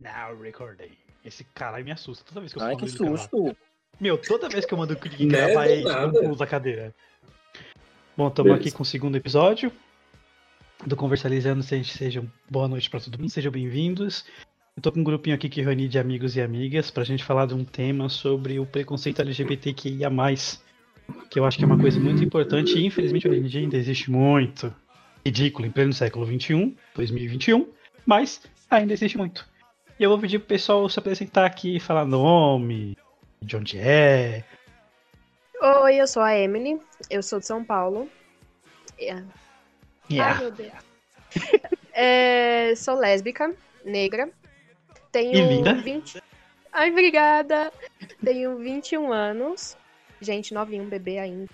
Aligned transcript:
Now 0.00 0.34
recording. 0.40 0.90
Esse 1.24 1.44
caralho 1.44 1.84
me 1.84 1.90
assusta 1.92 2.24
toda 2.26 2.40
vez 2.40 2.52
que 2.52 2.58
eu 2.58 2.62
Ai, 2.62 2.76
que 2.76 2.84
ele 2.84 2.90
susto. 2.90 3.56
Meu, 4.00 4.16
toda 4.16 4.48
vez 4.48 4.64
que 4.64 4.72
eu 4.72 4.78
mando 4.78 4.94
o 4.94 4.96
Krieg 4.96 5.26
Né, 5.26 5.36
gravar, 5.46 5.66
é 5.68 5.82
eu 5.82 6.12
pulo 6.12 6.36
da 6.36 6.46
cadeira. 6.46 6.94
Bom, 8.16 8.28
estamos 8.28 8.52
aqui 8.52 8.70
com 8.70 8.82
o 8.82 8.86
segundo 8.86 9.16
episódio 9.16 9.70
do 10.86 10.96
Conversalizando. 10.96 11.62
Se- 11.62 11.84
Sejam 11.84 12.30
boa 12.50 12.66
noite 12.66 12.88
pra 12.88 13.00
todo 13.00 13.18
mundo, 13.18 13.30
sejam 13.30 13.52
bem-vindos. 13.52 14.24
Eu 14.76 14.82
tô 14.82 14.90
com 14.92 15.00
um 15.00 15.04
grupinho 15.04 15.36
aqui 15.36 15.48
que 15.50 15.60
reuni 15.60 15.88
de 15.88 15.98
amigos 15.98 16.36
e 16.36 16.40
amigas 16.40 16.90
pra 16.90 17.04
gente 17.04 17.22
falar 17.22 17.46
de 17.46 17.54
um 17.54 17.64
tema 17.64 18.08
sobre 18.08 18.58
o 18.58 18.64
preconceito 18.64 19.20
LGBTQIA+, 19.20 20.08
que 21.28 21.38
eu 21.38 21.44
acho 21.44 21.58
que 21.58 21.64
é 21.64 21.66
uma 21.66 21.78
coisa 21.78 22.00
muito 22.00 22.24
importante 22.24 22.78
e 22.78 22.86
infelizmente 22.86 23.28
hoje 23.28 23.40
em 23.40 23.44
dia 23.46 23.60
ainda 23.60 23.76
existe 23.76 24.10
muito 24.10 24.74
ridículo 25.26 25.66
em 25.66 25.70
pleno 25.70 25.92
século 25.92 26.24
XXI, 26.24 26.74
2021, 26.94 27.68
mas 28.06 28.40
ainda 28.70 28.94
existe 28.94 29.18
muito. 29.18 29.46
E 30.00 30.02
eu 30.02 30.08
vou 30.08 30.18
pedir 30.18 30.38
pro 30.38 30.48
pessoal 30.48 30.88
se 30.88 30.98
apresentar 30.98 31.44
aqui, 31.44 31.78
falar 31.78 32.06
nome, 32.06 32.96
de 33.42 33.54
onde 33.54 33.78
é, 33.78 34.42
Oi, 35.62 35.96
eu 35.96 36.06
sou 36.06 36.22
a 36.22 36.34
Emily, 36.34 36.80
eu 37.10 37.22
sou 37.22 37.38
de 37.38 37.46
São 37.46 37.62
Paulo. 37.62 38.08
Ai, 38.98 39.24
Yeah. 40.10 40.40
meu 40.40 40.50
Deus. 40.50 40.72
É, 41.92 42.72
sou 42.76 42.94
lésbica, 42.98 43.54
negra. 43.84 44.30
Tenho 45.12 45.34
E 45.34 45.42
linda. 45.42 45.74
20. 45.74 46.22
Ai, 46.72 46.90
obrigada. 46.90 47.70
Tenho 48.24 48.56
21 48.56 49.12
anos. 49.12 49.76
Gente, 50.20 50.54
novinho, 50.54 50.84
bebê 50.86 51.18
ainda. 51.18 51.50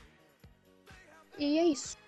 E 1.36 1.58
é 1.58 1.64
isso. 1.64 1.98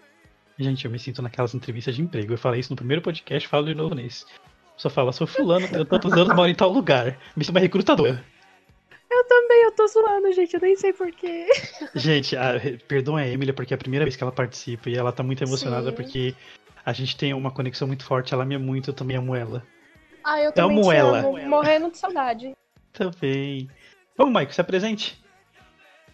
Gente, 0.57 0.85
eu 0.85 0.91
me 0.91 0.99
sinto 1.01 1.21
naquelas 1.21 1.53
entrevistas 1.55 1.97
de 1.97 2.03
emprego. 2.03 2.33
Eu 2.33 2.39
falei 2.39 2.61
isso 2.61 2.71
no 2.73 2.77
primeiro 2.77 3.03
podcast, 3.03 3.49
falo 3.49 3.67
de 3.67 3.75
novo 3.75 3.95
nesse. 3.95 4.25
Só 4.79 4.89
fala, 4.89 5.13
sou 5.13 5.27
fulano, 5.27 5.69
tenho 5.69 5.85
tantos 5.85 6.13
anos, 6.13 6.35
moro 6.35 6.49
em 6.49 6.55
tal 6.55 6.71
lugar. 6.71 7.19
Me 7.37 7.45
sinto 7.45 7.55
uma 7.55 7.61
recrutadora. 7.61 8.25
Eu 9.11 9.25
também, 9.25 9.65
eu 9.65 9.73
tô 9.73 9.87
zoando, 9.89 10.33
gente, 10.33 10.55
eu 10.55 10.61
nem 10.61 10.77
sei 10.77 10.93
porquê. 10.93 11.49
Gente, 11.95 12.37
a, 12.37 12.53
perdão 12.87 13.17
a 13.17 13.27
Emily, 13.27 13.53
porque 13.53 13.75
é 13.75 13.77
a 13.77 13.79
primeira 13.79 14.05
vez 14.05 14.15
que 14.15 14.23
ela 14.23 14.31
participa 14.31 14.89
e 14.89 14.95
ela 14.97 15.11
tá 15.11 15.23
muito 15.23 15.43
emocionada 15.43 15.91
Sim. 15.91 15.97
porque 15.97 16.35
a 16.87 16.93
gente 16.93 17.17
tem 17.17 17.35
uma 17.35 17.51
conexão 17.51 17.89
muito 17.89 18.05
forte. 18.05 18.33
Ela 18.33 18.45
me 18.45 18.55
ama 18.55 18.65
muito, 18.65 18.91
eu 18.91 18.95
também 18.95 19.17
amo 19.17 19.35
ela. 19.35 19.63
Ah, 20.23 20.41
eu 20.41 20.53
também 20.53 20.79
Amo 20.79 20.89
te 20.91 20.95
ela. 20.97 21.19
amo, 21.21 21.49
morrendo 21.49 21.91
de 21.91 21.99
saudade. 21.99 22.55
Também. 22.93 23.69
Vamos, 24.17 24.33
Maico, 24.33 24.55
se 24.55 24.61
apresente. 24.61 25.21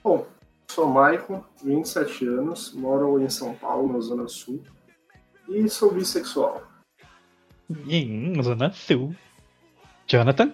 Bom, 0.03 0.27
sou 0.71 0.87
Maicon, 0.87 1.45
27 1.63 2.27
anos, 2.27 2.73
moro 2.73 3.21
em 3.21 3.29
São 3.29 3.55
Paulo, 3.55 3.93
na 3.93 4.01
Zona 4.01 4.29
Sul, 4.29 4.63
e 5.49 5.69
sou 5.69 5.93
bissexual. 5.93 6.63
Em 7.71 8.43
Zona 8.43 8.71
Sul. 8.73 9.15
Jonathan. 10.07 10.53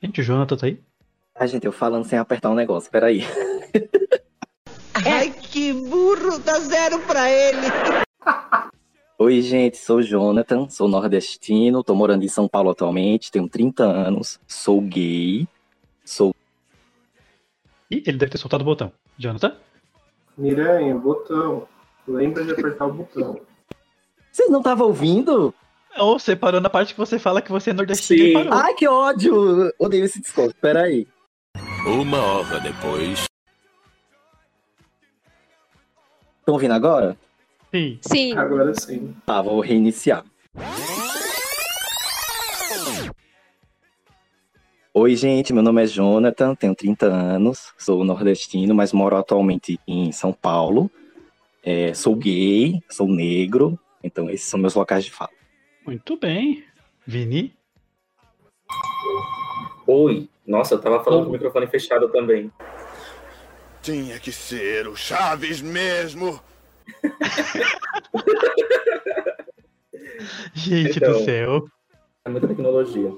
Gente, 0.00 0.20
o 0.20 0.24
Jonathan 0.24 0.56
tá 0.56 0.66
aí? 0.66 0.80
Ai, 1.34 1.48
gente, 1.48 1.66
eu 1.66 1.72
falando 1.72 2.04
sem 2.04 2.18
apertar 2.18 2.50
um 2.50 2.54
negócio, 2.54 2.90
peraí. 2.90 3.22
Ai, 5.04 5.30
que 5.30 5.72
burro, 5.72 6.38
dá 6.38 6.60
zero 6.60 7.00
pra 7.00 7.28
ele. 7.28 7.66
Oi, 9.18 9.40
gente, 9.40 9.76
sou 9.76 9.98
o 9.98 10.02
Jonathan, 10.02 10.68
sou 10.68 10.88
nordestino, 10.88 11.82
tô 11.82 11.94
morando 11.94 12.24
em 12.24 12.28
São 12.28 12.48
Paulo 12.48 12.70
atualmente, 12.70 13.30
tenho 13.30 13.48
30 13.48 13.84
anos, 13.84 14.38
sou 14.46 14.80
gay, 14.80 15.46
sou. 16.04 16.34
Ih, 17.90 18.02
ele 18.06 18.18
deve 18.18 18.32
ter 18.32 18.38
soltado 18.38 18.62
o 18.62 18.64
botão. 18.64 18.92
Jonathan? 19.18 19.56
Miranha, 20.36 20.96
botão. 20.96 21.68
Lembra 22.06 22.44
de 22.44 22.52
apertar 22.52 22.86
o 22.86 22.92
botão. 22.92 23.40
Vocês 24.30 24.50
não 24.50 24.58
estavam 24.58 24.88
ouvindo? 24.88 25.54
Ou 25.98 26.18
você 26.18 26.34
parou 26.34 26.60
na 26.60 26.70
parte 26.70 26.94
que 26.94 27.00
você 27.00 27.18
fala 27.18 27.42
que 27.42 27.52
você 27.52 27.70
é 27.70 27.72
nordestino 27.72 28.44
e. 28.44 28.48
Ai, 28.50 28.74
que 28.74 28.88
ódio! 28.88 29.72
Odeio 29.78 30.04
esse 30.04 30.20
desconto, 30.20 30.54
peraí. 30.60 31.06
Uma 31.86 32.18
hora 32.18 32.60
depois. 32.60 33.26
Estão 36.40 36.54
ouvindo 36.54 36.72
agora? 36.72 37.16
Sim. 37.72 37.98
Sim. 38.00 38.36
Agora 38.36 38.74
sim. 38.74 39.14
Tá, 39.24 39.42
vou 39.42 39.60
reiniciar. 39.60 40.24
Oi, 44.94 45.16
gente, 45.16 45.52
meu 45.52 45.62
nome 45.62 45.82
é 45.82 45.86
Jonathan, 45.86 46.54
tenho 46.54 46.74
30 46.74 47.06
anos, 47.06 47.72
sou 47.78 48.04
nordestino, 48.04 48.74
mas 48.74 48.92
moro 48.92 49.16
atualmente 49.16 49.80
em 49.86 50.12
São 50.12 50.32
Paulo. 50.32 50.90
É, 51.62 51.94
sou 51.94 52.16
gay, 52.16 52.82
sou 52.90 53.06
negro, 53.08 53.78
então 54.02 54.28
esses 54.28 54.48
são 54.48 54.58
meus 54.58 54.74
locais 54.74 55.04
de 55.04 55.12
fala. 55.12 55.30
Muito 55.86 56.16
bem. 56.16 56.64
Vini? 57.06 57.54
Oi. 59.86 60.28
Nossa, 60.46 60.74
eu 60.74 60.80
tava 60.80 61.02
falando 61.04 61.24
com 61.24 61.30
o 61.30 61.32
microfone 61.32 61.66
fechado 61.68 62.08
também. 62.10 62.50
Tinha 63.80 64.18
que 64.18 64.32
ser 64.32 64.88
o 64.88 64.96
Chaves 64.96 65.60
mesmo. 65.60 66.40
Gente 70.54 70.98
Então. 70.98 71.12
do 71.12 71.24
céu. 71.24 71.64
É 72.24 72.30
muita 72.30 72.48
tecnologia. 72.48 73.08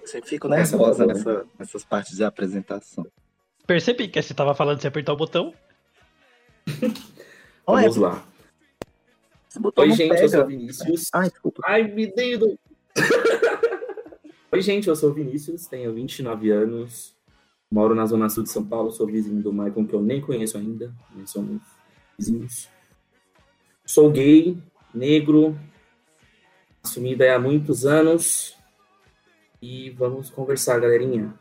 Eu 0.00 0.06
sempre 0.06 0.28
fico 0.30 0.48
nervosa 0.48 1.06
nessa, 1.06 1.46
nessas 1.58 1.84
partes 1.84 2.16
de 2.16 2.24
apresentação. 2.24 3.06
Percebi 3.66 4.08
que 4.08 4.20
você 4.20 4.34
tava 4.34 4.54
falando 4.54 4.80
de 4.80 4.86
apertar 4.86 5.12
o 5.12 5.16
botão. 5.16 5.54
Olha, 7.66 7.82
Vamos 7.82 7.96
lá. 7.96 8.24
Oi, 9.76 9.90
gente, 9.92 10.10
eu 10.10 10.16
pega. 10.16 10.28
sou 10.28 10.42
o 10.42 10.46
Vinícius. 10.46 11.08
Ai, 11.12 11.28
desculpa. 11.30 11.62
Ai, 11.64 11.82
me 11.84 12.06
dedo. 12.06 12.58
Oi, 14.52 14.60
gente, 14.60 14.88
eu 14.88 14.96
sou 14.96 15.10
o 15.10 15.14
Vinícius, 15.14 15.66
tenho 15.66 15.92
29 15.92 16.50
anos, 16.50 17.16
moro 17.70 17.94
na 17.94 18.06
zona 18.06 18.28
sul 18.28 18.44
de 18.44 18.50
São 18.50 18.64
Paulo, 18.64 18.92
sou 18.92 19.06
vizinho 19.06 19.42
do 19.42 19.52
Maicon, 19.52 19.84
que 19.86 19.94
eu 19.94 20.02
nem 20.02 20.20
conheço 20.20 20.56
ainda, 20.56 20.94
nós 21.14 21.30
somos 21.30 21.60
vizinhos. 22.16 22.68
Sou 23.84 24.10
gay, 24.12 24.56
negro, 24.94 25.58
assumida 26.82 27.34
há 27.34 27.38
muitos 27.38 27.84
anos, 27.84 28.56
e 29.60 29.90
vamos 29.90 30.30
conversar, 30.30 30.78
galerinha. 30.78 31.34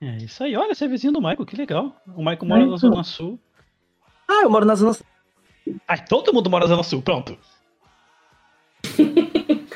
É 0.00 0.16
isso 0.18 0.42
aí. 0.42 0.56
Olha, 0.56 0.74
você 0.74 0.84
é 0.86 0.88
vizinho 0.88 1.12
do 1.12 1.20
Michael, 1.20 1.44
que 1.44 1.56
legal. 1.56 2.00
O 2.16 2.24
Michael 2.24 2.46
mora 2.46 2.66
na 2.66 2.76
Zona 2.76 3.04
Sul. 3.04 3.38
Ah, 4.26 4.42
eu 4.44 4.50
moro 4.50 4.64
na 4.64 4.74
zona 4.74 4.96
Ai, 5.86 6.04
todo 6.06 6.32
mundo 6.32 6.48
mora 6.50 6.64
na 6.64 6.70
Zona 6.70 6.82
Sul, 6.82 7.02
pronto. 7.02 7.36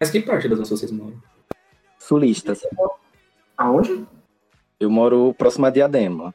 Mas 0.00 0.10
que 0.10 0.20
parte 0.20 0.48
da 0.48 0.54
zona 0.56 0.66
sul 0.66 0.76
vocês 0.76 0.90
moram? 0.90 1.20
sulista. 1.98 2.54
Aonde? 3.56 4.04
Eu 4.80 4.90
moro 4.90 5.32
próximo 5.34 5.64
a 5.66 5.70
Diadema. 5.70 6.34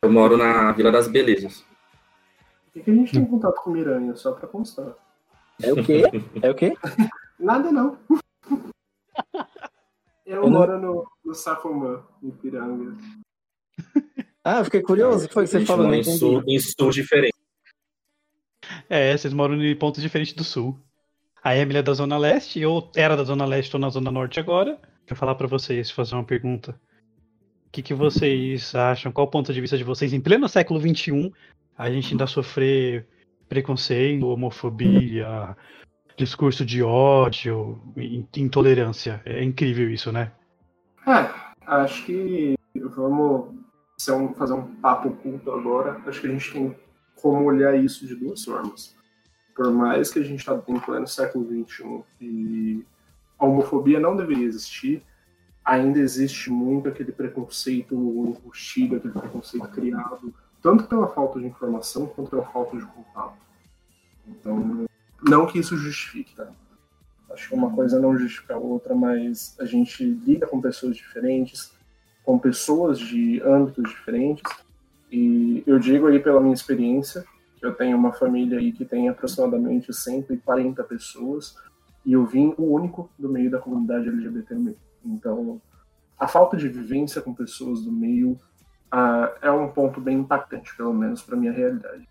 Eu 0.00 0.10
moro 0.10 0.36
na 0.38 0.72
Vila 0.72 0.90
das 0.90 1.06
Belezas. 1.06 1.62
Por 2.64 2.72
que, 2.72 2.80
que 2.82 2.90
a 2.90 2.94
gente 2.94 3.12
tem 3.12 3.24
contato 3.26 3.60
com 3.62 3.70
Miranha? 3.70 4.16
Só 4.16 4.32
pra 4.32 4.48
constar. 4.48 4.94
É 5.62 5.70
o 5.72 5.84
quê? 5.84 6.02
É 6.42 6.50
o 6.50 6.54
quê? 6.54 6.72
Nada 7.38 7.70
não. 7.70 7.98
Eu 10.24 10.36
Eu 10.36 10.42
não- 10.44 10.50
moro 10.50 10.78
no, 10.80 11.06
no 11.22 11.34
Safomã, 11.34 12.02
em 12.22 12.30
Piranga. 12.30 12.96
Ah, 14.42 14.60
eu 14.60 14.64
fiquei 14.64 14.80
curioso. 14.80 15.26
O 15.26 15.28
que 15.28 15.34
foi 15.34 15.44
que 15.44 15.50
você 15.50 15.66
falou? 15.66 15.86
Não 15.86 15.94
em 15.94 16.02
sul, 16.02 16.42
em 16.46 16.58
sul 16.58 16.90
diferente. 16.90 17.31
É, 18.88 19.16
vocês 19.16 19.32
moram 19.32 19.62
em 19.62 19.76
pontos 19.76 20.02
diferentes 20.02 20.34
do 20.34 20.44
Sul. 20.44 20.78
A 21.42 21.56
Emily 21.56 21.78
é 21.78 21.82
da 21.82 21.92
Zona 21.92 22.16
Leste, 22.16 22.60
eu 22.60 22.90
era 22.94 23.16
da 23.16 23.24
Zona 23.24 23.44
Leste, 23.44 23.72
tô 23.72 23.78
na 23.78 23.88
Zona 23.88 24.10
Norte 24.10 24.38
agora. 24.38 24.78
Quero 25.06 25.18
falar 25.18 25.34
pra 25.34 25.46
vocês, 25.48 25.90
fazer 25.90 26.14
uma 26.14 26.24
pergunta. 26.24 26.78
O 27.66 27.70
que, 27.72 27.82
que 27.82 27.94
vocês 27.94 28.74
acham? 28.74 29.10
Qual 29.10 29.26
o 29.26 29.30
ponto 29.30 29.52
de 29.52 29.60
vista 29.60 29.76
de 29.76 29.82
vocês? 29.84 30.12
Em 30.12 30.20
pleno 30.20 30.48
século 30.48 30.78
XXI, 30.80 31.32
a 31.76 31.90
gente 31.90 32.12
ainda 32.12 32.26
sofrer 32.26 33.08
preconceito, 33.48 34.26
homofobia, 34.28 35.56
discurso 36.16 36.64
de 36.64 36.82
ódio, 36.82 37.80
in- 37.96 38.26
intolerância. 38.36 39.20
É 39.24 39.42
incrível 39.42 39.90
isso, 39.90 40.12
né? 40.12 40.30
É, 41.06 41.28
acho 41.66 42.04
que 42.06 42.54
vamos 42.94 43.56
fazer 44.36 44.52
um 44.52 44.74
papo 44.76 45.08
oculto 45.08 45.50
agora. 45.50 46.00
Acho 46.06 46.20
que 46.20 46.26
a 46.28 46.30
gente 46.30 46.52
tem 46.52 46.76
como 47.22 47.44
olhar 47.44 47.74
isso 47.74 48.06
de 48.06 48.16
duas 48.16 48.44
formas. 48.44 48.94
Por 49.54 49.70
mais 49.70 50.12
que 50.12 50.18
a 50.18 50.22
gente 50.22 50.40
está 50.40 50.60
em 50.66 50.80
pleno 50.80 51.06
século 51.06 51.46
XXI 51.46 52.02
e 52.20 52.84
a 53.38 53.46
homofobia 53.46 54.00
não 54.00 54.16
deveria 54.16 54.46
existir, 54.46 55.02
ainda 55.64 56.00
existe 56.00 56.50
muito 56.50 56.88
aquele 56.88 57.12
preconceito 57.12 57.94
embutido, 57.94 58.96
aquele 58.96 59.14
preconceito 59.14 59.68
criado, 59.68 60.34
tanto 60.60 60.84
pela 60.84 61.08
falta 61.08 61.38
de 61.38 61.46
informação 61.46 62.06
quanto 62.06 62.30
pela 62.30 62.44
falta 62.44 62.76
de 62.76 62.84
contato. 62.86 63.36
Então, 64.26 64.86
não 65.28 65.46
que 65.46 65.58
isso 65.58 65.76
justifique, 65.76 66.34
tá? 66.34 66.50
Acho 67.30 67.48
que 67.48 67.54
uma 67.54 67.70
coisa 67.70 68.00
não 68.00 68.16
justifica 68.18 68.54
a 68.54 68.58
outra, 68.58 68.94
mas 68.94 69.56
a 69.58 69.64
gente 69.64 70.04
lida 70.04 70.46
com 70.46 70.60
pessoas 70.60 70.96
diferentes, 70.96 71.72
com 72.22 72.38
pessoas 72.38 72.98
de 72.98 73.40
âmbitos 73.42 73.90
diferentes, 73.90 74.42
e 75.12 75.62
eu 75.66 75.78
digo 75.78 76.06
aí 76.06 76.18
pela 76.18 76.40
minha 76.40 76.54
experiência 76.54 77.24
Eu 77.60 77.74
tenho 77.74 77.96
uma 77.96 78.12
família 78.12 78.58
aí 78.58 78.72
que 78.72 78.84
tem 78.84 79.08
aproximadamente 79.08 79.92
140 79.92 80.82
pessoas 80.84 81.54
e 82.04 82.14
eu 82.14 82.26
vim 82.26 82.54
o 82.56 82.74
único 82.74 83.10
do 83.18 83.28
meio 83.28 83.50
da 83.50 83.58
comunidade 83.58 84.08
LGBT 84.08 84.54
no 84.54 84.60
meio. 84.60 84.78
Então, 85.04 85.60
a 86.18 86.26
falta 86.26 86.56
de 86.56 86.68
vivência 86.68 87.22
com 87.22 87.32
pessoas 87.32 87.82
do 87.82 87.92
meio 87.92 88.32
uh, 88.92 89.30
é 89.40 89.50
um 89.52 89.68
ponto 89.68 90.00
bem 90.00 90.18
impactante, 90.18 90.76
pelo 90.76 90.92
menos 90.92 91.22
para 91.22 91.36
minha 91.36 91.52
realidade. 91.52 92.08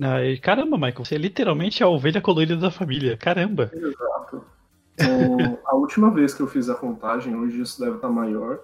Ah, 0.00 0.18
caramba, 0.42 0.76
Michael, 0.76 1.04
você 1.04 1.14
é 1.14 1.18
literalmente 1.18 1.82
a 1.82 1.88
ovelha 1.88 2.20
colorida 2.20 2.56
da 2.56 2.70
família. 2.70 3.16
Caramba. 3.16 3.70
Exato. 3.72 4.44
Então, 4.92 5.58
a 5.64 5.74
última 5.74 6.10
vez 6.10 6.34
que 6.34 6.42
eu 6.42 6.46
fiz 6.46 6.68
a 6.68 6.74
contagem, 6.74 7.34
hoje 7.34 7.60
isso 7.60 7.80
deve 7.80 7.96
estar 7.96 8.10
maior. 8.10 8.60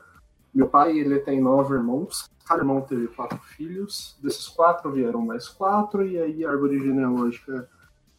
Meu 0.55 0.69
pai, 0.69 0.99
ele 0.99 1.19
tem 1.21 1.41
nove 1.41 1.75
irmãos. 1.75 2.31
Cada 2.45 2.63
irmão 2.63 2.81
teve 2.81 3.09
quatro 3.09 3.39
filhos. 3.39 4.17
Desses 4.23 4.49
quatro 4.49 4.91
vieram 4.93 5.23
mais 5.23 5.49
quatro, 5.49 6.07
e 6.07 6.19
aí 6.19 6.45
a 6.45 6.51
árvore 6.51 6.79
genealógica 6.79 7.69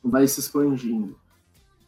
vai 0.03 0.27
se 0.27 0.39
expandindo. 0.39 1.15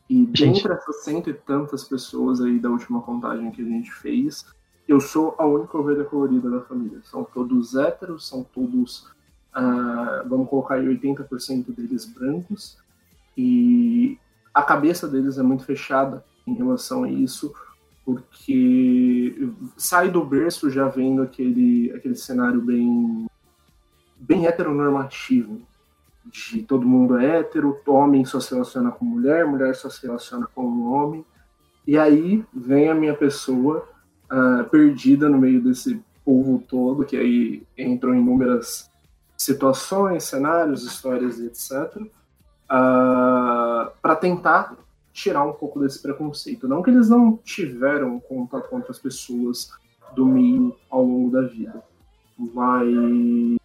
E 0.10 0.26
dentre 0.26 0.72
essas 0.72 1.04
cento 1.04 1.30
e 1.30 1.34
tantas 1.34 1.84
pessoas 1.84 2.40
aí 2.40 2.60
da 2.60 2.70
última 2.70 3.02
contagem 3.02 3.52
que 3.52 3.62
a 3.62 3.66
gente 3.66 3.92
fez, 3.92 4.46
eu 4.88 5.02
sou 5.02 5.34
a 5.40 5.46
única 5.46 5.78
ovelha 5.78 6.04
colorida 6.04 6.50
da 6.50 6.62
família. 6.62 7.00
São 7.04 7.24
todos 7.24 7.76
héteros, 7.76 8.28
são 8.28 8.44
todos 8.44 9.08
uh, 9.56 10.28
vamos 10.28 10.50
colocar 10.50 10.76
aí 10.76 10.86
80% 10.86 11.74
deles 11.74 12.06
brancos, 12.06 12.78
e 13.38 14.18
a 14.54 14.62
cabeça 14.62 15.08
deles 15.08 15.38
é 15.38 15.44
muito 15.44 15.64
fechada 15.64 16.24
em 16.46 16.54
relação 16.54 17.04
a 17.04 17.10
isso, 17.10 17.54
porque 18.06 19.50
sai 19.76 20.10
do 20.10 20.24
berço 20.24 20.70
já 20.70 20.88
vendo 20.88 21.24
aquele, 21.24 21.92
aquele 21.92 22.16
cenário 22.16 22.62
bem, 22.62 23.26
bem 24.16 24.46
heteronormativo, 24.46 25.62
de 26.26 26.62
todo 26.62 26.88
mundo 26.88 27.18
é 27.18 27.40
hétero, 27.40 27.82
homem 27.88 28.24
só 28.24 28.40
se 28.40 28.52
relaciona 28.52 28.92
com 28.92 29.04
mulher, 29.04 29.46
mulher 29.46 29.76
só 29.76 29.90
se 29.90 30.06
relaciona 30.06 30.48
com 30.54 30.64
um 30.66 30.94
homem, 30.94 31.26
e 31.88 31.98
aí 31.98 32.46
vem 32.54 32.90
a 32.90 32.96
minha 32.96 33.16
pessoa 33.16 33.88
uh, 34.32 34.70
perdida 34.70 35.28
no 35.28 35.38
meio 35.38 35.62
desse 35.62 36.00
povo 36.24 36.64
todo, 36.68 37.06
que 37.06 37.18
aí 37.18 37.64
entrou 37.78 38.14
em 38.14 38.20
inúmeras 38.20 38.90
situações, 39.38 40.24
cenários, 40.24 40.84
histórias 40.84 41.40
etc., 41.40 42.02
uh, 42.02 42.10
ah, 42.70 43.92
para 44.02 44.16
tentar 44.16 44.76
tirar 45.16 45.46
um 45.46 45.54
pouco 45.54 45.80
desse 45.80 46.02
preconceito. 46.02 46.68
Não 46.68 46.84
que 46.84 46.90
eles 46.90 47.08
não 47.08 47.38
tiveram 47.38 48.20
contato 48.20 48.70
com 48.70 48.76
outras 48.76 49.00
pessoas 49.00 49.72
do 50.14 50.26
meio 50.26 50.76
ao 50.90 51.04
longo 51.04 51.32
da 51.32 51.42
vida, 51.42 51.82
mas 52.38 53.58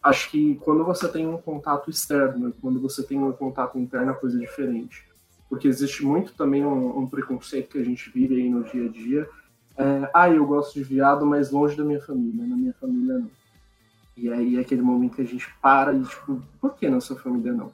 acho 0.00 0.30
que 0.30 0.54
quando 0.62 0.84
você 0.84 1.08
tem 1.08 1.26
um 1.26 1.38
contato 1.38 1.90
externo, 1.90 2.54
quando 2.62 2.80
você 2.80 3.02
tem 3.02 3.18
um 3.18 3.32
contato 3.32 3.76
interno, 3.76 4.12
é 4.12 4.14
coisa 4.14 4.38
diferente. 4.38 5.04
Porque 5.50 5.66
existe 5.66 6.04
muito 6.04 6.32
também 6.34 6.64
um, 6.64 7.00
um 7.00 7.06
preconceito 7.06 7.70
que 7.70 7.78
a 7.78 7.84
gente 7.84 8.08
vive 8.10 8.36
aí 8.36 8.48
no 8.48 8.62
dia 8.62 8.86
a 8.86 8.88
dia. 8.88 9.28
É, 9.76 10.10
ah, 10.14 10.30
eu 10.30 10.46
gosto 10.46 10.74
de 10.74 10.84
viado, 10.84 11.26
mas 11.26 11.50
longe 11.50 11.76
da 11.76 11.84
minha 11.84 12.00
família. 12.00 12.46
Na 12.46 12.56
minha 12.56 12.74
família, 12.74 13.18
não. 13.18 13.30
E 14.16 14.32
aí 14.32 14.56
é 14.56 14.60
aquele 14.60 14.82
momento 14.82 15.16
que 15.16 15.22
a 15.22 15.26
gente 15.26 15.48
para 15.60 15.92
e, 15.92 16.02
tipo, 16.04 16.40
por 16.60 16.74
que 16.74 16.88
na 16.88 17.00
sua 17.00 17.16
família 17.16 17.52
não? 17.52 17.70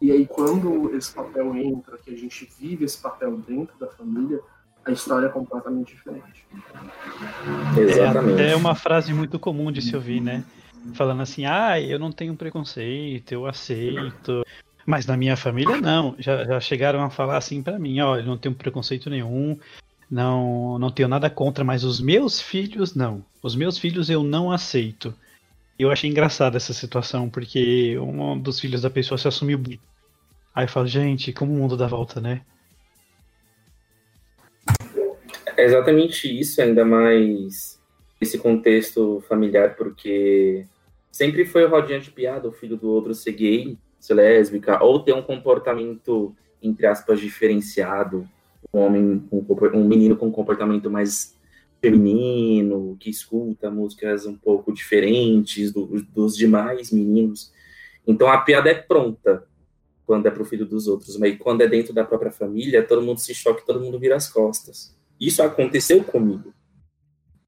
E 0.00 0.12
aí 0.12 0.26
quando 0.26 0.94
esse 0.96 1.12
papel 1.12 1.54
entra, 1.56 1.98
que 1.98 2.12
a 2.12 2.16
gente 2.16 2.48
vive 2.58 2.84
esse 2.84 2.98
papel 2.98 3.36
dentro 3.38 3.76
da 3.78 3.88
família, 3.88 4.40
a 4.84 4.92
história 4.92 5.26
é 5.26 5.28
completamente 5.28 5.94
diferente. 5.94 6.46
Exatamente. 7.76 8.40
É, 8.40 8.52
é 8.52 8.56
uma 8.56 8.74
frase 8.74 9.12
muito 9.12 9.38
comum 9.38 9.70
de 9.70 9.82
se 9.82 9.94
ouvir, 9.94 10.20
né? 10.20 10.44
Falando 10.94 11.20
assim, 11.20 11.44
ah, 11.44 11.80
eu 11.80 11.98
não 11.98 12.12
tenho 12.12 12.34
preconceito, 12.34 13.32
eu 13.32 13.46
aceito. 13.46 14.44
Mas 14.86 15.04
na 15.04 15.16
minha 15.16 15.36
família 15.36 15.78
não. 15.80 16.14
Já, 16.18 16.44
já 16.44 16.60
chegaram 16.60 17.02
a 17.02 17.10
falar 17.10 17.36
assim 17.36 17.62
para 17.62 17.78
mim, 17.78 18.00
ó, 18.00 18.16
eu 18.16 18.24
não 18.24 18.38
tenho 18.38 18.54
preconceito 18.54 19.10
nenhum, 19.10 19.58
não, 20.10 20.78
não 20.78 20.90
tenho 20.90 21.08
nada 21.08 21.28
contra, 21.28 21.62
mas 21.62 21.84
os 21.84 22.00
meus 22.00 22.40
filhos 22.40 22.94
não. 22.94 23.22
Os 23.42 23.54
meus 23.54 23.76
filhos 23.76 24.08
eu 24.08 24.22
não 24.22 24.50
aceito. 24.50 25.14
Eu 25.78 25.92
achei 25.92 26.10
engraçada 26.10 26.56
essa 26.56 26.72
situação, 26.72 27.30
porque 27.30 27.96
um 27.98 28.36
dos 28.36 28.58
filhos 28.58 28.82
da 28.82 28.90
pessoa 28.90 29.16
se 29.16 29.28
assumiu. 29.28 29.62
Aí 30.52 30.64
eu 30.64 30.68
falo, 30.68 30.88
gente, 30.88 31.32
como 31.32 31.52
o 31.52 31.56
mundo 31.56 31.76
dá 31.76 31.86
volta, 31.86 32.20
né? 32.20 32.42
É 35.56 35.64
exatamente 35.64 36.28
isso, 36.28 36.60
ainda 36.60 36.84
mais 36.84 37.80
esse 38.20 38.38
contexto 38.38 39.22
familiar, 39.28 39.76
porque 39.76 40.66
sempre 41.12 41.44
foi 41.44 41.64
rodinha 41.66 42.00
de 42.00 42.10
piada 42.10 42.48
o 42.48 42.52
filho 42.52 42.76
do 42.76 42.90
outro 42.90 43.14
ser 43.14 43.32
gay, 43.32 43.78
ser 44.00 44.14
lésbica, 44.14 44.82
ou 44.82 44.98
ter 44.98 45.12
um 45.12 45.22
comportamento, 45.22 46.34
entre 46.60 46.86
aspas, 46.86 47.20
diferenciado, 47.20 48.28
um 48.74 48.80
homem, 48.80 49.28
um 49.32 49.84
menino 49.84 50.16
com 50.16 50.26
um 50.26 50.32
comportamento 50.32 50.90
mais 50.90 51.37
feminino, 51.80 52.96
que 52.98 53.10
escuta 53.10 53.70
músicas 53.70 54.26
um 54.26 54.34
pouco 54.34 54.72
diferentes 54.72 55.72
do, 55.72 55.86
dos 56.12 56.36
demais 56.36 56.90
meninos. 56.90 57.52
Então 58.06 58.28
a 58.28 58.38
piada 58.38 58.70
é 58.70 58.74
pronta 58.74 59.44
quando 60.06 60.26
é 60.26 60.30
para 60.30 60.42
o 60.42 60.46
filho 60.46 60.64
dos 60.64 60.88
outros, 60.88 61.18
mas 61.18 61.36
quando 61.38 61.60
é 61.60 61.68
dentro 61.68 61.92
da 61.92 62.04
própria 62.04 62.32
família, 62.32 62.82
todo 62.82 63.02
mundo 63.02 63.18
se 63.18 63.34
choca, 63.34 63.62
todo 63.64 63.80
mundo 63.80 63.98
vira 63.98 64.16
as 64.16 64.28
costas. 64.28 64.96
Isso 65.20 65.42
aconteceu 65.42 66.02
comigo. 66.02 66.54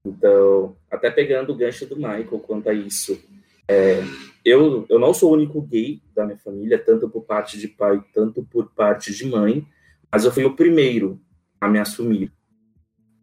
Então, 0.05 0.77
até 0.91 1.11
pegando 1.11 1.53
o 1.53 1.56
gancho 1.56 1.87
do 1.87 1.97
Michael 1.97 2.38
quanto 2.41 2.69
a 2.69 2.75
isso, 2.75 3.19
é, 3.69 4.03
eu, 4.44 4.85
eu 4.88 4.99
não 4.99 5.15
sou 5.15 5.31
o 5.31 5.35
único 5.35 5.61
gay 5.62 6.03
da 6.15 6.25
minha 6.27 6.38
família, 6.38 6.79
tanto 6.79 7.09
por 7.09 7.23
parte 7.23 7.59
de 7.59 7.69
pai, 7.69 8.03
tanto 8.12 8.43
por 8.43 8.71
parte 8.71 9.15
de 9.15 9.27
mãe, 9.27 9.67
mas 10.12 10.25
eu 10.25 10.32
fui 10.32 10.44
o 10.44 10.55
primeiro 10.55 11.21
a 11.61 11.69
me 11.69 11.79
assumir. 11.79 12.32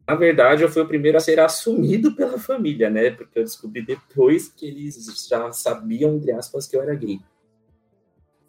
Na 0.07 0.15
verdade, 0.15 0.63
eu 0.63 0.69
fui 0.69 0.81
o 0.81 0.88
primeiro 0.88 1.18
a 1.18 1.19
ser 1.19 1.38
assumido 1.38 2.15
pela 2.15 2.39
família, 2.39 2.89
né? 2.89 3.12
Porque 3.12 3.39
eu 3.39 3.44
descobri 3.44 3.81
depois 3.81 4.48
que 4.48 4.65
eles 4.65 5.27
já 5.27 5.51
sabiam, 5.51 6.15
entre 6.15 6.31
aspas, 6.31 6.65
que 6.65 6.77
eu 6.77 6.81
era 6.81 6.95
gay. 6.95 7.19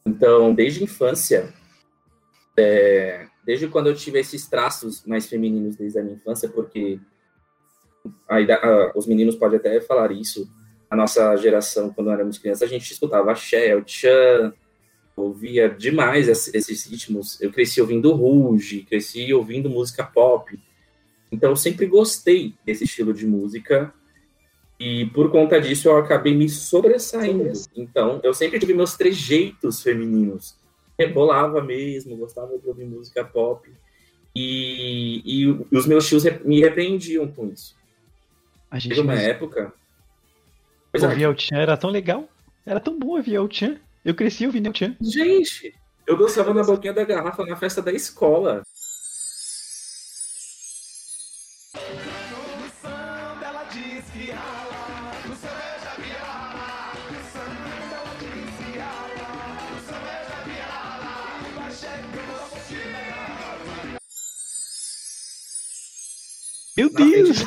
Então, 0.06 0.54
desde 0.54 0.80
a 0.80 0.84
infância, 0.84 1.52
é, 2.56 3.26
desde 3.44 3.66
quando 3.66 3.88
eu 3.88 3.94
tive 3.94 4.20
esses 4.20 4.46
traços 4.46 5.04
mais 5.04 5.26
femininos 5.26 5.74
desde 5.74 5.98
a 5.98 6.02
minha 6.02 6.14
infância, 6.14 6.48
porque 6.48 7.00
a, 8.28 8.36
a, 8.36 8.92
os 8.94 9.06
meninos 9.06 9.34
podem 9.34 9.58
até 9.58 9.80
falar 9.80 10.12
isso, 10.12 10.48
a 10.88 10.94
nossa 10.94 11.36
geração, 11.36 11.92
quando 11.92 12.10
éramos 12.10 12.38
crianças, 12.38 12.62
a 12.62 12.70
gente 12.70 12.92
escutava 12.92 13.32
Axé, 13.32 13.74
o 13.74 13.82
Tchan, 13.82 14.54
ouvia 15.16 15.68
demais 15.68 16.28
esses 16.28 16.86
ritmos. 16.86 17.40
Eu 17.40 17.50
cresci 17.52 17.80
ouvindo 17.80 18.12
Rouge, 18.12 18.86
cresci 18.88 19.34
ouvindo 19.34 19.68
música 19.68 20.04
pop, 20.04 20.58
então, 21.30 21.50
eu 21.50 21.56
sempre 21.56 21.86
gostei 21.86 22.54
desse 22.64 22.84
estilo 22.84 23.12
de 23.12 23.26
música 23.26 23.92
e 24.80 25.06
por 25.06 25.30
conta 25.30 25.60
disso 25.60 25.88
eu 25.88 25.96
acabei 25.96 26.34
me 26.34 26.48
sobressaindo. 26.48 27.52
Então, 27.76 28.20
eu 28.22 28.32
sempre 28.32 28.58
tive 28.58 28.74
meus 28.74 28.96
trejeitos 28.96 29.82
femininos. 29.82 30.56
Rebolava 30.98 31.62
mesmo, 31.62 32.16
gostava 32.16 32.58
de 32.58 32.66
ouvir 32.66 32.86
música 32.86 33.24
pop. 33.24 33.68
E, 34.34 35.22
e 35.24 35.46
os 35.76 35.86
meus 35.86 36.06
tios 36.06 36.24
me 36.44 36.60
repreendiam 36.60 37.26
com 37.26 37.48
isso. 37.48 37.76
A 38.70 38.78
gente 38.78 38.90
Teve 38.90 39.00
uma 39.00 39.14
mesmo... 39.14 39.28
época. 39.28 39.72
Pois 40.92 41.02
ouvir 41.02 41.24
é. 41.24 41.28
o 41.28 41.34
Tchan 41.34 41.56
era 41.56 41.76
tão 41.76 41.90
legal. 41.90 42.28
Era 42.64 42.80
tão 42.80 42.98
bom 42.98 43.16
ouvir 43.16 43.38
o 43.38 43.48
Tchan. 43.48 43.78
Eu 44.04 44.14
cresci 44.14 44.46
ouvindo 44.46 44.70
o 44.70 44.72
Tchan. 44.72 44.96
Gente, 45.00 45.74
eu 46.06 46.16
dançava 46.16 46.54
na 46.54 46.62
boquinha 46.62 46.92
da 46.92 47.04
garrafa 47.04 47.44
na 47.44 47.56
festa 47.56 47.82
da 47.82 47.92
escola. 47.92 48.62
Meu 66.78 66.88
Deus! 66.92 67.38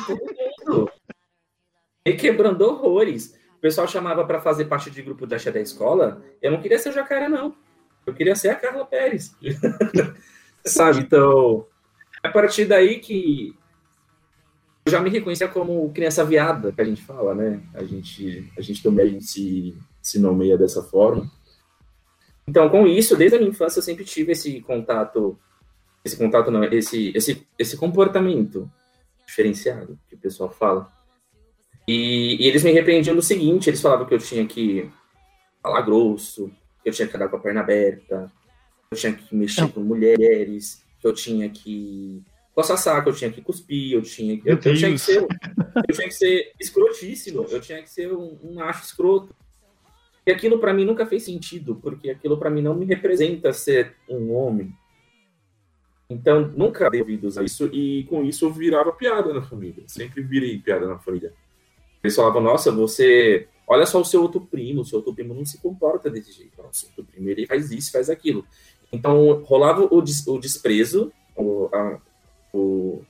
E 2.04 2.12
quebrando 2.12 2.66
horrores. 2.66 3.34
O 3.56 3.60
pessoal 3.62 3.88
chamava 3.88 4.26
para 4.26 4.42
fazer 4.42 4.66
parte 4.66 4.90
de 4.90 5.00
grupo 5.00 5.26
da 5.26 5.38
da 5.38 5.60
escola. 5.60 6.22
Eu 6.42 6.50
não 6.50 6.60
queria 6.60 6.78
ser 6.78 6.90
o 6.90 6.92
Jacaré, 6.92 7.30
não. 7.30 7.56
Eu 8.04 8.12
queria 8.12 8.36
ser 8.36 8.50
a 8.50 8.54
Carla 8.54 8.84
Pérez. 8.84 9.34
Sabe? 10.66 11.00
Então, 11.00 11.64
a 12.22 12.28
partir 12.28 12.66
daí 12.66 12.98
que 12.98 13.56
eu 14.84 14.92
já 14.92 15.00
me 15.00 15.08
reconhecia 15.08 15.48
como 15.48 15.90
criança 15.94 16.22
viada, 16.26 16.70
que 16.70 16.82
a 16.82 16.84
gente 16.84 17.00
fala, 17.00 17.34
né? 17.34 17.62
A 17.72 17.84
gente, 17.84 18.52
a 18.58 18.60
gente 18.60 18.82
também 18.82 19.18
se, 19.22 19.74
se 20.02 20.18
nomeia 20.18 20.58
dessa 20.58 20.82
forma. 20.82 21.30
Então, 22.46 22.68
com 22.68 22.86
isso, 22.86 23.16
desde 23.16 23.36
a 23.36 23.38
minha 23.38 23.50
infância, 23.50 23.78
eu 23.78 23.82
sempre 23.82 24.04
tive 24.04 24.32
esse 24.32 24.60
contato, 24.60 25.38
esse 26.04 26.18
contato 26.18 26.50
não, 26.50 26.64
esse, 26.64 27.12
esse, 27.14 27.46
esse 27.58 27.78
comportamento 27.78 28.70
diferenciado, 29.32 29.98
que 30.08 30.14
o 30.14 30.18
pessoal 30.18 30.50
fala. 30.50 30.92
E, 31.88 32.36
e, 32.44 32.46
eles 32.46 32.62
me 32.62 32.70
repreendiam 32.70 33.16
no 33.16 33.22
seguinte, 33.22 33.68
eles 33.68 33.80
falavam 33.80 34.06
que 34.06 34.14
eu 34.14 34.18
tinha 34.18 34.46
que 34.46 34.88
falar 35.62 35.80
grosso, 35.82 36.50
que 36.82 36.90
eu 36.90 36.92
tinha 36.92 37.08
que 37.08 37.16
andar 37.16 37.28
com 37.28 37.36
a 37.36 37.40
perna 37.40 37.60
aberta, 37.60 38.30
que 38.88 38.94
eu 38.94 38.98
tinha 38.98 39.12
que 39.12 39.34
mexer 39.34 39.68
com 39.72 39.80
mulheres, 39.80 40.84
que 41.00 41.06
eu 41.06 41.14
tinha 41.14 41.48
que 41.48 42.22
coçar 42.54 42.76
saco, 42.76 43.08
eu 43.08 43.14
tinha 43.14 43.32
que 43.32 43.40
cuspir, 43.40 43.94
eu 43.94 44.02
tinha, 44.02 44.40
eu, 44.44 44.54
eu 44.54 44.58
tinha 44.58 44.92
que 44.92 44.98
ser, 44.98 45.22
eu 45.22 45.94
tinha 45.94 46.08
que 46.08 46.14
ser 46.14 46.52
escrotíssimo, 46.60 47.46
eu 47.50 47.60
tinha 47.60 47.82
que 47.82 47.90
ser 47.90 48.12
um, 48.12 48.38
um 48.42 48.54
macho 48.54 48.84
escroto. 48.84 49.34
E 50.24 50.30
aquilo 50.30 50.60
pra 50.60 50.72
mim 50.72 50.84
nunca 50.84 51.04
fez 51.04 51.24
sentido, 51.24 51.74
porque 51.74 52.10
aquilo 52.10 52.38
pra 52.38 52.50
mim 52.50 52.62
não 52.62 52.76
me 52.76 52.84
representa 52.84 53.52
ser 53.52 53.96
um 54.08 54.32
homem. 54.32 54.72
Então, 56.12 56.48
nunca 56.56 56.88
dei 56.90 57.00
ouvidos 57.00 57.38
a 57.38 57.42
isso, 57.42 57.66
e 57.72 58.04
com 58.04 58.22
isso 58.24 58.44
eu 58.46 58.52
virava 58.52 58.92
piada 58.92 59.32
na 59.32 59.42
família. 59.42 59.82
Sempre 59.86 60.22
virei 60.22 60.58
piada 60.58 60.86
na 60.86 60.98
família. 60.98 61.32
Eles 62.02 62.14
falavam, 62.16 62.42
nossa, 62.42 62.70
você. 62.72 63.46
Olha 63.66 63.86
só 63.86 64.00
o 64.00 64.04
seu 64.04 64.20
outro 64.22 64.40
primo, 64.40 64.80
o 64.82 64.84
seu 64.84 64.98
outro 64.98 65.14
primo 65.14 65.32
não 65.34 65.44
se 65.44 65.58
comporta 65.58 66.10
desse 66.10 66.32
jeito. 66.32 66.52
Não, 66.58 66.68
o 66.68 66.74
seu 66.74 66.88
outro 66.90 67.04
primo 67.04 67.28
ele 67.30 67.46
faz 67.46 67.70
isso, 67.70 67.92
faz 67.92 68.10
aquilo. 68.10 68.44
Então, 68.92 69.42
rolava 69.44 69.86
o, 69.90 70.02
des- 70.02 70.26
o 70.26 70.36
desprezo, 70.38 71.12
o, 71.36 71.68
a- 71.72 71.98
o- 72.52 73.02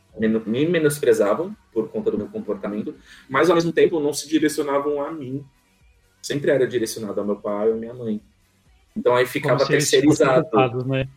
me 0.46 0.66
menosprezavam 0.68 1.56
por 1.72 1.88
conta 1.88 2.10
do 2.10 2.18
meu 2.18 2.28
comportamento, 2.28 2.94
mas 3.28 3.48
ao 3.48 3.56
mesmo 3.56 3.72
tempo 3.72 3.98
não 3.98 4.12
se 4.12 4.28
direcionavam 4.28 5.02
a 5.02 5.10
mim. 5.10 5.42
Sempre 6.22 6.50
era 6.52 6.66
direcionado 6.68 7.18
ao 7.18 7.26
meu 7.26 7.36
pai 7.36 7.68
ou 7.68 7.74
à 7.74 7.76
minha 7.76 7.94
mãe. 7.94 8.20
Então 8.94 9.16
aí 9.16 9.24
ficava 9.26 9.56
terceirizado. 9.80 10.40
né? 10.86 11.08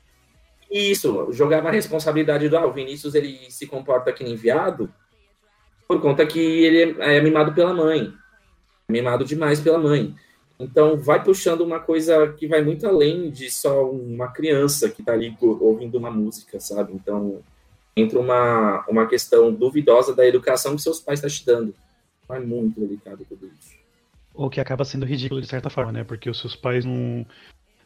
Isso, 0.72 1.32
jogava 1.32 1.70
a 1.70 1.72
responsabilidade 1.72 2.50
do 2.50 2.58
ah, 2.58 2.66
o 2.66 2.74
Vinícius 2.74 3.16
ele 3.16 3.50
se 3.50 3.68
comporta 3.68 4.12
que 4.12 4.24
nem 4.24 4.36
viado 4.36 4.92
por 5.88 6.02
conta 6.02 6.26
que 6.26 6.40
ele 6.40 7.00
é, 7.00 7.18
é 7.18 7.22
mimado 7.22 7.54
pela 7.54 7.74
mãe. 7.74 8.14
Mimado 8.90 9.24
demais 9.24 9.60
pela 9.60 9.78
mãe. 9.78 10.16
Então 10.60 10.98
vai 10.98 11.22
puxando 11.24 11.62
uma 11.62 11.80
coisa 11.80 12.32
que 12.34 12.48
vai 12.48 12.62
muito 12.62 12.88
além 12.88 13.30
de 13.30 13.52
só 13.52 13.90
uma 13.90 14.30
criança 14.30 14.90
que 14.90 15.04
tá 15.04 15.12
ali 15.12 15.36
ouvindo 15.42 15.98
uma 15.98 16.10
música, 16.10 16.60
sabe? 16.60 16.94
Então 16.94 17.42
entra 17.96 18.20
uma, 18.20 18.86
uma 18.88 19.06
questão 19.08 19.54
duvidosa 19.54 20.16
da 20.16 20.26
educação 20.26 20.76
que 20.76 20.82
seus 20.82 21.00
pais 21.00 21.20
estão 21.20 21.30
te 21.30 21.46
dando. 21.46 21.76
É 22.30 22.40
muito 22.40 22.80
delicado 22.80 23.26
tudo 23.28 23.48
isso. 23.48 23.76
Ou 24.34 24.50
que 24.50 24.60
acaba 24.60 24.84
sendo 24.84 25.06
ridículo 25.06 25.42
de 25.42 25.48
certa 25.48 25.70
forma, 25.70 25.92
né? 25.92 26.04
Porque 26.04 26.30
os 26.30 26.40
seus 26.40 26.56
pais 26.56 26.84
não, 26.84 27.26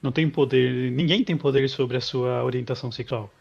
não 0.02 0.12
têm 0.12 0.30
poder. 0.30 0.92
Ninguém 0.92 1.24
tem 1.24 1.38
poder 1.38 1.70
sobre 1.70 1.98
a 1.98 2.02
sua 2.02 2.44
orientação 2.44 2.92
sexual. 2.92 3.32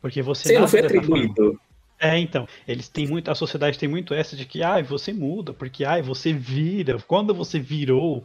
Porque 0.00 0.22
você 0.22 0.48
Você 0.48 0.58
não 0.58 0.68
foi 0.68 0.80
atribuído. 0.80 1.60
É, 1.98 2.18
então, 2.18 2.48
eles 2.66 2.88
têm 2.88 3.06
muito, 3.06 3.30
a 3.30 3.34
sociedade 3.34 3.78
tem 3.78 3.88
muito 3.88 4.14
essa 4.14 4.34
de 4.34 4.46
que, 4.46 4.62
ai, 4.62 4.82
você 4.82 5.12
muda, 5.12 5.52
porque, 5.52 5.84
ai, 5.84 6.00
você 6.00 6.32
vira, 6.32 6.98
quando 7.06 7.34
você 7.34 7.58
virou. 7.58 8.24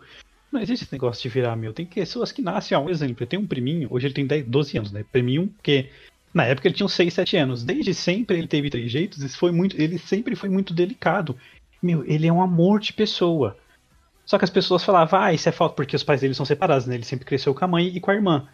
Não 0.50 0.62
existe 0.62 0.86
esse 0.86 0.94
negócio 0.94 1.22
de 1.22 1.28
virar, 1.28 1.58
meu. 1.58 1.74
Tem 1.74 1.86
pessoas 1.86 2.32
que 2.32 2.42
nascem, 2.42 2.78
ó, 2.78 2.82
um 2.82 2.90
exemplo, 2.90 3.22
eu 3.22 3.28
tenho 3.28 3.42
um 3.42 3.48
priminho, 3.48 3.90
hoje 3.92 4.08
ele 4.08 4.14
tem 4.14 4.26
10, 4.26 4.46
12 4.46 4.78
anos, 4.78 4.92
né? 4.94 5.04
Priminho, 5.12 5.48
porque 5.48 5.90
na 6.34 6.46
época 6.46 6.70
ele 6.70 6.76
tinha 6.76 6.86
uns 6.86 6.94
6, 6.94 7.14
7 7.14 7.36
anos. 7.36 7.64
Desde 7.66 7.94
sempre 7.94 8.38
ele 8.38 8.48
teve 8.48 8.70
trejeitos, 8.70 9.22
isso 9.22 9.38
foi 9.38 9.52
muito, 9.52 9.80
ele 9.80 9.98
sempre 9.98 10.38
foi 10.38 10.48
muito 10.48 10.74
delicado. 10.74 11.36
Meu, 11.84 12.06
ele 12.06 12.28
é 12.28 12.32
um 12.32 12.42
amor 12.42 12.80
de 12.80 12.94
pessoa. 12.94 13.58
Só 14.26 14.38
que 14.38 14.44
as 14.44 14.50
pessoas 14.50 14.84
falavam, 14.84 15.20
ah, 15.20 15.34
isso 15.34 15.48
é 15.48 15.52
falta 15.52 15.76
porque 15.76 15.96
os 15.96 16.04
pais 16.04 16.22
dele 16.22 16.34
são 16.34 16.46
separados, 16.46 16.86
né? 16.88 16.96
Ele 16.96 17.04
sempre 17.06 17.26
cresceu 17.26 17.54
com 17.54 17.64
a 17.64 17.68
mãe 17.68 17.88
e 17.88 18.00
com 18.00 18.12
a 18.12 18.16
irmã. 18.16 18.48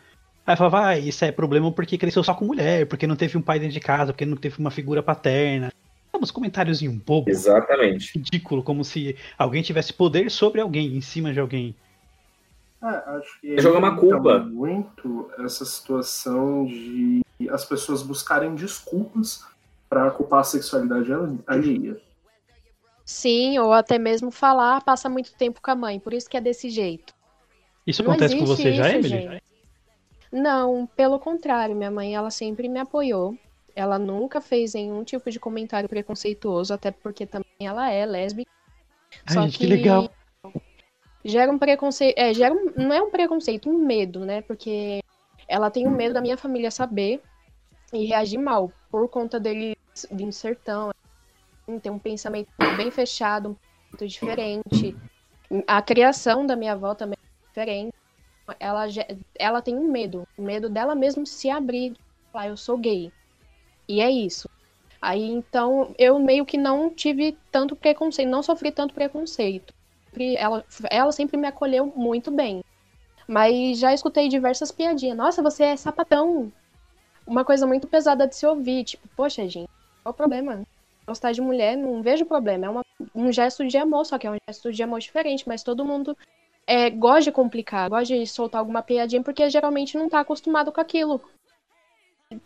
Aí 0.45 0.55
falava, 0.57 0.87
ah, 0.87 0.97
isso 0.97 1.23
é 1.23 1.31
problema 1.31 1.71
porque 1.71 1.97
cresceu 1.97 2.23
só 2.23 2.33
com 2.33 2.45
mulher, 2.45 2.87
porque 2.87 3.07
não 3.07 3.15
teve 3.15 3.37
um 3.37 3.41
pai 3.41 3.59
dentro 3.59 3.73
de 3.73 3.79
casa, 3.79 4.11
porque 4.11 4.25
não 4.25 4.35
teve 4.35 4.59
uma 4.59 4.71
figura 4.71 5.01
paterna. 5.01 5.71
Uns 6.13 6.29
comentários 6.29 6.83
um 6.83 6.99
bobo, 6.99 7.31
Exatamente. 7.31 8.11
ridículo, 8.15 8.61
como 8.61 8.83
se 8.83 9.15
alguém 9.37 9.63
tivesse 9.63 9.91
poder 9.91 10.29
sobre 10.29 10.61
alguém, 10.61 10.95
em 10.95 11.01
cima 11.01 11.33
de 11.33 11.39
alguém. 11.39 11.73
É, 12.83 12.87
acho 12.87 13.41
que 13.41 13.55
É 13.55 13.61
jogar 13.61 13.79
uma 13.79 13.87
entra 13.87 13.99
culpa. 13.99 14.39
muito 14.39 15.31
essa 15.39 15.65
situação 15.65 16.65
de 16.65 17.21
as 17.49 17.65
pessoas 17.65 18.03
buscarem 18.03 18.53
desculpas 18.53 19.43
para 19.89 20.11
culpar 20.11 20.41
a 20.41 20.43
sexualidade 20.43 21.11
alheia. 21.47 21.97
Sim, 23.11 23.59
ou 23.59 23.73
até 23.73 23.99
mesmo 23.99 24.31
falar, 24.31 24.81
passa 24.81 25.09
muito 25.09 25.33
tempo 25.33 25.61
com 25.61 25.69
a 25.69 25.75
mãe, 25.75 25.99
por 25.99 26.13
isso 26.13 26.29
que 26.29 26.37
é 26.37 26.41
desse 26.41 26.69
jeito. 26.69 27.13
Isso 27.85 28.01
Não 28.01 28.11
acontece 28.11 28.37
com 28.37 28.45
você 28.45 28.71
já, 28.71 28.87
isso, 28.87 28.95
Emily? 28.95 29.21
gente. 29.21 29.43
Não, 30.31 30.87
pelo 30.87 31.19
contrário, 31.19 31.75
minha 31.75 31.91
mãe, 31.91 32.15
ela 32.15 32.31
sempre 32.31 32.69
me 32.69 32.79
apoiou. 32.79 33.37
Ela 33.75 33.99
nunca 33.99 34.39
fez 34.39 34.75
nenhum 34.75 35.03
tipo 35.03 35.29
de 35.29 35.41
comentário 35.41 35.89
preconceituoso, 35.89 36.73
até 36.73 36.89
porque 36.89 37.25
também 37.25 37.51
ela 37.59 37.91
é 37.91 38.05
lésbica. 38.05 38.49
Ai, 39.25 39.33
Só 39.33 39.41
gente, 39.41 39.57
que 39.57 39.67
legal. 39.67 40.09
Gera 41.23 41.51
um 41.51 41.59
preconceito, 41.59 42.17
é, 42.17 42.33
gera 42.33 42.55
um, 42.55 42.71
não 42.77 42.93
é 42.93 43.01
um 43.01 43.11
preconceito, 43.11 43.69
um 43.69 43.77
medo, 43.77 44.25
né? 44.25 44.41
Porque 44.41 45.03
ela 45.49 45.69
tem 45.69 45.85
um 45.85 45.91
medo 45.91 46.13
da 46.13 46.21
minha 46.21 46.37
família 46.37 46.71
saber 46.71 47.21
e 47.91 48.05
reagir 48.05 48.39
mal, 48.39 48.71
por 48.89 49.09
conta 49.09 49.37
dele 49.37 49.75
vir 50.09 50.27
do 50.27 50.31
sertão, 50.31 50.91
ter 51.79 51.89
um 51.89 51.99
pensamento 51.99 52.49
bem 52.77 52.91
fechado, 52.91 53.49
um 53.49 53.55
pensamento 53.97 54.11
diferente. 54.11 54.95
A 55.67 55.81
criação 55.81 56.45
da 56.45 56.55
minha 56.55 56.73
avó 56.73 56.95
também 56.95 57.17
é 57.17 57.47
diferente. 57.47 57.91
Ela, 58.59 58.85
ela 59.37 59.61
tem 59.61 59.75
um 59.75 59.89
medo, 59.91 60.23
o 60.37 60.41
medo 60.41 60.69
dela 60.69 60.95
mesmo 60.95 61.25
se 61.25 61.49
abrir, 61.49 61.93
falar, 62.31 62.47
eu 62.47 62.57
sou 62.57 62.77
gay. 62.77 63.11
E 63.87 64.01
é 64.01 64.09
isso. 64.09 64.47
Aí 65.01 65.23
então 65.23 65.93
eu 65.97 66.19
meio 66.19 66.45
que 66.45 66.57
não 66.57 66.89
tive 66.89 67.37
tanto 67.51 67.75
preconceito, 67.75 68.29
não 68.29 68.43
sofri 68.43 68.71
tanto 68.71 68.93
preconceito. 68.93 69.73
Ela, 70.37 70.65
ela 70.89 71.11
sempre 71.11 71.37
me 71.37 71.47
acolheu 71.47 71.85
muito 71.95 72.29
bem. 72.29 72.61
Mas 73.27 73.79
já 73.79 73.93
escutei 73.93 74.27
diversas 74.27 74.71
piadinhas. 74.71 75.17
Nossa, 75.17 75.41
você 75.41 75.63
é 75.63 75.77
sapatão. 75.77 76.51
Uma 77.25 77.45
coisa 77.45 77.65
muito 77.65 77.87
pesada 77.87 78.27
de 78.27 78.35
se 78.35 78.45
ouvir. 78.45 78.83
Tipo, 78.83 79.07
poxa, 79.15 79.47
gente, 79.47 79.69
qual 80.03 80.13
o 80.13 80.17
problema? 80.17 80.63
Gostar 81.07 81.31
de 81.31 81.41
mulher, 81.41 81.75
não 81.75 82.01
vejo 82.01 82.25
problema. 82.25 82.65
É 82.65 82.69
uma- 82.69 82.85
um 83.13 83.31
gesto 83.31 83.65
de 83.65 83.77
amor, 83.77 84.05
só 84.05 84.17
que 84.17 84.27
é 84.27 84.31
um 84.31 84.37
gesto 84.47 84.71
de 84.71 84.83
amor 84.83 84.99
diferente. 84.99 85.47
Mas 85.47 85.63
todo 85.63 85.85
mundo 85.85 86.15
é, 86.67 86.89
gosta 86.89 87.23
de 87.23 87.31
complicar, 87.31 87.89
gosta 87.89 88.15
de 88.15 88.25
soltar 88.27 88.59
alguma 88.59 88.81
piadinha, 88.83 89.23
porque 89.23 89.49
geralmente 89.49 89.97
não 89.97 90.07
tá 90.07 90.19
acostumado 90.19 90.71
com 90.71 90.79
aquilo. 90.79 91.21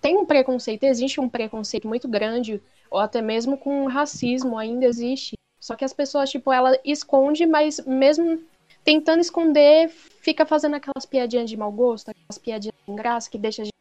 Tem 0.01 0.17
um 0.17 0.25
preconceito, 0.25 0.83
existe 0.83 1.19
um 1.19 1.29
preconceito 1.29 1.87
muito 1.87 2.07
grande, 2.07 2.61
ou 2.89 2.99
até 2.99 3.21
mesmo 3.21 3.57
com 3.57 3.85
racismo 3.85 4.57
ainda 4.57 4.85
existe. 4.85 5.35
Só 5.59 5.75
que 5.75 5.85
as 5.85 5.93
pessoas, 5.93 6.29
tipo, 6.29 6.51
ela 6.51 6.77
esconde, 6.83 7.45
mas 7.45 7.79
mesmo 7.85 8.41
tentando 8.83 9.19
esconder, 9.19 9.89
fica 9.89 10.45
fazendo 10.45 10.75
aquelas 10.75 11.05
piadinhas 11.05 11.49
de 11.49 11.57
mau 11.57 11.71
gosto, 11.71 12.09
aquelas 12.09 12.37
piadinhas 12.37 12.73
sem 12.87 12.95
graça 12.95 13.29
que 13.29 13.37
deixa 13.37 13.61
a 13.61 13.65
gente 13.65 13.73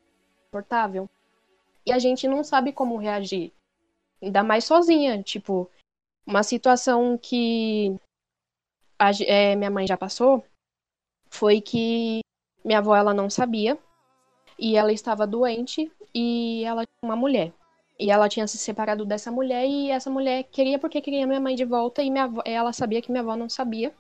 confortável. 0.51 1.07
E 1.87 1.93
a 1.93 1.99
gente 1.99 2.27
não 2.27 2.43
sabe 2.43 2.73
como 2.73 2.97
reagir. 2.97 3.53
Ainda 4.25 4.43
mais 4.43 4.65
sozinha, 4.65 5.23
tipo, 5.23 5.71
uma 6.27 6.43
situação 6.43 7.19
que 7.19 7.95
a 8.99 9.11
é, 9.27 9.55
minha 9.55 9.71
mãe 9.71 9.87
já 9.87 9.99
passou 9.99 10.43
foi 11.29 11.61
que 11.61 12.21
minha 12.65 12.79
avó 12.79 12.97
ela 12.97 13.13
não 13.13 13.29
sabia 13.29 13.79
e 14.59 14.77
ela 14.79 14.93
estava 14.93 15.27
doente 15.27 15.93
e 16.15 16.65
ela 16.65 16.87
tinha 16.87 17.11
uma 17.11 17.17
mulher. 17.17 17.53
E 18.01 18.11
ela 18.11 18.27
tinha 18.29 18.47
se 18.49 18.57
separado 18.57 19.05
dessa 19.05 19.31
mulher 19.31 19.67
e 19.67 19.91
essa 19.91 20.11
mulher 20.11 20.45
queria 20.45 20.79
porque 20.79 21.03
queria 21.03 21.27
minha 21.27 21.39
mãe 21.41 21.55
de 21.55 21.67
volta 21.67 22.03
e 22.03 22.11
minha 22.11 22.25
avó, 22.25 22.41
ela 22.47 22.73
sabia 22.73 23.03
que 23.03 23.11
minha 23.11 23.23
avó 23.23 23.37
não 23.37 23.51
sabia. 23.51 23.95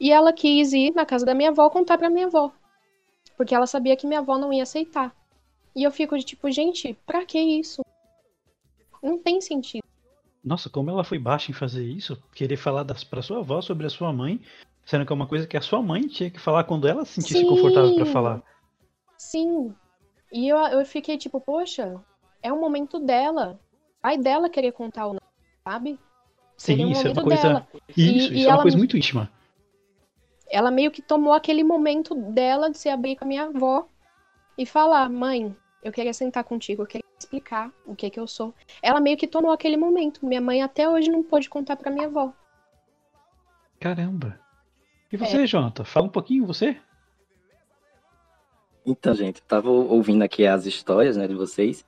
E 0.00 0.10
ela 0.10 0.32
quis 0.32 0.72
ir 0.72 0.94
na 0.94 1.04
casa 1.04 1.26
da 1.26 1.34
minha 1.34 1.50
avó 1.50 1.68
contar 1.68 1.98
pra 1.98 2.08
minha 2.08 2.26
avó. 2.26 2.50
Porque 3.36 3.54
ela 3.54 3.66
sabia 3.66 3.96
que 3.96 4.06
minha 4.06 4.20
avó 4.20 4.38
não 4.38 4.50
ia 4.50 4.62
aceitar. 4.62 5.14
E 5.76 5.82
eu 5.82 5.90
fico 5.90 6.16
de 6.16 6.24
tipo, 6.24 6.50
gente, 6.50 6.94
pra 7.04 7.26
que 7.26 7.38
isso? 7.38 7.82
Não 9.02 9.18
tem 9.18 9.40
sentido. 9.40 9.82
Nossa, 10.44 10.68
como 10.70 10.90
ela 10.90 11.04
foi 11.04 11.18
baixa 11.18 11.50
em 11.50 11.54
fazer 11.54 11.84
isso, 11.84 12.20
querer 12.34 12.56
falar 12.56 12.82
das, 12.82 13.04
pra 13.04 13.22
sua 13.22 13.38
avó 13.38 13.60
sobre 13.60 13.86
a 13.86 13.90
sua 13.90 14.12
mãe, 14.12 14.40
sendo 14.84 15.06
que 15.06 15.12
é 15.12 15.14
uma 15.14 15.26
coisa 15.26 15.46
que 15.46 15.56
a 15.56 15.60
sua 15.60 15.80
mãe 15.82 16.06
tinha 16.08 16.30
que 16.30 16.40
falar 16.40 16.64
quando 16.64 16.88
ela 16.88 17.04
se 17.04 17.14
sentisse 17.14 17.40
Sim. 17.40 17.46
confortável 17.48 17.94
pra 17.94 18.06
falar. 18.06 18.42
Sim. 19.16 19.74
E 20.32 20.48
eu, 20.48 20.56
eu 20.58 20.84
fiquei 20.84 21.16
tipo, 21.16 21.40
poxa, 21.40 22.00
é 22.42 22.52
o 22.52 22.60
momento 22.60 22.98
dela. 22.98 23.60
Vai 24.02 24.18
dela 24.18 24.48
querer 24.50 24.72
contar 24.72 25.06
ou 25.06 25.14
não, 25.14 25.20
sabe? 25.62 25.98
Sim, 26.56 26.90
isso 26.90 27.06
é 27.06 27.12
uma 27.12 27.22
coisa. 27.22 27.42
dela. 27.42 27.68
Isso, 27.88 28.00
E- 28.00 28.18
isso 28.18 28.32
e 28.32 28.42
é 28.44 28.46
uma 28.48 28.54
ela- 28.54 28.62
coisa 28.62 28.76
muito 28.78 28.96
íntima. 28.96 29.30
Ela 30.50 30.70
meio 30.70 30.90
que 30.90 31.00
tomou 31.00 31.32
aquele 31.32 31.62
momento 31.64 32.14
dela 32.14 32.68
de 32.70 32.78
se 32.78 32.88
abrir 32.88 33.16
com 33.16 33.24
a 33.24 33.28
minha 33.28 33.44
avó 33.44 33.86
e 34.58 34.66
falar, 34.66 35.08
mãe, 35.08 35.56
eu 35.82 35.92
queria 35.92 36.12
sentar 36.14 36.44
contigo, 36.44 36.82
eu 36.82 36.86
queria 36.86 37.04
explicar 37.18 37.72
o 37.86 37.94
que 37.94 38.10
que 38.10 38.18
eu 38.20 38.26
sou. 38.26 38.54
Ela 38.82 39.00
meio 39.00 39.16
que 39.16 39.26
tomou 39.26 39.50
aquele 39.52 39.76
momento. 39.76 40.24
Minha 40.24 40.40
mãe 40.40 40.62
até 40.62 40.88
hoje 40.88 41.10
não 41.10 41.22
pôde 41.22 41.48
contar 41.48 41.76
pra 41.76 41.90
minha 41.90 42.06
avó. 42.06 42.32
Caramba. 43.80 44.38
E 45.12 45.16
É. 45.16 45.18
você, 45.18 45.46
Jonathan? 45.46 45.84
Fala 45.84 46.06
um 46.06 46.10
pouquinho, 46.10 46.46
você? 46.46 46.76
Então, 48.84 49.14
gente, 49.14 49.40
eu 49.40 49.46
tava 49.46 49.70
ouvindo 49.70 50.22
aqui 50.22 50.46
as 50.46 50.66
histórias, 50.66 51.16
né, 51.16 51.26
de 51.28 51.34
vocês. 51.34 51.84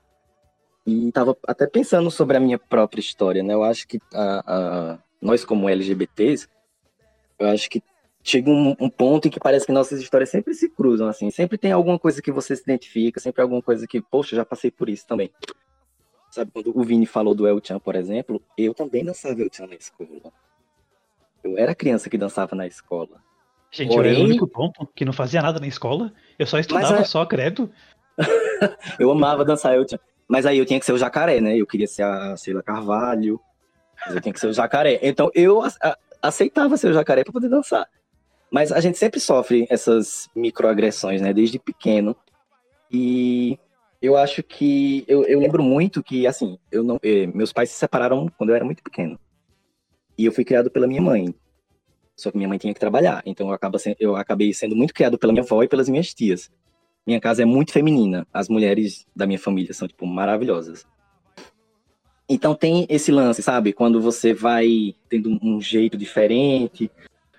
E 0.87 1.11
tava 1.11 1.35
até 1.47 1.65
pensando 1.67 2.09
sobre 2.11 2.37
a 2.37 2.39
minha 2.39 2.59
própria 2.59 2.99
história, 3.01 3.41
né? 3.41 3.53
Eu 3.53 3.63
acho 3.63 3.87
que 3.87 3.99
a, 4.13 4.43
a- 4.93 4.99
nós, 5.21 5.43
como 5.43 5.67
LGBTs, 5.67 6.47
eu 7.39 7.47
acho 7.49 7.69
que 7.69 7.81
chega 8.25 8.49
um, 8.49 8.75
um, 8.79 8.89
ponto 8.89 9.27
em 9.27 9.31
que 9.31 9.39
parece 9.39 9.67
que 9.67 9.71
nossas 9.71 10.01
histórias 10.01 10.31
sempre 10.31 10.55
se 10.55 10.67
cruzam, 10.67 11.07
assim. 11.07 11.29
Sempre 11.29 11.59
tem 11.59 11.71
alguma 11.71 11.99
coisa 11.99 12.21
que 12.23 12.31
você 12.31 12.55
se 12.55 12.63
identifica, 12.63 13.19
sempre 13.19 13.43
alguma 13.43 13.61
coisa 13.61 13.85
que, 13.85 14.01
poxa, 14.01 14.35
já 14.35 14.43
passei 14.43 14.71
por 14.71 14.89
isso 14.89 15.05
também. 15.05 15.29
Sabe, 16.31 16.49
quando 16.51 16.75
o 16.75 16.83
Vini 16.83 17.05
falou 17.05 17.35
do 17.35 17.47
El 17.47 17.61
Chan, 17.63 17.79
por 17.79 17.95
exemplo, 17.95 18.41
eu 18.57 18.73
também 18.73 19.05
dançava 19.05 19.39
El 19.39 19.49
Chan 19.53 19.67
na 19.67 19.75
escola. 19.75 20.33
Eu 21.43 21.55
era 21.55 21.75
criança 21.75 22.09
que 22.09 22.17
dançava 22.17 22.55
na 22.55 22.65
escola. 22.65 23.23
Gente, 23.69 23.93
Porém... 23.93 24.13
eu 24.13 24.17
era 24.17 24.23
o 24.23 24.27
único 24.27 24.47
ponto 24.47 24.89
que 24.95 25.05
não 25.05 25.13
fazia 25.13 25.43
nada 25.43 25.59
na 25.59 25.67
escola. 25.67 26.11
Eu 26.39 26.47
só 26.47 26.57
estudava 26.57 27.01
é... 27.01 27.03
só, 27.03 27.23
credo. 27.27 27.71
eu 28.99 29.11
amava 29.11 29.45
dançar 29.45 29.75
El 29.75 29.87
Chan. 29.87 29.99
Mas 30.27 30.47
aí 30.47 30.57
eu 30.57 30.65
tinha 30.65 30.79
que 30.79 30.85
ser 30.85 30.93
o 30.93 30.97
jacaré, 30.97 31.39
né? 31.39 31.55
Eu 31.55 31.67
queria 31.67 31.87
ser 31.87 32.01
a 32.01 32.35
Sheila 32.35 32.63
Carvalho. 32.63 33.39
Mas 34.03 34.15
eu 34.15 34.21
tinha 34.21 34.33
que 34.33 34.39
ser 34.39 34.47
o 34.47 34.53
jacaré. 34.53 34.99
Então 35.03 35.29
eu 35.35 35.61
aceitava 36.19 36.75
ser 36.75 36.87
o 36.87 36.93
jacaré 36.93 37.23
para 37.23 37.31
poder 37.31 37.49
dançar. 37.49 37.87
Mas 38.55 38.71
a 38.71 38.79
gente 38.79 38.97
sempre 38.97 39.19
sofre 39.19 39.67
essas 39.69 40.29
microagressões, 40.33 41.21
né? 41.21 41.33
Desde 41.33 41.59
pequeno. 41.59 42.15
E 42.89 43.59
eu 44.01 44.15
acho 44.15 44.41
que. 44.41 45.03
Eu, 45.09 45.25
eu 45.25 45.41
lembro 45.41 45.61
muito 45.61 46.01
que, 46.01 46.25
assim, 46.25 46.57
eu 46.71 46.81
não, 46.81 46.97
eh, 47.03 47.27
meus 47.27 47.51
pais 47.51 47.69
se 47.69 47.75
separaram 47.75 48.29
quando 48.37 48.51
eu 48.51 48.55
era 48.55 48.63
muito 48.63 48.81
pequeno. 48.81 49.19
E 50.17 50.23
eu 50.23 50.31
fui 50.31 50.45
criado 50.45 50.71
pela 50.71 50.87
minha 50.87 51.01
mãe. 51.01 51.35
Só 52.15 52.31
que 52.31 52.37
minha 52.37 52.47
mãe 52.47 52.57
tinha 52.57 52.73
que 52.73 52.79
trabalhar. 52.79 53.21
Então 53.25 53.47
eu, 53.49 53.53
acaba, 53.53 53.77
eu 53.99 54.15
acabei 54.15 54.53
sendo 54.53 54.73
muito 54.73 54.93
criado 54.93 55.17
pela 55.17 55.33
minha 55.33 55.43
avó 55.43 55.61
e 55.61 55.67
pelas 55.67 55.89
minhas 55.89 56.13
tias. 56.13 56.49
Minha 57.05 57.19
casa 57.19 57.41
é 57.41 57.45
muito 57.45 57.73
feminina. 57.73 58.25
As 58.33 58.47
mulheres 58.47 59.05
da 59.13 59.27
minha 59.27 59.37
família 59.37 59.73
são, 59.73 59.85
tipo, 59.85 60.05
maravilhosas. 60.05 60.85
Então 62.29 62.55
tem 62.55 62.87
esse 62.87 63.11
lance, 63.11 63.43
sabe? 63.43 63.73
Quando 63.73 64.01
você 64.01 64.33
vai 64.33 64.95
tendo 65.09 65.37
um 65.43 65.59
jeito 65.59 65.97
diferente, 65.97 66.89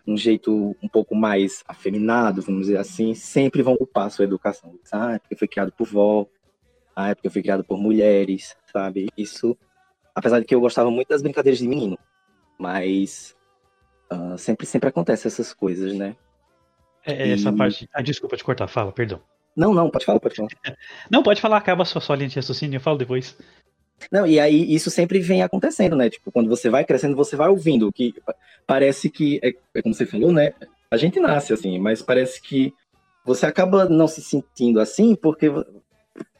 um 0.06 0.16
jeito 0.16 0.76
um 0.82 0.88
pouco 0.88 1.14
mais 1.14 1.64
afeminado, 1.66 2.42
vamos 2.42 2.66
dizer 2.66 2.78
assim, 2.78 3.14
sempre 3.14 3.62
vão 3.62 3.74
ocupar 3.74 4.06
a 4.06 4.10
sua 4.10 4.24
educação. 4.24 4.78
Ah, 4.92 5.14
é 5.14 5.18
porque 5.18 5.36
foi 5.36 5.48
criado 5.48 5.72
por 5.72 5.86
vó, 5.86 6.26
ah, 6.94 7.10
é 7.10 7.14
porque 7.14 7.26
eu 7.26 7.30
fui 7.30 7.42
criado 7.42 7.64
por 7.64 7.76
mulheres, 7.76 8.56
sabe? 8.72 9.08
Isso, 9.16 9.56
apesar 10.14 10.40
de 10.40 10.46
que 10.46 10.54
eu 10.54 10.60
gostava 10.60 10.90
muito 10.90 11.08
das 11.08 11.22
brincadeiras 11.22 11.58
de 11.58 11.68
menino, 11.68 11.98
mas 12.58 13.36
uh, 14.12 14.38
sempre, 14.38 14.64
sempre 14.64 14.88
acontece 14.88 15.26
essas 15.26 15.52
coisas, 15.52 15.92
né? 15.94 16.16
É, 17.04 17.32
essa 17.32 17.50
e... 17.50 17.56
parte. 17.56 17.88
Ah, 17.92 18.02
desculpa 18.02 18.36
te 18.36 18.44
cortar, 18.44 18.68
fala, 18.68 18.92
perdão. 18.92 19.20
Não, 19.56 19.72
não, 19.74 19.90
pode 19.90 20.04
falar, 20.04 20.20
pode 20.20 20.36
falar. 20.36 20.48
não, 21.10 21.22
pode 21.22 21.40
falar, 21.40 21.56
acaba 21.56 21.82
a 21.82 21.86
sua, 21.86 22.00
sua 22.00 22.16
linha 22.16 22.28
de 22.28 22.36
raciocínio, 22.36 22.76
eu 22.76 22.80
falo 22.80 22.98
depois. 22.98 23.36
Não, 24.10 24.26
e 24.26 24.38
aí 24.38 24.74
isso 24.74 24.90
sempre 24.90 25.20
vem 25.20 25.42
acontecendo, 25.42 25.96
né? 25.96 26.10
Tipo, 26.10 26.30
quando 26.30 26.48
você 26.48 26.68
vai 26.68 26.84
crescendo, 26.84 27.16
você 27.16 27.34
vai 27.34 27.48
ouvindo, 27.48 27.92
que 27.92 28.14
parece 28.66 29.10
que, 29.10 29.40
é, 29.42 29.52
é 29.74 29.82
como 29.82 29.94
você 29.94 30.06
falou, 30.06 30.32
né? 30.32 30.52
A 30.90 30.96
gente 30.96 31.18
nasce 31.18 31.52
assim, 31.52 31.78
mas 31.78 32.02
parece 32.02 32.40
que 32.40 32.72
você 33.24 33.46
acaba 33.46 33.88
não 33.88 34.06
se 34.06 34.22
sentindo 34.22 34.78
assim 34.78 35.16
porque 35.16 35.50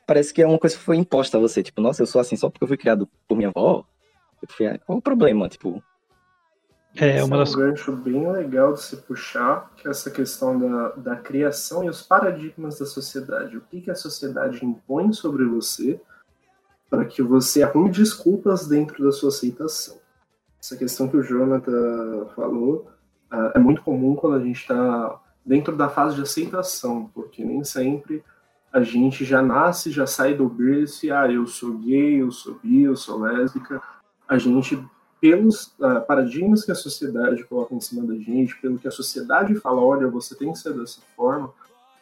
parece 0.07 0.33
que 0.33 0.41
é 0.41 0.47
uma 0.47 0.59
coisa 0.59 0.77
que 0.77 0.83
foi 0.83 0.97
imposta 0.97 1.37
a 1.37 1.41
você. 1.41 1.63
Tipo, 1.63 1.81
nossa, 1.81 2.03
eu 2.03 2.07
sou 2.07 2.21
assim 2.21 2.37
só 2.37 2.49
porque 2.49 2.63
eu 2.63 2.69
fui 2.69 2.77
criado 2.77 3.09
por 3.27 3.37
minha 3.37 3.49
avó. 3.49 3.85
Ah, 4.61 4.79
qual 4.87 4.99
o 4.99 5.03
problema? 5.03 5.49
Tipo. 5.49 5.83
É, 6.95 7.23
uma 7.23 7.39
das... 7.39 7.53
é 7.53 7.57
um 7.57 7.61
gancho 7.61 7.93
bem 7.93 8.31
legal 8.31 8.73
de 8.73 8.83
se 8.83 8.97
puxar, 8.97 9.71
que 9.77 9.87
é 9.87 9.91
essa 9.91 10.11
questão 10.11 10.59
da, 10.59 10.89
da 10.93 11.17
criação 11.17 11.85
e 11.85 11.91
os 11.91 12.01
paradigmas 12.01 12.79
da 12.79 12.87
sociedade. 12.87 13.57
O 13.57 13.61
que, 13.61 13.83
que 13.83 13.91
a 13.91 13.95
sociedade 13.95 14.65
impõe 14.65 15.13
sobre 15.13 15.45
você 15.45 16.01
para 16.89 17.05
que 17.05 17.23
você 17.23 17.63
arrume 17.63 17.91
desculpas 17.91 18.67
dentro 18.67 19.03
da 19.05 19.13
sua 19.13 19.29
aceitação. 19.29 19.97
Essa 20.61 20.77
questão 20.77 21.09
que 21.09 21.17
o 21.17 21.23
Jonathan 21.23 22.27
falou 22.35 22.89
uh, 23.33 23.53
é 23.55 23.59
muito 23.59 23.83
comum 23.83 24.15
quando 24.15 24.37
a 24.37 24.41
gente 24.41 24.61
está 24.61 25.21
dentro 25.45 25.77
da 25.77 25.89
fase 25.89 26.17
de 26.17 26.23
aceitação, 26.23 27.11
porque 27.15 27.45
nem 27.45 27.63
sempre 27.63 28.25
a 28.73 28.83
gente 28.83 29.25
já 29.25 29.41
nasce, 29.41 29.91
já 29.91 30.07
sai 30.07 30.35
do 30.35 30.49
berço 30.49 31.07
e, 31.07 31.11
ah, 31.11 31.31
eu 31.31 31.47
sou 31.47 31.79
gay, 31.79 32.21
eu 32.21 32.31
sou 32.31 32.59
bi, 32.63 32.83
eu 32.83 32.97
sou 32.97 33.21
lésbica. 33.21 33.81
A 34.29 34.37
gente, 34.39 34.79
pelos 35.21 35.69
uh, 35.79 36.05
paradigmas 36.07 36.65
que 36.65 36.73
a 36.73 36.75
sociedade 36.75 37.45
coloca 37.45 37.75
em 37.75 37.81
cima 37.81 38.05
da 38.05 38.15
gente, 38.17 38.61
pelo 38.61 38.79
que 38.79 38.89
a 38.89 38.91
sociedade 38.91 39.55
fala, 39.55 39.81
olha, 39.81 40.09
você 40.09 40.35
tem 40.35 40.53
que 40.53 40.59
ser 40.59 40.75
dessa 40.75 41.01
forma, 41.17 41.53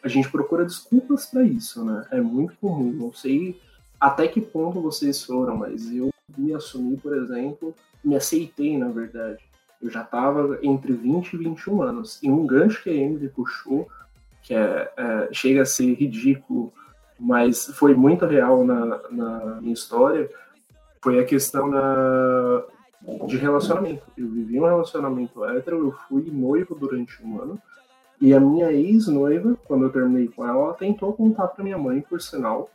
a 0.03 0.07
gente 0.07 0.29
procura 0.29 0.65
desculpas 0.65 1.27
para 1.27 1.43
isso, 1.43 1.83
né? 1.83 2.05
É 2.11 2.19
muito 2.19 2.55
comum. 2.57 2.91
Não 2.91 3.13
sei 3.13 3.59
até 4.05 4.27
que 4.27 4.39
ponto 4.39 4.79
vocês 4.79 5.23
foram, 5.23 5.57
mas 5.57 5.91
eu 5.91 6.11
me 6.37 6.53
assumi, 6.53 6.95
por 6.95 7.17
exemplo, 7.17 7.73
me 8.03 8.15
aceitei, 8.15 8.77
na 8.77 8.89
verdade. 8.89 9.43
Eu 9.81 9.89
já 9.89 10.03
estava 10.03 10.59
entre 10.61 10.93
20 10.93 11.33
e 11.33 11.37
21 11.37 11.81
anos. 11.81 12.19
E 12.21 12.29
um 12.29 12.45
gancho 12.45 12.83
que 12.83 12.89
a 12.91 12.93
Emily 12.93 13.29
puxou, 13.29 13.87
que 14.43 14.53
é, 14.53 14.91
é, 14.95 15.29
chega 15.31 15.63
a 15.63 15.65
ser 15.65 15.91
ridículo, 15.95 16.71
mas 17.19 17.65
foi 17.73 17.95
muito 17.95 18.27
real 18.27 18.63
na, 18.63 19.09
na 19.09 19.39
minha 19.59 19.73
história, 19.73 20.29
foi 21.01 21.19
a 21.19 21.25
questão 21.25 21.71
da, 21.71 22.63
de 23.25 23.37
relacionamento. 23.37 24.03
Eu 24.15 24.29
vivi 24.29 24.59
um 24.59 24.65
relacionamento 24.65 25.43
hétero, 25.45 25.87
eu 25.87 25.91
fui 26.07 26.29
noivo 26.31 26.75
durante 26.75 27.23
um 27.23 27.41
ano, 27.41 27.59
e 28.21 28.35
a 28.35 28.39
minha 28.39 28.71
ex-noiva, 28.71 29.57
quando 29.65 29.85
eu 29.85 29.91
terminei 29.91 30.27
com 30.27 30.47
ela, 30.47 30.65
ela 30.65 30.73
tentou 30.75 31.11
contar 31.11 31.47
para 31.47 31.63
minha 31.63 31.77
mãe, 31.77 32.01
por 32.01 32.21
sinal, 32.21 32.69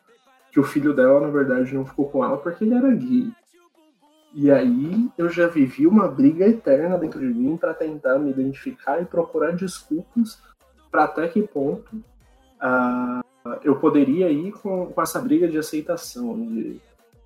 que 0.51 0.59
o 0.59 0.65
filho 0.65 0.93
dela, 0.95 1.21
na 1.21 1.29
verdade, 1.29 1.75
não 1.75 1.87
ficou 1.87 2.09
com 2.09 2.25
ela 2.25 2.37
porque 2.37 2.65
ele 2.65 2.75
era 2.75 2.91
gay. 2.91 3.33
E 4.33 4.51
aí 4.51 5.11
eu 5.19 5.29
já 5.29 5.49
vivi 5.49 5.87
uma 5.87 6.07
briga 6.09 6.47
eterna 6.47 6.97
dentro 6.97 7.21
de 7.21 7.27
mim 7.27 7.57
para 7.57 7.75
tentar 7.75 8.19
me 8.19 8.31
identificar 8.31 9.01
e 9.01 9.05
procurar 9.05 9.53
desculpas 9.53 10.41
para 10.91 11.05
até 11.05 11.27
que 11.29 11.43
ponto 11.43 11.97
uh, 11.97 13.25
eu 13.63 13.77
poderia 13.77 14.31
ir 14.31 14.53
com, 14.53 14.87
com 14.87 15.03
essa 15.03 15.21
briga 15.21 15.49
de 15.49 15.59
aceitação. 15.59 16.35
De, 16.47 16.81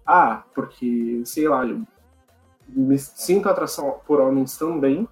ah, 0.07 0.45
porque, 0.55 1.23
sei 1.25 1.49
lá, 1.49 1.67
eu 1.67 1.83
me 2.69 2.99
sinto 2.99 3.49
atração 3.49 4.01
por 4.07 4.21
homens 4.21 4.57
também, 4.57 5.09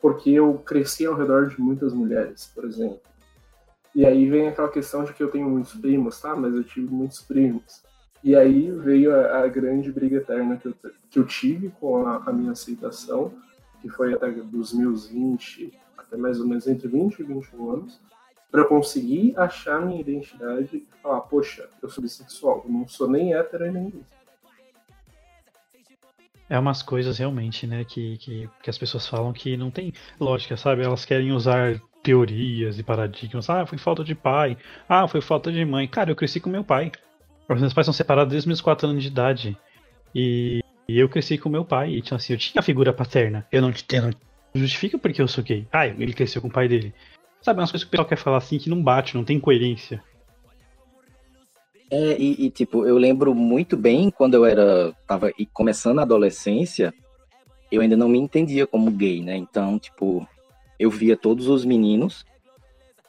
porque 0.00 0.30
eu 0.30 0.54
cresci 0.64 1.06
ao 1.06 1.14
redor 1.14 1.48
de 1.48 1.60
muitas 1.60 1.92
mulheres, 1.92 2.50
por 2.54 2.64
exemplo. 2.64 3.00
E 3.94 4.06
aí 4.06 4.28
vem 4.28 4.48
aquela 4.48 4.70
questão 4.70 5.04
de 5.04 5.12
que 5.12 5.22
eu 5.22 5.30
tenho 5.30 5.48
muitos 5.48 5.74
primos, 5.74 6.20
tá? 6.20 6.34
Mas 6.34 6.54
eu 6.54 6.64
tive 6.64 6.92
muitos 6.92 7.20
primos. 7.20 7.82
E 8.24 8.36
aí 8.36 8.70
veio 8.70 9.14
a, 9.14 9.42
a 9.42 9.48
grande 9.48 9.90
briga 9.92 10.16
eterna 10.16 10.56
que 10.56 10.68
eu, 10.68 10.74
que 11.10 11.18
eu 11.18 11.26
tive 11.26 11.70
com 11.80 12.06
a, 12.06 12.22
a, 12.24 12.32
minha 12.32 12.52
aceitação, 12.52 13.34
que 13.80 13.88
foi 13.88 14.14
até 14.14 14.30
dos 14.30 14.72
meus 14.72 15.08
20, 15.08 15.72
até 15.98 16.16
mais 16.16 16.40
ou 16.40 16.46
menos 16.46 16.66
entre 16.66 16.88
20 16.88 17.18
e 17.18 17.22
21 17.24 17.70
anos, 17.70 18.00
para 18.50 18.64
conseguir 18.64 19.34
achar 19.36 19.84
minha 19.84 20.00
identidade 20.00 20.76
e 20.76 20.86
falar, 21.02 21.22
poxa, 21.22 21.68
eu 21.82 21.88
sou 21.88 22.02
bissexual, 22.02 22.62
eu 22.64 22.70
não 22.70 22.86
sou 22.86 23.08
nem 23.08 23.34
hétero 23.34 23.70
nem 23.72 23.90
gay. 23.90 24.04
É 26.48 26.58
umas 26.58 26.82
coisas 26.82 27.18
realmente, 27.18 27.66
né, 27.66 27.82
que, 27.82 28.18
que, 28.18 28.50
que 28.62 28.70
as 28.70 28.76
pessoas 28.76 29.06
falam 29.06 29.32
que 29.32 29.56
não 29.56 29.70
tem 29.70 29.92
lógica, 30.20 30.56
sabe? 30.56 30.82
Elas 30.84 31.04
querem 31.04 31.32
usar 31.32 31.80
teorias 32.02 32.78
e 32.78 32.82
paradigmas. 32.82 33.48
Ah, 33.48 33.64
foi 33.64 33.78
falta 33.78 34.02
de 34.02 34.14
pai. 34.14 34.56
Ah, 34.88 35.06
foi 35.06 35.20
falta 35.20 35.52
de 35.52 35.64
mãe. 35.64 35.86
Cara, 35.86 36.10
eu 36.10 36.16
cresci 36.16 36.40
com 36.40 36.50
meu 36.50 36.64
pai. 36.64 36.90
Os 37.48 37.60
meus 37.60 37.72
pais 37.72 37.86
são 37.86 37.94
separados 37.94 38.32
desde 38.32 38.48
meus 38.48 38.60
4 38.60 38.88
anos 38.88 39.02
de 39.02 39.08
idade. 39.08 39.56
E, 40.14 40.62
e 40.88 40.98
eu 40.98 41.08
cresci 41.08 41.38
com 41.38 41.48
meu 41.48 41.64
pai. 41.64 41.90
E 41.90 42.02
tipo 42.02 42.14
assim, 42.14 42.32
eu 42.32 42.38
tinha 42.38 42.60
a 42.60 42.64
figura 42.64 42.92
paterna. 42.92 43.46
Eu 43.52 43.62
não, 43.62 43.70
eu 43.70 44.02
não 44.02 44.10
justifica 44.54 44.98
porque 44.98 45.22
eu 45.22 45.28
sou 45.28 45.44
gay. 45.44 45.66
Ah, 45.72 45.86
ele 45.86 46.12
cresceu 46.12 46.42
com 46.42 46.48
o 46.48 46.52
pai 46.52 46.68
dele. 46.68 46.94
Sabe, 47.40 47.60
umas 47.60 47.70
coisas 47.70 47.84
que 47.84 47.88
o 47.88 47.90
pessoal 47.90 48.08
quer 48.08 48.16
falar 48.16 48.38
assim 48.38 48.58
que 48.58 48.70
não 48.70 48.82
bate, 48.82 49.16
não 49.16 49.24
tem 49.24 49.40
coerência. 49.40 50.02
É, 51.90 52.16
e, 52.18 52.46
e, 52.46 52.50
tipo, 52.50 52.86
eu 52.86 52.96
lembro 52.96 53.34
muito 53.34 53.76
bem 53.76 54.10
quando 54.10 54.34
eu 54.34 54.46
era. 54.46 54.94
tava 55.06 55.30
começando 55.52 55.98
a 55.98 56.02
adolescência, 56.02 56.94
eu 57.70 57.82
ainda 57.82 57.96
não 57.96 58.08
me 58.08 58.18
entendia 58.18 58.66
como 58.66 58.90
gay, 58.90 59.22
né? 59.22 59.36
Então, 59.36 59.78
tipo, 59.78 60.26
eu 60.78 60.90
via 60.90 61.16
todos 61.16 61.48
os 61.48 61.64
meninos 61.64 62.24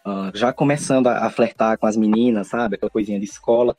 uh, 0.05 0.35
já 0.35 0.53
começando 0.53 1.07
a, 1.07 1.25
a, 1.25 1.29
flertar 1.29 1.77
com 1.77 1.87
as 1.87 1.97
meninas, 1.97 2.47
sabe? 2.47 2.75
Aquela 2.75 2.89
coisinha 2.89 3.19
de 3.19 3.25
escola. 3.25 3.75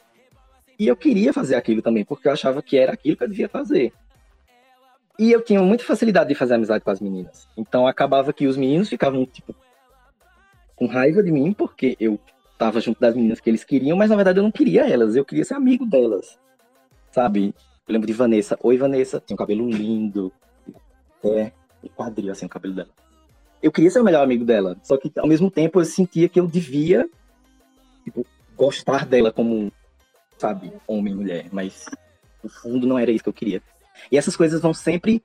E 0.78 0.88
eu 0.88 0.96
queria 0.96 1.32
fazer 1.32 1.54
aquilo 1.54 1.82
também, 1.82 2.04
porque 2.04 2.26
eu 2.26 2.32
achava 2.32 2.62
que 2.62 2.76
era 2.76 2.92
aquilo 2.92 3.16
que 3.16 3.24
eu 3.24 3.28
devia 3.28 3.48
fazer. 3.48 3.92
E 5.18 5.30
eu 5.30 5.40
tinha 5.40 5.62
muita 5.62 5.84
facilidade 5.84 6.28
de 6.28 6.34
fazer 6.34 6.54
amizade 6.54 6.82
com 6.82 6.90
as 6.90 7.00
meninas. 7.00 7.48
Então 7.56 7.86
acabava 7.86 8.32
que 8.32 8.46
os 8.46 8.56
meninos 8.56 8.88
ficavam, 8.88 9.24
tipo, 9.24 9.54
com 10.74 10.86
raiva 10.86 11.22
de 11.22 11.30
mim, 11.30 11.52
porque 11.52 11.96
eu 12.00 12.18
tava 12.58 12.80
junto 12.80 13.00
das 13.00 13.14
meninas 13.14 13.38
que 13.38 13.48
eles 13.48 13.62
queriam, 13.62 13.96
mas 13.96 14.10
na 14.10 14.16
verdade 14.16 14.40
eu 14.40 14.42
não 14.42 14.50
queria 14.50 14.88
elas, 14.88 15.14
eu 15.14 15.24
queria 15.24 15.44
ser 15.44 15.54
amigo 15.54 15.86
delas. 15.86 16.38
Sabe? 17.12 17.54
Eu 17.86 17.92
lembro 17.92 18.08
de 18.08 18.12
Vanessa. 18.12 18.58
Oi, 18.60 18.76
Vanessa. 18.76 19.22
Tinha 19.24 19.34
um 19.34 19.38
cabelo 19.38 19.70
lindo. 19.70 20.32
É, 21.22 21.52
quadril 21.94 22.32
assim 22.32 22.46
o 22.46 22.48
cabelo 22.48 22.74
dela 22.74 22.90
eu 23.64 23.72
queria 23.72 23.90
ser 23.90 24.00
o 24.00 24.04
melhor 24.04 24.22
amigo 24.22 24.44
dela. 24.44 24.76
Só 24.82 24.98
que 24.98 25.10
ao 25.16 25.26
mesmo 25.26 25.50
tempo 25.50 25.80
eu 25.80 25.84
sentia 25.86 26.28
que 26.28 26.38
eu 26.38 26.46
devia 26.46 27.08
tipo, 28.04 28.26
gostar 28.54 29.06
dela 29.06 29.32
como, 29.32 29.72
sabe, 30.36 30.70
homem 30.86 31.14
e 31.14 31.16
mulher. 31.16 31.46
Mas 31.50 31.86
no 32.42 32.50
fundo 32.50 32.86
não 32.86 32.98
era 32.98 33.10
isso 33.10 33.24
que 33.24 33.30
eu 33.30 33.34
queria. 33.34 33.62
E 34.12 34.18
essas 34.18 34.36
coisas 34.36 34.60
vão 34.60 34.74
sempre 34.74 35.22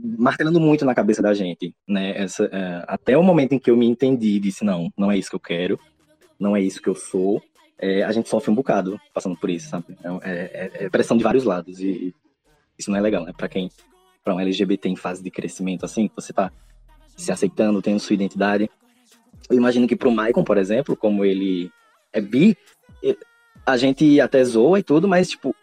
martelando 0.00 0.58
muito 0.58 0.86
na 0.86 0.94
cabeça 0.94 1.20
da 1.20 1.34
gente, 1.34 1.74
né? 1.86 2.16
Essa, 2.16 2.46
é, 2.46 2.84
até 2.88 3.16
o 3.16 3.22
momento 3.22 3.52
em 3.52 3.58
que 3.58 3.70
eu 3.70 3.76
me 3.76 3.86
entendi 3.86 4.36
e 4.36 4.40
disse, 4.40 4.64
não, 4.64 4.90
não 4.96 5.12
é 5.12 5.18
isso 5.18 5.28
que 5.28 5.36
eu 5.36 5.40
quero, 5.40 5.78
não 6.40 6.56
é 6.56 6.60
isso 6.62 6.80
que 6.80 6.88
eu 6.88 6.94
sou, 6.94 7.42
é, 7.78 8.02
a 8.04 8.12
gente 8.12 8.28
sofre 8.28 8.50
um 8.50 8.54
bocado 8.54 8.98
passando 9.12 9.36
por 9.36 9.50
isso, 9.50 9.68
sabe? 9.68 9.96
É, 10.22 10.30
é, 10.30 10.84
é 10.84 10.90
pressão 10.90 11.16
de 11.16 11.24
vários 11.24 11.44
lados 11.44 11.80
e 11.80 12.14
isso 12.78 12.90
não 12.90 12.98
é 12.98 13.00
legal, 13.02 13.24
né? 13.24 13.32
Para 13.36 13.48
quem, 13.48 13.70
para 14.24 14.34
um 14.34 14.40
LGBT 14.40 14.88
em 14.88 14.96
fase 14.96 15.22
de 15.22 15.30
crescimento 15.30 15.84
assim, 15.84 16.10
você 16.14 16.32
tá 16.32 16.50
se 17.16 17.32
aceitando, 17.32 17.82
tendo 17.82 18.00
sua 18.00 18.14
identidade. 18.14 18.70
Eu 19.48 19.56
imagino 19.56 19.86
que 19.86 19.96
pro 19.96 20.10
Michael, 20.10 20.44
por 20.44 20.58
exemplo, 20.58 20.96
como 20.96 21.24
ele 21.24 21.70
é 22.12 22.20
bi, 22.20 22.56
a 23.64 23.76
gente 23.76 24.20
até 24.20 24.44
zoa 24.44 24.78
e 24.78 24.82
tudo, 24.82 25.08
mas 25.08 25.30
tipo, 25.30 25.54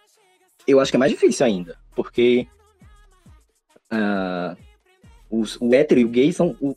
eu 0.68 0.80
acho 0.80 0.92
que 0.92 0.98
é 0.98 1.00
mais 1.00 1.12
difícil 1.12 1.46
ainda, 1.46 1.78
porque 1.96 2.48
uh, 3.92 4.58
os, 5.30 5.58
o 5.60 5.74
hétero 5.74 6.02
e 6.02 6.06
o 6.06 6.10
gay 6.10 6.32
são 6.32 6.56
o, 6.60 6.76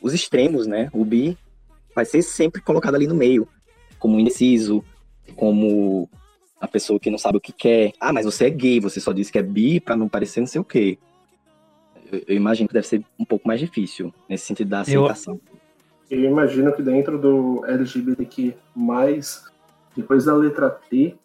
os 0.00 0.12
extremos, 0.12 0.66
né? 0.66 0.90
O 0.92 1.04
bi 1.04 1.36
vai 1.94 2.04
ser 2.04 2.22
sempre 2.22 2.60
colocado 2.60 2.94
ali 2.94 3.06
no 3.06 3.14
meio 3.14 3.48
como 3.98 4.20
indeciso, 4.20 4.84
como 5.34 6.08
a 6.60 6.68
pessoa 6.68 7.00
que 7.00 7.10
não 7.10 7.18
sabe 7.18 7.38
o 7.38 7.40
que 7.40 7.52
quer. 7.52 7.92
Ah, 7.98 8.12
mas 8.12 8.24
você 8.24 8.46
é 8.46 8.50
gay, 8.50 8.80
você 8.80 9.00
só 9.00 9.12
disse 9.12 9.32
que 9.32 9.38
é 9.38 9.42
bi 9.42 9.80
para 9.80 9.96
não 9.96 10.08
parecer 10.08 10.40
não 10.40 10.46
sei 10.46 10.60
o 10.60 10.64
quê. 10.64 10.98
Eu, 12.10 12.22
eu, 12.28 12.36
imagino 12.36 12.68
que 12.68 12.74
deve 12.74 12.86
ser 12.86 13.04
um 13.18 13.24
pouco 13.24 13.46
mais 13.46 13.60
difícil 13.60 14.12
nesse 14.28 14.46
sentido 14.46 14.68
da 14.68 14.80
aceitação. 14.80 15.40
Eu, 16.10 16.20
eu 16.20 16.30
imagino 16.30 16.72
que 16.72 16.82
dentro 16.82 17.18
do 17.18 17.64
LGBTQ+, 17.66 18.54
depois 19.96 20.24
da 20.24 20.34
letra 20.34 20.70
T, 20.70 21.16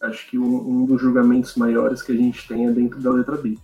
acho 0.00 0.28
que 0.30 0.38
um, 0.38 0.56
um 0.56 0.84
dos 0.84 1.00
julgamentos 1.00 1.54
maiores 1.56 2.02
que 2.02 2.12
a 2.12 2.16
gente 2.16 2.46
tem 2.48 2.66
é 2.66 2.70
dentro 2.70 3.00
da 3.00 3.10
letra 3.10 3.36
B. 3.36 3.58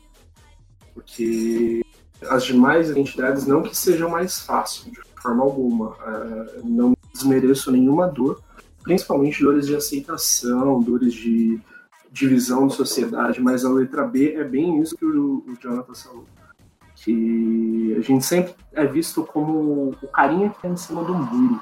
Porque 0.92 1.82
as 2.28 2.44
demais 2.44 2.90
identidades 2.90 3.46
não 3.46 3.62
que 3.62 3.76
sejam 3.76 4.10
mais 4.10 4.40
fáceis, 4.40 4.92
de 4.92 5.22
forma 5.22 5.42
alguma. 5.42 5.90
Uh, 5.90 6.60
não 6.64 6.96
desmereço 7.12 7.72
nenhuma 7.72 8.06
dor, 8.06 8.42
principalmente 8.82 9.42
dores 9.42 9.66
de 9.66 9.74
aceitação, 9.74 10.80
dores 10.80 11.14
de 11.14 11.58
divisão 12.12 12.66
de 12.66 12.74
sociedade, 12.74 13.40
mas 13.40 13.64
a 13.64 13.70
letra 13.70 14.04
B 14.04 14.34
é 14.34 14.44
bem 14.44 14.80
isso 14.80 14.96
que 14.96 15.04
o, 15.04 15.44
o 15.46 15.56
Jonathan 15.60 15.94
falou. 15.94 16.24
Que 17.06 17.94
a 17.96 18.00
gente 18.00 18.26
sempre 18.26 18.52
é 18.72 18.84
visto 18.84 19.22
como 19.22 19.90
o 20.02 20.08
carinha 20.08 20.50
que 20.50 20.56
está 20.56 20.68
em 20.68 20.76
cima 20.76 21.04
do 21.04 21.14
muro. 21.14 21.60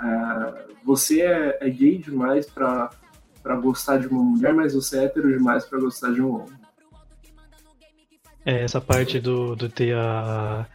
Uh, 0.00 0.72
você 0.82 1.20
é, 1.20 1.58
é, 1.60 1.68
gay 1.68 1.98
demais 1.98 2.46
para 2.46 2.90
gostar 3.60 3.98
de 3.98 4.06
uma 4.06 4.22
mulher, 4.22 4.54
mas 4.54 4.72
você 4.72 5.00
é 5.00 5.04
hétero 5.04 5.30
demais 5.30 5.66
para 5.66 5.78
gostar 5.78 6.10
de 6.14 6.22
um 6.22 6.36
homem. 6.36 6.54
É, 8.46 8.62
essa 8.62 8.80
parte 8.80 9.20
do, 9.20 9.54
do 9.54 9.68
ter 9.68 9.94
a. 9.94 10.66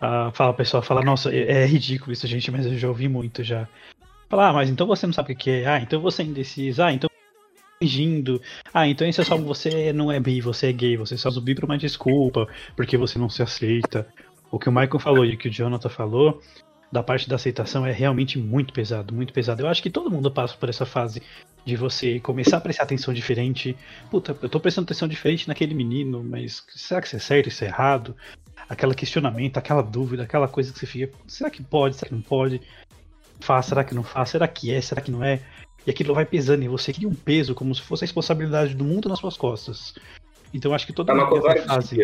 a 0.00 0.32
fala, 0.32 0.52
pessoal 0.52 0.82
fala, 0.82 1.02
nossa, 1.02 1.32
é, 1.32 1.62
é 1.62 1.64
ridículo 1.64 2.12
isso, 2.12 2.26
gente, 2.26 2.50
mas 2.50 2.66
eu 2.66 2.76
já 2.76 2.88
ouvi 2.88 3.08
muito 3.08 3.44
já. 3.44 3.68
Falar, 4.28 4.48
ah, 4.48 4.52
mas 4.52 4.68
então 4.68 4.84
você 4.84 5.06
não 5.06 5.12
sabe 5.12 5.32
o 5.32 5.36
que 5.36 5.48
é. 5.48 5.66
Ah, 5.68 5.78
então 5.78 6.00
você 6.00 6.22
é 6.22 6.26
indeciso. 6.26 6.82
Ah, 6.82 6.92
então 6.92 7.08
fingindo. 7.78 8.40
Ah, 8.72 8.86
então 8.88 9.06
isso 9.06 9.20
é 9.20 9.24
só 9.24 9.36
você 9.36 9.92
não 9.92 10.10
é 10.10 10.18
bi, 10.18 10.40
você 10.40 10.68
é 10.68 10.72
gay, 10.72 10.96
você 10.96 11.16
só 11.16 11.28
usa 11.28 11.40
bi 11.40 11.54
por 11.54 11.64
uma 11.64 11.78
desculpa, 11.78 12.48
porque 12.76 12.96
você 12.96 13.18
não 13.18 13.28
se 13.28 13.42
aceita. 13.42 14.06
O 14.50 14.58
que 14.58 14.68
o 14.68 14.72
Michael 14.72 14.98
falou 14.98 15.24
e 15.24 15.34
o 15.34 15.38
que 15.38 15.48
o 15.48 15.52
Jonathan 15.52 15.88
falou, 15.88 16.40
da 16.90 17.02
parte 17.02 17.28
da 17.28 17.36
aceitação 17.36 17.86
é 17.86 17.92
realmente 17.92 18.38
muito 18.38 18.72
pesado, 18.72 19.14
muito 19.14 19.32
pesado. 19.32 19.62
Eu 19.62 19.68
acho 19.68 19.82
que 19.82 19.90
todo 19.90 20.10
mundo 20.10 20.30
passa 20.30 20.56
por 20.56 20.68
essa 20.68 20.86
fase 20.86 21.22
de 21.64 21.76
você 21.76 22.18
começar 22.18 22.56
a 22.56 22.60
prestar 22.60 22.84
atenção 22.84 23.12
diferente. 23.12 23.76
Puta, 24.10 24.36
eu 24.40 24.48
tô 24.48 24.58
prestando 24.58 24.86
atenção 24.86 25.06
diferente 25.06 25.46
naquele 25.46 25.74
menino, 25.74 26.24
mas 26.24 26.64
será 26.70 27.00
que 27.00 27.06
isso 27.06 27.16
é 27.16 27.18
certo, 27.18 27.48
isso 27.48 27.62
é 27.64 27.66
errado? 27.66 28.16
Aquela 28.68 28.94
questionamento, 28.94 29.58
aquela 29.58 29.82
dúvida, 29.82 30.22
aquela 30.22 30.48
coisa 30.48 30.72
que 30.72 30.78
você 30.78 30.86
fica, 30.86 31.12
será 31.26 31.50
que 31.50 31.62
pode, 31.62 31.96
será 31.96 32.08
que 32.08 32.14
não 32.14 32.22
pode? 32.22 32.60
faz, 33.40 33.66
será 33.66 33.84
que 33.84 33.94
não 33.94 34.02
faz, 34.02 34.30
será 34.30 34.48
que 34.48 34.72
é, 34.72 34.80
será 34.80 35.00
que 35.00 35.10
não 35.10 35.22
é? 35.22 35.40
E 35.88 35.90
aquilo 35.90 36.12
vai 36.12 36.26
pesando 36.26 36.62
em 36.62 36.68
você, 36.68 36.92
cria 36.92 37.08
um 37.08 37.14
peso, 37.14 37.54
como 37.54 37.74
se 37.74 37.80
fosse 37.80 38.04
a 38.04 38.06
responsabilidade 38.06 38.74
do 38.74 38.84
mundo 38.84 39.08
nas 39.08 39.18
suas 39.18 39.38
costas. 39.38 39.94
Então 40.52 40.74
acho 40.74 40.86
que 40.86 40.92
todo 40.92 41.06
tá 41.06 41.14
mundo 41.14 41.40
tem 41.40 41.50
essa 41.50 41.66
fase. 41.66 41.96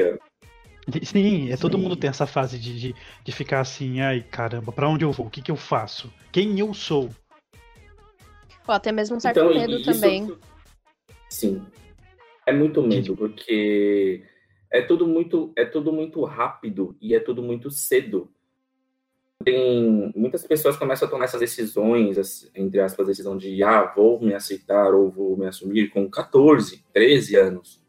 Sim, 1.03 1.53
é 1.53 1.57
todo 1.59 1.77
Sim. 1.77 1.83
mundo 1.83 1.95
tem 1.95 2.09
essa 2.09 2.27
fase 2.27 2.59
de, 2.59 2.81
de, 2.81 2.95
de, 3.23 3.33
ficar 3.33 3.61
assim, 3.61 4.01
ai 4.01 4.23
caramba, 4.23 4.73
para 4.73 4.89
onde 4.89 5.05
eu 5.05 5.13
vou? 5.13 5.27
O 5.27 5.31
que, 5.31 5.43
que 5.43 5.51
eu 5.51 5.57
faço? 5.57 6.11
Quem 6.33 6.59
eu 6.59 6.73
sou? 6.73 7.11
Ou 8.67 8.75
até 8.75 8.91
mesmo 8.91 9.19
um 9.19 9.21
certo 9.21 9.41
então, 9.41 9.53
medo 9.53 9.77
isso, 9.77 9.93
também. 9.93 10.35
Sim. 11.29 11.63
É 12.47 12.55
muito 12.55 12.81
medo, 12.81 13.15
porque 13.15 14.25
é 14.73 14.81
tudo 14.81 15.07
muito, 15.07 15.53
é 15.59 15.67
tudo 15.67 15.93
muito 15.93 16.25
rápido 16.25 16.97
e 17.03 17.15
é 17.15 17.21
tudo 17.21 17.43
muito 17.43 17.71
cedo 17.71 18.34
tem 19.45 20.13
muitas 20.17 20.47
pessoas 20.47 20.77
começam 20.77 21.07
a 21.07 21.11
tomar 21.11 21.25
essas 21.27 21.41
decisões, 21.41 22.51
entre 22.55 22.81
aspas, 22.81 23.07
decisão 23.07 23.37
de 23.37 23.63
ah, 23.63 23.93
vou 23.95 24.21
me 24.21 24.35
aceitar 24.35 24.95
ou 24.95 25.11
vou 25.11 25.37
me 25.37 25.47
assumir 25.47 25.91
com 25.91 26.09
14, 26.11 26.85
13 26.93 27.37
anos. 27.37 27.83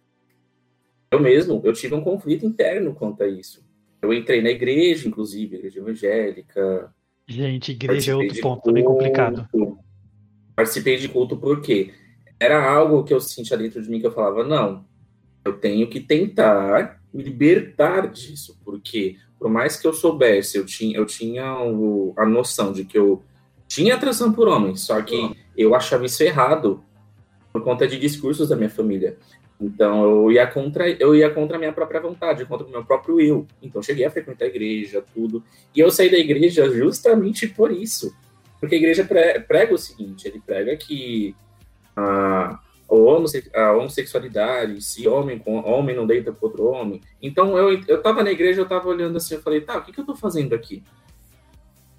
Eu 1.09 1.19
mesmo, 1.19 1.61
eu 1.63 1.73
tive 1.73 1.95
um 1.95 2.01
conflito 2.01 2.45
interno 2.45 2.93
quanto 2.93 3.23
a 3.23 3.27
isso. 3.27 3.65
Eu 4.01 4.13
entrei 4.13 4.41
na 4.41 4.49
igreja, 4.49 5.07
inclusive, 5.07 5.55
igreja 5.55 5.79
evangélica. 5.79 6.93
Gente, 7.27 7.71
igreja 7.71 8.11
é 8.11 8.15
outro 8.15 8.41
ponto 8.41 8.71
bem 8.71 8.83
complicado. 8.83 9.47
Participei 10.55 10.97
de 10.97 11.09
culto 11.09 11.37
porque 11.37 11.93
era 12.39 12.63
algo 12.69 13.03
que 13.03 13.13
eu 13.13 13.21
sentia 13.21 13.57
dentro 13.57 13.81
de 13.81 13.89
mim 13.89 13.99
que 13.99 14.07
eu 14.07 14.11
falava, 14.11 14.43
não, 14.43 14.85
eu 15.43 15.53
tenho 15.53 15.87
que 15.87 15.99
tentar 15.99 17.01
me 17.13 17.23
libertar 17.23 18.11
disso, 18.11 18.59
porque 18.63 19.17
por 19.39 19.49
mais 19.49 19.77
que 19.77 19.87
eu 19.87 19.93
soubesse, 19.93 20.57
eu 20.57 20.65
tinha, 20.65 20.97
eu 20.97 21.05
tinha 21.05 21.59
o, 21.59 22.13
a 22.17 22.25
noção 22.25 22.71
de 22.71 22.85
que 22.85 22.97
eu 22.97 23.21
tinha 23.67 23.95
atração 23.95 24.31
por 24.31 24.47
homens, 24.47 24.81
só 24.81 25.01
que 25.01 25.35
eu 25.57 25.75
achava 25.75 26.05
isso 26.05 26.23
errado 26.23 26.83
por 27.51 27.63
conta 27.63 27.87
de 27.87 27.97
discursos 27.97 28.49
da 28.49 28.55
minha 28.55 28.69
família. 28.69 29.17
Então 29.59 30.03
eu 30.03 30.31
ia 30.31 30.45
contra 30.45 30.89
eu 30.89 31.15
ia 31.15 31.29
contra 31.29 31.55
a 31.55 31.59
minha 31.59 31.71
própria 31.71 32.01
vontade, 32.01 32.45
contra 32.45 32.67
o 32.67 32.69
meu 32.69 32.83
próprio 32.83 33.19
eu. 33.21 33.47
Então 33.61 33.81
cheguei 33.81 34.05
a 34.05 34.11
frequentar 34.11 34.45
a 34.45 34.49
igreja, 34.49 35.03
tudo. 35.13 35.43
E 35.73 35.79
eu 35.79 35.89
saí 35.89 36.11
da 36.11 36.17
igreja 36.17 36.69
justamente 36.69 37.47
por 37.47 37.71
isso. 37.71 38.13
Porque 38.59 38.75
a 38.75 38.77
igreja 38.77 39.07
prega 39.47 39.73
o 39.73 39.77
seguinte, 39.77 40.27
ele 40.27 40.41
prega 40.45 40.75
que 40.75 41.35
ah, 41.95 42.59
a 43.53 43.71
homossexualidade, 43.71 44.81
se 44.81 45.07
homem 45.07 45.39
com 45.39 45.57
homem 45.57 45.95
não 45.95 46.05
deita 46.05 46.31
com 46.31 46.45
outro 46.45 46.65
homem. 46.65 47.01
Então 47.21 47.57
eu, 47.57 47.81
eu 47.87 48.01
tava 48.01 48.23
na 48.23 48.31
igreja, 48.31 48.61
eu 48.61 48.67
tava 48.67 48.87
olhando 48.87 49.17
assim, 49.17 49.35
eu 49.35 49.41
falei, 49.41 49.61
tá, 49.61 49.77
o 49.77 49.83
que, 49.83 49.91
que 49.91 49.99
eu 49.99 50.05
tô 50.05 50.15
fazendo 50.15 50.53
aqui? 50.53 50.83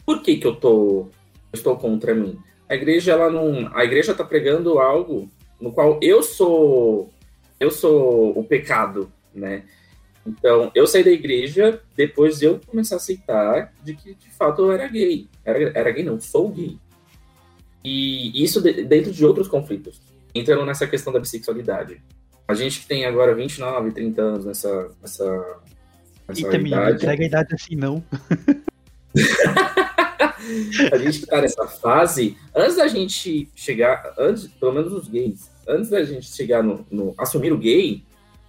Por 0.05 0.22
que 0.22 0.37
que 0.37 0.46
eu 0.46 0.55
tô 0.55 1.09
estou 1.53 1.77
contra 1.77 2.14
mim? 2.14 2.38
A 2.68 2.75
igreja 2.75 3.12
ela 3.12 3.31
não, 3.31 3.70
a 3.75 3.85
igreja 3.85 4.14
tá 4.14 4.25
pregando 4.25 4.79
algo 4.79 5.29
no 5.61 5.72
qual 5.72 5.99
eu 6.03 6.22
sou 6.22 7.11
eu 7.59 7.70
sou 7.70 8.38
o 8.38 8.44
pecado, 8.44 9.11
né? 9.35 9.64
Então, 10.27 10.70
eu 10.75 10.87
saí 10.87 11.05
da 11.05 11.11
igreja 11.11 11.81
depois 11.96 12.38
de 12.38 12.46
eu 12.46 12.61
começar 12.66 12.96
a 12.96 12.99
aceitar 12.99 13.72
de 13.83 13.94
que, 13.94 14.14
de 14.14 14.29
fato, 14.31 14.62
eu 14.62 14.72
era 14.72 14.88
gay. 14.88 15.29
Era, 15.44 15.70
era 15.72 15.90
gay, 15.92 16.03
não, 16.03 16.20
sou 16.20 16.49
gay. 16.49 16.77
E 17.85 18.42
isso 18.42 18.61
de, 18.61 18.83
dentro 18.83 19.12
de 19.12 19.25
outros 19.25 19.46
conflitos 19.46 20.01
entrando 20.38 20.64
nessa 20.64 20.87
questão 20.87 21.12
da 21.12 21.20
bissexualidade. 21.20 22.01
A 22.49 22.55
gente 22.55 22.81
que 22.81 22.87
tem 22.87 23.05
agora 23.05 23.35
29, 23.35 23.92
30 23.92 24.22
anos 24.22 24.44
nessa. 24.44 24.90
nessa, 25.01 25.25
nessa 26.29 26.40
Eita, 26.40 26.59
não 26.59 26.90
entrega 26.90 27.22
a 27.22 27.27
idade 27.27 27.55
assim, 27.55 27.77
não. 27.77 28.03
a 30.92 30.99
gente 30.99 31.20
que 31.20 31.27
tá 31.27 31.40
nessa 31.40 31.66
fase, 31.66 32.37
antes 32.55 32.77
da 32.77 32.87
gente 32.87 33.49
chegar, 33.55 34.14
antes, 34.18 34.46
pelo 34.46 34.72
menos 34.72 34.92
os 34.92 35.09
gays, 35.09 35.51
antes 35.66 35.90
da 35.90 36.05
gente 36.05 36.27
chegar 36.27 36.62
no, 36.62 36.87
no 36.90 37.14
assumir 37.18 37.53
o 37.53 37.59
gay, 37.59 38.03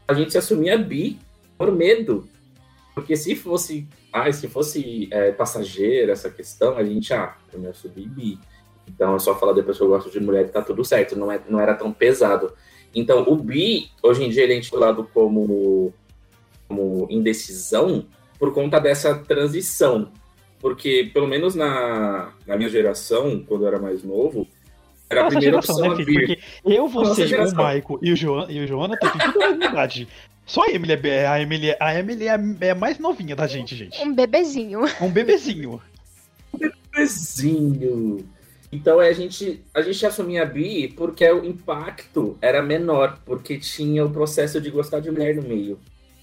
a 0.08 0.14
gente 0.14 0.32
se 0.32 0.38
assumia 0.38 0.78
bi 0.78 1.20
por 1.58 1.72
medo. 1.72 2.28
Porque 2.94 3.16
se 3.16 3.36
fosse, 3.36 3.88
ah, 4.12 4.32
se 4.32 4.48
fosse 4.48 5.08
é, 5.12 5.32
passageira 5.32 6.14
essa 6.14 6.30
questão, 6.30 6.78
a 6.78 6.84
gente, 6.84 7.14
ah, 7.14 7.36
eu 7.54 7.60
me 7.60 7.68
assumi 7.68 8.08
bi. 8.08 8.40
Então 8.88 9.16
é 9.16 9.20
só 9.20 9.36
falar 9.36 9.54
depois 9.54 9.78
que 9.78 9.84
eu 9.84 9.88
gosto 9.88 10.10
de 10.10 10.20
mulher 10.20 10.46
e 10.46 10.50
tá 10.50 10.62
tudo 10.62 10.84
certo, 10.84 11.18
não, 11.18 11.32
é, 11.32 11.40
não 11.50 11.60
era 11.60 11.76
tão 11.76 11.92
pesado. 11.92 12.54
Então 12.96 13.24
o 13.28 13.36
bi, 13.36 13.90
hoje 14.02 14.24
em 14.24 14.30
dia, 14.30 14.44
ele 14.44 14.54
é 14.54 14.58
intitulado 14.58 15.08
como, 15.14 15.94
como 16.68 17.08
indecisão 17.10 18.06
por 18.40 18.54
conta 18.54 18.80
dessa 18.80 19.16
transição. 19.16 20.12
Porque, 20.60 21.12
pelo 21.14 21.28
menos 21.28 21.54
na, 21.54 22.34
na 22.46 22.58
minha 22.58 22.70
geração, 22.70 23.44
quando 23.48 23.64
eu 23.64 23.68
era 23.68 23.80
mais 23.80 24.04
novo, 24.04 24.48
era 25.10 25.24
Nossa 25.24 25.38
a 25.38 25.40
primeira 25.40 25.62
geração, 25.62 25.76
opção 25.76 25.98
né, 25.98 26.06
filho? 26.06 26.28
Porque 26.28 26.40
eu, 26.66 26.88
você, 26.88 27.36
o 27.36 27.56
Maico 27.56 28.00
e 28.02 28.12
o, 28.12 28.16
Joana, 28.16 28.52
e 28.52 28.60
o 28.60 28.68
Jonathan 28.68 29.10
tem 29.10 29.32
tudo 29.32 29.44
a 29.44 29.50
mesma 29.50 29.66
idade. 29.66 30.08
Só 30.46 30.64
a 30.64 30.72
Emily, 30.72 30.94
é, 30.94 31.28
a 31.28 31.42
Emily, 31.42 31.76
a 31.80 32.00
Emily 32.00 32.28
é, 32.28 32.40
é 32.62 32.70
a 32.72 32.76
mais 32.76 32.98
novinha 33.00 33.36
da 33.36 33.46
gente, 33.48 33.76
gente. 33.76 34.02
Um 34.02 34.14
bebezinho. 34.14 34.82
Um 35.02 35.10
bebezinho. 35.10 35.82
Um 36.54 36.58
bebezinho. 36.58 38.26
Então 38.72 39.00
a 39.00 39.12
gente, 39.14 39.64
a 39.74 39.82
gente 39.82 40.06
assumia 40.06 40.46
bi 40.46 40.90
porque 40.90 41.30
o 41.32 41.46
impacto 41.46 42.38
era 42.42 42.62
menor, 42.62 43.20
porque 43.26 43.58
tinha 43.58 44.06
o 44.06 44.10
processo 44.10 44.60
de 44.60 44.70
gostar 44.70 45.00
de 45.00 45.10
mulher 45.10 45.36
no 45.36 45.44
meio. 45.44 45.80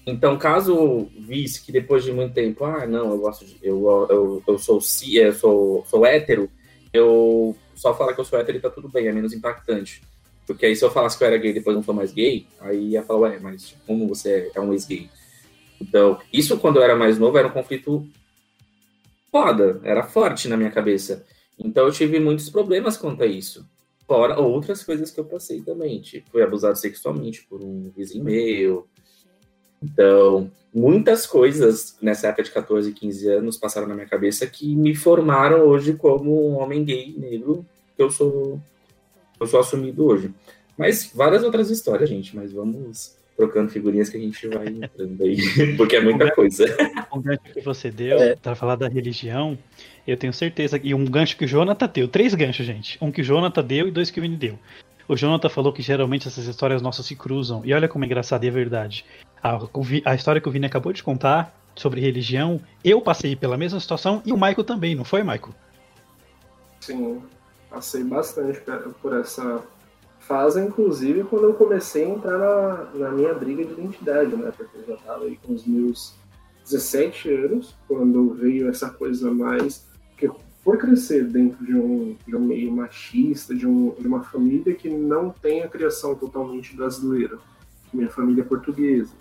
Então, 0.07 0.37
caso 0.37 1.09
visse 1.17 1.63
que 1.63 1.71
depois 1.71 2.03
de 2.03 2.11
muito 2.11 2.33
tempo, 2.33 2.63
ah, 2.63 2.85
não, 2.85 3.09
eu 3.09 3.17
gosto 3.17 3.43
de. 3.43 3.57
Eu, 3.63 4.07
eu, 4.09 4.43
eu 4.47 4.59
sou 4.59 4.79
ci, 4.79 5.15
eu 5.15 5.33
sou, 5.33 5.83
sou 5.89 6.05
hétero, 6.05 6.49
eu 6.93 7.55
só 7.73 7.93
falar 7.95 8.13
que 8.13 8.21
eu 8.21 8.25
sou 8.25 8.37
hétero 8.37 8.59
e 8.59 8.61
tá 8.61 8.69
tudo 8.69 8.87
bem, 8.87 9.07
é 9.07 9.11
menos 9.11 9.33
impactante. 9.33 10.03
Porque 10.45 10.67
aí 10.67 10.75
se 10.75 10.85
eu 10.85 10.91
falasse 10.91 11.17
que 11.17 11.23
eu 11.23 11.27
era 11.27 11.37
gay 11.37 11.49
e 11.49 11.53
depois 11.55 11.75
não 11.75 11.81
sou 11.81 11.93
mais 11.93 12.13
gay, 12.13 12.45
aí 12.59 12.89
ia 12.89 13.01
falar, 13.01 13.21
ué, 13.21 13.39
mas 13.39 13.75
como 13.87 14.07
você 14.07 14.51
é 14.53 14.61
um 14.61 14.71
ex-gay? 14.73 15.09
Então, 15.81 16.19
isso 16.31 16.57
quando 16.59 16.77
eu 16.77 16.83
era 16.83 16.95
mais 16.95 17.17
novo 17.17 17.37
era 17.37 17.47
um 17.47 17.51
conflito 17.51 18.07
foda, 19.31 19.81
era 19.83 20.03
forte 20.03 20.47
na 20.47 20.55
minha 20.55 20.69
cabeça. 20.69 21.25
Então 21.57 21.85
eu 21.85 21.91
tive 21.91 22.19
muitos 22.19 22.49
problemas 22.49 22.97
quanto 22.97 23.23
a 23.23 23.25
isso. 23.25 23.67
Fora 24.07 24.39
outras 24.39 24.83
coisas 24.83 25.09
que 25.09 25.19
eu 25.19 25.25
passei 25.25 25.61
também. 25.61 25.99
Tipo, 26.01 26.31
fui 26.31 26.43
abusado 26.43 26.77
sexualmente 26.77 27.45
por 27.49 27.63
um 27.63 27.91
vizinho 27.95 28.23
meu. 28.23 28.87
Então, 29.81 30.51
muitas 30.73 31.25
coisas 31.25 31.97
nessa 32.01 32.27
época 32.27 32.43
de 32.43 32.51
14, 32.51 32.91
15 32.91 33.29
anos 33.29 33.57
passaram 33.57 33.87
na 33.87 33.95
minha 33.95 34.07
cabeça 34.07 34.47
que 34.47 34.75
me 34.75 34.95
formaram 34.95 35.67
hoje 35.67 35.93
como 35.93 36.49
um 36.49 36.59
homem 36.59 36.83
gay 36.83 37.13
negro 37.17 37.65
que 37.95 38.01
eu 38.01 38.09
sou 38.09 38.59
eu 39.39 39.47
sou 39.47 39.59
assumido 39.59 40.05
hoje. 40.05 40.31
Mas 40.77 41.11
várias 41.13 41.43
outras 41.43 41.69
histórias, 41.69 42.09
gente, 42.09 42.35
mas 42.35 42.51
vamos 42.51 43.15
trocando 43.35 43.69
figurinhas 43.69 44.09
que 44.09 44.17
a 44.17 44.19
gente 44.19 44.47
vai 44.47 44.67
entrando 44.67 45.23
aí, 45.23 45.37
porque 45.75 45.97
é 45.97 46.01
muita 46.01 46.31
coisa. 46.31 46.65
Um 47.13 47.21
gancho 47.21 47.41
que 47.53 47.61
você 47.61 47.91
deu 47.91 48.17
é. 48.17 48.35
para 48.35 48.55
falar 48.55 48.75
da 48.75 48.87
religião, 48.87 49.57
eu 50.07 50.17
tenho 50.17 50.33
certeza, 50.33 50.79
e 50.81 50.93
um 50.93 51.05
gancho 51.05 51.37
que 51.37 51.45
o 51.45 51.47
Jonathan 51.47 51.87
deu, 51.87 52.07
três 52.07 52.33
ganchos, 52.33 52.65
gente. 52.65 52.97
Um 53.01 53.11
que 53.11 53.21
o 53.21 53.23
Jonathan 53.23 53.63
deu 53.63 53.87
e 53.87 53.91
dois 53.91 54.11
que 54.11 54.19
o 54.19 54.21
Vini 54.21 54.35
deu. 54.35 54.59
O 55.07 55.15
Jonathan 55.15 55.49
falou 55.49 55.71
que 55.71 55.81
geralmente 55.81 56.27
essas 56.27 56.45
histórias 56.45 56.81
nossas 56.81 57.05
se 57.05 57.15
cruzam, 57.15 57.61
e 57.63 57.73
olha 57.73 57.87
como 57.87 58.03
é 58.03 58.07
engraçado 58.07 58.43
e 58.43 58.47
é 58.47 58.51
verdade. 58.51 59.05
A, 59.41 59.59
a 60.05 60.15
história 60.15 60.41
que 60.41 60.49
o 60.49 60.51
Vini 60.51 60.65
acabou 60.65 60.91
de 60.91 61.03
contar 61.03 61.55
sobre 61.75 62.01
religião, 62.01 62.59
eu 62.83 63.01
passei 63.01 63.35
pela 63.35 63.57
mesma 63.57 63.79
situação 63.79 64.21
e 64.25 64.31
o 64.31 64.35
Michael 64.35 64.63
também, 64.63 64.95
não 64.95 65.03
foi, 65.03 65.21
Michael? 65.21 65.53
Sim, 66.79 67.21
passei 67.69 68.03
bastante 68.03 68.61
por 69.01 69.13
essa 69.13 69.63
fase, 70.19 70.59
inclusive, 70.59 71.23
quando 71.23 71.45
eu 71.45 71.53
comecei 71.53 72.05
a 72.05 72.09
entrar 72.09 72.37
na, 72.37 72.89
na 72.95 73.11
minha 73.11 73.33
briga 73.33 73.63
de 73.63 73.73
identidade, 73.73 74.35
né? 74.35 74.51
Porque 74.55 74.77
eu 74.77 74.85
já 74.87 74.93
estava 74.95 75.25
aí 75.25 75.37
com 75.37 75.53
os 75.53 75.65
meus 75.65 76.15
17 76.63 77.31
anos, 77.31 77.75
quando 77.87 78.33
veio 78.33 78.69
essa 78.69 78.89
coisa 78.89 79.31
mais. 79.31 79.85
Por 80.65 80.79
crescer 80.79 81.25
dentro 81.25 81.63
de 81.63 81.75
um, 81.75 82.17
de 82.27 82.35
um 82.35 82.39
meio 82.39 82.71
machista, 82.71 83.53
de, 83.53 83.67
um, 83.67 83.93
de 83.99 84.07
uma 84.07 84.23
família 84.23 84.73
que 84.73 84.89
não 84.89 85.29
tem 85.29 85.61
a 85.61 85.67
criação 85.67 86.15
totalmente 86.15 86.75
brasileira, 86.75 87.37
minha 87.93 88.09
família 88.09 88.41
é 88.41 88.45
portuguesa, 88.45 89.13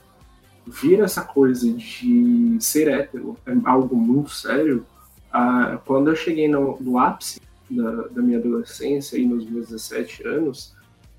vir 0.67 1.01
essa 1.01 1.23
coisa 1.23 1.71
de 1.71 2.57
ser 2.61 2.89
hétero 2.89 3.37
é 3.45 3.53
algo 3.67 3.95
muito 3.95 4.31
sério. 4.31 4.87
Ah, 5.31 5.79
quando 5.85 6.09
eu 6.09 6.17
cheguei 6.17 6.49
no, 6.49 6.81
no 6.81 6.99
ápice 6.99 7.43
da, 7.71 8.09
da, 8.09 8.23
minha 8.23 8.39
adolescência, 8.39 9.19
e 9.19 9.27
nos 9.27 9.45
meus 9.45 9.69
17 9.69 10.27
anos, 10.27 10.75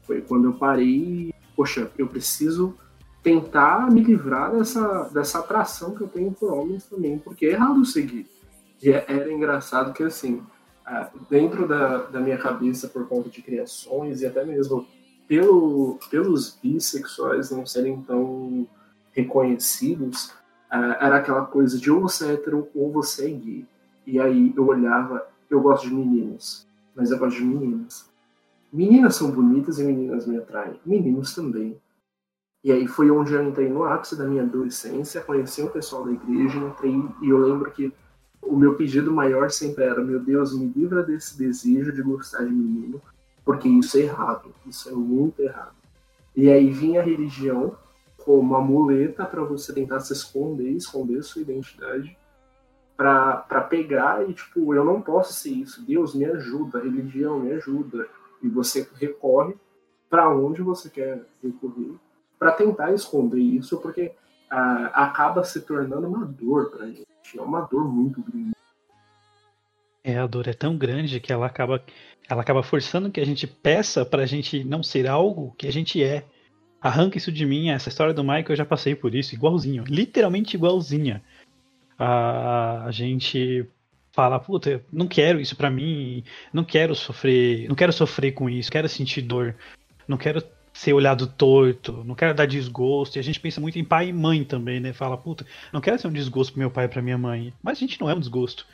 foi 0.07 0.21
quando 0.21 0.45
eu 0.45 0.53
parei, 0.53 1.31
poxa, 1.55 1.91
eu 1.99 2.07
preciso 2.07 2.75
tentar 3.21 3.91
me 3.91 4.01
livrar 4.01 4.51
dessa, 4.55 5.03
dessa 5.13 5.38
atração 5.38 5.93
que 5.93 6.01
eu 6.01 6.07
tenho 6.07 6.31
por 6.31 6.51
homens 6.51 6.85
também, 6.85 7.19
porque 7.19 7.45
é 7.45 7.51
errado 7.51 7.85
seguir. 7.85 8.25
E 8.81 8.91
é, 8.91 9.05
era 9.07 9.31
engraçado 9.31 9.93
que, 9.93 10.03
assim, 10.03 10.43
dentro 11.29 11.67
da, 11.67 12.03
da 12.03 12.19
minha 12.19 12.38
cabeça, 12.38 12.88
por 12.88 13.07
conta 13.07 13.29
de 13.29 13.41
criações 13.41 14.21
e 14.21 14.25
até 14.25 14.45
mesmo 14.45 14.88
pelo, 15.27 15.97
pelos 16.09 16.57
bissexuais 16.61 17.49
não 17.51 17.65
serem 17.65 18.01
tão 18.01 18.67
reconhecidos, 19.11 20.33
era 20.69 21.17
aquela 21.17 21.45
coisa 21.45 21.79
de 21.79 21.89
ou 21.89 22.01
você 22.01 22.27
é 22.27 22.33
hétero 22.33 22.67
ou 22.75 22.91
você 22.91 23.27
é 23.27 23.29
gay. 23.29 23.65
E 24.05 24.19
aí 24.19 24.53
eu 24.55 24.67
olhava, 24.67 25.25
eu 25.49 25.61
gosto 25.61 25.88
de 25.88 25.93
meninos, 25.93 26.67
mas 26.93 27.11
eu 27.11 27.17
gosto 27.17 27.38
de 27.38 27.45
meninas. 27.45 28.09
Meninas 28.71 29.15
são 29.15 29.31
bonitas 29.31 29.79
e 29.79 29.83
meninas 29.83 30.27
me 30.27 30.38
atraem. 30.38 30.79
Meninos 30.85 31.33
também. 31.33 31.79
E 32.63 32.71
aí 32.71 32.88
foi 32.88 33.09
onde 33.09 33.33
eu 33.33 33.43
entrei 33.47 33.69
no 33.69 33.83
ápice 33.85 34.17
da 34.17 34.25
minha 34.25 34.43
adolescência, 34.43 35.21
conheci 35.21 35.61
o 35.61 35.69
pessoal 35.69 36.03
da 36.03 36.11
igreja, 36.11 36.57
entrei 36.57 36.95
e 37.21 37.29
eu 37.29 37.38
lembro 37.38 37.71
que 37.71 37.93
o 38.45 38.55
meu 38.55 38.75
pedido 38.75 39.12
maior 39.12 39.49
sempre 39.49 39.84
era: 39.84 40.03
meu 40.03 40.19
Deus, 40.19 40.58
me 40.58 40.67
livra 40.67 41.03
desse 41.03 41.38
desejo 41.38 41.91
de 41.91 42.01
gostar 42.01 42.43
de 42.43 42.51
menino, 42.51 43.01
porque 43.43 43.67
isso 43.67 43.97
é 43.97 44.01
errado, 44.01 44.53
isso 44.65 44.89
é 44.89 44.93
muito 44.93 45.41
errado. 45.41 45.75
E 46.36 46.49
aí 46.49 46.69
vinha 46.69 47.01
a 47.01 47.03
religião 47.03 47.75
como 48.17 48.41
uma 48.41 48.62
muleta 48.62 49.25
para 49.25 49.43
você 49.43 49.73
tentar 49.73 49.99
se 49.99 50.13
esconder, 50.13 50.71
esconder 50.71 51.23
sua 51.23 51.41
identidade, 51.41 52.17
para 52.97 53.62
pegar 53.69 54.27
e 54.27 54.34
tipo, 54.34 54.73
eu 54.73 54.84
não 54.84 55.01
posso 55.01 55.34
ser 55.34 55.51
isso, 55.51 55.86
Deus 55.86 56.15
me 56.15 56.25
ajuda, 56.25 56.79
religião 56.79 57.39
me 57.39 57.51
ajuda, 57.51 58.08
e 58.41 58.49
você 58.49 58.88
recorre 58.95 59.55
para 60.10 60.29
onde 60.29 60.62
você 60.62 60.89
quer 60.89 61.23
recorrer 61.43 61.95
para 62.38 62.51
tentar 62.51 62.93
esconder 62.93 63.39
isso, 63.39 63.79
porque 63.79 64.13
ah, 64.49 64.91
acaba 64.93 65.43
se 65.43 65.62
tornando 65.62 66.08
uma 66.08 66.25
dor 66.25 66.69
para 66.69 66.88
gente. 66.88 67.08
É 67.33 67.41
uma 67.41 67.61
dor 67.61 67.91
muito 67.91 68.21
grande. 68.21 68.51
É, 70.03 70.17
a 70.17 70.27
dor 70.27 70.47
é 70.47 70.53
tão 70.53 70.77
grande 70.77 71.19
que 71.19 71.33
ela 71.33 71.47
acaba, 71.47 71.83
ela 72.29 72.41
acaba 72.41 72.61
forçando 72.61 73.09
que 73.09 73.19
a 73.19 73.25
gente 73.25 73.47
peça 73.47 74.05
para 74.05 74.21
a 74.21 74.25
gente 74.25 74.63
não 74.63 74.83
ser 74.83 75.07
algo 75.07 75.55
que 75.57 75.67
a 75.67 75.71
gente 75.71 76.03
é. 76.03 76.25
Arranca 76.79 77.17
isso 77.17 77.31
de 77.31 77.45
mim, 77.45 77.69
essa 77.69 77.89
história 77.89 78.13
do 78.13 78.23
Michael 78.23 78.45
eu 78.49 78.55
já 78.55 78.65
passei 78.65 78.93
por 78.93 79.15
isso, 79.15 79.33
igualzinho, 79.33 79.83
literalmente 79.88 80.55
igualzinha. 80.55 81.23
A, 81.97 82.83
a 82.85 82.91
gente 82.91 83.67
fala, 84.11 84.39
puta, 84.39 84.85
não 84.93 85.07
quero 85.07 85.41
isso 85.41 85.55
para 85.55 85.71
mim, 85.71 86.23
não 86.53 86.63
quero 86.63 86.93
sofrer, 86.93 87.67
não 87.67 87.75
quero 87.75 87.91
sofrer 87.91 88.33
com 88.33 88.47
isso, 88.47 88.71
quero 88.71 88.88
sentir 88.88 89.23
dor, 89.23 89.55
não 90.07 90.17
quero 90.17 90.43
ser 90.75 90.91
olhado 90.91 91.25
torto, 91.25 92.03
não 92.03 92.13
quero 92.13 92.35
dar 92.35 92.45
desgosto. 92.45 93.15
E 93.15 93.19
a 93.19 93.23
gente 93.23 93.39
pensa 93.39 93.61
muito 93.61 93.79
em 93.79 93.83
pai 93.83 94.09
e 94.09 94.13
mãe 94.13 94.43
também, 94.43 94.81
né? 94.81 94.91
Fala, 94.91 95.17
puta, 95.17 95.45
não 95.71 95.79
quero 95.79 95.97
ser 95.97 96.07
um 96.07 96.11
desgosto 96.11 96.51
pro 96.51 96.59
meu 96.59 96.69
pai 96.69 96.83
e 96.83 96.89
pra 96.89 97.01
minha 97.01 97.17
mãe. 97.17 97.53
Mas 97.63 97.77
a 97.77 97.79
gente 97.79 97.99
não 97.99 98.09
é 98.09 98.13
um 98.13 98.19
desgosto. 98.19 98.67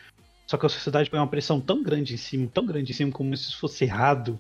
Só 0.48 0.58
que 0.58 0.66
a 0.66 0.70
sociedade 0.70 1.12
põe 1.12 1.20
uma 1.20 1.28
pressão 1.28 1.62
tão 1.62 1.84
grande 1.84 2.16
em 2.16 2.18
cima, 2.18 2.50
tão 2.52 2.66
grande 2.66 2.92
em 2.92 2.96
cima, 2.96 3.12
como 3.12 3.38
se 3.38 3.56
fosse 3.56 3.84
errado, 3.84 4.40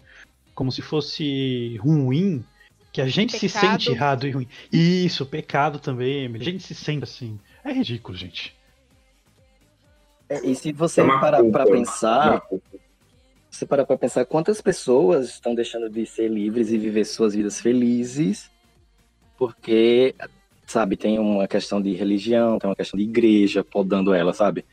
como 0.55 0.71
se 0.71 0.81
fosse 0.81 1.77
ruim, 1.77 2.43
que 2.91 2.99
a 2.99 3.07
gente 3.07 3.33
pecado. 3.33 3.39
se 3.39 3.59
sente 3.59 3.91
errado 3.91 4.27
e 4.27 4.31
ruim. 4.31 4.47
Isso, 4.73 5.23
pecado 5.23 5.77
também, 5.77 6.23
Emily. 6.23 6.41
A 6.41 6.51
gente 6.51 6.63
se 6.63 6.73
sente 6.73 7.03
assim. 7.03 7.39
É 7.63 7.71
ridículo, 7.71 8.17
gente. 8.17 8.55
É, 10.27 10.43
e 10.43 10.55
se 10.55 10.71
você 10.71 11.01
é 11.01 11.05
parar 11.05 11.43
para 11.43 11.65
pensar, 11.65 12.41
você 13.51 13.65
parar 13.65 13.85
para 13.85 13.97
pensar 13.97 14.25
quantas 14.25 14.61
pessoas 14.61 15.29
estão 15.29 15.53
deixando 15.53 15.89
de 15.89 16.05
ser 16.05 16.29
livres 16.29 16.71
e 16.71 16.77
viver 16.77 17.03
suas 17.03 17.35
vidas 17.35 17.59
felizes, 17.59 18.49
porque, 19.37 20.15
sabe, 20.65 20.95
tem 20.95 21.19
uma 21.19 21.47
questão 21.47 21.81
de 21.81 21.93
religião, 21.93 22.57
tem 22.57 22.69
uma 22.69 22.75
questão 22.75 22.97
de 22.97 23.03
igreja 23.03 23.63
podando 23.63 24.13
ela, 24.13 24.33
sabe? 24.33 24.63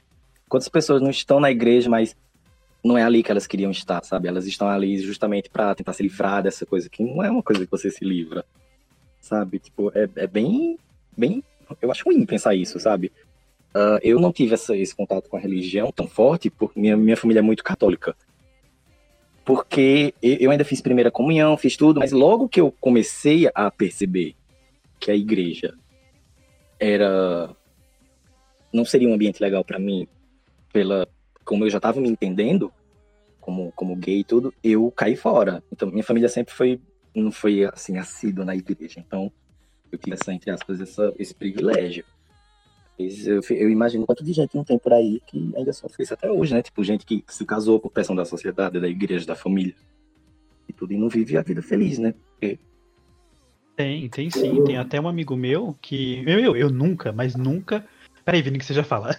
Quantas 0.48 0.68
pessoas 0.68 1.02
não 1.02 1.10
estão 1.10 1.40
na 1.40 1.50
igreja, 1.50 1.90
mas 1.90 2.16
não 2.84 2.96
é 2.96 3.02
ali 3.02 3.22
que 3.22 3.32
elas 3.32 3.48
queriam 3.48 3.72
estar, 3.72 4.02
sabe? 4.04 4.28
Elas 4.28 4.46
estão 4.46 4.68
ali 4.68 4.96
justamente 4.98 5.50
para 5.50 5.74
tentar 5.74 5.92
se 5.92 6.02
livrar 6.02 6.42
dessa 6.42 6.64
coisa 6.64 6.88
que 6.88 7.02
não 7.02 7.22
é 7.22 7.30
uma 7.30 7.42
coisa 7.42 7.64
que 7.64 7.70
você 7.70 7.90
se 7.90 8.04
livra, 8.04 8.44
sabe? 9.20 9.58
Tipo, 9.58 9.90
é, 9.92 10.08
é 10.14 10.26
bem, 10.26 10.78
bem, 11.16 11.42
eu 11.82 11.90
acho 11.90 12.04
ruim 12.04 12.24
pensar 12.24 12.54
isso, 12.54 12.78
sabe? 12.78 13.10
Uh, 13.74 13.98
eu 14.02 14.20
não 14.20 14.32
tive 14.32 14.54
essa, 14.54 14.76
esse 14.76 14.94
contato 14.94 15.28
com 15.28 15.36
a 15.36 15.40
religião 15.40 15.90
tão 15.90 16.06
forte, 16.06 16.48
porque 16.48 16.78
minha, 16.78 16.96
minha 16.96 17.16
família 17.16 17.40
é 17.40 17.42
muito 17.42 17.64
católica. 17.64 18.16
Porque 19.48 20.12
eu 20.20 20.50
ainda 20.50 20.62
fiz 20.62 20.82
primeira 20.82 21.10
comunhão, 21.10 21.56
fiz 21.56 21.74
tudo, 21.74 22.00
mas 22.00 22.12
logo 22.12 22.50
que 22.50 22.60
eu 22.60 22.70
comecei 22.70 23.50
a 23.54 23.70
perceber 23.70 24.36
que 25.00 25.10
a 25.10 25.16
igreja 25.16 25.72
era. 26.78 27.48
não 28.70 28.84
seria 28.84 29.08
um 29.08 29.14
ambiente 29.14 29.42
legal 29.42 29.64
para 29.64 29.78
mim, 29.78 30.06
pela 30.70 31.08
como 31.46 31.64
eu 31.64 31.70
já 31.70 31.78
estava 31.78 31.98
me 31.98 32.10
entendendo 32.10 32.70
como, 33.40 33.72
como 33.72 33.96
gay 33.96 34.18
e 34.18 34.24
tudo, 34.24 34.52
eu 34.62 34.90
caí 34.90 35.16
fora. 35.16 35.64
Então, 35.72 35.90
minha 35.90 36.04
família 36.04 36.28
sempre 36.28 36.52
foi, 36.52 36.78
não 37.14 37.32
foi 37.32 37.64
assim, 37.64 37.96
assídua 37.96 38.44
na 38.44 38.54
igreja. 38.54 39.00
Então, 39.00 39.32
eu 39.90 39.96
tive 39.96 40.12
essa, 40.12 40.30
entre 40.30 40.50
aspas, 40.50 40.78
essa, 40.78 41.10
esse 41.18 41.34
privilégio. 41.34 42.04
Eu, 42.98 43.40
eu, 43.50 43.70
imagino 43.70 44.04
quanto 44.04 44.24
de 44.24 44.32
gente 44.32 44.56
não 44.56 44.64
tem 44.64 44.76
por 44.76 44.92
aí 44.92 45.22
que 45.24 45.52
ainda 45.56 45.72
sofre 45.72 46.02
isso 46.02 46.14
até 46.14 46.30
hoje, 46.30 46.52
né? 46.52 46.62
Tipo, 46.62 46.82
gente 46.82 47.06
que 47.06 47.22
se 47.28 47.46
casou 47.46 47.78
por 47.78 47.90
pressão 47.90 48.16
da 48.16 48.24
sociedade, 48.24 48.80
da 48.80 48.88
igreja, 48.88 49.24
da 49.24 49.36
família. 49.36 49.74
E 50.68 50.72
tudo, 50.72 50.92
e 50.92 50.98
não 50.98 51.08
vive 51.08 51.36
a 51.36 51.42
vida 51.42 51.62
feliz, 51.62 51.98
né? 51.98 52.12
Porque... 52.12 52.58
Tem, 53.76 54.08
tem 54.08 54.28
sim. 54.28 54.64
Tem 54.64 54.76
até 54.76 55.00
um 55.00 55.06
amigo 55.06 55.36
meu 55.36 55.76
que. 55.80 56.20
Meu, 56.22 56.40
eu, 56.40 56.56
eu 56.56 56.70
nunca, 56.70 57.12
mas 57.12 57.36
nunca. 57.36 57.86
Peraí, 58.24 58.42
Vini, 58.42 58.58
que 58.58 58.64
você 58.64 58.74
já 58.74 58.82
fala. 58.82 59.16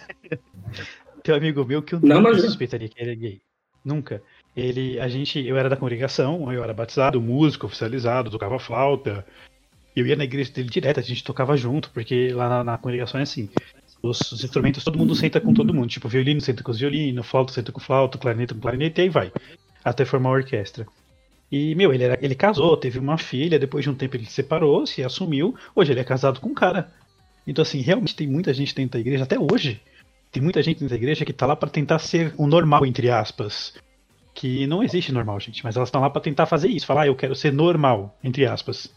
tem 1.24 1.34
um 1.34 1.38
amigo 1.38 1.64
meu 1.64 1.82
que 1.82 1.94
eu 1.94 2.00
não, 2.00 2.16
nunca 2.16 2.32
mas... 2.32 2.42
suspeitaria 2.42 2.88
que 2.88 3.00
ele 3.00 3.12
é 3.12 3.16
gay. 3.16 3.40
Nunca. 3.82 4.22
Ele, 4.54 5.00
a 5.00 5.08
gente, 5.08 5.40
eu 5.40 5.56
era 5.56 5.70
da 5.70 5.76
congregação, 5.76 6.52
eu 6.52 6.62
era 6.62 6.74
batizado, 6.74 7.20
músico 7.22 7.64
oficializado, 7.64 8.30
tocava 8.30 8.58
flauta, 8.58 9.24
Eu 9.94 10.06
ia 10.06 10.16
na 10.16 10.24
igreja 10.24 10.52
dele 10.52 10.68
direto, 10.68 11.00
a 11.00 11.02
gente 11.02 11.24
tocava 11.24 11.56
junto, 11.56 11.90
porque 11.90 12.32
lá 12.32 12.48
na, 12.48 12.64
na 12.64 12.78
congregação 12.78 13.18
é 13.18 13.24
assim. 13.24 13.48
Os, 14.02 14.32
os 14.32 14.44
instrumentos, 14.44 14.84
todo 14.84 14.98
mundo 14.98 15.14
senta 15.14 15.40
com 15.40 15.52
todo 15.52 15.74
mundo. 15.74 15.88
Tipo, 15.88 16.08
violino 16.08 16.40
senta 16.40 16.62
com 16.62 16.70
os 16.70 16.78
violinos, 16.78 17.26
flauta 17.26 17.52
senta 17.52 17.72
com 17.72 17.80
flauta, 17.80 18.18
clarinete 18.18 18.54
com 18.54 18.60
clarinete, 18.60 19.00
e 19.00 19.02
aí 19.02 19.08
vai. 19.08 19.32
Até 19.84 20.04
formar 20.04 20.30
a 20.30 20.32
orquestra. 20.32 20.86
E, 21.50 21.74
meu, 21.74 21.92
ele, 21.92 22.04
era, 22.04 22.18
ele 22.22 22.34
casou, 22.34 22.76
teve 22.76 22.98
uma 22.98 23.18
filha, 23.18 23.58
depois 23.58 23.82
de 23.82 23.90
um 23.90 23.94
tempo 23.94 24.16
ele 24.16 24.24
se 24.24 24.32
separou, 24.32 24.86
se 24.86 25.02
assumiu. 25.02 25.56
Hoje 25.74 25.92
ele 25.92 26.00
é 26.00 26.04
casado 26.04 26.40
com 26.40 26.50
um 26.50 26.54
cara. 26.54 26.92
Então, 27.46 27.62
assim, 27.62 27.80
realmente 27.80 28.14
tem 28.14 28.28
muita 28.28 28.54
gente 28.54 28.74
dentro 28.74 28.92
da 28.92 29.00
igreja, 29.00 29.24
até 29.24 29.36
hoje. 29.38 29.80
Tem 30.30 30.40
muita 30.40 30.62
gente 30.62 30.78
dentro 30.78 30.90
da 30.90 30.96
igreja 30.96 31.24
que 31.24 31.32
tá 31.32 31.46
lá 31.46 31.56
para 31.56 31.68
tentar 31.68 31.98
ser 31.98 32.32
o 32.36 32.46
normal, 32.46 32.86
entre 32.86 33.10
aspas. 33.10 33.74
Que 34.32 34.66
não 34.68 34.82
existe 34.82 35.10
normal, 35.10 35.40
gente, 35.40 35.64
mas 35.64 35.76
elas 35.76 35.88
estão 35.88 36.00
lá 36.00 36.08
para 36.08 36.22
tentar 36.22 36.46
fazer 36.46 36.68
isso. 36.68 36.86
Falar, 36.86 37.02
ah, 37.02 37.06
eu 37.08 37.16
quero 37.16 37.34
ser 37.34 37.52
normal, 37.52 38.16
entre 38.22 38.46
aspas. 38.46 38.94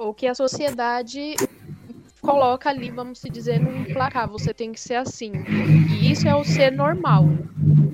Ou 0.00 0.14
que 0.14 0.26
a 0.26 0.34
sociedade 0.34 1.34
coloca 2.22 2.70
ali, 2.70 2.90
vamos 2.90 3.18
se 3.18 3.28
dizer, 3.28 3.60
num 3.60 3.84
placar, 3.84 4.26
você 4.26 4.54
tem 4.54 4.72
que 4.72 4.80
ser 4.80 4.94
assim. 4.94 5.30
E 5.90 6.10
isso 6.10 6.26
é 6.26 6.34
o 6.34 6.42
ser 6.42 6.72
normal. 6.72 7.24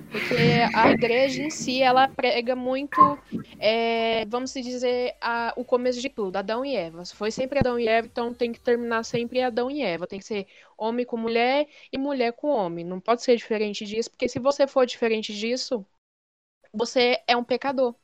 Porque 0.08 0.36
a 0.72 0.92
igreja 0.92 1.42
em 1.42 1.50
si, 1.50 1.82
ela 1.82 2.06
prega 2.06 2.54
muito, 2.54 3.18
é, 3.58 4.24
vamos 4.26 4.52
se 4.52 4.62
dizer, 4.62 5.16
a, 5.20 5.52
o 5.56 5.64
começo 5.64 6.00
de 6.00 6.08
tudo, 6.08 6.36
Adão 6.36 6.64
e 6.64 6.76
Eva. 6.76 7.04
Foi 7.06 7.32
sempre 7.32 7.58
Adão 7.58 7.76
e 7.76 7.88
Eva, 7.88 8.06
então 8.06 8.32
tem 8.32 8.52
que 8.52 8.60
terminar 8.60 9.04
sempre 9.04 9.42
Adão 9.42 9.68
e 9.68 9.82
Eva. 9.82 10.06
Tem 10.06 10.20
que 10.20 10.26
ser 10.26 10.46
homem 10.78 11.04
com 11.04 11.16
mulher 11.16 11.66
e 11.92 11.98
mulher 11.98 12.32
com 12.34 12.46
homem. 12.50 12.84
Não 12.84 13.00
pode 13.00 13.24
ser 13.24 13.36
diferente 13.36 13.84
disso, 13.84 14.12
porque 14.12 14.28
se 14.28 14.38
você 14.38 14.64
for 14.68 14.86
diferente 14.86 15.34
disso, 15.34 15.84
você 16.72 17.20
é 17.26 17.36
um 17.36 17.42
pecador. 17.42 17.96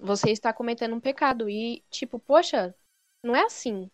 Você 0.00 0.30
está 0.30 0.50
cometendo 0.50 0.94
um 0.94 1.00
pecado. 1.00 1.48
E, 1.50 1.84
tipo, 1.90 2.18
poxa, 2.18 2.74
não 3.22 3.34
é 3.36 3.42
assim. 3.42 3.90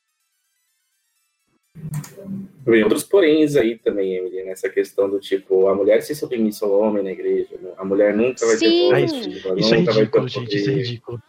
Tem 2.65 2.83
outros 2.83 3.03
poréns 3.05 3.57
aí 3.57 3.77
também, 3.79 4.15
Emily, 4.17 4.45
nessa 4.45 4.69
questão 4.69 5.11
do 5.11 5.19
tipo, 5.21 5.69
a 5.69 5.75
mulher 5.75 6.03
se 6.03 6.15
submissa 6.15 6.65
ao 6.65 6.73
homem 6.79 7.03
na 7.03 7.11
igreja, 7.13 7.57
né? 7.61 7.73
a 7.77 7.85
mulher 7.85 8.15
nunca 8.17 8.47
vai 8.47 8.57
Sim. 8.57 8.69
ter 8.71 8.87
Ah, 8.87 8.91
poder, 8.91 9.05
isso, 9.05 9.49
ela 9.49 9.61
isso 9.61 9.75
é 9.75 9.79
nunca 9.79 9.93
vai 9.93 9.95
ter 9.95 10.01
ridículo, 10.01 10.29
gente, 10.29 10.57
isso 10.57 10.71
é 10.71 10.73
ridículo. 10.75 11.23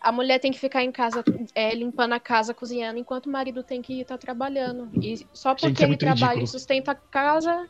A 0.00 0.10
mulher 0.10 0.38
tem 0.40 0.50
que 0.50 0.58
ficar 0.58 0.82
em 0.82 0.90
casa 0.90 1.22
é, 1.54 1.74
limpando 1.74 2.14
a 2.14 2.20
casa, 2.20 2.54
cozinhando, 2.54 2.98
enquanto 2.98 3.26
o 3.26 3.30
marido 3.30 3.62
tem 3.62 3.82
que 3.82 4.00
estar 4.00 4.16
trabalhando. 4.16 4.90
E 5.00 5.26
só 5.34 5.54
porque 5.54 5.68
Gente, 5.68 5.82
é 5.82 5.86
ele 5.86 5.96
trabalha 5.98 6.32
ridículo. 6.38 6.44
e 6.44 6.48
sustenta 6.48 6.92
a 6.92 6.94
casa, 6.94 7.68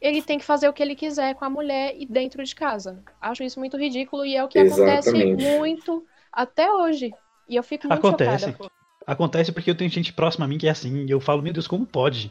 ele 0.00 0.20
tem 0.20 0.38
que 0.38 0.44
fazer 0.44 0.68
o 0.68 0.72
que 0.72 0.82
ele 0.82 0.96
quiser 0.96 1.34
com 1.36 1.44
a 1.44 1.50
mulher 1.50 1.94
e 1.96 2.04
dentro 2.04 2.42
de 2.42 2.54
casa. 2.54 3.00
Acho 3.20 3.44
isso 3.44 3.60
muito 3.60 3.76
ridículo 3.76 4.26
e 4.26 4.34
é 4.36 4.42
o 4.42 4.48
que 4.48 4.58
acontece 4.58 5.10
Exatamente. 5.10 5.44
muito 5.44 6.04
até 6.32 6.70
hoje. 6.70 7.12
E 7.48 7.54
eu 7.54 7.62
fico 7.62 7.86
muito 7.86 8.08
Acontece. 8.08 8.50
chocada. 8.50 8.70
Acontece 9.06 9.52
porque 9.52 9.70
eu 9.70 9.74
tenho 9.74 9.90
gente 9.90 10.12
próxima 10.12 10.44
a 10.44 10.48
mim 10.48 10.58
que 10.58 10.66
é 10.68 10.70
assim, 10.70 11.04
e 11.04 11.10
eu 11.10 11.20
falo, 11.20 11.42
meu 11.42 11.52
Deus, 11.52 11.66
como 11.66 11.84
pode? 11.86 12.30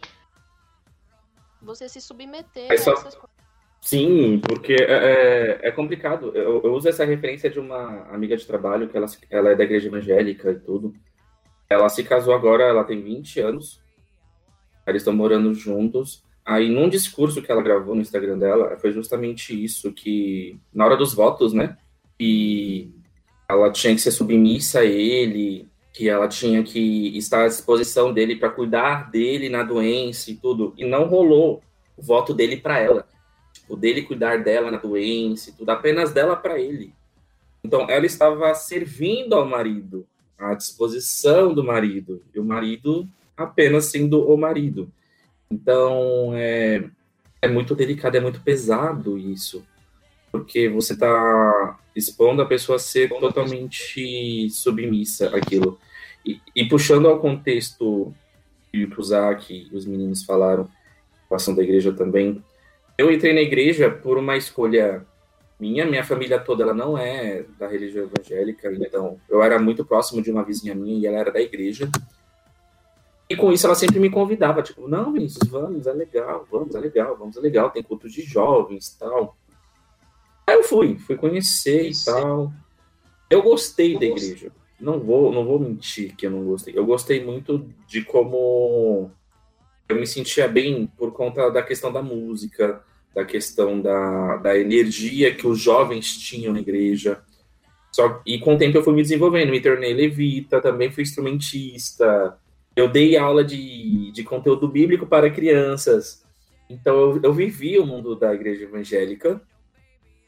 Você 1.61 1.87
se 1.87 2.01
submeter 2.01 2.67
Mas 2.69 2.81
só- 2.81 2.91
a 2.91 2.93
essas 2.93 3.15
coisas. 3.15 3.29
Sim, 3.81 4.39
porque 4.47 4.73
é, 4.73 4.85
é- 5.63 5.67
é 5.69 5.71
complicado. 5.71 6.31
Eu, 6.35 6.61
eu 6.63 6.73
uso 6.73 6.87
essa 6.87 7.03
referência 7.03 7.49
de 7.49 7.59
uma 7.59 8.03
amiga 8.11 8.37
de 8.37 8.45
trabalho, 8.45 8.87
que 8.87 8.95
ela, 8.95 9.07
ela 9.29 9.49
é 9.49 9.55
da 9.55 9.63
igreja 9.63 9.87
evangélica 9.87 10.51
e 10.51 10.59
tudo. 10.59 10.93
Ela 11.67 11.89
se 11.89 12.03
casou 12.03 12.33
agora, 12.33 12.63
ela 12.63 12.83
tem 12.83 13.01
20 13.01 13.39
anos. 13.39 13.81
Eles 14.85 15.01
estão 15.01 15.13
morando 15.13 15.53
juntos. 15.53 16.23
Aí, 16.45 16.69
num 16.69 16.89
discurso 16.89 17.41
que 17.41 17.51
ela 17.51 17.61
gravou 17.61 17.95
no 17.95 18.01
Instagram 18.01 18.37
dela, 18.37 18.75
foi 18.77 18.91
justamente 18.91 19.51
isso, 19.63 19.91
que 19.91 20.59
na 20.73 20.85
hora 20.85 20.97
dos 20.97 21.13
votos, 21.13 21.53
né? 21.53 21.77
E 22.19 22.91
ela 23.49 23.71
tinha 23.71 23.95
que 23.95 24.01
ser 24.01 24.11
submissa 24.11 24.81
a 24.81 24.85
ele, 24.85 25.70
que 25.93 26.09
ela 26.09 26.27
tinha 26.27 26.63
que 26.63 27.17
estar 27.17 27.45
à 27.45 27.47
disposição 27.47 28.13
dele 28.13 28.35
para 28.35 28.49
cuidar 28.49 29.09
dele 29.11 29.49
na 29.49 29.63
doença 29.63 30.31
e 30.31 30.35
tudo. 30.35 30.73
E 30.77 30.85
não 30.85 31.07
rolou 31.07 31.61
o 31.97 32.01
voto 32.01 32.33
dele 32.33 32.57
para 32.57 32.79
ela 32.79 33.07
tipo, 33.71 33.75
dele 33.75 34.01
cuidar 34.03 34.43
dela 34.43 34.71
na 34.71 34.77
doença 34.77 35.49
e 35.49 35.53
tudo, 35.53 35.69
apenas 35.69 36.11
dela 36.11 36.35
para 36.35 36.59
ele. 36.59 36.93
Então, 37.63 37.87
ela 37.89 38.05
estava 38.05 38.53
servindo 38.53 39.33
ao 39.35 39.45
marido, 39.45 40.05
à 40.37 40.53
disposição 40.53 41.53
do 41.53 41.63
marido, 41.63 42.21
e 42.33 42.39
o 42.39 42.43
marido 42.43 43.07
apenas 43.37 43.85
sendo 43.85 44.27
o 44.27 44.37
marido. 44.37 44.91
Então, 45.49 46.31
é, 46.35 46.83
é 47.41 47.47
muito 47.47 47.75
delicado, 47.75 48.15
é 48.15 48.19
muito 48.19 48.41
pesado 48.41 49.17
isso, 49.17 49.65
porque 50.31 50.69
você 50.69 50.93
está 50.93 51.79
expondo 51.95 52.41
a 52.41 52.45
pessoa 52.45 52.77
a 52.77 52.79
ser 52.79 53.09
totalmente 53.09 54.49
submissa 54.49 55.35
àquilo. 55.35 55.77
E, 56.25 56.39
e 56.55 56.65
puxando 56.67 57.07
ao 57.07 57.19
contexto 57.19 58.13
que 58.71 58.85
o 58.85 59.03
Zach 59.03 59.53
e 59.53 59.75
os 59.75 59.85
meninos 59.85 60.23
falaram, 60.23 60.69
passam 61.29 61.53
da 61.53 61.61
igreja 61.63 61.91
também, 61.91 62.43
eu 62.97 63.11
entrei 63.11 63.33
na 63.33 63.41
igreja 63.41 63.89
por 63.89 64.17
uma 64.17 64.37
escolha 64.37 65.05
minha, 65.59 65.85
minha 65.85 66.03
família 66.03 66.39
toda 66.39 66.63
ela 66.63 66.73
não 66.73 66.97
é 66.97 67.45
da 67.59 67.67
religião 67.67 68.05
evangélica, 68.05 68.71
então 68.73 69.19
eu 69.29 69.43
era 69.43 69.59
muito 69.59 69.85
próximo 69.85 70.21
de 70.21 70.31
uma 70.31 70.43
vizinha 70.43 70.73
minha 70.73 70.97
e 70.97 71.05
ela 71.05 71.17
era 71.17 71.31
da 71.31 71.41
igreja. 71.41 71.89
E 73.29 73.35
com 73.35 73.51
isso 73.51 73.65
ela 73.65 73.75
sempre 73.75 73.99
me 73.99 74.09
convidava, 74.09 74.61
tipo, 74.61 74.87
não, 74.87 75.13
Vinícius, 75.13 75.47
vamos, 75.49 75.87
é 75.87 75.93
legal, 75.93 76.45
vamos, 76.51 76.75
é 76.75 76.79
legal, 76.79 77.15
vamos, 77.15 77.37
é 77.37 77.39
legal, 77.39 77.69
tem 77.69 77.83
culto 77.83 78.09
de 78.09 78.21
jovens 78.23 78.95
tal. 78.99 79.37
Aí 80.45 80.55
eu 80.55 80.63
fui, 80.63 80.97
fui 80.97 81.15
conhecer 81.15 81.89
e 81.89 82.05
tal. 82.05 82.51
Eu 83.29 83.41
gostei 83.41 83.97
da 83.97 84.05
igreja. 84.05 84.51
Não 84.79 84.99
vou, 84.99 85.31
não 85.31 85.45
vou 85.45 85.59
mentir 85.59 86.15
que 86.15 86.25
eu 86.25 86.31
não 86.31 86.43
gostei. 86.43 86.73
Eu 86.75 86.85
gostei 86.85 87.23
muito 87.23 87.69
de 87.87 88.03
como 88.03 89.11
eu 89.87 89.95
me 89.95 90.07
sentia 90.07 90.47
bem 90.47 90.87
por 90.97 91.11
conta 91.11 91.49
da 91.49 91.61
questão 91.61 91.91
da 91.91 92.01
música, 92.01 92.81
da 93.13 93.23
questão 93.23 93.79
da, 93.81 94.37
da 94.37 94.57
energia 94.57 95.33
que 95.33 95.45
os 95.45 95.59
jovens 95.59 96.17
tinham 96.17 96.53
na 96.53 96.59
igreja. 96.59 97.21
Só, 97.91 98.21
e 98.25 98.39
com 98.39 98.55
o 98.55 98.57
tempo 98.57 98.77
eu 98.77 98.83
fui 98.83 98.93
me 98.93 99.01
desenvolvendo, 99.01 99.51
me 99.51 99.61
tornei 99.61 99.93
levita, 99.93 100.61
também 100.61 100.91
fui 100.91 101.03
instrumentista. 101.03 102.37
Eu 102.75 102.87
dei 102.87 103.17
aula 103.17 103.43
de, 103.43 104.11
de 104.11 104.23
conteúdo 104.23 104.67
bíblico 104.67 105.05
para 105.05 105.29
crianças. 105.29 106.23
Então 106.69 106.95
eu, 106.97 107.19
eu 107.21 107.33
vivi 107.33 107.77
o 107.77 107.85
mundo 107.85 108.15
da 108.15 108.33
igreja 108.33 108.63
evangélica, 108.63 109.41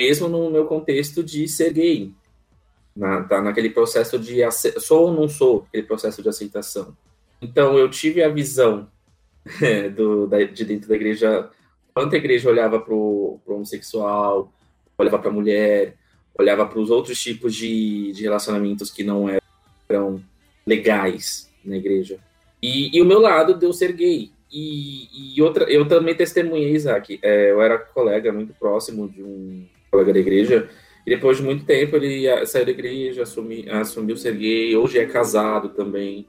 mesmo 0.03 0.27
no 0.27 0.51
meu 0.51 0.65
contexto 0.65 1.23
de 1.23 1.47
ser 1.47 1.71
gay. 1.71 2.11
Na, 2.95 3.23
tá 3.23 3.41
naquele 3.41 3.69
processo 3.69 4.19
de 4.19 4.39
sou 4.79 5.07
ou 5.07 5.13
não 5.13 5.27
sou, 5.27 5.65
aquele 5.69 5.83
processo 5.83 6.21
de 6.21 6.29
aceitação. 6.29 6.95
Então 7.41 7.77
eu 7.77 7.89
tive 7.89 8.21
a 8.21 8.29
visão 8.29 8.87
é, 9.61 9.87
do, 9.89 10.27
da, 10.27 10.43
de 10.43 10.65
dentro 10.65 10.89
da 10.89 10.95
igreja, 10.95 11.49
quanto 11.93 12.13
a 12.15 12.17
igreja 12.17 12.49
olhava 12.49 12.79
para 12.79 12.93
o 12.93 13.39
homossexual, 13.47 14.51
olhava 14.97 15.19
para 15.19 15.29
a 15.29 15.33
mulher, 15.33 15.95
olhava 16.37 16.65
para 16.65 16.79
os 16.79 16.89
outros 16.89 17.21
tipos 17.21 17.55
de, 17.55 18.11
de 18.11 18.23
relacionamentos 18.23 18.91
que 18.91 19.03
não 19.03 19.27
eram 19.89 20.21
legais 20.67 21.49
na 21.63 21.77
igreja. 21.77 22.19
E, 22.61 22.95
e 22.95 23.01
o 23.01 23.05
meu 23.05 23.19
lado 23.19 23.55
deu 23.55 23.73
ser 23.73 23.93
gay. 23.93 24.31
E, 24.51 25.35
e 25.35 25.41
outra, 25.41 25.63
eu 25.65 25.87
também 25.87 26.15
testemunhei, 26.15 26.73
Isaac. 26.73 27.19
É, 27.23 27.51
eu 27.51 27.61
era 27.61 27.79
colega 27.79 28.31
muito 28.31 28.53
próximo 28.53 29.09
de 29.09 29.23
um 29.23 29.65
colega 29.93 30.11
da 30.11 30.19
igreja. 30.19 30.69
E 31.05 31.09
depois 31.09 31.37
de 31.37 31.43
muito 31.43 31.65
tempo 31.65 31.95
ele 31.95 32.45
saiu 32.45 32.65
da 32.65 32.71
igreja, 32.71 33.23
assumi, 33.23 33.69
assumiu 33.69 34.17
ser 34.17 34.35
gay. 34.35 34.75
Hoje 34.75 34.97
é 34.97 35.05
casado 35.05 35.69
também. 35.69 36.27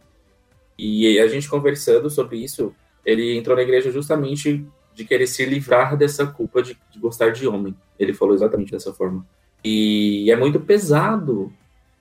E 0.79 1.19
a 1.19 1.27
gente 1.27 1.49
conversando 1.49 2.11
sobre 2.11 2.39
isso, 2.39 2.75
ele 3.05 3.37
entrou 3.37 3.57
na 3.57 3.63
igreja 3.63 3.91
justamente 3.91 4.67
de 4.93 5.05
querer 5.05 5.27
se 5.27 5.45
livrar 5.45 5.97
dessa 5.97 6.27
culpa 6.27 6.63
de, 6.63 6.77
de 6.91 6.99
gostar 6.99 7.31
de 7.31 7.47
homem. 7.47 7.75
Ele 7.99 8.13
falou 8.13 8.35
exatamente 8.35 8.73
dessa 8.73 8.93
forma. 8.93 9.27
E 9.65 10.31
é 10.31 10.37
muito 10.37 10.61
pesado, 10.61 11.53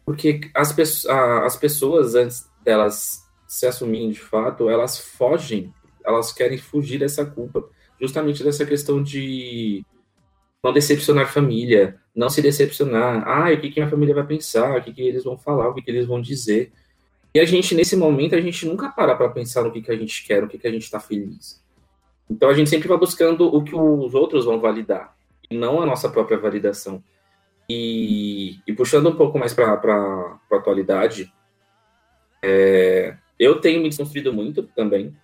porque 0.06 0.42
as, 0.54 0.76
as 1.08 1.56
pessoas, 1.56 2.16
antes 2.16 2.50
delas 2.64 3.24
se 3.48 3.66
assumirem 3.66 4.10
de 4.10 4.20
fato, 4.20 4.70
elas 4.70 4.98
fogem, 4.98 5.72
elas 6.04 6.34
querem 6.34 6.58
fugir 6.58 7.00
dessa 7.00 7.24
culpa, 7.26 7.64
justamente 8.02 8.44
dessa 8.44 8.66
questão 8.66 9.02
de 9.02 9.86
não 10.64 10.72
decepcionar 10.72 11.26
a 11.26 11.28
família, 11.28 12.00
não 12.16 12.30
se 12.30 12.42
decepcionar. 12.42 13.28
Ah, 13.28 13.52
o 13.52 13.60
que, 13.60 13.70
que 13.70 13.80
minha 13.80 13.90
família 13.90 14.16
vai 14.16 14.26
pensar? 14.26 14.78
O 14.78 14.82
que, 14.82 14.94
que 14.94 15.02
eles 15.02 15.24
vão 15.24 15.38
falar? 15.38 15.68
O 15.70 15.74
que, 15.74 15.82
que 15.82 15.92
eles 15.92 16.08
vão 16.08 16.22
dizer? 16.22 16.72
E 17.34 17.40
a 17.40 17.46
gente, 17.46 17.76
nesse 17.76 17.96
momento, 17.96 18.36
a 18.36 18.42
gente 18.42 18.66
nunca 18.66 18.90
para 18.90 19.16
para 19.16 19.28
pensar 19.30 19.64
no 19.64 19.72
que, 19.72 19.82
que 19.82 19.92
a 19.92 19.96
gente 19.96 20.24
quer, 20.26 20.42
no 20.42 20.48
que, 20.48 20.58
que 20.58 20.68
a 20.68 20.72
gente 20.72 20.84
está 20.84 21.00
feliz. 21.00 21.62
Então 22.30 22.50
a 22.50 22.54
gente 22.54 22.70
sempre 22.70 22.88
vai 22.88 22.98
buscando 22.98 23.54
o 23.54 23.64
que 23.64 23.76
os 23.76 24.14
outros 24.14 24.46
vão 24.46 24.60
validar, 24.60 25.16
e 25.50 25.58
não 25.58 25.82
a 25.82 25.86
nossa 25.86 26.10
própria 26.10 26.38
validação. 26.38 27.04
E, 27.70 28.60
e 28.68 28.74
puxando 28.74 29.10
um 29.10 29.16
pouco 29.16 29.38
mais 29.38 29.54
para 29.54 29.74
a 29.74 30.56
atualidade, 30.56 31.34
é, 32.42 33.16
eu 33.40 33.60
tenho 33.60 33.82
me 33.82 33.90
desconstruído 33.90 34.32
muito 34.32 34.64
também 34.64 35.16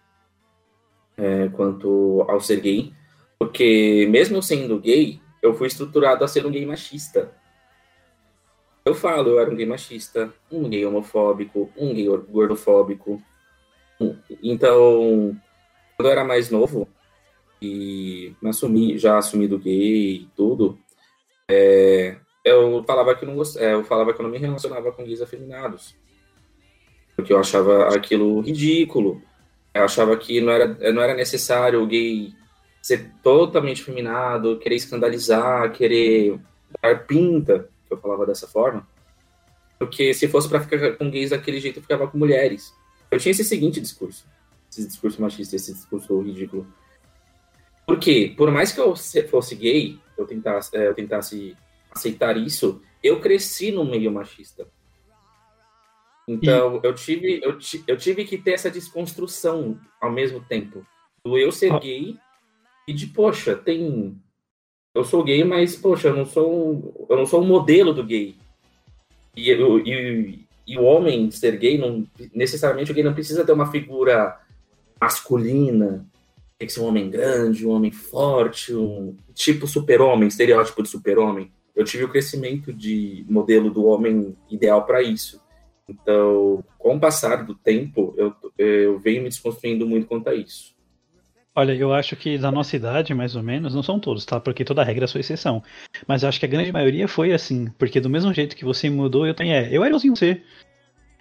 é, 1.18 1.48
quanto 1.50 2.26
ao 2.28 2.40
ser 2.40 2.60
gay, 2.60 2.94
porque 3.38 4.08
mesmo 4.10 4.42
sendo 4.42 4.80
gay, 4.80 5.22
eu 5.42 5.54
fui 5.54 5.68
estruturado 5.68 6.24
a 6.24 6.28
ser 6.28 6.46
um 6.46 6.52
gay 6.52 6.66
machista. 6.66 7.32
Eu 8.84 8.96
falo, 8.96 9.30
eu 9.30 9.40
era 9.40 9.50
um 9.50 9.56
gay 9.56 9.66
machista, 9.66 10.34
um 10.52 10.70
gay 10.70 10.86
homofóbico, 10.86 11.72
um 11.78 11.94
gay 11.94 12.08
gordofóbico. 12.30 13.22
Então, 14.42 15.36
quando 15.96 16.08
eu 16.08 16.12
era 16.12 16.24
mais 16.24 16.50
novo 16.50 16.88
e 17.62 18.34
assumi, 18.46 18.98
já 18.98 19.18
assumido 19.18 19.60
gay 19.60 20.16
e 20.16 20.30
tudo, 20.36 20.80
é, 21.50 22.18
eu 22.44 22.84
falava 22.84 23.16
que 23.16 23.26
não 23.26 23.42
é, 23.58 23.74
eu 23.74 23.84
falava 23.84 24.14
que 24.14 24.22
eu 24.22 24.24
não 24.24 24.32
me 24.32 24.38
relacionava 24.38 24.92
com 24.92 25.04
gays 25.04 25.22
afeminados. 25.22 25.96
Porque 27.16 27.34
eu 27.34 27.40
achava 27.40 27.94
aquilo 27.94 28.40
ridículo. 28.40 29.22
Eu 29.74 29.84
achava 29.84 30.16
que 30.16 30.40
não 30.40 30.54
era, 30.54 30.94
não 30.94 31.02
era 31.02 31.14
necessário 31.14 31.84
o 31.84 31.88
gay 31.88 32.34
ser 32.82 33.12
totalmente 33.22 33.84
feminado, 33.84 34.58
querer 34.60 34.76
escandalizar, 34.76 35.72
querer 35.72 36.40
dar 36.82 37.06
pinta, 37.06 37.70
que 37.88 37.94
eu 37.94 37.98
falava 37.98 38.26
dessa 38.26 38.48
forma. 38.48 38.88
Porque 39.78 40.14
se 40.14 40.28
fosse 40.28 40.50
para 40.50 40.60
ficar 40.60 40.98
com 40.98 41.10
gays 41.10 41.30
daquele 41.30 41.60
jeito, 41.60 41.78
eu 41.78 41.82
ficava 41.82 42.08
com 42.08 42.18
mulheres. 42.18 42.74
Eu 43.10 43.18
tinha 43.18 43.32
esse 43.32 43.44
seguinte 43.44 43.80
discurso, 43.80 44.26
esse 44.70 44.86
discurso 44.86 45.22
machista, 45.22 45.56
esse 45.56 45.74
discurso 45.74 46.20
ridículo. 46.22 46.68
Porque, 47.86 48.34
por 48.38 48.52
mais 48.52 48.72
que 48.72 48.80
eu 48.80 48.94
fosse 49.30 49.56
gay, 49.56 50.00
eu 50.18 50.26
tentasse, 50.28 50.76
é, 50.78 50.88
eu 50.88 50.94
tentasse 50.94 51.58
aceitar 51.90 52.38
isso, 52.38 52.82
eu 53.02 53.20
cresci 53.20 53.72
no 53.72 53.84
meio 53.84 54.12
machista. 54.12 54.68
Então, 56.28 56.80
e... 56.84 56.88
eu, 56.88 56.94
tive, 56.94 57.42
eu, 57.44 57.58
eu 57.88 57.98
tive 57.98 58.26
que 58.26 58.38
ter 58.38 58.52
essa 58.52 58.70
desconstrução 58.70 59.80
ao 60.00 60.12
mesmo 60.12 60.40
tempo. 60.42 60.86
Do 61.26 61.38
eu 61.38 61.52
ser 61.52 61.74
ah. 61.74 61.80
gay 61.80 62.16
e 62.90 62.94
de, 62.94 63.06
poxa, 63.06 63.56
tem. 63.56 64.16
Eu 64.96 65.04
sou 65.04 65.24
gay, 65.24 65.44
mas, 65.44 65.76
poxa, 65.76 66.08
eu 66.08 66.16
não 66.16 66.26
sou, 66.26 67.06
eu 67.08 67.16
não 67.16 67.26
sou 67.28 67.44
um 67.44 67.46
modelo 67.46 67.94
do 67.94 68.04
gay. 68.04 68.36
E, 69.38 69.52
e, 69.52 70.40
e 70.66 70.78
o 70.78 70.84
homem 70.84 71.30
ser 71.30 71.56
gay, 71.58 71.78
não, 71.78 72.04
necessariamente 72.34 72.92
o 72.92 72.96
gay 72.96 73.04
não 73.04 73.14
precisa 73.14 73.46
ter 73.46 73.52
uma 73.52 73.72
figura 73.72 74.40
masculina, 75.00 76.04
tem 76.58 76.68
que 76.68 76.74
ser 76.74 76.80
um 76.80 76.88
homem 76.88 77.12
grande, 77.12 77.66
um 77.66 77.70
homem 77.70 77.92
forte, 77.92 78.74
um 78.74 79.16
tipo 79.36 79.68
super-homem, 79.68 80.28
estereótipo 80.28 80.82
de 80.82 80.90
super-homem. 80.90 81.52
Eu 81.76 81.86
tive 81.86 82.06
o 82.06 82.10
crescimento 82.10 82.74
de 82.74 83.24
modelo 83.30 83.70
do 83.70 83.86
homem 83.86 84.36
ideal 84.50 84.84
para 84.84 85.04
isso. 85.04 85.40
Então, 85.88 86.64
com 86.80 86.96
o 86.96 87.00
passar 87.00 87.46
do 87.46 87.54
tempo, 87.54 88.16
eu, 88.18 88.34
eu 88.58 88.98
venho 88.98 89.22
me 89.22 89.30
desconstruindo 89.30 89.86
muito 89.86 90.08
quanto 90.08 90.28
a 90.28 90.34
isso. 90.34 90.79
Olha, 91.60 91.74
eu 91.74 91.94
acho 91.94 92.16
que 92.16 92.38
da 92.38 92.50
nossa 92.50 92.78
idade, 92.78 93.14
mais 93.14 93.36
ou 93.36 93.44
menos, 93.44 93.76
não 93.76 93.84
são 93.84 94.00
todos, 94.00 94.24
tá? 94.24 94.40
Porque 94.40 94.64
toda 94.64 94.82
regra 94.82 95.04
é 95.04 95.08
sua 95.08 95.20
exceção. 95.20 95.62
Mas 96.08 96.24
eu 96.24 96.30
acho 96.30 96.40
que 96.40 96.46
a 96.46 96.50
grande 96.50 96.72
maioria 96.72 97.06
foi 97.06 97.34
assim. 97.34 97.68
Porque 97.78 98.00
do 98.00 98.10
mesmo 98.10 98.34
jeito 98.34 98.56
que 98.56 98.64
você 98.64 98.90
mudou, 98.90 99.28
eu 99.28 99.34
também 99.34 99.54
é. 99.54 99.68
Eu 99.68 99.82
era 99.82 99.90
igualzinho 99.90 100.16
você. 100.16 100.42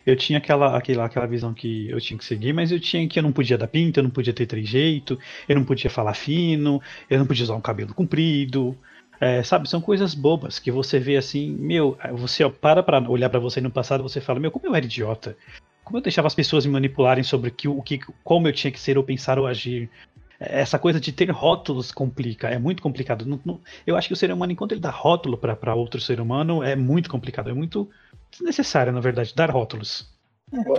Eu 0.07 0.15
tinha 0.15 0.39
aquela, 0.39 0.77
aquela, 0.77 1.07
aquela 1.07 1.27
visão 1.27 1.53
que 1.53 1.91
eu 1.91 2.01
tinha 2.01 2.17
que 2.17 2.25
seguir, 2.25 2.53
mas 2.53 2.71
eu 2.71 2.79
tinha 2.79 3.09
que 3.09 3.19
eu 3.19 3.23
não 3.25 3.33
podia 3.33 3.59
dar 3.59 3.67
pinta, 3.67 3.99
eu 3.99 4.05
não 4.05 4.13
podia 4.13 4.33
ter 4.33 4.47
trejeito, 4.47 5.19
eu 5.49 5.57
não 5.57 5.65
podia 5.65 5.91
falar 5.91 6.15
fino, 6.15 6.81
eu 7.11 7.19
não 7.19 7.27
podia 7.27 7.43
usar 7.43 7.57
um 7.57 7.61
cabelo 7.61 7.93
comprido. 7.93 8.79
É, 9.21 9.43
sabe, 9.43 9.69
são 9.69 9.81
coisas 9.81 10.15
bobas 10.15 10.61
que 10.61 10.71
você 10.71 11.01
vê 11.01 11.17
assim, 11.17 11.51
meu, 11.51 11.99
você 12.13 12.49
para 12.49 12.81
pra 12.81 13.01
olhar 13.11 13.29
para 13.29 13.41
você 13.41 13.61
no 13.61 13.73
passado 13.73 14.05
você 14.05 14.21
fala, 14.21 14.39
meu, 14.39 14.53
como 14.53 14.67
eu 14.67 14.75
era 14.77 14.87
idiota. 14.87 15.37
Como 15.83 15.99
eu 15.99 16.03
deixava 16.03 16.29
as 16.29 16.35
pessoas 16.35 16.65
me 16.65 16.73
manipularem 16.73 17.25
sobre 17.25 17.51
que, 17.51 17.67
o 17.67 17.83
que, 17.83 17.99
como 18.23 18.47
eu 18.47 18.53
tinha 18.53 18.71
que 18.71 18.79
ser 18.79 18.97
ou 18.99 19.03
pensar 19.03 19.37
ou 19.39 19.47
agir 19.47 19.91
essa 20.39 20.79
coisa 20.79 21.01
de 21.01 21.13
ter 21.13 21.31
rótulos 21.31 21.91
complica, 21.91 22.49
é 22.49 22.59
muito 22.59 22.83
complicado. 22.83 23.27
Não, 23.27 23.41
não, 23.45 23.61
eu 23.87 23.97
acho 23.97 24.09
que 24.09 24.15
o 24.15 24.17
ser 24.17 24.31
humano, 24.31 24.53
enquanto 24.53 24.73
ele 24.73 24.81
dá 24.81 24.91
rótulo 24.91 25.37
para 25.37 25.75
outro 25.75 26.01
ser 26.01 26.21
humano, 26.21 26.63
é 26.63 26.77
muito 26.77 27.11
complicado, 27.11 27.51
é 27.51 27.55
muito 27.55 27.89
desnecessário, 28.31 28.93
na 28.93 29.01
verdade, 29.01 29.35
dar 29.35 29.51
rótulos. 29.51 30.09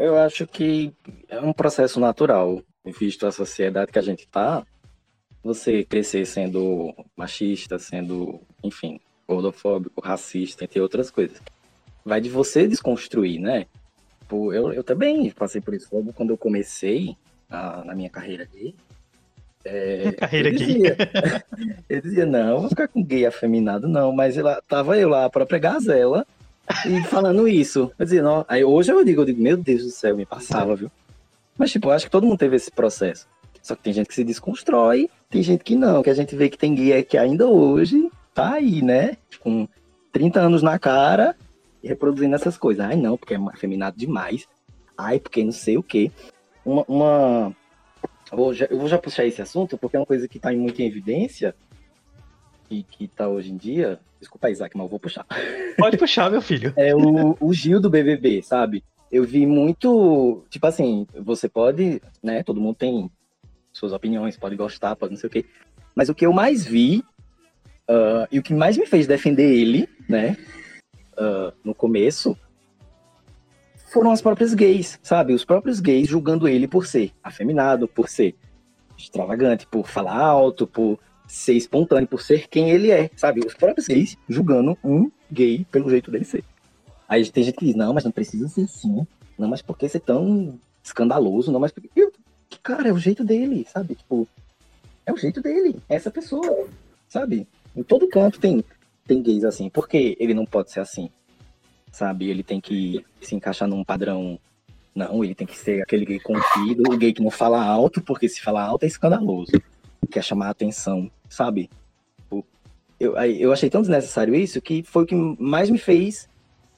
Eu 0.02 0.18
acho 0.18 0.48
que 0.48 0.94
é 1.28 1.40
um 1.40 1.54
processo 1.54 2.00
natural, 2.00 2.62
visto 2.86 3.28
a 3.28 3.32
sociedade 3.32 3.92
que 3.92 4.00
a 4.00 4.04
gente 4.04 4.28
tá, 4.28 4.66
você 5.44 5.84
crescer 5.84 6.26
sendo 6.26 6.94
machista, 7.16 7.78
sendo, 7.78 8.42
enfim, 8.64 9.00
gordofóbico, 9.28 10.02
racista, 10.02 10.64
entre 10.64 10.80
outras 10.82 11.12
coisas. 11.12 11.40
Vai 12.04 12.20
de 12.20 12.30
você 12.30 12.68
desconstruir, 12.68 13.40
né? 13.40 13.66
Eu, 14.32 14.74
eu 14.74 14.84
também 14.84 15.30
passei 15.32 15.62
por 15.62 15.74
isso. 15.74 15.88
Logo 15.92 16.14
quando 16.14 16.32
eu 16.32 16.38
comecei 16.38 17.16
a, 17.50 17.84
na 17.84 17.96
minha 17.96 18.10
carreira 18.10 18.44
aqui, 18.44 18.76
é, 19.66 20.12
Carreira 20.14 20.50
eu 20.50 20.56
dizia, 20.56 20.98
eu 21.90 22.02
dizia, 22.02 22.26
não, 22.26 22.62
vou 22.62 22.70
ficar 22.70 22.88
com 22.88 23.04
gay 23.04 23.26
afeminado, 23.26 23.88
não, 23.88 24.12
mas 24.12 24.38
ela, 24.38 24.62
tava 24.68 24.98
eu 24.98 25.10
lá, 25.10 25.26
a 25.26 25.30
própria 25.30 25.60
Gazela, 25.60 26.26
e 26.86 27.02
falando 27.04 27.48
isso. 27.48 27.92
Eu 27.98 28.06
dizia, 28.06 28.22
não, 28.22 28.46
aí 28.48 28.64
hoje 28.64 28.92
eu 28.92 29.04
digo, 29.04 29.22
eu 29.22 29.26
digo, 29.26 29.42
meu 29.42 29.58
Deus 29.58 29.84
do 29.84 29.90
céu, 29.90 30.16
me 30.16 30.26
passava, 30.26 30.76
viu? 30.76 30.92
Mas, 31.58 31.72
tipo, 31.72 31.88
eu 31.88 31.92
acho 31.92 32.06
que 32.06 32.12
todo 32.12 32.26
mundo 32.26 32.38
teve 32.38 32.56
esse 32.56 32.72
processo. 32.72 33.28
Só 33.62 33.76
que 33.76 33.84
tem 33.84 33.92
gente 33.92 34.08
que 34.08 34.16
se 34.16 34.24
desconstrói, 34.24 35.10
tem 35.30 35.44
gente 35.44 35.64
que 35.64 35.76
não, 35.76 36.02
que 36.02 36.10
a 36.10 36.14
gente 36.14 36.36
vê 36.36 36.48
que 36.48 36.58
tem 36.58 36.74
gay 36.74 37.04
que 37.04 37.18
ainda 37.18 37.48
hoje 37.48 38.10
tá 38.34 38.54
aí, 38.54 38.82
né? 38.82 39.18
Com 39.42 39.68
30 40.14 40.40
anos 40.40 40.64
na 40.64 40.80
cara 40.80 41.36
e 41.84 41.88
reproduzindo 41.88 42.34
essas 42.34 42.58
coisas. 42.58 42.86
Ai, 42.86 42.96
não, 42.96 43.18
porque 43.18 43.34
é 43.34 43.38
afeminado 43.38 43.98
demais. 43.98 44.48
Ai, 44.98 45.20
porque 45.20 45.44
não 45.44 45.52
sei 45.52 45.78
o 45.78 45.84
quê. 45.84 46.12
Uma, 46.64 46.86
uma, 46.88 47.56
vou, 48.38 48.54
já, 48.54 48.66
eu 48.66 48.78
vou 48.78 48.88
já 48.88 48.98
puxar 48.98 49.26
esse 49.26 49.42
assunto, 49.42 49.78
porque 49.78 49.96
é 49.96 50.00
uma 50.00 50.06
coisa 50.06 50.28
que 50.28 50.38
está 50.38 50.52
muito 50.52 50.82
em 50.82 50.86
evidência 50.86 51.56
e 52.70 52.84
que 52.84 53.06
está 53.06 53.28
hoje 53.28 53.52
em 53.52 53.58
dia. 53.58 54.00
Desculpa, 54.20 54.50
Isaac, 54.50 54.76
mas 54.76 54.86
eu 54.86 54.90
vou 54.90 55.00
puxar. 55.00 55.26
Pode 55.78 55.98
puxar, 55.98 56.30
meu 56.30 56.42
filho. 56.42 56.74
É 56.76 56.96
o, 56.96 57.38
o 57.40 57.54
Gil 57.54 57.80
do 57.80 57.90
BBB, 57.90 58.42
sabe? 58.42 58.84
Eu 59.12 59.24
vi 59.24 59.46
muito. 59.46 60.44
Tipo 60.50 60.68
assim, 60.68 61.08
você 61.16 61.50
pode, 61.50 62.02
né? 62.22 62.44
Todo 62.44 62.62
mundo 62.62 62.76
tem 62.76 63.10
suas 63.72 63.94
opiniões, 63.94 64.38
pode 64.38 64.56
gostar, 64.56 64.96
pode 64.96 65.14
não 65.14 65.20
sei 65.20 65.28
o 65.28 65.32
quê. 65.32 65.46
Mas 65.96 66.10
o 66.10 66.16
que 66.16 66.26
eu 66.26 66.34
mais 66.34 66.66
vi 66.66 67.04
uh, 67.90 68.28
e 68.32 68.40
o 68.40 68.44
que 68.44 68.54
mais 68.54 68.78
me 68.78 68.86
fez 68.86 69.08
defender 69.08 69.52
ele, 69.52 69.88
né? 70.08 70.38
Uh, 71.18 71.52
no 71.64 71.74
começo 71.74 72.38
foram 73.92 74.12
as 74.12 74.22
próprias 74.22 74.54
gays, 74.54 75.00
sabe? 75.02 75.34
Os 75.34 75.46
próprios 75.46 75.80
gays 75.80 76.08
julgando 76.08 76.48
ele 76.48 76.68
por 76.68 76.86
ser 76.86 77.12
afeminado, 77.24 77.88
por 77.88 78.08
ser 78.08 78.36
extravagante, 78.98 79.66
por 79.68 79.88
falar 79.88 80.18
alto, 80.18 80.68
por 80.68 81.00
ser 81.28 81.54
espontâneo, 81.54 82.08
por 82.08 82.22
ser 82.22 82.48
quem 82.48 82.70
ele 82.72 82.92
é, 82.92 83.10
sabe? 83.16 83.42
Os 83.46 83.54
próprios 83.54 83.88
gays 83.88 84.18
julgando 84.28 84.78
um 84.84 85.10
gay 85.32 85.66
pelo 85.72 85.90
jeito 85.90 86.12
dele 86.12 86.26
ser. 86.26 86.44
Aí 87.08 87.28
tem 87.30 87.44
gente 87.44 87.56
que 87.56 87.66
diz, 87.66 87.76
não, 87.76 87.94
mas 87.94 88.04
não 88.04 88.12
precisa 88.12 88.48
ser 88.48 88.64
assim. 88.64 89.06
Não, 89.38 89.48
mas 89.48 89.62
por 89.62 89.78
que 89.78 89.88
ser 89.88 90.00
tão 90.00 90.60
escandaloso? 90.84 91.52
Não, 91.52 91.60
mas 91.60 91.72
porque... 91.72 91.90
Cara, 92.62 92.90
é 92.90 92.94
o 92.94 92.98
jeito 92.98 93.24
dele, 93.24 93.66
sabe? 93.72 93.96
Tipo, 93.96 94.28
é 95.06 95.14
o 95.14 95.18
jeito 95.18 95.42
dele, 95.42 95.82
é 95.88 95.96
essa 95.96 96.12
pessoa, 96.12 96.68
sabe? 97.08 97.48
Em 97.76 97.84
todo 97.84 98.08
canto 98.08 98.40
tem, 98.40 98.64
tem 99.08 99.22
gays 99.22 99.44
assim. 99.44 99.70
Por 99.70 99.88
que 99.88 100.18
ele 100.20 100.34
não 100.34 100.46
pode 100.46 100.72
ser 100.72 100.80
assim? 100.80 101.10
Sabe? 101.92 102.30
Ele 102.30 102.44
tem 102.44 102.60
que 102.60 103.06
se 103.22 103.36
encaixar 103.36 103.68
num 103.68 103.84
padrão. 103.84 104.40
Não, 104.94 105.24
ele 105.24 105.36
tem 105.36 105.48
que 105.48 105.58
ser 105.58 105.82
aquele 105.82 106.06
gay 106.06 106.20
contido, 106.20 106.84
o 106.92 106.98
gay 106.98 107.14
que 107.14 107.22
não 107.22 107.32
fala 107.32 107.64
alto, 107.64 108.02
porque 108.02 108.28
se 108.28 108.42
falar 108.42 108.64
alto 108.64 108.84
é 108.84 108.88
escandaloso. 108.88 109.52
Quer 110.12 110.24
chamar 110.24 110.48
a 110.48 110.52
atenção, 110.52 111.10
sabe? 111.30 111.70
Eu, 113.00 113.16
eu 113.16 113.54
achei 113.54 113.70
tão 113.70 113.82
desnecessário 113.82 114.36
isso 114.36 114.62
que 114.62 114.84
foi 114.84 115.04
o 115.04 115.06
que 115.06 115.16
mais 115.16 115.70
me 115.70 115.78
fez 115.78 116.28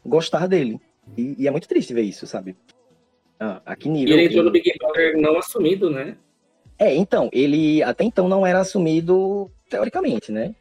gostar 0.05 0.47
dele. 0.47 0.79
E, 1.17 1.35
e 1.39 1.47
é 1.47 1.51
muito 1.51 1.67
triste 1.67 1.93
ver 1.93 2.03
isso, 2.03 2.27
sabe? 2.27 2.55
Ah, 3.39 3.61
a 3.65 3.75
que 3.75 3.89
nível. 3.89 4.15
E 4.15 4.19
ele 4.19 4.27
entrou 4.27 4.43
no 4.43 4.51
Big 4.51 4.71
Brother 4.77 5.19
não 5.19 5.37
assumido, 5.37 5.89
né? 5.89 6.15
É, 6.77 6.95
então, 6.95 7.29
ele 7.31 7.81
até 7.81 8.03
então 8.03 8.27
não 8.27 8.45
era 8.45 8.59
assumido 8.59 9.49
teoricamente, 9.69 10.31
né? 10.31 10.53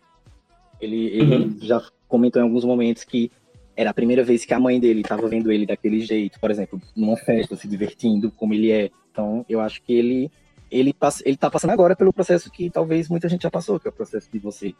Ele, 0.81 1.07
ele 1.09 1.35
uhum. 1.35 1.59
já 1.61 1.83
comentou 2.09 2.41
em 2.41 2.45
alguns 2.45 2.65
momentos 2.65 3.05
que 3.05 3.31
era 3.77 3.91
a 3.91 3.95
primeira 3.95 4.23
vez 4.23 4.45
que 4.45 4.55
a 4.55 4.61
mãe 4.61 4.79
dele 4.79 5.01
estava 5.01 5.27
vendo 5.29 5.51
ele 5.51 5.67
daquele 5.67 6.01
jeito, 6.01 6.39
por 6.39 6.51
exemplo, 6.51 6.81
numa 6.95 7.17
festa, 7.17 7.57
se 7.57 7.69
divertindo 7.69 8.31
como 8.31 8.55
ele 8.55 8.71
é. 8.71 8.91
Então, 9.11 9.45
eu 9.49 9.61
acho 9.61 9.83
que 9.83 9.93
ele 9.93 10.31
ele 10.71 10.93
passa, 10.93 11.23
ele 11.27 11.37
tá 11.37 11.51
passando 11.51 11.71
agora 11.71 11.97
pelo 11.97 12.13
processo 12.13 12.51
que 12.51 12.71
talvez 12.71 13.09
muita 13.09 13.29
gente 13.29 13.43
já 13.43 13.51
passou, 13.51 13.81
que 13.81 13.89
é 13.89 13.91
o 13.91 13.93
processo 13.93 14.29
de 14.33 14.39
você 14.39 14.73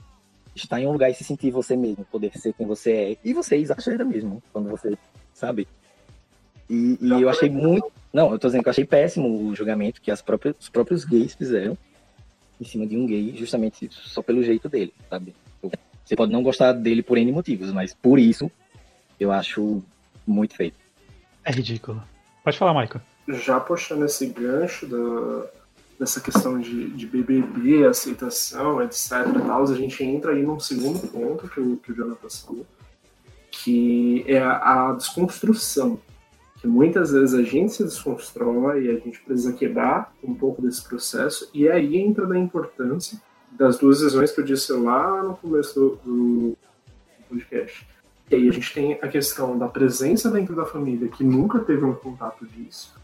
estar 0.55 0.81
em 0.81 0.87
um 0.87 0.93
lugar 0.93 1.11
e 1.11 1.15
se 1.15 1.25
sentir 1.25 1.51
você 1.51 1.77
mesmo, 1.77 2.05
poder 2.05 2.31
ser 2.39 2.53
quem 2.53 2.67
você 2.67 2.93
é. 2.93 3.17
E 3.25 3.33
você 3.33 3.57
exagera 3.57 4.05
mesmo 4.05 4.43
quando 4.53 4.69
você, 4.69 4.97
sabe? 5.33 5.67
E, 6.69 6.97
e 7.01 7.11
eu 7.11 7.29
achei 7.29 7.51
muito. 7.51 7.91
Não, 8.13 8.31
eu 8.31 8.39
tô 8.39 8.47
dizendo 8.47 8.63
que 8.63 8.69
eu 8.69 8.73
achei 8.73 8.85
péssimo 8.85 9.49
o 9.49 9.55
julgamento 9.55 10.01
que 10.01 10.11
as 10.11 10.23
próprias, 10.23 10.55
os 10.61 10.69
próprios 10.69 11.05
gays 11.05 11.35
fizeram 11.35 11.77
em 12.61 12.65
cima 12.65 12.87
de 12.87 12.97
um 12.97 13.07
gay, 13.07 13.35
justamente 13.37 13.89
só 13.91 14.23
pelo 14.23 14.43
jeito 14.43 14.69
dele, 14.69 14.93
sabe? 15.09 15.35
Você 16.05 16.15
pode 16.15 16.33
não 16.33 16.43
gostar 16.43 16.73
dele 16.73 17.03
por 17.03 17.19
N 17.19 17.33
motivos, 17.33 17.73
mas 17.73 17.95
por 17.95 18.19
isso 18.19 18.51
eu 19.21 19.31
acho 19.31 19.83
muito 20.27 20.57
feito. 20.57 20.77
É 21.45 21.53
ridículo. 21.53 22.03
Pode 22.43 22.59
falar, 22.59 22.81
Michael. 22.81 23.03
Já 23.29 23.61
puxando 23.61 24.05
esse 24.07 24.27
gancho 24.27 24.87
da, 24.87 25.47
dessa 25.99 26.21
questão 26.21 26.59
de, 26.59 26.89
de 26.91 27.07
BBB, 27.07 27.87
aceitação, 27.87 28.83
etc. 28.83 29.11
Tal, 29.47 29.63
a 29.63 29.75
gente 29.75 30.03
entra 30.03 30.33
aí 30.33 30.43
num 30.43 30.59
segundo 30.59 31.07
ponto 31.09 31.47
que 31.47 31.61
o, 31.61 31.77
que 31.77 31.93
o 31.93 31.95
Jonathan 31.95 32.29
falou, 32.31 32.67
que 33.51 34.25
é 34.27 34.39
a, 34.39 34.89
a 34.89 34.93
desconstrução. 34.95 36.01
Que 36.59 36.67
muitas 36.67 37.11
vezes 37.11 37.35
a 37.35 37.43
gente 37.43 37.73
se 37.73 37.85
desconstrói 37.85 38.85
e 38.85 38.91
a 38.91 38.99
gente 38.99 39.21
precisa 39.21 39.53
quebrar 39.53 40.13
um 40.23 40.35
pouco 40.35 40.61
desse 40.61 40.87
processo, 40.87 41.51
e 41.55 41.69
aí 41.69 41.97
entra 41.97 42.27
na 42.27 42.39
importância 42.39 43.21
das 43.53 43.79
duas 43.79 44.01
visões 44.01 44.31
que 44.31 44.41
eu 44.41 44.45
disse 44.45 44.73
lá 44.73 45.23
no 45.23 45.37
começo 45.37 45.75
do, 45.75 45.97
do 46.05 46.59
podcast. 47.29 47.87
E 48.31 48.37
aí 48.37 48.49
a 48.49 48.53
gente 48.53 48.73
tem 48.73 48.93
a 49.03 49.09
questão 49.09 49.59
da 49.59 49.67
presença 49.67 50.31
dentro 50.31 50.55
da 50.55 50.65
família 50.65 51.09
que 51.09 51.25
nunca 51.25 51.59
teve 51.59 51.85
um 51.85 51.95
contato 51.95 52.47
disso. 52.47 52.95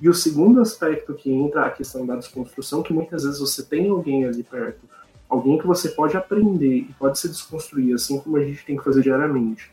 E 0.00 0.08
o 0.08 0.14
segundo 0.14 0.60
aspecto 0.60 1.14
que 1.14 1.32
entra 1.32 1.66
a 1.66 1.70
questão 1.70 2.06
da 2.06 2.16
desconstrução, 2.16 2.82
que 2.82 2.92
muitas 2.92 3.24
vezes 3.24 3.40
você 3.40 3.62
tem 3.62 3.88
alguém 3.88 4.24
ali 4.24 4.42
perto, 4.42 4.80
alguém 5.28 5.58
que 5.58 5.66
você 5.66 5.88
pode 5.88 6.16
aprender 6.16 6.76
e 6.76 6.94
pode 6.98 7.18
se 7.18 7.28
desconstruir, 7.28 7.94
assim 7.94 8.20
como 8.20 8.36
a 8.36 8.44
gente 8.44 8.64
tem 8.64 8.76
que 8.76 8.84
fazer 8.84 9.02
diariamente 9.02 9.70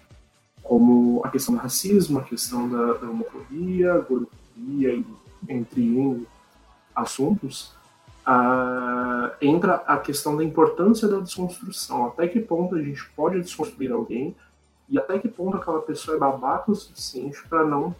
como 0.63 1.21
a 1.25 1.29
questão 1.29 1.53
do 1.53 1.61
racismo, 1.61 2.19
a 2.19 2.23
questão 2.23 2.69
da, 2.69 2.93
da 2.93 3.09
homofobia, 3.09 3.97
gordofobia, 3.99 5.03
entre 5.47 6.25
assuntos, 6.95 7.75
uh, 8.25 9.31
entra 9.41 9.75
a 9.85 9.97
questão 9.97 10.37
da 10.37 10.43
importância 10.43 11.07
da 11.07 11.19
desconstrução. 11.19 12.07
Até 12.07 12.27
que 12.27 12.39
ponto 12.39 12.75
a 12.75 12.81
gente 12.81 13.03
pode 13.15 13.41
desconstruir 13.41 13.91
alguém 13.91 14.33
e 14.89 14.97
até 14.97 15.17
que 15.19 15.27
ponto 15.27 15.57
aquela 15.57 15.81
pessoa 15.81 16.17
é 16.17 16.19
babaca 16.19 16.71
o 16.71 16.75
suficiente 16.75 17.41
para 17.47 17.65
não 17.65 17.95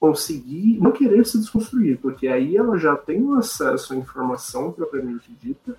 conseguir, 0.00 0.78
não 0.80 0.92
querer 0.92 1.24
se 1.24 1.38
desconstruir, 1.38 1.98
porque 1.98 2.28
aí 2.28 2.56
ela 2.56 2.76
já 2.76 2.96
tem 2.96 3.22
um 3.22 3.34
acesso 3.34 3.94
à 3.94 3.96
informação 3.96 4.70
propriamente 4.72 5.32
dita 5.40 5.76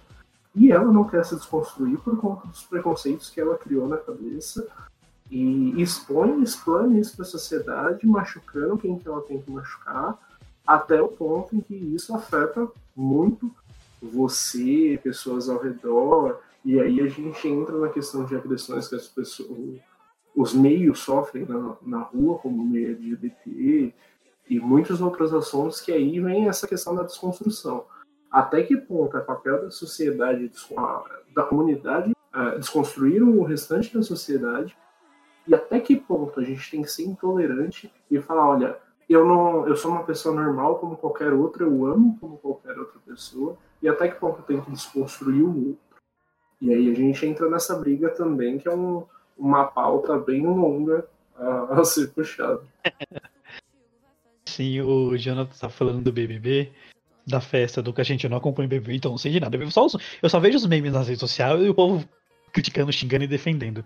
e 0.55 0.71
ela 0.71 0.91
não 0.91 1.03
quer 1.03 1.23
se 1.25 1.35
desconstruir 1.35 1.97
por 1.99 2.17
conta 2.17 2.47
dos 2.47 2.63
preconceitos 2.63 3.29
que 3.29 3.41
ela 3.41 3.57
criou 3.57 3.87
na 3.87 3.97
cabeça 3.97 4.65
e 5.29 5.81
expõe, 5.81 6.41
expõe 6.41 6.99
isso 6.99 7.15
para 7.15 7.25
a 7.25 7.27
sociedade, 7.27 8.07
machucando 8.07 8.77
quem 8.77 8.97
que 8.97 9.07
ela 9.07 9.21
tem 9.21 9.41
que 9.41 9.51
machucar, 9.51 10.17
até 10.65 11.01
o 11.01 11.07
ponto 11.07 11.55
em 11.55 11.61
que 11.61 11.75
isso 11.75 12.15
afeta 12.15 12.67
muito 12.95 13.51
você, 14.01 14.99
pessoas 15.03 15.49
ao 15.49 15.59
redor, 15.59 16.39
e 16.63 16.79
aí 16.79 17.01
a 17.01 17.07
gente 17.07 17.47
entra 17.47 17.77
na 17.77 17.89
questão 17.89 18.23
de 18.23 18.35
agressões 18.35 18.87
que 18.87 18.95
as 18.95 19.07
pessoas, 19.07 19.79
os 20.35 20.53
meios 20.53 20.99
sofrem 20.99 21.45
na, 21.45 21.77
na 21.81 21.99
rua, 22.01 22.37
como 22.39 22.61
o 22.61 22.67
meio 22.67 22.89
LGBT, 22.89 23.93
e 24.49 24.59
muitos 24.59 25.01
outros 25.01 25.33
assuntos 25.33 25.81
que 25.81 25.91
aí 25.91 26.19
vem 26.19 26.47
essa 26.47 26.67
questão 26.67 26.93
da 26.93 27.03
desconstrução. 27.03 27.85
Até 28.31 28.63
que 28.63 28.75
ponto 28.75 29.17
é 29.17 29.21
papel 29.21 29.63
da 29.63 29.71
sociedade, 29.71 30.51
da 31.33 31.43
comunidade, 31.43 32.13
desconstruir 32.57 33.23
o 33.23 33.43
restante 33.43 33.93
da 33.93 34.03
sociedade 34.03 34.75
e 35.47 35.53
até 35.53 35.79
que 35.79 35.95
ponto 35.95 36.39
a 36.39 36.43
gente 36.43 36.69
tem 36.69 36.81
que 36.81 36.91
ser 36.91 37.03
intolerante 37.03 37.91
e 38.09 38.19
falar, 38.19 38.49
olha, 38.49 38.77
eu 39.07 39.25
não, 39.25 39.67
eu 39.67 39.75
sou 39.75 39.91
uma 39.91 40.03
pessoa 40.03 40.35
normal 40.35 40.79
como 40.79 40.97
qualquer 40.97 41.31
outra, 41.31 41.63
eu 41.63 41.85
amo 41.85 42.17
como 42.19 42.37
qualquer 42.37 42.77
outra 42.77 42.99
pessoa, 43.05 43.57
e 43.81 43.87
até 43.87 44.07
que 44.07 44.19
ponto 44.19 44.39
eu 44.39 44.43
tenho 44.43 44.63
que 44.63 44.71
desconstruir 44.71 45.43
o 45.43 45.67
outro. 45.67 45.85
E 46.59 46.73
aí 46.73 46.91
a 46.91 46.95
gente 46.95 47.25
entra 47.25 47.49
nessa 47.49 47.77
briga 47.77 48.09
também, 48.09 48.57
que 48.57 48.67
é 48.67 48.73
um, 48.73 49.05
uma 49.37 49.65
pauta 49.65 50.17
bem 50.17 50.45
longa 50.45 51.05
a, 51.37 51.81
a 51.81 51.85
ser 51.85 52.07
puxada. 52.11 52.61
Sim, 54.45 54.81
o 54.81 55.17
Jonathan 55.17 55.57
tá 55.59 55.69
falando 55.69 56.01
do 56.01 56.11
BBB, 56.11 56.71
da 57.27 57.41
festa, 57.41 57.81
do 57.81 57.91
que 57.91 58.01
a 58.01 58.05
gente 58.05 58.29
não 58.29 58.37
acompanha 58.37 58.67
o 58.67 58.69
BBB, 58.69 58.95
então 58.95 59.11
não 59.11 59.17
sei 59.17 59.31
de 59.31 59.39
nada. 59.39 59.57
Eu 59.57 59.71
só, 59.71 59.87
eu 60.21 60.29
só 60.29 60.39
vejo 60.39 60.57
os 60.57 60.65
memes 60.65 60.93
nas 60.93 61.07
redes 61.07 61.19
sociais 61.19 61.61
e 61.61 61.69
o 61.69 61.73
povo 61.73 62.07
criticando, 62.53 62.93
xingando 62.93 63.25
e 63.25 63.27
defendendo. 63.27 63.83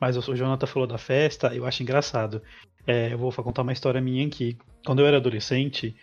Mas 0.00 0.16
o 0.16 0.34
Jonathan 0.34 0.66
falou 0.66 0.88
da 0.88 0.98
festa, 0.98 1.54
eu 1.54 1.66
acho 1.66 1.82
engraçado. 1.82 2.42
É, 2.86 3.12
eu 3.12 3.18
vou 3.18 3.32
contar 3.32 3.62
uma 3.62 3.72
história 3.72 4.00
minha 4.00 4.26
aqui. 4.26 4.56
Quando 4.84 5.00
eu 5.00 5.06
era 5.06 5.18
adolescente, 5.18 5.94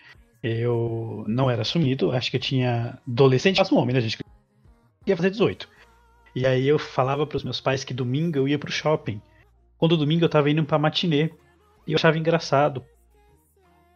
eu 0.44 1.26
não 1.28 1.50
era 1.50 1.64
assumido, 1.64 2.12
acho 2.12 2.30
que 2.30 2.38
eu 2.38 2.42
tinha. 2.42 3.00
Adolescente, 3.08 3.58
faço 3.58 3.76
um 3.76 3.80
homem, 3.80 3.96
né, 3.96 4.02
gente? 4.02 4.20
Ia 5.08 5.18
fazer 5.18 5.32
18. 5.32 5.68
E 6.36 6.46
aí 6.46 6.68
eu 6.68 6.78
falava 6.78 7.26
para 7.26 7.38
os 7.38 7.44
meus 7.44 7.62
pais 7.62 7.86
que 7.86 7.94
domingo 7.94 8.38
eu 8.38 8.48
ia 8.48 8.60
pro 8.60 8.72
shopping. 8.72 9.22
Quando 9.78 9.96
domingo 9.96 10.26
eu 10.26 10.30
tava 10.30 10.50
indo 10.50 10.64
pra 10.66 10.78
matinê. 10.78 11.32
E 11.88 11.94
eu 11.94 11.96
achava 11.96 12.18
engraçado. 12.18 12.84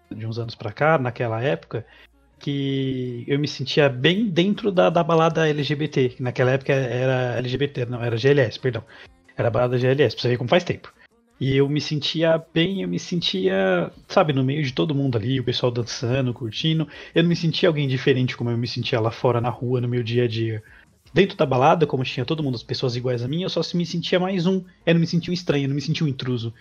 De 0.09 0.25
uns 0.25 0.39
anos 0.39 0.55
pra 0.55 0.71
cá, 0.71 0.97
naquela 0.97 1.41
época, 1.43 1.85
que 2.39 3.25
eu 3.27 3.37
me 3.37 3.47
sentia 3.47 3.89
bem 3.89 4.27
dentro 4.27 4.71
da, 4.71 4.89
da 4.89 5.03
balada 5.03 5.47
LGBT. 5.47 6.15
Naquela 6.19 6.51
época 6.51 6.73
era 6.73 7.37
LGBT, 7.37 7.85
não, 7.85 8.03
era 8.03 8.17
GLS, 8.17 8.57
perdão. 8.59 8.83
Era 9.37 9.51
balada 9.51 9.77
GLS, 9.77 10.15
pra 10.15 10.21
você 10.21 10.29
ver 10.29 10.37
como 10.37 10.49
faz 10.49 10.63
tempo. 10.63 10.91
E 11.39 11.55
eu 11.55 11.69
me 11.69 11.79
sentia 11.79 12.43
bem, 12.53 12.81
eu 12.81 12.87
me 12.87 12.99
sentia, 12.99 13.91
sabe, 14.07 14.33
no 14.33 14.43
meio 14.43 14.61
de 14.63 14.73
todo 14.73 14.95
mundo 14.95 15.17
ali, 15.17 15.39
o 15.39 15.43
pessoal 15.43 15.71
dançando, 15.71 16.33
curtindo. 16.33 16.87
Eu 17.15 17.23
não 17.23 17.29
me 17.29 17.35
sentia 17.35 17.69
alguém 17.69 17.87
diferente 17.87 18.35
como 18.35 18.49
eu 18.49 18.57
me 18.57 18.67
sentia 18.67 18.99
lá 18.99 19.11
fora 19.11 19.39
na 19.39 19.49
rua, 19.49 19.79
no 19.79 19.87
meu 19.87 20.03
dia 20.03 20.25
a 20.25 20.27
dia. 20.27 20.61
Dentro 21.13 21.35
da 21.35 21.45
balada, 21.45 21.87
como 21.87 22.03
tinha 22.03 22.25
todo 22.25 22.43
mundo, 22.43 22.55
as 22.55 22.63
pessoas 22.63 22.95
iguais 22.95 23.23
a 23.23 23.27
mim, 23.27 23.41
eu 23.41 23.49
só 23.49 23.61
me 23.75 23.85
sentia 23.85 24.19
mais 24.19 24.45
um. 24.45 24.63
Eu 24.85 24.93
não 24.93 25.01
me 25.01 25.07
sentia 25.07 25.31
um 25.31 25.33
estranho, 25.33 25.65
eu 25.65 25.69
não 25.69 25.75
me 25.75 25.81
sentia 25.81 26.05
um 26.05 26.09
intruso. 26.09 26.53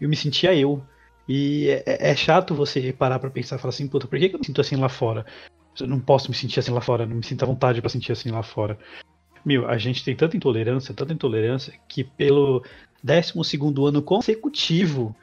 Eu 0.00 0.08
me 0.08 0.16
sentia 0.16 0.54
eu. 0.54 0.82
E 1.28 1.68
é, 1.68 1.84
é, 1.86 2.10
é 2.10 2.16
chato 2.16 2.54
você 2.54 2.92
parar 2.92 3.18
pra 3.18 3.30
pensar 3.30 3.56
e 3.56 3.58
falar 3.58 3.70
assim, 3.70 3.86
puta, 3.86 4.06
por 4.06 4.18
que 4.18 4.34
eu 4.34 4.38
me 4.38 4.44
sinto 4.44 4.60
assim 4.60 4.76
lá 4.76 4.88
fora? 4.88 5.26
Eu 5.78 5.86
não 5.86 6.00
posso 6.00 6.30
me 6.30 6.36
sentir 6.36 6.60
assim 6.60 6.72
lá 6.72 6.80
fora, 6.80 7.06
não 7.06 7.16
me 7.16 7.24
sinto 7.24 7.42
à 7.42 7.46
vontade 7.46 7.80
para 7.80 7.90
sentir 7.90 8.12
assim 8.12 8.30
lá 8.30 8.42
fora. 8.42 8.78
Meu, 9.44 9.68
a 9.68 9.78
gente 9.78 10.04
tem 10.04 10.16
tanta 10.16 10.36
intolerância, 10.36 10.94
tanta 10.94 11.12
intolerância, 11.12 11.72
que 11.88 12.04
pelo 12.04 12.64
12 13.02 13.32
ano 13.86 14.02
consecutivo, 14.02 15.14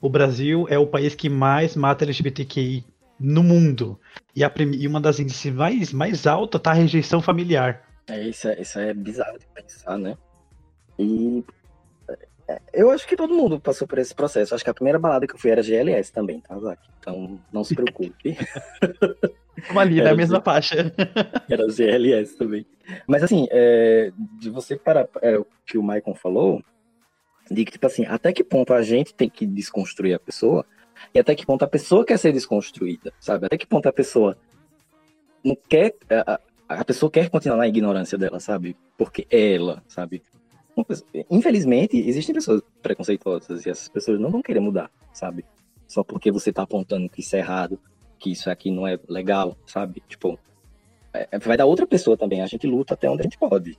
o 0.00 0.08
Brasil 0.08 0.66
é 0.68 0.78
o 0.78 0.86
país 0.86 1.14
que 1.14 1.28
mais 1.28 1.76
mata 1.76 2.04
LGBTQI 2.04 2.84
no 3.18 3.42
mundo. 3.42 3.98
E, 4.34 4.42
a, 4.42 4.52
e 4.72 4.86
uma 4.86 5.00
das 5.00 5.20
índices 5.20 5.52
mais, 5.52 5.92
mais 5.92 6.26
altas 6.26 6.60
tá 6.60 6.70
a 6.70 6.74
rejeição 6.74 7.20
familiar. 7.20 7.89
É, 8.10 8.28
isso, 8.28 8.48
é, 8.48 8.60
isso 8.60 8.78
é 8.78 8.92
bizarro 8.92 9.38
de 9.38 9.46
pensar, 9.46 9.96
né? 9.96 10.16
E 10.98 11.44
é, 12.48 12.60
eu 12.72 12.90
acho 12.90 13.06
que 13.06 13.14
todo 13.14 13.32
mundo 13.32 13.60
passou 13.60 13.86
por 13.86 13.98
esse 13.98 14.12
processo. 14.12 14.54
Acho 14.54 14.64
que 14.64 14.70
a 14.70 14.74
primeira 14.74 14.98
balada 14.98 15.26
que 15.26 15.34
eu 15.34 15.38
fui 15.38 15.50
era 15.50 15.62
GLS 15.62 16.12
também, 16.12 16.40
tá, 16.40 16.58
Zac? 16.58 16.82
Então 16.98 17.38
não 17.52 17.62
se 17.62 17.74
preocupe. 17.74 18.36
Uma 19.70 19.82
ali, 19.82 20.02
na 20.02 20.14
mesma 20.14 20.40
faixa. 20.40 20.92
Era 21.48 21.68
GLS 21.68 22.36
também. 22.36 22.66
Mas 23.06 23.22
assim, 23.22 23.46
é, 23.50 24.10
de 24.38 24.50
você 24.50 24.76
para 24.76 25.08
é, 25.22 25.38
o 25.38 25.46
que 25.66 25.76
o 25.76 25.82
Maicon 25.82 26.14
falou, 26.14 26.62
de 27.50 27.64
que, 27.64 27.72
tipo 27.72 27.86
assim, 27.86 28.06
até 28.06 28.32
que 28.32 28.42
ponto 28.42 28.72
a 28.72 28.82
gente 28.82 29.14
tem 29.14 29.28
que 29.28 29.46
desconstruir 29.46 30.14
a 30.14 30.18
pessoa 30.18 30.64
e 31.14 31.18
até 31.18 31.34
que 31.34 31.44
ponto 31.44 31.62
a 31.62 31.68
pessoa 31.68 32.04
quer 32.04 32.18
ser 32.18 32.32
desconstruída, 32.32 33.12
sabe? 33.20 33.46
Até 33.46 33.58
que 33.58 33.66
ponto 33.66 33.88
a 33.88 33.92
pessoa 33.92 34.36
não 35.44 35.56
quer. 35.68 35.94
A, 36.26 36.40
a 36.78 36.84
pessoa 36.84 37.10
quer 37.10 37.28
continuar 37.28 37.58
na 37.58 37.66
ignorância 37.66 38.16
dela, 38.16 38.38
sabe? 38.38 38.76
Porque 38.96 39.26
ela, 39.30 39.82
sabe? 39.88 40.22
Infelizmente, 41.28 41.96
existem 41.96 42.34
pessoas 42.34 42.62
preconceituosas 42.80 43.66
e 43.66 43.70
essas 43.70 43.88
pessoas 43.88 44.20
não 44.20 44.30
vão 44.30 44.40
querer 44.40 44.60
mudar, 44.60 44.90
sabe? 45.12 45.44
Só 45.88 46.04
porque 46.04 46.30
você 46.30 46.52
tá 46.52 46.62
apontando 46.62 47.08
que 47.08 47.20
isso 47.20 47.34
é 47.34 47.40
errado, 47.40 47.78
que 48.18 48.30
isso 48.30 48.48
aqui 48.48 48.70
não 48.70 48.86
é 48.86 48.98
legal, 49.08 49.56
sabe? 49.66 50.00
Tipo, 50.08 50.38
é, 51.12 51.26
é, 51.32 51.38
vai 51.40 51.56
dar 51.56 51.66
outra 51.66 51.86
pessoa 51.86 52.16
também. 52.16 52.40
A 52.40 52.46
gente 52.46 52.66
luta 52.68 52.94
até 52.94 53.10
onde 53.10 53.22
a 53.22 53.24
gente 53.24 53.36
pode. 53.36 53.76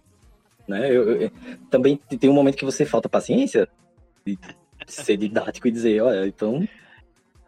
Né? 0.68 0.90
Eu, 0.90 1.22
eu, 1.22 1.32
também 1.70 1.96
tem 1.96 2.30
um 2.30 2.34
momento 2.34 2.58
que 2.58 2.66
você 2.66 2.86
falta 2.86 3.08
paciência 3.08 3.70
de 4.26 4.38
ser 4.86 5.16
didático 5.16 5.68
e 5.68 5.72
dizer, 5.72 6.02
olha, 6.02 6.28
então. 6.28 6.68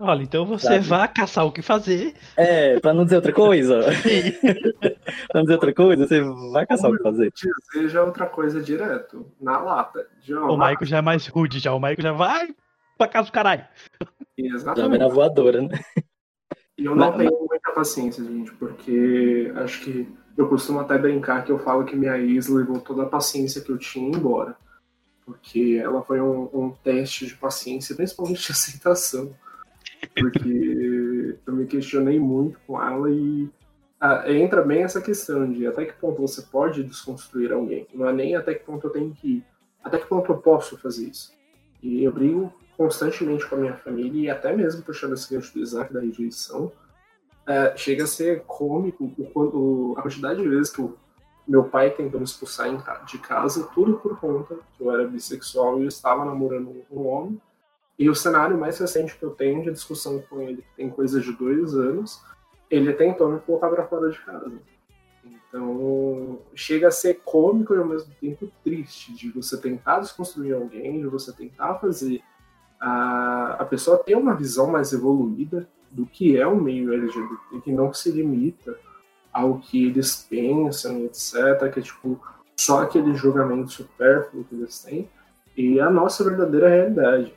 Olha, 0.05 0.21
então 0.21 0.45
você 0.45 0.67
sabe? 0.67 0.79
vá 0.81 1.07
caçar 1.07 1.45
o 1.45 1.51
que 1.51 1.61
fazer. 1.61 2.13
É, 2.35 2.77
pra 2.81 2.93
não 2.93 3.05
dizer 3.05 3.15
outra 3.15 3.31
coisa. 3.31 3.79
pra 5.31 5.35
não 5.35 5.43
dizer 5.43 5.53
outra 5.53 5.73
coisa, 5.73 6.05
você 6.05 6.21
vai 6.51 6.65
caçar 6.65 6.91
o 6.91 6.97
que 6.97 7.03
fazer. 7.03 7.31
Já 7.87 8.03
outra 8.03 8.25
coisa 8.25 8.61
direto, 8.61 9.25
na 9.39 9.57
lata. 9.59 10.05
Já, 10.21 10.41
o 10.41 10.57
Maico 10.57 10.83
já 10.83 10.97
é 10.97 11.01
mais 11.01 11.25
rude, 11.27 11.59
já. 11.59 11.73
O 11.73 11.79
Maico 11.79 12.01
já 12.01 12.11
vai 12.11 12.53
pra 12.97 13.07
casa 13.07 13.29
do 13.29 13.31
caralho. 13.31 13.65
Exatamente. 14.37 14.81
Já 14.81 14.87
vai 14.89 14.97
na 14.97 15.07
voadora, 15.07 15.61
né? 15.61 15.79
E 16.77 16.83
eu 16.83 16.93
não 16.93 17.07
mas, 17.07 17.15
tenho 17.15 17.47
muita 17.47 17.71
paciência, 17.71 18.25
gente, 18.25 18.51
porque 18.55 19.53
acho 19.55 19.85
que 19.85 20.13
eu 20.35 20.49
costumo 20.49 20.81
até 20.81 20.97
brincar 20.97 21.45
que 21.45 21.51
eu 21.51 21.59
falo 21.59 21.85
que 21.85 21.95
minha 21.95 22.17
ex 22.17 22.49
levou 22.49 22.81
toda 22.81 23.03
a 23.03 23.09
paciência 23.09 23.61
que 23.61 23.71
eu 23.71 23.77
tinha 23.77 24.09
embora. 24.09 24.57
Porque 25.25 25.79
ela 25.81 26.01
foi 26.03 26.19
um, 26.19 26.49
um 26.53 26.71
teste 26.83 27.25
de 27.25 27.35
paciência, 27.35 27.95
principalmente 27.95 28.45
de 28.45 28.51
aceitação. 28.51 29.33
Porque 30.07 31.37
eu 31.45 31.53
me 31.53 31.65
questionei 31.65 32.19
muito 32.19 32.59
com 32.65 32.81
ela 32.81 33.09
e 33.09 33.49
ah, 33.99 34.23
entra 34.31 34.61
bem 34.61 34.83
essa 34.83 35.01
questão 35.01 35.49
de 35.49 35.65
até 35.65 35.85
que 35.85 35.93
ponto 35.93 36.21
você 36.21 36.41
pode 36.41 36.83
desconstruir 36.83 37.53
alguém. 37.53 37.87
Não 37.93 38.07
é 38.07 38.13
nem 38.13 38.35
até 38.35 38.53
que 38.53 38.65
ponto 38.65 38.87
eu 38.87 38.91
tenho 38.91 39.13
que 39.13 39.37
ir, 39.37 39.45
até 39.83 39.97
que 39.97 40.07
ponto 40.07 40.31
eu 40.31 40.37
posso 40.37 40.77
fazer 40.77 41.05
isso. 41.05 41.31
E 41.81 42.03
eu 42.03 42.11
brigo 42.11 42.53
constantemente 42.75 43.45
com 43.47 43.55
a 43.55 43.59
minha 43.59 43.75
família 43.75 44.21
e 44.21 44.29
até 44.29 44.55
mesmo 44.55 44.83
puxando 44.83 45.13
esse 45.13 45.33
gancho 45.33 45.53
do 45.53 45.59
Isaac 45.59 45.93
da 45.93 46.01
rejeição, 46.01 46.71
é, 47.47 47.75
chega 47.75 48.03
a 48.03 48.07
ser 48.07 48.41
cômico 48.43 49.11
o, 49.33 49.39
o, 49.39 49.95
a 49.97 50.01
quantidade 50.01 50.41
de 50.41 50.49
vezes 50.49 50.71
que 50.71 50.81
o 50.81 50.97
meu 51.47 51.65
pai 51.65 51.89
tentou 51.91 52.19
me 52.19 52.25
expulsar 52.25 52.69
de 53.05 53.17
casa, 53.19 53.69
tudo 53.73 53.95
por 53.97 54.19
conta 54.19 54.55
que 54.77 54.83
eu 54.83 54.91
era 54.91 55.07
bissexual 55.07 55.79
e 55.79 55.83
eu 55.83 55.87
estava 55.87 56.23
namorando 56.23 56.85
um 56.89 57.07
homem 57.07 57.41
E 57.97 58.09
o 58.09 58.15
cenário 58.15 58.57
mais 58.57 58.77
recente 58.79 59.15
que 59.17 59.23
eu 59.23 59.31
tenho 59.31 59.63
de 59.63 59.71
discussão 59.71 60.19
com 60.29 60.41
ele, 60.41 60.57
que 60.63 60.75
tem 60.75 60.89
coisa 60.89 61.21
de 61.21 61.31
dois 61.31 61.75
anos, 61.75 62.21
ele 62.69 62.91
tentou 62.93 63.29
me 63.31 63.39
colocar 63.39 63.69
pra 63.69 63.85
fora 63.85 64.09
de 64.09 64.19
casa. 64.19 64.51
Então, 65.23 66.39
chega 66.55 66.87
a 66.87 66.91
ser 66.91 67.21
cômico 67.23 67.75
e 67.75 67.77
ao 67.77 67.85
mesmo 67.85 68.11
tempo 68.19 68.51
triste 68.63 69.13
de 69.13 69.29
você 69.29 69.55
tentar 69.55 69.99
desconstruir 69.99 70.55
alguém, 70.55 70.99
de 70.99 71.07
você 71.07 71.31
tentar 71.31 71.75
fazer 71.75 72.21
a, 72.81 73.57
a 73.59 73.65
pessoa 73.65 73.97
ter 73.97 74.15
uma 74.15 74.35
visão 74.35 74.67
mais 74.67 74.91
evoluída 74.91 75.69
do 75.91 76.05
que 76.07 76.37
é 76.37 76.47
o 76.47 76.59
meio 76.59 76.91
LGBT, 76.91 77.61
que 77.63 77.71
não 77.71 77.93
se 77.93 78.11
limita 78.11 78.75
ao 79.31 79.59
que 79.59 79.85
eles 79.85 80.25
pensam, 80.27 81.05
etc., 81.05 81.71
que 81.71 81.79
é 81.79 81.83
tipo 81.83 82.19
só 82.57 82.81
aquele 82.81 83.13
julgamento 83.15 83.71
supérfluo 83.71 84.43
que 84.43 84.55
eles 84.55 84.79
têm, 84.81 85.09
e 85.55 85.79
a 85.79 85.89
nossa 85.89 86.23
verdadeira 86.23 86.67
realidade. 86.67 87.33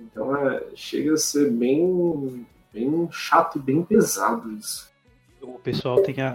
Então, 0.00 0.36
é, 0.36 0.62
chega 0.74 1.14
a 1.14 1.16
ser 1.16 1.50
bem, 1.50 2.46
bem 2.72 3.08
chato 3.10 3.58
e 3.58 3.62
bem 3.62 3.82
pesado 3.82 4.52
isso. 4.52 4.92
O 5.40 5.58
pessoal 5.58 6.02
tem 6.02 6.22
a, 6.22 6.32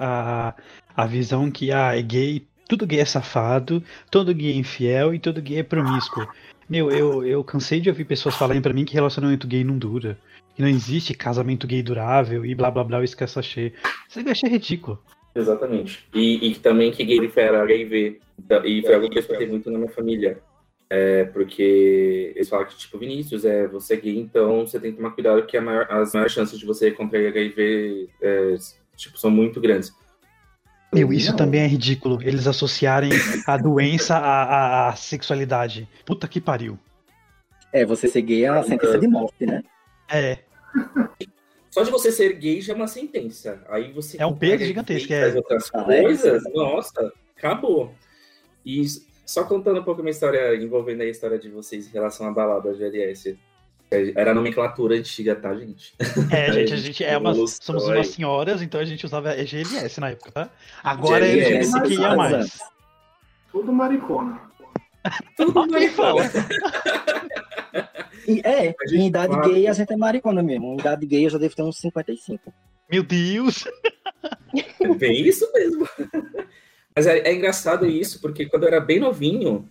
a, 0.96 1.04
a 1.04 1.06
visão 1.06 1.50
que 1.50 1.72
ah, 1.72 1.98
é 1.98 2.02
gay, 2.02 2.46
tudo 2.68 2.86
gay 2.86 3.00
é 3.00 3.06
safado, 3.06 3.84
todo 4.12 4.34
gay 4.34 4.52
é 4.52 4.56
infiel 4.56 5.14
e 5.14 5.20
todo 5.20 5.42
gay 5.42 5.60
é 5.60 5.64
promíscuo. 5.64 6.28
Meu, 6.70 6.92
eu, 6.92 7.26
eu 7.26 7.44
cansei 7.44 7.80
de 7.80 7.90
ouvir 7.90 8.06
pessoas 8.06 8.36
falarem 8.36 8.62
para 8.62 8.74
mim 8.74 8.86
que 8.86 8.94
relacionamento 8.94 9.48
gay 9.48 9.64
não 9.64 9.78
dura. 9.78 10.20
Que 10.56 10.62
não 10.62 10.70
existe 10.70 11.16
casamento 11.16 11.66
gay 11.66 11.82
durável 11.82 12.46
e 12.46 12.54
blá 12.54 12.70
blá 12.70 12.84
blá, 12.84 13.04
isso 13.04 13.18
que 13.18 13.24
é 13.24 13.28
sachê. 13.28 13.74
Isso 14.08 14.20
eu 14.20 14.32
achei 14.32 14.50
ridículo. 14.50 15.02
Exatamente. 15.34 16.06
E, 16.14 16.52
e 16.52 16.56
também 16.56 16.92
que 16.92 17.04
gay 17.04 17.32
era 17.36 17.64
HIV. 17.64 18.20
E 18.66 18.82
foi 18.84 18.94
algo 18.94 19.10
que 19.10 19.18
eu 19.18 19.22
escutei 19.22 19.48
muito 19.48 19.72
na 19.72 19.80
minha 19.80 19.92
família. 19.92 20.40
É, 20.92 21.24
porque 21.26 22.34
eles 22.36 22.50
falam 22.50 22.66
que, 22.66 22.76
tipo, 22.76 22.98
Vinícius, 22.98 23.46
é, 23.46 23.68
você 23.68 23.94
é 23.94 23.98
gay, 23.98 24.18
então 24.18 24.66
você 24.66 24.80
tem 24.80 24.92
que 24.92 24.98
tomar 24.98 25.12
cuidado 25.12 25.46
que 25.46 25.60
maior, 25.60 25.86
as 25.90 26.14
maiores 26.14 26.34
chances 26.34 26.58
de 26.58 26.66
você 26.66 26.90
contrair 26.90 27.28
HIV 27.28 28.10
é, 28.20 28.56
tipo, 28.96 29.20
são 29.20 29.30
muito 29.30 29.62
grandes. 29.62 29.94
Meu, 30.92 31.14
isso 31.14 31.30
não. 31.30 31.38
também 31.38 31.62
é 31.62 31.68
ridículo. 31.68 32.20
Eles 32.22 32.48
associarem 32.48 33.12
a 33.46 33.58
doença 33.58 34.18
à, 34.18 34.90
à, 34.90 34.96
sexualidade. 34.96 35.88
Puta 36.04 36.28
que 36.28 36.42
pariu. 36.42 36.80
É, 37.72 37.86
você 37.86 38.08
ser 38.08 38.24
gay 38.24 38.46
é 38.46 38.52
uma 38.52 38.64
sentença 38.64 38.98
de 38.98 39.08
morte, 39.08 39.46
né? 39.46 39.62
É. 40.12 40.40
Só 41.70 41.84
de 41.84 41.92
você 41.92 42.12
ser 42.12 42.34
gay 42.34 42.62
já 42.62 42.74
é 42.74 42.76
uma 42.76 42.88
sentença. 42.88 43.64
Aí 43.70 43.92
você. 43.92 44.20
É 44.20 44.26
um 44.26 44.36
peso 44.36 44.66
gigantesco. 44.66 45.14
É. 45.14 45.36
outras 45.36 45.70
ah, 45.72 45.84
coisas, 45.84 46.44
é. 46.44 46.50
nossa, 46.50 47.14
acabou. 47.38 47.94
E 48.66 48.84
só 49.30 49.44
contando 49.44 49.80
um 49.80 49.84
pouco 49.84 50.02
a 50.02 50.04
minha 50.04 50.12
história, 50.12 50.56
envolvendo 50.56 51.02
a 51.02 51.06
história 51.06 51.38
de 51.38 51.50
vocês 51.50 51.88
em 51.88 51.92
relação 51.92 52.28
à 52.28 52.32
balada 52.32 52.74
GLS. 52.74 53.38
Era 54.16 54.32
a 54.32 54.34
nomenclatura 54.34 54.96
antiga, 54.96 55.36
tá, 55.36 55.54
gente? 55.54 55.94
É, 56.32 56.50
gente, 56.54 56.74
a 56.74 56.78
gente 56.78 57.04
é 57.04 57.16
uma, 57.16 57.36
somos 57.36 57.86
umas 57.86 58.08
senhoras, 58.08 58.64
então 58.64 58.82
a 58.82 58.86
gente 58.86 59.06
usava 59.06 59.36
GLS 59.36 60.00
na 60.00 60.10
época, 60.10 60.32
tá? 60.32 60.50
Agora 60.84 61.28
GLS, 61.28 61.78
é 61.78 61.82
que 61.82 61.94
ia 61.94 62.16
mais. 62.16 62.60
Tudo 63.52 63.72
maricona. 63.72 64.42
Tudo 65.38 65.68
maricona. 65.68 66.24
é, 68.44 68.76
em 68.92 69.08
idade 69.08 69.34
fala... 69.34 69.48
gay 69.48 69.68
a 69.68 69.74
gente 69.74 69.94
é 69.94 69.96
maricona 69.96 70.42
mesmo. 70.42 70.74
Em 70.74 70.80
idade 70.80 71.06
gay 71.06 71.28
eu 71.28 71.30
já 71.30 71.38
devo 71.38 71.56
ter 71.56 71.62
uns 71.62 71.78
55. 71.78 72.52
Meu 72.92 73.04
Deus! 73.04 73.68
É 74.82 74.88
bem 74.96 75.28
isso 75.28 75.48
mesmo. 75.54 75.88
Mas 77.00 77.08
é, 77.08 77.20
é 77.20 77.34
engraçado 77.34 77.86
isso, 77.86 78.20
porque 78.20 78.46
quando 78.46 78.64
eu 78.64 78.68
era 78.68 78.82
bem 78.82 79.00
novinho, 79.00 79.66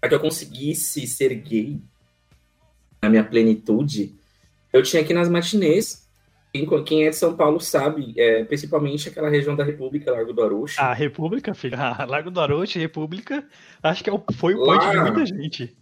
para 0.00 0.08
que 0.08 0.16
eu 0.16 0.20
conseguisse 0.20 1.06
ser 1.06 1.32
gay, 1.32 1.80
na 3.00 3.08
minha 3.08 3.22
plenitude, 3.22 4.16
eu 4.72 4.82
tinha 4.82 5.00
ir 5.00 5.14
nas 5.14 5.28
matinês. 5.28 6.08
Quem 6.84 7.06
é 7.06 7.10
de 7.10 7.14
São 7.14 7.36
Paulo 7.36 7.60
sabe, 7.60 8.14
é, 8.16 8.42
principalmente 8.42 9.08
aquela 9.08 9.28
região 9.28 9.54
da 9.54 9.62
República, 9.62 10.10
Largo 10.10 10.32
do 10.32 10.42
Arocho. 10.42 10.80
Ah, 10.80 10.92
República, 10.92 11.54
filho. 11.54 11.78
Ah, 11.78 12.04
Largo 12.04 12.32
do 12.32 12.40
Arocho, 12.40 12.80
República, 12.80 13.46
acho 13.80 14.02
que 14.02 14.10
é 14.10 14.22
foi 14.36 14.54
o 14.54 14.64
point 14.64 14.90
de 14.90 15.00
muita 15.02 15.26
gente. 15.26 15.76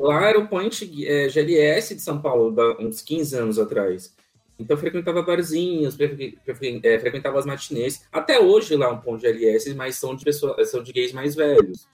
Lá 0.00 0.24
era 0.26 0.38
o 0.38 0.48
point 0.48 1.06
é, 1.06 1.28
GLS 1.28 1.94
de 1.94 2.00
São 2.00 2.18
Paulo, 2.18 2.56
uns 2.80 3.02
15 3.02 3.36
anos 3.36 3.58
atrás. 3.58 4.16
Então 4.58 4.76
frequentava 4.76 5.22
barzinhos, 5.22 5.96
é, 6.82 6.98
frequentava 6.98 7.38
as 7.38 7.46
matinês. 7.46 8.06
Até 8.10 8.40
hoje 8.40 8.74
lá 8.76 8.86
é 8.86 8.90
um 8.90 9.00
ponto 9.00 9.20
de 9.20 9.32
GLS, 9.32 9.74
mas 9.74 9.96
são 9.96 10.16
de 10.16 10.24
pessoas, 10.24 10.70
são 10.70 10.82
de 10.82 10.92
gays 10.92 11.12
mais 11.12 11.34
velhos 11.34 11.86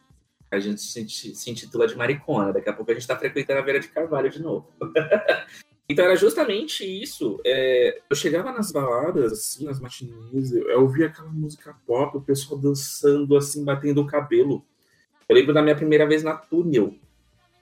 a 0.55 0.61
gente 0.61 0.81
se, 0.81 1.51
intitula 1.51 1.87
de 1.87 1.97
maricona. 1.97 2.53
Daqui 2.53 2.69
a 2.69 2.73
pouco 2.73 2.91
a 2.91 2.95
gente 2.95 3.03
está 3.03 3.17
frequentando 3.17 3.59
a 3.59 3.63
Vera 3.63 3.81
de 3.81 3.89
Carvalho 3.89 4.31
de 4.31 4.41
novo. 4.41 4.69
então 5.89 6.05
era 6.05 6.17
justamente 6.17 6.85
isso. 6.85 7.41
É, 7.45 8.01
eu 8.09 8.17
chegava 8.17 8.53
nas 8.53 8.73
baladas, 8.73 9.33
assim, 9.33 9.65
nas 9.65 9.81
matinês, 9.81 10.53
eu, 10.53 10.69
eu 10.69 10.83
ouvia 10.83 11.07
aquela 11.07 11.31
música 11.31 11.75
pop, 11.87 12.17
o 12.17 12.21
pessoal 12.21 12.59
dançando, 12.61 13.37
assim, 13.37 13.65
batendo 13.65 14.01
o 14.01 14.07
cabelo. 14.07 14.65
Eu 15.29 15.35
lembro 15.35 15.55
da 15.55 15.63
minha 15.63 15.77
primeira 15.77 16.07
vez 16.07 16.23
na 16.23 16.37
túnel. 16.37 16.95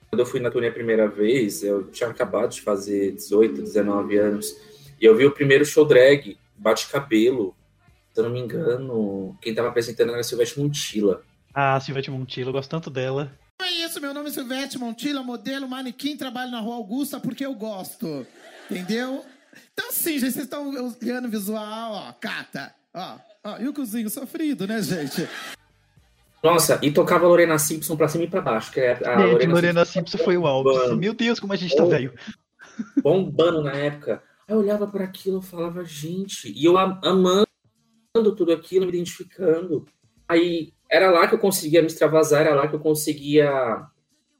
Quando 0.09 0.19
eu 0.19 0.25
fui 0.25 0.39
na 0.39 0.51
túnel 0.51 0.69
a 0.69 0.73
primeira 0.73 1.07
vez, 1.07 1.63
eu 1.63 1.85
tinha 1.89 2.09
acabado 2.09 2.51
de 2.51 2.61
fazer 2.61 3.13
18, 3.13 3.61
19 3.61 4.17
anos. 4.17 4.55
E 5.03 5.05
eu 5.05 5.17
vi 5.17 5.25
o 5.25 5.31
primeiro 5.31 5.65
show 5.65 5.83
drag, 5.83 6.37
bate-cabelo. 6.55 7.53
Se 8.13 8.21
eu 8.21 8.23
não 8.23 8.31
me 8.31 8.39
engano, 8.39 9.37
quem 9.41 9.51
estava 9.51 9.67
apresentando 9.67 10.13
era 10.13 10.23
Silvestre 10.23 10.63
Montilla. 10.63 11.21
Ah, 11.53 11.77
Silvete 11.81 12.09
Montilla, 12.09 12.47
eu 12.47 12.53
gosto 12.53 12.69
tanto 12.69 12.89
dela. 12.89 13.29
É 13.61 13.69
isso, 13.69 13.99
meu 13.99 14.13
nome 14.13 14.29
é 14.29 14.31
Silvete 14.31 14.77
Montilla, 14.77 15.21
modelo, 15.21 15.67
manequim, 15.67 16.15
trabalho 16.15 16.51
na 16.51 16.61
Rua 16.61 16.75
Augusta 16.75 17.19
porque 17.19 17.45
eu 17.45 17.53
gosto. 17.53 18.25
Entendeu? 18.71 19.25
Então, 19.73 19.91
sim, 19.91 20.17
gente, 20.17 20.31
vocês 20.31 20.45
estão 20.45 20.69
olhando 20.69 21.27
visual, 21.27 21.91
ó, 21.91 22.13
cata. 22.13 22.73
Ó, 22.93 23.17
ó, 23.43 23.57
e 23.59 23.67
o 23.67 23.73
cozinho 23.73 24.09
sofrido, 24.09 24.65
né, 24.65 24.81
gente? 24.81 25.27
Nossa, 26.41 26.79
e 26.81 26.91
tocava 26.91 27.27
Lorena 27.27 27.59
Simpson 27.59 27.97
pra 27.97 28.07
cima 28.07 28.23
e 28.23 28.29
pra 28.29 28.39
baixo. 28.39 28.71
Que 28.71 28.79
é 28.79 29.05
a 29.05 29.19
Lorena, 29.19 29.53
Lorena 29.53 29.83
Simpson, 29.83 30.11
Simpson 30.11 30.23
foi 30.23 30.37
o 30.37 30.47
álbum. 30.47 30.95
Meu 30.95 31.13
Deus, 31.13 31.41
como 31.41 31.51
a 31.51 31.57
gente 31.57 31.75
tá 31.75 31.83
velho. 31.83 32.13
Bombando 33.03 33.61
na 33.61 33.73
época. 33.73 34.23
Aí 34.47 34.55
eu 34.55 34.59
olhava 34.59 34.87
para 34.87 35.03
aquilo 35.03 35.39
e 35.39 35.45
falava, 35.45 35.83
gente, 35.85 36.51
e 36.51 36.65
eu 36.65 36.77
amando 36.77 37.47
tudo 38.35 38.51
aquilo, 38.51 38.85
me 38.85 38.91
identificando. 38.91 39.85
Aí 40.27 40.73
era 40.89 41.09
lá 41.11 41.27
que 41.27 41.35
eu 41.35 41.39
conseguia 41.39 41.81
me 41.81 41.87
extravasar, 41.87 42.41
era 42.41 42.55
lá 42.55 42.67
que 42.67 42.75
eu 42.75 42.79
conseguia 42.79 43.87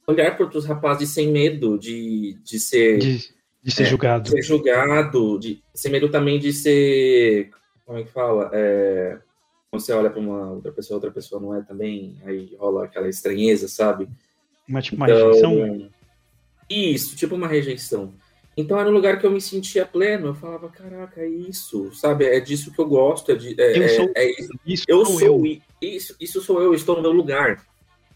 olhar 0.08 0.36
para 0.36 0.46
outros 0.46 0.66
rapazes 0.66 1.10
sem 1.10 1.32
medo 1.32 1.78
de, 1.78 2.38
de 2.44 2.60
ser. 2.60 3.00
De, 3.00 3.34
de 3.64 3.72
ser 3.72 3.84
é, 3.84 3.86
julgado. 3.86 4.30
Ser 4.30 4.42
julgado, 4.42 5.40
de, 5.40 5.64
sem 5.74 5.92
medo 5.92 6.10
também 6.10 6.40
de 6.40 6.54
ser. 6.54 7.50
Como 7.86 7.98
é 7.98 8.04
que 8.04 8.12
fala? 8.12 8.50
É, 8.54 9.20
você 9.72 9.92
olha 9.92 10.10
para 10.10 10.20
uma 10.20 10.52
outra 10.52 10.72
pessoa, 10.72 10.98
outra 10.98 11.12
pessoa 11.12 11.42
não 11.42 11.56
é 11.56 11.62
também, 11.62 12.18
aí 12.26 12.56
rola 12.60 12.86
aquela 12.86 13.10
estranheza, 13.10 13.68
sabe? 13.68 14.08
Uma, 14.68 14.82
tipo 14.82 14.98
uma 14.98 15.10
então, 15.10 15.28
rejeição? 15.28 15.90
Isso, 16.70 17.16
tipo 17.16 17.36
uma 17.36 17.48
rejeição. 17.48 18.14
Então 18.56 18.80
era 18.80 18.88
um 18.88 18.94
lugar 18.94 19.20
que 19.20 19.26
eu 19.26 19.32
me 19.32 19.42
sentia 19.42 19.86
pleno. 19.86 20.28
Eu 20.28 20.36
falava, 20.36 20.70
caraca, 20.70 21.22
é 21.22 21.28
isso, 21.28 21.94
sabe? 21.94 22.26
É 22.26 22.40
disso 22.40 22.72
que 22.72 22.80
eu 22.80 22.88
gosto. 22.88 23.32
É, 23.32 23.36
de, 23.36 23.60
é, 23.60 23.78
eu 23.78 23.90
sou, 23.90 24.12
é, 24.16 24.24
é 24.24 24.32
isso. 24.32 24.60
isso. 24.66 24.86
Eu 24.88 25.06
sou 25.06 25.22
eu. 25.22 25.62
Isso, 25.82 26.16
isso 26.20 26.42
sou 26.42 26.62
eu, 26.62 26.74
estou 26.74 26.96
no 26.96 27.02
meu 27.02 27.12
lugar. 27.12 27.66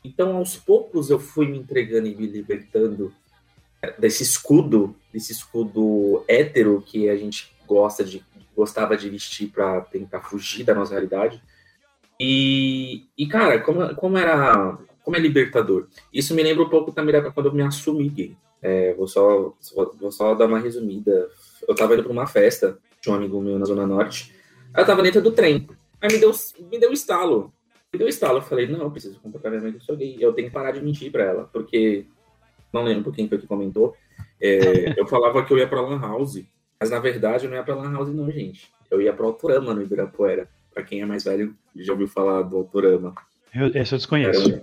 Então, 0.03 0.37
aos 0.37 0.55
poucos, 0.55 1.09
eu 1.09 1.19
fui 1.19 1.47
me 1.47 1.57
entregando 1.57 2.07
e 2.07 2.15
me 2.15 2.27
libertando 2.27 3.13
é, 3.81 3.91
desse 3.99 4.23
escudo, 4.23 4.95
desse 5.11 5.31
escudo 5.31 6.23
hétero 6.27 6.83
que 6.85 7.09
a 7.09 7.17
gente 7.17 7.51
gosta 7.65 8.03
de, 8.03 8.23
gostava 8.55 8.95
de 8.95 9.09
vestir 9.09 9.49
para 9.49 9.81
tentar 9.81 10.21
fugir 10.21 10.63
da 10.63 10.73
nossa 10.73 10.91
realidade. 10.91 11.41
E, 12.19 13.05
e 13.17 13.27
cara, 13.27 13.59
como, 13.59 13.93
como 13.95 14.17
era, 14.17 14.77
como 15.03 15.17
é 15.17 15.19
libertador. 15.19 15.87
Isso 16.13 16.33
me 16.33 16.43
lembra 16.43 16.63
um 16.63 16.69
pouco 16.69 16.91
também 16.91 17.15
quando 17.31 17.47
eu 17.47 17.53
me 17.53 17.61
assumi 17.61 18.07
gay. 18.07 18.37
É, 18.61 18.93
vou, 18.93 19.07
só, 19.07 19.53
vou 19.99 20.11
só 20.11 20.33
dar 20.33 20.45
uma 20.45 20.59
resumida. 20.59 21.29
Eu 21.67 21.75
tava 21.75 21.93
indo 21.93 22.03
pra 22.03 22.11
uma 22.11 22.27
festa 22.27 22.77
de 23.01 23.09
um 23.09 23.13
amigo 23.13 23.41
meu 23.41 23.59
na 23.59 23.65
Zona 23.65 23.85
Norte. 23.85 24.33
Eu 24.75 24.85
tava 24.85 25.03
dentro 25.03 25.21
do 25.21 25.31
trem. 25.31 25.67
Aí 26.01 26.11
me 26.11 26.19
deu, 26.19 26.31
me 26.71 26.79
deu 26.79 26.89
um 26.89 26.93
estalo. 26.93 27.53
Me 27.91 27.97
deu 27.97 28.07
um 28.07 28.09
estalo. 28.09 28.39
Eu 28.39 28.41
falei, 28.43 28.67
não, 28.67 28.81
eu 28.81 28.91
preciso 28.91 29.19
comportar 29.19 29.51
minha 29.51 29.61
mãe 29.61 29.71
que 29.71 29.77
eu 29.77 29.81
sou 29.81 29.95
gay. 29.95 30.17
Eu 30.19 30.33
tenho 30.33 30.47
que 30.47 30.53
parar 30.53 30.71
de 30.71 30.81
mentir 30.81 31.11
pra 31.11 31.23
ela. 31.23 31.49
Porque, 31.51 32.05
não 32.73 32.83
lembro 32.83 33.11
quem 33.11 33.27
foi 33.27 33.37
que 33.37 33.47
comentou. 33.47 33.95
É, 34.41 34.99
eu 34.99 35.07
falava 35.07 35.43
que 35.43 35.51
eu 35.51 35.57
ia 35.57 35.67
pra 35.67 35.81
Lan 35.81 35.99
House. 35.99 36.43
Mas 36.79 36.89
na 36.91 36.99
verdade 36.99 37.45
eu 37.45 37.49
não 37.49 37.57
ia 37.57 37.63
pra 37.63 37.75
Lan 37.75 37.91
House, 37.91 38.13
não, 38.13 38.29
gente. 38.31 38.71
Eu 38.89 39.01
ia 39.01 39.13
pra 39.13 39.25
Autorama 39.25 39.73
no 39.73 39.81
Ibirapuera. 39.81 40.47
Pra 40.73 40.83
quem 40.83 41.01
é 41.01 41.05
mais 41.05 41.23
velho, 41.23 41.55
já 41.75 41.91
ouviu 41.93 42.07
falar 42.07 42.43
do 42.43 42.57
Autorama. 42.57 43.15
Eu, 43.53 43.67
esse 43.67 43.93
eu 43.93 43.97
desconheço. 43.97 44.61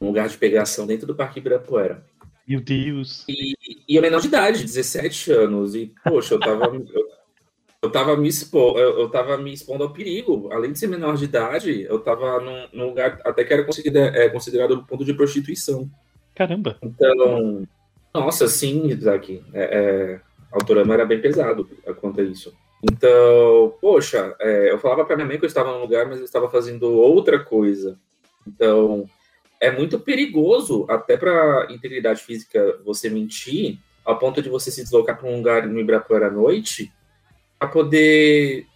um 0.00 0.08
lugar 0.08 0.28
de 0.28 0.36
pegação 0.36 0.86
dentro 0.86 1.06
do 1.06 1.14
Parque 1.14 1.38
Ibirapuera. 1.38 2.04
Meu 2.46 2.60
Deus. 2.60 3.24
E, 3.28 3.54
e 3.88 3.96
eu 3.96 4.02
menor 4.02 4.20
de 4.20 4.28
idade, 4.28 4.64
17 4.64 5.32
anos. 5.32 5.74
E, 5.74 5.92
poxa, 6.04 6.34
eu 6.34 6.40
tava. 6.40 6.66
eu, 6.74 7.08
eu 7.82 7.90
tava 7.90 8.16
me 8.16 8.28
expo, 8.28 8.78
eu, 8.78 9.00
eu 9.00 9.08
tava 9.08 9.36
me 9.36 9.52
expondo 9.52 9.84
ao 9.84 9.92
perigo. 9.92 10.48
Além 10.52 10.72
de 10.72 10.78
ser 10.78 10.86
menor 10.86 11.16
de 11.16 11.24
idade, 11.24 11.82
eu 11.82 11.98
tava 11.98 12.40
num, 12.40 12.68
num 12.72 12.88
lugar 12.88 13.20
até 13.24 13.44
que 13.44 13.52
era 13.52 13.64
considerado, 13.64 14.14
é, 14.14 14.28
considerado 14.28 14.74
um 14.74 14.84
ponto 14.84 15.04
de 15.04 15.14
prostituição. 15.14 15.90
Caramba. 16.34 16.78
Então, 16.82 17.66
Nossa, 18.14 18.46
sim, 18.48 18.86
Isaac. 18.86 19.42
É, 19.52 19.62
é, 19.62 20.20
Autorama 20.52 20.94
era 20.94 21.04
bem 21.04 21.20
pesado 21.20 21.68
quanto 22.00 22.20
a 22.20 22.24
isso. 22.24 22.54
Então, 22.82 23.74
poxa, 23.80 24.34
é, 24.40 24.70
eu 24.70 24.78
falava 24.78 25.04
para 25.04 25.16
minha 25.16 25.26
mãe 25.26 25.38
que 25.38 25.44
eu 25.44 25.48
estava 25.48 25.72
num 25.72 25.80
lugar, 25.80 26.06
mas 26.06 26.18
eu 26.18 26.24
estava 26.24 26.50
fazendo 26.50 26.92
outra 26.92 27.38
coisa. 27.38 27.98
Então, 28.46 29.08
é 29.62 29.70
muito 29.70 30.00
perigoso, 30.00 30.84
até 30.88 31.16
para 31.16 31.68
integridade 31.70 32.20
física, 32.20 32.80
você 32.84 33.08
mentir, 33.08 33.78
ao 34.04 34.18
ponto 34.18 34.42
de 34.42 34.48
você 34.48 34.72
se 34.72 34.82
deslocar 34.82 35.16
para 35.16 35.28
um 35.28 35.36
lugar 35.36 35.68
no 35.68 35.78
Ibirapuera 35.78 36.26
à 36.26 36.30
noite, 36.32 36.92
para 37.60 37.68
poder 37.68 38.66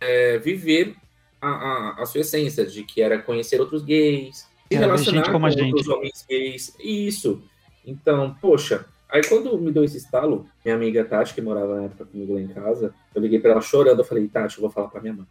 é, 0.00 0.38
viver 0.38 0.96
a, 1.38 1.48
a, 1.48 2.02
a, 2.02 2.06
sua 2.06 2.22
essência, 2.22 2.64
de 2.64 2.82
que 2.82 3.02
era 3.02 3.20
conhecer 3.20 3.60
outros 3.60 3.82
gays, 3.82 4.48
se 4.72 4.78
relacionar 4.78 5.30
com 5.30 5.38
outros 5.38 5.88
homens 5.88 6.24
gays. 6.26 6.74
Isso. 6.80 7.42
Então, 7.84 8.34
poxa, 8.40 8.86
aí 9.10 9.20
quando 9.28 9.58
me 9.58 9.70
deu 9.70 9.84
esse 9.84 9.98
estalo, 9.98 10.48
minha 10.64 10.74
amiga 10.74 11.04
Tati, 11.04 11.34
que 11.34 11.42
morava 11.42 11.76
na 11.76 11.82
época 11.84 12.06
comigo 12.06 12.32
lá 12.32 12.40
em 12.40 12.48
casa, 12.48 12.94
eu 13.14 13.20
liguei 13.20 13.38
para 13.38 13.50
ela 13.50 13.60
chorando, 13.60 13.98
eu 13.98 14.04
falei, 14.04 14.26
Tati, 14.28 14.56
eu 14.56 14.62
vou 14.62 14.70
falar 14.70 14.88
para 14.88 15.02
minha 15.02 15.12
mãe. 15.12 15.26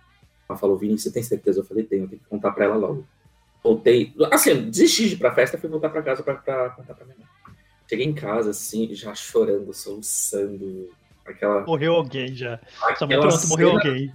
Ela 0.48 0.60
falou, 0.60 0.78
Vini, 0.78 1.00
você 1.00 1.12
tem 1.12 1.24
certeza? 1.24 1.62
Eu 1.62 1.66
falei, 1.66 1.86
tenho, 1.86 2.04
eu 2.04 2.08
tenho 2.08 2.22
que 2.22 2.30
contar 2.30 2.52
para 2.52 2.66
ela 2.66 2.76
logo. 2.76 3.04
Voltei, 3.64 4.14
assim, 4.32 4.70
desisti 4.70 5.10
de 5.10 5.16
ir 5.16 5.18
pra 5.18 5.34
festa, 5.36 5.58
fui 5.58 5.70
voltar 5.70 5.90
para 5.90 6.02
casa 6.02 6.24
para 6.24 6.36
contar 6.36 6.96
para 6.96 7.06
minha 7.06 7.18
mãe. 7.18 7.28
Cheguei 7.88 8.06
em 8.06 8.14
casa, 8.14 8.52
assim, 8.52 8.94
já 8.96 9.14
chorando, 9.14 9.74
soluçando, 9.74 10.90
aquela... 11.26 11.62
Morreu 11.66 11.94
alguém 11.94 12.34
já. 12.34 12.60
Só 12.80 12.90
aquela 12.90 13.22
pronto, 13.22 13.48
morreu 13.48 13.68
cena- 13.68 13.80
alguém. 13.80 14.14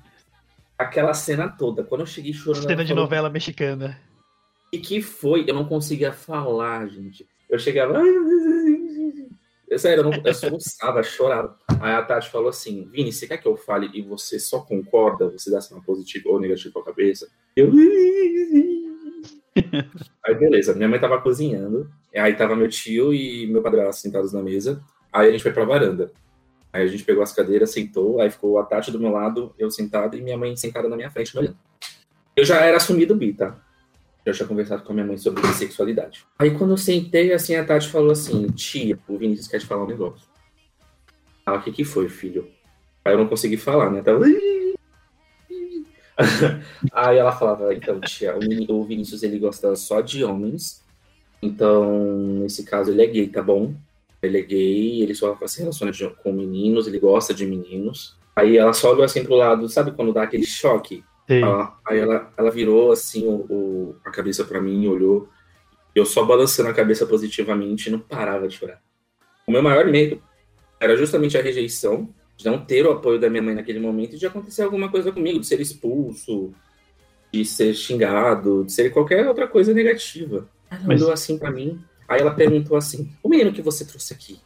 Aquela 0.78 1.14
cena 1.14 1.48
toda, 1.48 1.84
quando 1.84 2.00
eu 2.00 2.06
cheguei 2.06 2.32
chorando... 2.32 2.66
Cena 2.66 2.84
de 2.84 2.88
falou, 2.88 3.04
novela 3.04 3.30
mexicana. 3.30 4.00
E 4.72 4.78
que 4.78 5.00
foi? 5.00 5.44
Eu 5.48 5.54
não 5.54 5.64
conseguia 5.64 6.12
falar, 6.12 6.88
gente. 6.88 7.26
Eu 7.48 7.58
chegava. 7.58 8.02
Eu, 9.68 9.78
sério, 9.78 10.00
eu, 10.00 10.10
não, 10.10 10.22
eu 10.24 10.34
soluçava, 10.34 11.02
chorava. 11.02 11.56
Aí 11.80 11.92
a 11.92 12.02
Tati 12.02 12.30
falou 12.30 12.48
assim: 12.48 12.88
Vini, 12.90 13.12
você 13.12 13.26
quer 13.26 13.38
que 13.38 13.46
eu 13.46 13.56
fale 13.56 13.90
e 13.94 14.02
você 14.02 14.38
só 14.38 14.60
concorda? 14.60 15.28
Você 15.30 15.50
dá 15.50 15.60
sinal 15.60 15.82
positivo 15.82 16.30
ou 16.30 16.40
negativo 16.40 16.74
com 16.74 16.80
a 16.80 16.84
cabeça? 16.84 17.28
Eu. 17.54 17.70
Aí 20.24 20.34
beleza, 20.34 20.74
minha 20.74 20.88
mãe 20.88 20.98
tava 20.98 21.20
cozinhando. 21.20 21.90
Aí 22.14 22.34
tava 22.34 22.56
meu 22.56 22.68
tio 22.68 23.12
e 23.12 23.46
meu 23.46 23.62
padrasto 23.62 24.02
sentados 24.02 24.32
na 24.32 24.42
mesa. 24.42 24.82
Aí 25.12 25.28
a 25.28 25.32
gente 25.32 25.42
foi 25.42 25.52
pra 25.52 25.64
varanda. 25.64 26.12
Aí 26.72 26.82
a 26.82 26.86
gente 26.86 27.04
pegou 27.04 27.22
as 27.22 27.32
cadeiras, 27.32 27.70
sentou. 27.70 28.20
Aí 28.20 28.30
ficou 28.30 28.58
a 28.58 28.64
Tati 28.64 28.90
do 28.90 29.00
meu 29.00 29.10
lado, 29.10 29.54
eu 29.58 29.70
sentado 29.70 30.16
e 30.16 30.20
minha 30.20 30.36
mãe 30.36 30.54
sentada 30.56 30.88
na 30.88 30.96
minha 30.96 31.10
frente 31.10 31.34
me 31.34 31.42
olhando. 31.42 31.56
Eu 32.36 32.44
já 32.44 32.56
era 32.60 32.76
assumido 32.76 33.14
bi, 33.14 33.32
tá? 33.32 33.56
Eu 34.24 34.34
tinha 34.34 34.46
conversado 34.46 34.82
com 34.82 34.92
a 34.92 34.94
minha 34.94 35.06
mãe 35.06 35.16
sobre 35.16 35.40
bissexualidade. 35.40 36.26
Aí 36.38 36.50
quando 36.50 36.72
eu 36.72 36.76
sentei, 36.76 37.32
assim, 37.32 37.54
a 37.54 37.64
Tati 37.64 37.88
falou 37.88 38.10
assim, 38.10 38.46
tia, 38.48 38.98
o 39.08 39.16
Vinícius 39.16 39.48
quer 39.48 39.58
te 39.58 39.66
falar 39.66 39.84
um 39.84 39.88
negócio. 39.88 40.26
Ah, 41.46 41.54
o 41.54 41.62
que 41.62 41.70
que 41.70 41.84
foi, 41.84 42.08
filho? 42.08 42.48
Aí 43.04 43.14
eu 43.14 43.18
não 43.18 43.28
consegui 43.28 43.56
falar, 43.56 43.90
né? 43.90 44.02
Tava... 44.02 44.26
Aí 46.92 47.18
ela 47.18 47.32
falava, 47.32 47.74
então, 47.74 48.00
tia, 48.00 48.34
o 48.68 48.84
Vinícius, 48.84 49.22
ele 49.22 49.38
gosta 49.38 49.74
só 49.76 50.00
de 50.00 50.24
homens. 50.24 50.82
Então, 51.42 51.98
nesse 52.40 52.64
caso, 52.64 52.90
ele 52.90 53.02
é 53.02 53.06
gay, 53.06 53.28
tá 53.28 53.42
bom? 53.42 53.74
Ele 54.22 54.38
é 54.38 54.42
gay, 54.42 55.02
ele 55.02 55.14
só 55.14 55.36
se 55.46 55.60
relaciona 55.60 55.92
com 56.22 56.32
meninos, 56.32 56.86
ele 56.86 56.98
gosta 56.98 57.34
de 57.34 57.46
meninos. 57.46 58.16
Aí 58.34 58.56
ela 58.56 58.72
só 58.72 58.92
olhou 58.92 59.04
assim 59.04 59.22
pro 59.22 59.34
lado, 59.34 59.68
sabe 59.68 59.92
quando 59.92 60.12
dá 60.12 60.22
aquele 60.22 60.46
choque? 60.46 61.04
Ela- 61.42 61.76
aí 61.86 61.98
ela, 61.98 62.32
ela 62.36 62.50
virou 62.50 62.92
assim 62.92 63.26
o, 63.26 63.46
o- 63.50 63.96
a 64.04 64.10
cabeça 64.10 64.44
pra 64.44 64.60
mim 64.60 64.86
olhou. 64.88 65.28
Eu 65.94 66.04
só 66.06 66.24
balançando 66.24 66.68
a 66.68 66.74
cabeça 66.74 67.06
positivamente 67.06 67.88
e 67.88 67.92
não 67.92 67.98
parava 67.98 68.46
de 68.48 68.56
chorar. 68.56 68.80
O 69.46 69.52
meu 69.52 69.62
maior 69.62 69.86
medo 69.86 70.20
era 70.80 70.96
justamente 70.96 71.38
a 71.38 71.42
rejeição, 71.42 72.08
de 72.36 72.44
não 72.44 72.58
ter 72.64 72.86
o 72.86 72.92
apoio 72.92 73.18
da 73.18 73.30
minha 73.30 73.42
mãe 73.42 73.54
naquele 73.54 73.78
momento 73.80 74.14
e 74.14 74.18
de 74.18 74.26
acontecer 74.26 74.62
alguma 74.62 74.90
coisa 74.90 75.10
comigo, 75.10 75.40
de 75.40 75.46
ser 75.46 75.60
expulso, 75.60 76.52
de 77.32 77.44
ser 77.44 77.74
xingado, 77.74 78.64
de 78.64 78.72
ser 78.72 78.90
qualquer 78.90 79.26
outra 79.26 79.48
coisa 79.48 79.72
negativa. 79.72 80.48
Ela 80.70 80.80
Mas- 80.86 81.00
olhou 81.00 81.12
assim 81.12 81.38
pra 81.38 81.50
mim, 81.50 81.80
aí 82.08 82.20
ela 82.20 82.30
perguntou 82.34 82.76
assim: 82.76 83.10
O 83.22 83.28
menino 83.28 83.52
que 83.52 83.62
você 83.62 83.84
trouxe 83.84 84.12
aqui, 84.12 84.38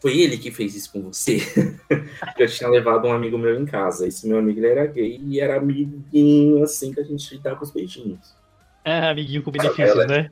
foi 0.00 0.18
ele 0.20 0.36
que 0.38 0.50
fez 0.50 0.74
isso 0.74 0.92
com 0.92 1.02
você? 1.02 1.38
eu 2.38 2.46
tinha 2.48 2.68
levado 2.68 3.06
um 3.08 3.12
amigo 3.12 3.38
meu 3.38 3.58
em 3.60 3.64
casa. 3.66 4.06
Esse 4.06 4.28
meu 4.28 4.38
amigo 4.38 4.58
ele 4.60 4.66
era 4.68 4.86
gay 4.86 5.20
e 5.24 5.40
era 5.40 5.56
amiguinho, 5.56 6.62
assim, 6.62 6.92
que 6.92 7.00
a 7.00 7.04
gente 7.04 7.38
dava 7.38 7.62
os 7.62 7.70
beijinhos. 7.70 8.36
É, 8.84 9.08
amiguinho 9.08 9.42
com 9.42 9.50
benefícios, 9.50 9.88
Ela- 9.90 10.06
né? 10.06 10.30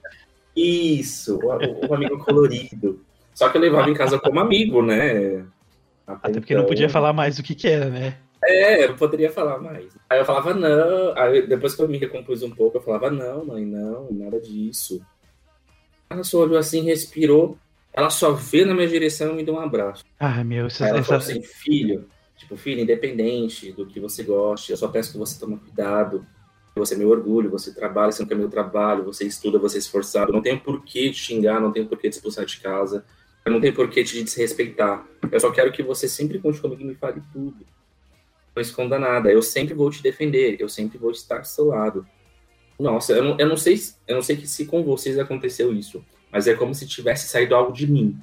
Isso, 0.54 1.38
o, 1.42 1.86
o 1.88 1.94
amigo 1.94 2.18
colorido. 2.24 3.00
Só 3.34 3.48
que 3.50 3.58
eu 3.58 3.60
levava 3.60 3.90
em 3.90 3.94
casa 3.94 4.18
como 4.18 4.40
amigo, 4.40 4.80
né? 4.82 5.44
Até 6.06 6.40
porque 6.40 6.54
não 6.54 6.60
então- 6.62 6.68
podia 6.68 6.88
falar 6.88 7.12
mais 7.12 7.36
do 7.36 7.42
que 7.42 7.54
que 7.54 7.68
era, 7.68 7.86
né? 7.90 8.16
É, 8.44 8.84
eu 8.84 8.90
não 8.90 8.96
poderia 8.96 9.32
falar 9.32 9.58
mais. 9.58 9.96
Aí 10.08 10.18
eu 10.20 10.24
falava, 10.24 10.54
não. 10.54 11.16
Aí 11.16 11.46
depois 11.46 11.74
que 11.74 11.82
eu 11.82 11.88
me 11.88 11.98
recompus 11.98 12.42
um 12.42 12.50
pouco, 12.50 12.76
eu 12.76 12.82
falava, 12.82 13.10
não, 13.10 13.44
mãe, 13.46 13.64
não, 13.64 14.08
nada 14.12 14.38
disso. 14.40 15.00
Ela 16.08 16.22
só 16.22 16.38
olhou 16.38 16.58
assim, 16.58 16.82
respirou. 16.82 17.58
Ela 17.92 18.10
só 18.10 18.32
veio 18.32 18.66
na 18.66 18.74
minha 18.74 18.86
direção 18.86 19.32
e 19.32 19.36
me 19.36 19.42
deu 19.44 19.54
um 19.54 19.60
abraço. 19.60 20.04
Ah, 20.20 20.44
meu, 20.44 20.66
essa, 20.66 20.84
Aí 20.84 20.90
ela 20.90 20.98
essa- 21.00 21.08
falou 21.18 21.22
assim, 21.22 21.42
filho, 21.42 22.06
tipo, 22.36 22.56
filho, 22.56 22.82
independente 22.82 23.72
do 23.72 23.86
que 23.86 23.98
você 23.98 24.22
goste, 24.22 24.70
eu 24.70 24.76
só 24.76 24.86
peço 24.88 25.12
que 25.12 25.18
você 25.18 25.40
tome 25.40 25.56
cuidado. 25.56 26.24
Você 26.76 26.94
é 26.94 26.98
meu 26.98 27.08
orgulho, 27.08 27.50
você 27.50 27.72
trabalha, 27.74 28.12
você 28.12 28.20
não 28.22 28.28
quer 28.28 28.34
meu 28.36 28.50
trabalho, 28.50 29.02
você 29.02 29.24
estuda, 29.24 29.58
você 29.58 29.78
é 29.78 29.80
esforçado. 29.80 30.30
Não 30.30 30.42
tenho 30.42 30.60
por 30.60 30.84
que 30.84 31.10
te 31.10 31.16
xingar, 31.18 31.58
não 31.58 31.72
tenho 31.72 31.86
por 31.86 31.98
que 31.98 32.10
te 32.10 32.12
expulsar 32.12 32.44
de 32.44 32.60
casa. 32.60 33.02
Eu 33.46 33.52
não 33.52 33.60
tenho 33.60 33.72
por 33.74 33.88
que 33.88 34.02
te 34.02 34.22
desrespeitar. 34.24 35.06
Eu 35.30 35.38
só 35.38 35.50
quero 35.52 35.70
que 35.72 35.82
você 35.82 36.08
sempre 36.08 36.38
conte 36.40 36.60
comigo 36.60 36.82
e 36.82 36.84
me 36.84 36.94
fale 36.96 37.22
tudo. 37.32 37.64
Não 38.54 38.60
esconda 38.60 38.98
nada. 38.98 39.30
Eu 39.30 39.40
sempre 39.40 39.72
vou 39.72 39.88
te 39.90 40.02
defender. 40.02 40.56
Eu 40.58 40.68
sempre 40.68 40.98
vou 40.98 41.12
estar 41.12 41.38
do 41.38 41.46
seu 41.46 41.66
lado. 41.66 42.04
Nossa, 42.78 43.12
eu 43.12 43.22
não, 43.24 43.36
eu 43.38 43.48
não 43.48 43.56
sei, 43.56 43.76
se- 43.76 43.94
eu 44.06 44.16
não 44.16 44.22
sei 44.22 44.36
que 44.36 44.46
se 44.46 44.66
com 44.66 44.82
vocês 44.82 45.18
aconteceu 45.18 45.72
isso, 45.72 46.04
mas 46.30 46.46
é 46.46 46.54
como 46.54 46.74
se 46.74 46.86
tivesse 46.86 47.26
saído 47.28 47.54
algo 47.54 47.72
de 47.72 47.86
mim. 47.86 48.18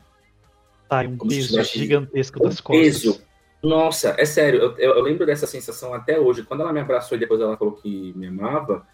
sai 0.89 1.07
um 1.07 1.17
peso 1.17 1.63
gigantesco 1.63 2.39
um 2.39 2.43
das 2.43 2.61
costas. 2.61 2.83
peso. 2.85 3.21
Nossa, 3.63 4.13
é 4.17 4.25
sério, 4.25 4.59
eu, 4.59 4.77
eu- 4.77 4.95
eu 4.97 5.01
lembro 5.01 5.25
dessa 5.25 5.47
sensação 5.47 5.93
até 5.93 6.19
hoje. 6.19 6.43
Quando 6.43 6.61
ela 6.61 6.73
me 6.73 6.81
abraçou 6.81 7.15
e 7.17 7.19
depois 7.19 7.39
ela 7.41 7.57
falou 7.57 7.73
que 7.73 8.13
me 8.15 8.27
amava, 8.27 8.85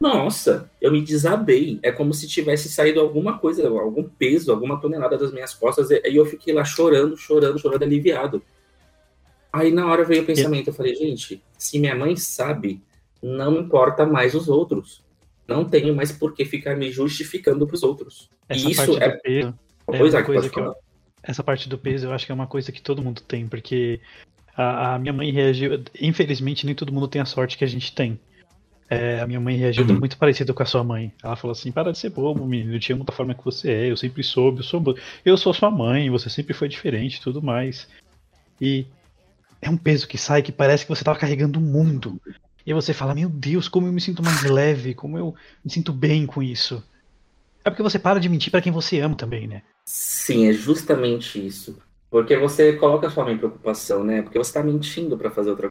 nossa, 0.00 0.70
eu 0.80 0.92
me 0.92 1.00
desabei. 1.00 1.78
É 1.82 1.90
como 1.90 2.12
se 2.12 2.28
tivesse 2.28 2.68
saído 2.68 3.00
alguma 3.00 3.38
coisa, 3.38 3.66
algum 3.68 4.04
peso, 4.04 4.52
alguma 4.52 4.80
tonelada 4.80 5.16
das 5.16 5.32
minhas 5.32 5.54
costas. 5.54 5.90
E 5.90 6.00
eu 6.14 6.26
fiquei 6.26 6.52
lá 6.52 6.64
chorando, 6.64 7.16
chorando, 7.16 7.58
chorando, 7.58 7.82
aliviado. 7.82 8.42
Aí 9.52 9.70
na 9.70 9.86
hora 9.86 10.04
veio 10.04 10.22
o 10.22 10.26
pensamento, 10.26 10.68
eu 10.68 10.74
falei, 10.74 10.94
gente, 10.96 11.42
se 11.56 11.78
minha 11.78 11.94
mãe 11.94 12.16
sabe, 12.16 12.82
não 13.22 13.56
importa 13.60 14.04
mais 14.04 14.34
os 14.34 14.48
outros. 14.48 15.02
Não 15.46 15.64
tenho 15.64 15.94
mais 15.94 16.10
por 16.10 16.34
que 16.34 16.44
ficar 16.44 16.76
me 16.76 16.90
justificando 16.90 17.66
pros 17.66 17.82
outros. 17.82 18.28
Essa 18.48 18.68
e 18.68 18.72
isso 18.72 18.86
parte 18.86 19.02
é. 19.02 19.08
do 19.08 19.22
peso, 19.22 19.54
é 19.88 19.96
é, 19.96 19.98
que 19.98 19.98
coisa 19.98 20.22
pode 20.24 20.50
que 20.50 20.60
eu, 20.60 20.74
essa 21.22 21.42
parte 21.42 21.68
do 21.68 21.78
peso 21.78 22.06
eu 22.06 22.12
acho 22.12 22.26
que 22.26 22.32
é 22.32 22.34
uma 22.34 22.46
coisa 22.46 22.72
que 22.72 22.82
todo 22.82 23.02
mundo 23.02 23.22
tem, 23.22 23.46
porque 23.46 24.00
a, 24.56 24.94
a 24.94 24.98
minha 24.98 25.12
mãe 25.12 25.30
reagiu. 25.30 25.82
Infelizmente, 26.00 26.66
nem 26.66 26.74
todo 26.74 26.92
mundo 26.92 27.08
tem 27.08 27.20
a 27.20 27.26
sorte 27.26 27.56
que 27.56 27.64
a 27.64 27.68
gente 27.68 27.94
tem. 27.94 28.18
É, 28.88 29.20
a 29.20 29.26
minha 29.26 29.40
mãe 29.40 29.56
reagiu 29.56 29.84
Uhum. 29.86 29.98
muito 29.98 30.16
parecido 30.18 30.52
com 30.52 30.62
a 30.62 30.66
sua 30.66 30.84
mãe. 30.84 31.12
Ela 31.22 31.36
falou 31.36 31.52
assim: 31.52 31.72
para 31.72 31.90
de 31.92 31.98
ser 31.98 32.10
bobo, 32.10 32.46
menino. 32.46 32.74
Eu 32.74 32.80
te 32.80 32.92
amo 32.92 33.04
da 33.04 33.12
forma 33.12 33.34
que 33.34 33.44
você 33.44 33.70
é. 33.70 33.90
Eu 33.90 33.96
sempre 33.96 34.22
soube. 34.22 34.58
Eu 34.58 34.64
sou, 34.64 34.80
bo- 34.80 34.96
eu 35.24 35.36
sou 35.36 35.54
sua 35.54 35.70
mãe. 35.70 36.10
Você 36.10 36.28
sempre 36.28 36.52
foi 36.54 36.68
diferente 36.68 37.16
e 37.16 37.20
tudo 37.22 37.42
mais. 37.42 37.88
E 38.60 38.86
é 39.62 39.70
um 39.70 39.76
peso 39.76 40.06
que 40.06 40.18
sai 40.18 40.42
que 40.42 40.52
parece 40.52 40.84
que 40.84 40.90
você 40.94 41.02
tava 41.04 41.18
carregando 41.18 41.58
o 41.58 41.62
mundo. 41.62 42.20
E 42.66 42.72
você 42.74 42.92
fala: 42.92 43.14
Meu 43.14 43.28
Deus, 43.28 43.68
como 43.68 43.86
eu 43.86 43.92
me 43.92 44.00
sinto 44.00 44.22
mais 44.22 44.42
leve. 44.42 44.94
Como 44.94 45.18
eu 45.18 45.34
me 45.64 45.70
sinto 45.70 45.92
bem 45.92 46.26
com 46.26 46.42
isso. 46.42 46.82
É 47.64 47.70
porque 47.70 47.82
você 47.82 47.98
para 47.98 48.20
de 48.20 48.28
mentir 48.28 48.50
pra 48.50 48.60
quem 48.60 48.70
você 48.72 49.00
ama 49.00 49.16
também, 49.16 49.46
né? 49.48 49.62
Sim, 49.86 50.46
é 50.48 50.52
justamente 50.52 51.44
isso. 51.44 51.78
Porque 52.10 52.36
você 52.36 52.74
coloca 52.74 53.06
a 53.06 53.10
sua 53.10 53.24
mãe 53.24 53.34
em 53.34 53.38
preocupação, 53.38 54.04
né? 54.04 54.22
Porque 54.22 54.38
você 54.38 54.52
tá 54.52 54.62
mentindo 54.62 55.16
pra 55.16 55.30
fazer 55.30 55.50
outra 55.50 55.70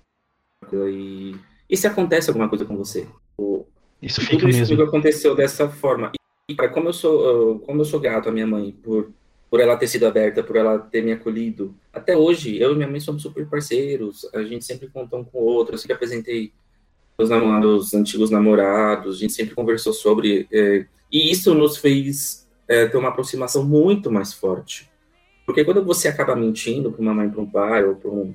coisa. 0.67 0.89
E, 0.89 1.35
e 1.73 1.77
se 1.77 1.87
acontece 1.87 2.29
alguma 2.29 2.47
coisa 2.47 2.63
com 2.65 2.77
você? 2.77 3.07
O- 3.37 3.65
Isso 4.01 4.21
fica 4.21 4.37
tudo 4.37 4.49
isso 4.49 4.59
mesmo. 4.59 4.75
comigo 4.75 4.89
aconteceu 4.89 5.35
dessa 5.35 5.67
forma. 5.69 6.11
E, 6.49 6.55
cara, 6.55 6.69
como 6.69 6.89
eu 6.89 6.93
sou, 6.93 7.59
como 7.59 7.81
eu 7.81 7.85
sou 7.85 7.99
grato 7.99 8.29
à 8.29 8.31
minha 8.31 8.45
mãe 8.45 8.71
por, 8.83 9.09
por 9.49 9.59
ela 9.59 9.75
ter 9.77 9.87
sido 9.87 10.05
aberta, 10.05 10.43
por 10.43 10.55
ela 10.55 10.77
ter 10.77 11.01
me 11.03 11.11
acolhido. 11.11 11.73
Até 11.91 12.15
hoje, 12.15 12.57
eu 12.61 12.73
e 12.73 12.75
minha 12.75 12.87
mãe 12.87 12.99
somos 12.99 13.21
super 13.21 13.47
parceiros. 13.47 14.27
A 14.33 14.43
gente 14.43 14.63
sempre 14.65 14.87
contou 14.87 15.19
um 15.19 15.23
com 15.23 15.39
o 15.39 15.43
outro. 15.45 15.73
Eu 15.73 15.77
sempre 15.79 15.93
apresentei 15.95 16.51
os 17.17 17.29
namorados, 17.29 17.93
antigos 17.93 18.29
namorados. 18.29 19.15
A 19.17 19.19
gente 19.19 19.33
sempre 19.33 19.55
conversou 19.55 19.93
sobre. 19.93 20.47
eh, 20.51 20.85
e 21.11 21.31
isso 21.31 21.53
nos 21.55 21.77
fez 21.77 22.47
eh, 22.67 22.87
ter 22.87 22.97
uma 22.97 23.09
aproximação 23.09 23.63
muito 23.63 24.11
mais 24.11 24.33
forte. 24.33 24.89
Porque 25.45 25.63
quando 25.63 25.83
você 25.83 26.07
acaba 26.07 26.35
mentindo 26.35 26.91
para 26.91 27.01
uma 27.01 27.13
mãe, 27.13 27.29
para 27.29 27.41
um 27.41 27.49
pai 27.49 27.83
ou 27.85 27.95
para 27.95 28.09
um 28.09 28.33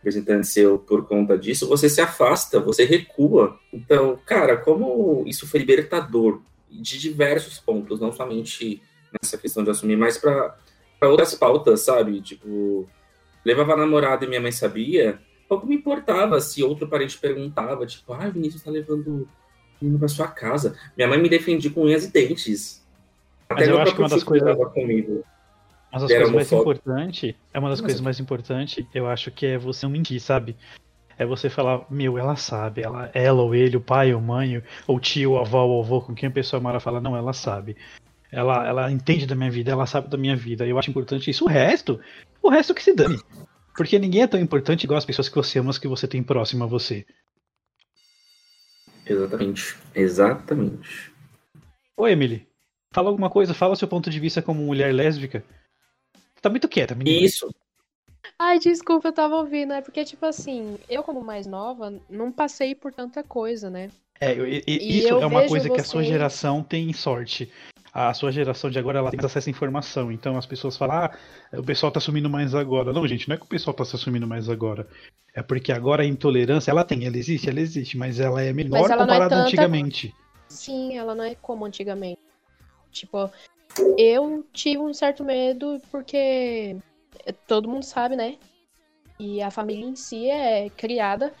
representante 0.00 0.46
seu 0.46 0.78
por 0.78 1.06
conta 1.06 1.36
disso, 1.38 1.68
você 1.68 1.88
se 1.88 2.00
afasta, 2.00 2.58
você 2.58 2.84
recua. 2.84 3.58
Então, 3.72 4.18
cara, 4.24 4.56
como 4.56 5.22
isso 5.26 5.46
foi 5.46 5.60
libertador 5.60 6.40
de 6.70 6.98
diversos 6.98 7.58
pontos, 7.58 8.00
não 8.00 8.10
somente 8.12 8.82
nessa 9.12 9.36
questão 9.36 9.62
de 9.62 9.70
assumir, 9.70 9.96
mas 9.96 10.16
para 10.16 10.56
outras 11.02 11.34
pautas, 11.34 11.80
sabe? 11.82 12.20
Tipo, 12.20 12.88
levava 13.44 13.74
a 13.74 13.76
namorada 13.76 14.24
e 14.24 14.28
minha 14.28 14.40
mãe 14.40 14.52
sabia, 14.52 15.20
pouco 15.48 15.66
me 15.66 15.74
importava 15.76 16.40
se 16.40 16.62
outro 16.62 16.88
parente 16.88 17.18
perguntava, 17.18 17.84
tipo, 17.86 18.12
ah, 18.12 18.28
Vinícius 18.28 18.62
tá 18.62 18.70
levando 18.70 19.28
menino 19.80 19.98
pra 19.98 20.08
sua 20.08 20.28
casa. 20.28 20.76
Minha 20.96 21.08
mãe 21.08 21.20
me 21.20 21.28
defendia 21.28 21.70
com 21.70 21.82
unhas 21.84 22.04
e 22.04 22.12
dentes. 22.12 22.86
Mas 23.48 23.66
eu 23.66 23.74
meu 23.74 23.82
acho 23.82 23.94
que 23.94 24.00
uma 24.00 24.08
das 24.08 24.22
coisas- 24.22 24.56
comigo. 24.72 25.24
Mas 25.92 26.04
as 26.04 26.10
coisas 26.12 26.30
mais 26.32 26.52
importantes, 26.52 27.34
é 27.52 27.58
uma 27.58 27.68
das 27.68 27.80
Mas- 27.80 27.86
coisas 27.86 28.00
mais 28.00 28.20
importantes, 28.20 28.84
eu 28.94 29.08
acho 29.08 29.30
que 29.30 29.46
é 29.46 29.58
você 29.58 29.84
não 29.86 29.92
mentir, 29.92 30.20
sabe? 30.20 30.56
É 31.18 31.26
você 31.26 31.50
falar, 31.50 31.84
meu, 31.90 32.16
ela 32.16 32.36
sabe, 32.36 32.82
ela, 32.82 33.10
ela 33.12 33.42
ou 33.42 33.54
ele, 33.54 33.76
o 33.76 33.80
pai 33.80 34.14
ou 34.14 34.20
mãe, 34.20 34.62
ou 34.86 34.98
tio, 34.98 35.36
avó 35.36 35.64
ou 35.66 35.82
avô, 35.82 36.00
com 36.00 36.14
quem 36.14 36.28
a 36.28 36.32
pessoa 36.32 36.60
mora, 36.60 36.80
fala, 36.80 37.00
não, 37.00 37.16
ela 37.16 37.32
sabe. 37.32 37.76
Ela, 38.32 38.66
ela 38.66 38.92
entende 38.92 39.26
da 39.26 39.34
minha 39.34 39.50
vida, 39.50 39.72
ela 39.72 39.84
sabe 39.86 40.08
da 40.08 40.16
minha 40.16 40.36
vida. 40.36 40.66
Eu 40.66 40.78
acho 40.78 40.88
importante 40.88 41.28
isso. 41.30 41.44
O 41.44 41.48
resto, 41.48 42.00
o 42.40 42.48
resto 42.48 42.72
que 42.72 42.82
se 42.82 42.94
dane. 42.94 43.20
Porque 43.76 43.98
ninguém 43.98 44.22
é 44.22 44.26
tão 44.26 44.40
importante 44.40 44.84
igual 44.84 44.96
as 44.98 45.04
pessoas 45.04 45.28
que 45.28 45.34
você 45.34 45.58
ama, 45.58 45.70
as 45.70 45.78
que 45.78 45.88
você 45.88 46.06
tem 46.06 46.22
próximo 46.22 46.64
a 46.64 46.66
você. 46.66 47.04
Exatamente. 49.04 49.76
Exatamente. 49.94 51.12
Ô, 51.96 52.06
Emily, 52.06 52.46
fala 52.94 53.08
alguma 53.08 53.28
coisa, 53.28 53.52
fala 53.52 53.76
seu 53.76 53.88
ponto 53.88 54.08
de 54.08 54.20
vista 54.20 54.40
como 54.40 54.62
mulher 54.62 54.94
lésbica. 54.94 55.44
Tá 56.40 56.48
muito 56.48 56.68
quieta, 56.68 56.94
menina. 56.94 57.24
Isso. 57.24 57.52
Ai, 58.38 58.58
desculpa, 58.58 59.08
eu 59.08 59.12
tava 59.12 59.36
ouvindo. 59.36 59.72
É 59.72 59.80
porque, 59.80 60.04
tipo 60.04 60.24
assim, 60.24 60.78
eu, 60.88 61.02
como 61.02 61.22
mais 61.22 61.46
nova, 61.46 61.92
não 62.08 62.32
passei 62.32 62.74
por 62.74 62.92
tanta 62.92 63.22
coisa, 63.22 63.68
né? 63.68 63.90
É, 64.20 64.32
eu- 64.32 64.46
e- 64.46 64.62
e 64.66 64.72
E 64.78 64.98
isso 64.98 65.08
eu 65.08 65.22
é 65.22 65.26
uma 65.26 65.46
coisa 65.46 65.68
que 65.70 65.80
a 65.80 65.84
sua 65.84 66.02
geração 66.02 66.62
tem 66.62 66.92
sorte. 66.92 67.50
A 67.92 68.14
sua 68.14 68.30
geração 68.30 68.70
de 68.70 68.78
agora 68.78 68.98
ela 68.98 69.10
tem 69.10 69.18
acesso 69.22 69.48
à 69.48 69.50
informação. 69.50 70.12
Então 70.12 70.36
as 70.38 70.46
pessoas 70.46 70.76
falam, 70.76 70.96
ah, 70.96 71.18
o 71.54 71.62
pessoal 71.62 71.90
tá 71.90 71.98
assumindo 71.98 72.30
mais 72.30 72.54
agora. 72.54 72.92
Não, 72.92 73.06
gente, 73.06 73.28
não 73.28 73.34
é 73.34 73.38
que 73.38 73.44
o 73.44 73.48
pessoal 73.48 73.74
tá 73.74 73.84
se 73.84 73.96
assumindo 73.96 74.26
mais 74.26 74.48
agora. 74.48 74.86
É 75.34 75.42
porque 75.42 75.72
agora 75.72 76.02
a 76.02 76.06
intolerância, 76.06 76.70
ela 76.70 76.84
tem, 76.84 77.04
ela 77.06 77.16
existe, 77.16 77.48
ela 77.48 77.60
existe, 77.60 77.96
mas 77.96 78.20
ela 78.20 78.42
é 78.42 78.52
menor 78.52 78.78
ela 78.78 78.86
é 78.94 78.96
comparada 78.98 79.28
tanta- 79.30 79.42
antigamente. 79.46 80.14
Sim, 80.48 80.96
ela 80.96 81.14
não 81.14 81.24
é 81.24 81.34
como 81.34 81.64
antigamente. 81.64 82.20
Tipo, 82.92 83.30
eu 83.96 84.44
tive 84.52 84.78
um 84.78 84.94
certo 84.94 85.24
medo 85.24 85.80
porque 85.90 86.76
todo 87.46 87.68
mundo 87.68 87.84
sabe, 87.84 88.16
né? 88.16 88.36
E 89.18 89.42
a 89.42 89.50
família 89.50 89.84
em 89.84 89.96
si 89.96 90.30
é 90.30 90.70
criada 90.70 91.32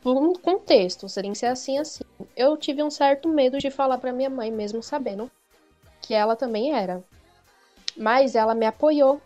por 0.00 0.16
um 0.16 0.34
contexto, 0.34 1.06
tem 1.14 1.32
que 1.32 1.38
ser 1.38 1.46
assim, 1.46 1.78
assim. 1.78 2.04
Eu 2.36 2.56
tive 2.56 2.82
um 2.82 2.90
certo 2.90 3.28
medo 3.28 3.58
de 3.58 3.70
falar 3.70 3.98
pra 3.98 4.12
minha 4.12 4.28
mãe, 4.28 4.50
mesmo 4.50 4.82
sabendo 4.82 5.30
que 6.02 6.12
ela 6.12 6.36
também 6.36 6.74
era. 6.74 7.02
Mas 7.96 8.34
ela 8.34 8.54
me 8.54 8.66
apoiou 8.66 9.20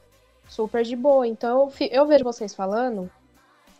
super 0.48 0.84
de 0.84 0.94
boa. 0.94 1.26
Então 1.26 1.70
eu, 1.80 1.88
eu 1.90 2.06
vejo 2.06 2.24
vocês 2.24 2.54
falando 2.54 3.10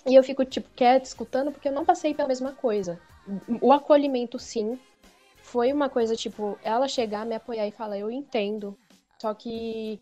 e 0.05 0.15
eu 0.15 0.25
fico, 0.25 0.45
tipo, 0.45 0.69
quieta, 0.75 1.07
escutando, 1.07 1.53
porque 1.53 1.69
eu 1.69 1.73
não 1.73 1.85
passei 1.85 2.13
pela 2.15 2.29
mesma 2.29 2.53
coisa. 2.53 3.01
O 3.61 3.73
acolhimento, 3.73 4.39
sim, 4.39 4.79
foi 5.49 5.73
uma 5.73 5.89
coisa, 5.89 6.15
tipo, 6.15 6.59
ela 6.63 6.87
chegar, 6.87 7.25
me 7.25 7.35
apoiar 7.35 7.67
e 7.67 7.73
falar, 7.73 7.99
eu 7.99 8.11
entendo. 8.11 8.77
Só 9.19 9.33
que 9.33 9.99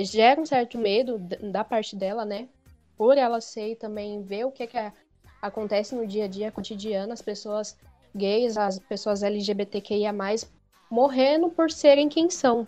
gera 0.00 0.40
um 0.40 0.46
certo 0.46 0.78
medo 0.78 1.18
da 1.18 1.62
parte 1.62 1.94
dela, 1.94 2.24
né? 2.24 2.48
Por 2.96 3.18
ela 3.18 3.40
ser 3.40 3.72
e 3.72 3.76
também 3.76 4.22
ver 4.22 4.46
o 4.46 4.50
que, 4.50 4.66
que 4.66 4.78
acontece 5.42 5.94
no 5.94 6.06
dia 6.06 6.24
a 6.24 6.28
dia 6.28 6.50
cotidiano, 6.50 7.12
as 7.12 7.20
pessoas 7.20 7.76
gays, 8.14 8.56
as 8.56 8.78
pessoas 8.78 9.22
LGBTQIA, 9.22 10.12
morrendo 10.90 11.50
por 11.50 11.70
serem 11.70 12.08
quem 12.08 12.30
são. 12.30 12.66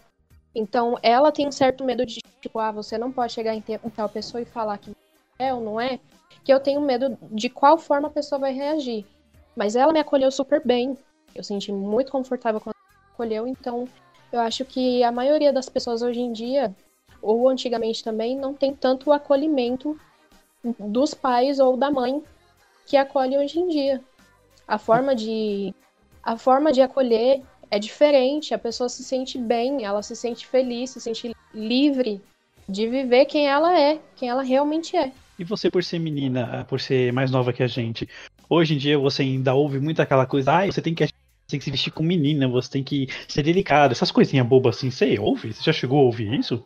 Então, 0.55 0.99
ela 1.03 1.33
tem 1.33 1.49
um 1.49 1.53
certo 1.53 1.83
medo 1.85 2.05
de, 2.05 2.21
tipo, 2.41 2.59
ah, 2.59 2.71
você 2.71 2.99
não 2.99 3.11
pode 3.11 3.33
chegar 3.33 3.55
em 3.55 3.63
tal 3.63 4.09
pessoa 4.09 4.43
e 4.43 4.45
falar 4.45 4.77
que 4.79 4.93
é 5.39 5.55
ou 5.55 5.61
não 5.61 5.81
é, 5.81 5.99
que 6.45 6.53
eu 6.53 6.61
tenho 6.61 6.81
medo 6.81 7.17
de 7.31 7.49
qual 7.49 7.79
forma 7.79 8.09
a 8.09 8.13
pessoa 8.13 8.39
vai 8.39 8.53
reagir. 8.53 9.07
Mas 9.57 9.75
ela 9.75 9.93
me 9.93 10.01
acolheu 10.01 10.31
super 10.31 10.65
bem. 10.65 10.97
Eu 11.35 11.43
senti 11.43 11.73
muito 11.73 12.13
confortável 12.13 12.61
quando 12.61 12.77
acolheu, 13.13 13.47
então 13.47 13.89
eu 14.33 14.41
acho 14.41 14.65
que 14.65 15.03
a 15.03 15.13
maioria 15.13 15.53
das 15.53 15.69
pessoas 15.69 16.03
hoje 16.03 16.21
em 16.21 16.33
dia, 16.33 16.75
ou 17.21 17.49
antigamente 17.49 18.03
também, 18.03 18.37
não 18.37 18.55
tem 18.55 18.75
tanto 18.75 19.11
o 19.11 19.13
acolhimento 19.13 19.99
dos 20.79 21.15
pais 21.15 21.59
ou 21.59 21.77
da 21.77 21.91
mãe 21.91 22.23
que 22.87 22.97
acolhe 22.97 23.37
hoje 23.37 23.59
em 23.59 23.69
dia. 23.69 24.01
A 24.67 24.79
forma 24.79 25.15
de 25.15 25.75
a 26.23 26.39
forma 26.39 26.73
de 26.73 26.81
acolher 26.81 27.43
é 27.71 27.79
diferente, 27.79 28.55
a 28.55 28.59
pessoa 28.59 28.89
se 28.89 29.05
sente 29.05 29.37
bem, 29.37 29.85
ela 29.85 30.03
se 30.03 30.17
sente 30.17 30.47
feliz, 30.47 30.91
se 30.91 31.01
sente 31.01 31.35
livre 31.53 32.21
de 32.69 32.89
viver 32.89 33.27
quem 33.27 33.47
ela 33.47 33.79
é, 33.79 34.01
quem 34.17 34.29
ela 34.29 34.43
realmente 34.43 34.97
é. 34.97 35.13
E 35.39 35.45
você, 35.45 35.71
por 35.71 35.83
ser 35.83 35.99
menina, 35.99 36.65
por 36.69 36.81
ser 36.81 37.13
mais 37.13 37.31
nova 37.31 37.53
que 37.53 37.63
a 37.63 37.67
gente, 37.67 38.09
hoje 38.49 38.75
em 38.75 38.79
dia 38.79 38.99
você 38.99 39.23
ainda 39.23 39.55
ouve 39.55 39.81
muito 39.81 40.01
aquela 40.01 40.27
coisa, 40.27 40.53
ah, 40.53 40.67
você 40.67 40.81
tem 40.81 40.95
que, 40.95 41.07
tem 41.55 41.59
que 41.59 41.65
se 41.65 41.71
vestir 41.71 41.93
como 41.93 42.09
menina, 42.09 42.47
você 42.49 42.71
tem 42.71 42.83
que 42.85 43.07
ser 43.29 43.43
delicado, 43.43 43.93
essas 43.93 44.11
coisinhas 44.11 44.47
bobas 44.47 44.77
assim, 44.77 44.91
você 44.91 45.19
ouve? 45.19 45.53
Você 45.53 45.63
já 45.63 45.73
chegou 45.73 46.01
a 46.01 46.03
ouvir 46.03 46.33
isso? 46.39 46.65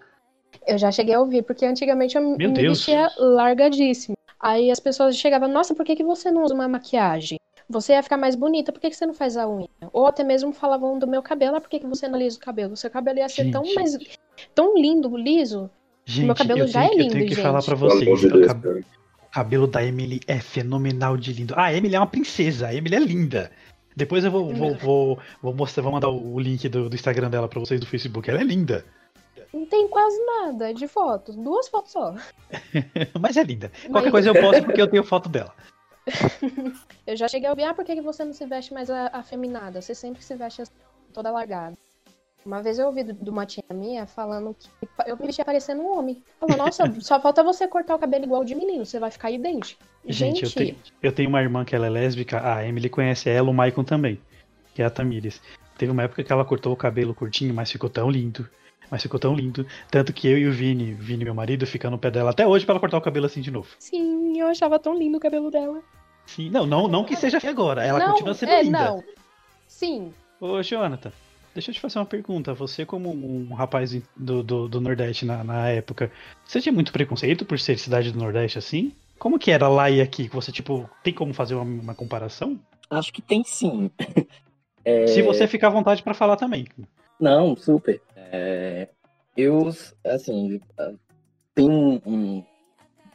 Eu 0.67 0.79
já 0.79 0.91
cheguei 0.91 1.15
a 1.15 1.21
ouvir, 1.21 1.43
porque 1.43 1.65
antigamente 1.65 2.17
eu 2.17 2.23
Meu 2.23 2.49
me 2.49 2.55
Deus. 2.55 2.79
vestia 2.79 3.11
largadíssimo. 3.19 4.17
Aí 4.41 4.71
as 4.71 4.81
pessoas 4.81 5.17
chegavam, 5.17 5.49
nossa, 5.49 5.75
por 5.75 5.85
que, 5.85 5.97
que 5.97 6.05
você 6.05 6.31
não 6.31 6.45
usa 6.45 6.55
uma 6.55 6.69
maquiagem? 6.69 7.39
Você 7.69 7.93
ia 7.93 8.03
ficar 8.03 8.17
mais 8.17 8.35
bonita, 8.35 8.73
por 8.73 8.81
que, 8.81 8.89
que 8.89 8.97
você 8.97 9.05
não 9.05 9.13
faz 9.13 9.37
a 9.37 9.47
unha? 9.49 9.69
Ou 9.93 10.07
até 10.07 10.25
mesmo 10.25 10.53
falavam 10.53 10.99
do 10.99 11.07
meu 11.07 11.23
cabelo, 11.23 11.57
ah, 11.57 11.61
por 11.61 11.69
que, 11.69 11.81
que 11.81 11.87
você 11.87 12.09
não 12.09 12.15
alisa 12.15 12.39
o 12.39 12.41
cabelo? 12.41 12.77
Seu 12.77 12.89
cabelo 12.91 13.19
ia 13.19 13.29
ser 13.29 13.51
tão 13.51 13.65
Gente. 13.65 13.75
mais 13.75 13.99
tão 14.55 14.75
lindo, 14.79 15.15
liso. 15.17 15.69
Gente, 16.07 16.27
Meu 16.27 16.35
cabelo 16.35 16.61
eu 16.61 16.67
já 16.67 16.81
tenho, 16.81 16.93
é 16.93 16.95
eu 16.95 16.99
lindo, 17.03 17.13
tenho 17.13 17.27
que 17.29 17.35
gente. 17.35 17.43
falar 17.45 17.63
pra 17.63 17.75
vocês, 17.75 18.25
o 18.25 18.47
cab- 18.47 18.67
o 19.23 19.31
cabelo 19.31 19.67
da 19.67 19.85
Emily 19.85 20.21
é 20.27 20.39
fenomenal 20.39 21.19
de 21.19 21.35
lindo. 21.35 21.53
Ah, 21.55 21.65
a 21.65 21.75
Emily 21.75 21.95
é 21.95 22.01
uma 22.01 22.07
princesa, 22.07 22.69
a 22.69 22.75
Emily 22.75 22.95
é 22.97 23.01
linda. 23.01 23.51
Depois 23.99 24.25
eu 24.25 24.31
vou, 24.31 24.55
vou, 24.55 24.75
vou, 24.77 25.19
vou 25.43 25.53
mostrar, 25.53 25.83
vou 25.83 25.91
mandar 25.91 26.09
o 26.09 26.39
link 26.39 26.69
do, 26.69 26.89
do 26.89 26.95
Instagram 26.95 27.29
dela 27.29 27.49
pra 27.49 27.59
vocês 27.59 27.81
do 27.81 27.87
Facebook. 27.87 28.31
Ela 28.31 28.41
é 28.41 28.45
linda. 28.45 28.85
Não 29.53 29.67
tem 29.67 29.89
quase 29.89 30.17
nada 30.25 30.73
de 30.73 30.87
fotos, 30.87 31.35
duas 31.35 31.69
fotos 31.69 31.91
só. 31.91 32.15
Mas 33.19 33.37
é 33.37 33.43
linda. 33.43 33.73
Qualquer 33.91 34.13
Mas- 34.13 34.13
coisa 34.13 34.29
eu 34.29 34.35
posto 34.41 34.65
porque 34.65 34.81
eu 34.81 34.89
tenho 34.89 35.03
foto 35.03 35.29
dela. 35.29 35.53
Eu 37.07 37.17
já 37.17 37.29
cheguei 37.29 37.49
a 37.49 37.51
ouvir, 37.51 37.65
ah, 37.65 37.75
por 37.75 37.85
que, 37.85 38.01
você 38.01 38.25
não 38.25 38.33
se 38.33 38.47
veste 38.47 38.73
mais 38.73 38.89
afeminada? 38.91 39.81
Você 39.81 39.95
sempre 39.95 40.23
se 40.23 40.35
veste 40.35 40.63
assim, 40.63 40.73
toda 41.13 41.31
largada. 41.31 41.77
Uma 42.45 42.63
vez 42.63 42.79
eu 42.79 42.87
ouvi 42.87 43.03
de 43.03 43.29
uma 43.29 43.45
tia 43.45 43.65
minha 43.75 44.07
falando 44.07 44.55
que 44.55 44.69
eu 45.07 45.17
me 45.17 45.27
vestia 45.27 45.45
parecendo 45.45 45.83
um 45.83 45.99
homem. 45.99 46.23
Falou, 46.41 46.57
nossa, 46.57 46.85
só 47.01 47.21
falta 47.21 47.43
você 47.43 47.69
cortar 47.69 47.95
o 47.95 47.99
cabelo 47.99 48.25
igual 48.25 48.45
de 48.45 48.55
menino, 48.55 48.87
você 48.87 48.99
vai 48.99 49.11
ficar 49.11 49.31
idêntico. 49.31 49.83
Gente, 50.09 50.45
eu, 50.45 50.51
tenho, 50.51 50.77
eu 51.03 51.13
tenho 51.13 51.29
uma 51.29 51.43
irmã 51.43 51.65
que 51.65 51.75
ela 51.75 51.87
é 51.87 51.91
lésbica, 51.91 52.55
a 52.55 52.67
Emily 52.67 52.89
conhece 52.89 53.29
ela, 53.29 53.51
o 53.51 53.55
Maicon 53.55 53.85
também, 53.85 54.19
que 54.75 54.83
é 54.83 54.85
a 54.85 54.91
Tamires. 54.91 55.41
Teve 55.77 55.93
uma 55.93 56.03
época 56.03 56.25
que 56.25 56.33
ela 56.33 56.45
cortou 56.45 56.73
o 56.73 56.77
cabelo 56.77 57.15
curtinho, 57.15 57.55
mas 57.55 57.71
ficou 57.71 57.91
tão 57.91 58.11
lindo. 58.11 58.49
Mas 58.91 59.03
ficou 59.03 59.21
tão 59.21 59.35
lindo. 59.35 59.67
Tanto 59.91 60.13
que 60.13 60.27
eu 60.27 60.39
e 60.39 60.47
o 60.47 60.53
Vini, 60.53 60.95
Vini, 60.95 61.25
meu 61.25 61.35
marido, 61.35 61.67
ficam 61.67 61.91
no 61.91 61.99
pé 61.99 62.11
dela 62.11 62.31
até 62.31 62.47
hoje 62.47 62.65
pra 62.65 62.73
ela 62.73 62.81
cortar 62.81 62.97
o 62.97 63.03
cabelo 63.03 63.27
assim 63.27 63.43
de 63.43 63.51
novo. 63.51 63.69
Sim, 63.79 64.41
eu 64.41 64.47
achava 64.47 64.79
tão 64.79 64.97
lindo 64.99 65.19
o 65.19 65.21
cabelo 65.21 65.51
dela. 65.51 65.83
Sim, 66.27 66.49
não, 66.49 66.67
não, 66.67 66.89
não 66.89 67.05
que 67.05 67.15
seja 67.15 67.39
agora. 67.47 67.85
Ela 67.85 67.99
não, 67.99 68.13
continua 68.13 68.35
sendo 68.35 68.53
é, 68.53 68.63
linda. 68.63 68.79
não. 68.79 69.05
Sim, 69.67 70.13
Ô, 70.41 70.63
Jonathan, 70.63 71.13
deixa 71.53 71.71
eu 71.71 71.75
te 71.75 71.81
fazer 71.81 71.99
uma 71.99 72.07
pergunta. 72.07 72.55
Você, 72.55 72.87
como 72.87 73.11
um 73.11 73.53
rapaz 73.55 73.91
do, 74.17 74.43
do, 74.43 74.69
do 74.69 74.81
Nordeste 74.81 75.25
na, 75.25 75.43
na 75.43 75.69
época, 75.69 76.13
você 76.45 76.61
tinha 76.61 76.73
muito 76.73 76.93
preconceito 76.93 77.45
por 77.45 77.59
ser 77.59 77.79
cidade 77.79 78.13
do 78.13 78.19
Nordeste 78.19 78.59
assim? 78.59 78.93
Como 79.19 79.39
que 79.39 79.51
era 79.51 79.69
lá 79.69 79.91
e 79.91 80.01
aqui? 80.01 80.29
Você, 80.29 80.53
tipo, 80.53 80.89
tem 81.03 81.13
como 81.13 81.35
fazer 81.35 81.55
uma, 81.55 81.65
uma 81.65 81.95
comparação? 81.95 82.59
Acho 82.91 83.13
que 83.13 83.23
tem 83.23 83.43
sim. 83.45 83.91
É, 84.85 85.07
Se 85.09 85.21
você 85.21 85.47
ficar 85.47 85.67
à 85.67 85.71
vontade 85.71 86.03
pra 86.03 86.15
falar 86.15 86.37
também. 86.37 86.67
Não, 87.21 87.55
super. 87.55 88.01
É, 88.17 88.89
eu, 89.37 89.69
assim, 90.07 90.61
ah, 90.79 90.93
tem 91.55 91.69
um, 91.69 92.01
um, 92.07 92.45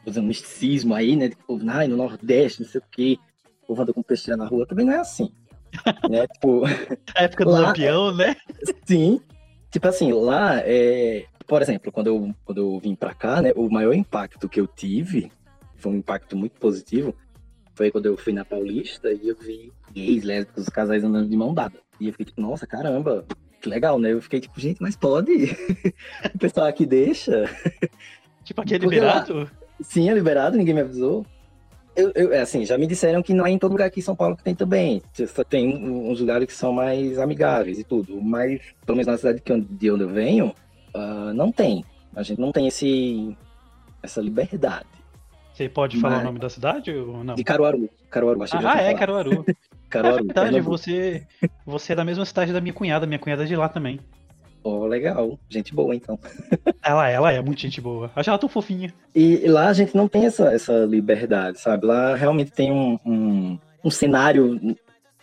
um 0.06 0.22
misticismo 0.22 0.94
aí, 0.94 1.16
né? 1.16 1.28
De 1.28 1.34
povo, 1.36 1.64
ai, 1.68 1.88
no 1.88 1.96
Nordeste, 1.96 2.62
não 2.62 2.68
sei 2.68 2.80
o 2.80 2.84
quê, 2.92 3.18
o 3.62 3.66
povo 3.68 3.82
anda 3.82 3.92
com 3.92 4.04
peixeira 4.04 4.36
na 4.36 4.46
rua, 4.46 4.66
também 4.66 4.86
não 4.86 4.92
é 4.92 4.98
assim. 4.98 5.32
né? 6.08 6.28
Tipo, 6.28 6.62
A 7.16 7.22
época 7.24 7.44
do 7.44 7.50
Lá- 7.50 7.60
Lampião, 7.60 8.14
né? 8.14 8.36
sim. 8.86 9.20
Tipo 9.72 9.88
assim, 9.88 10.12
lá, 10.12 10.58
é, 10.60 11.24
por 11.44 11.60
exemplo, 11.60 11.90
quando 11.90 12.06
eu, 12.06 12.32
quando 12.44 12.58
eu 12.58 12.78
vim 12.78 12.94
pra 12.94 13.14
cá, 13.14 13.42
né? 13.42 13.52
O 13.56 13.68
maior 13.68 13.94
impacto 13.94 14.48
que 14.48 14.60
eu 14.60 14.66
tive, 14.68 15.32
foi 15.84 15.92
um 15.92 15.96
impacto 15.96 16.34
muito 16.34 16.58
positivo, 16.58 17.14
foi 17.74 17.90
quando 17.90 18.06
eu 18.06 18.16
fui 18.16 18.32
na 18.32 18.42
Paulista 18.44 19.12
e 19.12 19.28
eu 19.28 19.36
vi 19.36 19.70
gays, 19.92 20.24
lésbicos, 20.24 20.66
casais 20.70 21.04
andando 21.04 21.28
de 21.28 21.36
mão 21.36 21.52
dada. 21.52 21.78
E 22.00 22.06
eu 22.06 22.12
fiquei 22.12 22.24
tipo, 22.26 22.40
nossa, 22.40 22.66
caramba, 22.66 23.26
que 23.60 23.68
legal, 23.68 23.98
né? 23.98 24.12
Eu 24.12 24.22
fiquei 24.22 24.40
tipo, 24.40 24.58
gente, 24.58 24.80
mas 24.80 24.96
pode? 24.96 25.32
o 26.34 26.38
pessoal 26.38 26.66
aqui 26.68 26.86
deixa? 26.86 27.44
Tipo, 28.44 28.62
aqui 28.62 28.74
é 28.76 28.78
Porque 28.78 28.98
lá- 28.98 29.20
liberado? 29.20 29.50
Sim, 29.80 30.08
é 30.08 30.14
liberado, 30.14 30.56
ninguém 30.56 30.74
me 30.74 30.80
avisou. 30.80 31.26
Eu, 31.94 32.10
eu, 32.14 32.32
é 32.32 32.40
assim, 32.40 32.64
já 32.64 32.78
me 32.78 32.86
disseram 32.86 33.22
que 33.22 33.34
não 33.34 33.46
é 33.46 33.50
em 33.50 33.58
todo 33.58 33.72
lugar 33.72 33.86
aqui 33.86 34.00
em 34.00 34.02
São 34.02 34.16
Paulo 34.16 34.36
que 34.36 34.42
tem 34.42 34.54
também. 34.54 35.02
Só 35.12 35.44
Tem 35.44 35.76
uns 35.76 36.18
lugares 36.20 36.46
que 36.46 36.52
são 36.54 36.72
mais 36.72 37.18
amigáveis 37.18 37.78
e 37.78 37.84
tudo. 37.84 38.20
Mas, 38.22 38.60
pelo 38.86 38.96
menos 38.96 39.06
na 39.12 39.18
cidade 39.18 39.40
que 39.42 39.52
eu- 39.52 39.60
de 39.60 39.90
onde 39.90 40.02
eu 40.04 40.08
venho, 40.08 40.54
ah, 40.94 41.32
não 41.34 41.52
tem. 41.52 41.84
A 42.16 42.22
gente 42.22 42.40
não 42.40 42.50
tem 42.52 42.66
esse, 42.68 43.36
essa 44.02 44.20
liberdade. 44.20 44.86
Você 45.54 45.68
pode 45.68 45.98
falar 46.00 46.16
Mas- 46.16 46.22
o 46.22 46.26
nome 46.26 46.38
da 46.40 46.50
cidade 46.50 46.90
ou 46.90 47.22
não? 47.24 47.34
De 47.36 47.44
Caruaru. 47.44 47.88
Caruaru, 48.10 48.42
acho 48.42 48.58
que 48.58 48.64
Ah, 48.66 48.70
ouviu 48.70 48.80
é, 48.82 48.86
falar. 48.86 48.98
Caruaru. 48.98 49.44
É 49.94 49.96
Caruaru, 49.96 50.24
verdade, 50.24 50.46
Pernambuco. 50.50 50.76
você, 50.76 51.22
você 51.64 51.92
é 51.92 51.96
da 51.96 52.04
mesma 52.04 52.24
cidade 52.24 52.52
da 52.52 52.60
minha 52.60 52.72
cunhada, 52.74 53.06
minha 53.06 53.18
cunhada 53.18 53.44
é 53.44 53.46
de 53.46 53.54
lá 53.54 53.68
também. 53.68 54.00
Ó, 54.64 54.86
legal. 54.86 55.38
Gente 55.48 55.72
boa, 55.72 55.94
então. 55.94 56.18
Ela, 56.82 57.08
ela 57.08 57.30
é 57.32 57.40
muito 57.40 57.60
gente 57.60 57.80
boa. 57.80 58.10
Acho 58.16 58.28
ela 58.30 58.38
tão 58.38 58.48
fofinha. 58.48 58.92
E, 59.14 59.46
lá 59.46 59.68
a 59.68 59.72
gente 59.72 59.94
não 59.96 60.08
tem 60.08 60.26
essa, 60.26 60.52
essa 60.52 60.84
liberdade, 60.84 61.60
sabe? 61.60 61.86
Lá 61.86 62.16
realmente 62.16 62.50
tem 62.50 62.72
um, 62.72 62.98
um, 63.06 63.58
um 63.84 63.90
cenário 63.90 64.58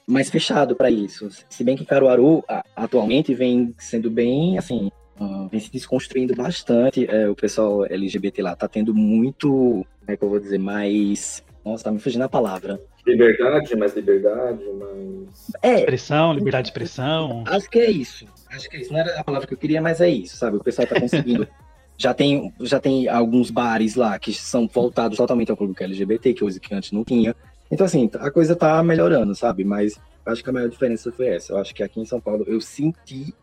mais 0.08 0.30
fechado 0.30 0.74
para 0.74 0.90
isso. 0.90 1.28
Se 1.50 1.64
bem 1.66 1.76
que 1.76 1.84
Caruaru 1.84 2.42
atualmente 2.74 3.34
vem 3.34 3.74
sendo 3.78 4.10
bem, 4.10 4.58
assim, 4.58 4.90
ah, 5.20 5.48
vem 5.52 5.60
se 5.60 5.70
desconstruindo 5.70 6.34
bastante. 6.34 7.06
É, 7.10 7.28
o 7.28 7.36
pessoal 7.36 7.86
LGBT 7.88 8.42
lá 8.42 8.56
tá 8.56 8.70
tendo 8.70 8.94
muito, 8.94 9.86
é 10.12 10.18
que 10.18 10.24
eu 10.24 10.30
vou 10.30 10.40
dizer, 10.40 10.58
mais. 10.58 11.44
Nossa, 11.64 11.84
tá 11.84 11.92
me 11.92 12.00
fugindo 12.00 12.24
a 12.24 12.30
palavra. 12.30 12.82
Liberdade, 13.06 13.76
mais 13.76 13.96
liberdade, 13.96 14.64
mais. 14.74 15.52
É, 15.62 15.80
Expressão, 15.80 16.34
liberdade 16.34 16.66
de 16.66 16.70
expressão. 16.70 17.44
Acho 17.48 17.70
que 17.70 17.80
é 17.80 17.90
isso. 17.90 18.26
Acho 18.50 18.70
que 18.70 18.78
é 18.78 18.82
isso. 18.82 18.92
Não 18.92 19.00
era 19.00 19.20
a 19.20 19.24
palavra 19.24 19.48
que 19.48 19.54
eu 19.54 19.58
queria, 19.58 19.82
mas 19.82 20.02
é 20.02 20.10
isso, 20.10 20.38
sabe? 20.38 20.58
O 20.58 20.64
pessoal 20.64 20.88
tá 20.88 21.00
conseguindo. 21.00 21.48
já, 21.98 22.14
tem, 22.14 22.54
já 22.60 22.80
tem 22.80 23.08
alguns 23.08 23.50
bares 23.50 23.96
lá 23.96 24.18
que 24.18 24.34
são 24.34 24.68
voltados 24.68 25.18
totalmente 25.18 25.52
ao 25.52 25.58
público 25.58 25.84
LGBT, 25.84 26.34
que 26.34 26.40
coisa 26.42 26.60
que 26.60 26.74
antes 26.74 26.92
não 26.92 27.04
tinha. 27.04 27.36
Então, 27.72 27.86
assim, 27.86 28.10
a 28.16 28.30
coisa 28.30 28.56
tá 28.56 28.84
melhorando, 28.84 29.34
sabe? 29.34 29.64
Mas 29.64 30.00
eu 30.26 30.32
acho 30.32 30.44
que 30.44 30.50
a 30.50 30.54
maior 30.54 30.70
diferença 30.70 31.12
foi 31.12 31.28
essa. 31.28 31.54
Eu 31.54 31.58
acho 31.58 31.74
que 31.74 31.82
aqui 31.82 32.00
em 32.00 32.06
São 32.06 32.20
Paulo 32.20 32.44
eu 32.48 32.60
senti. 32.60 33.34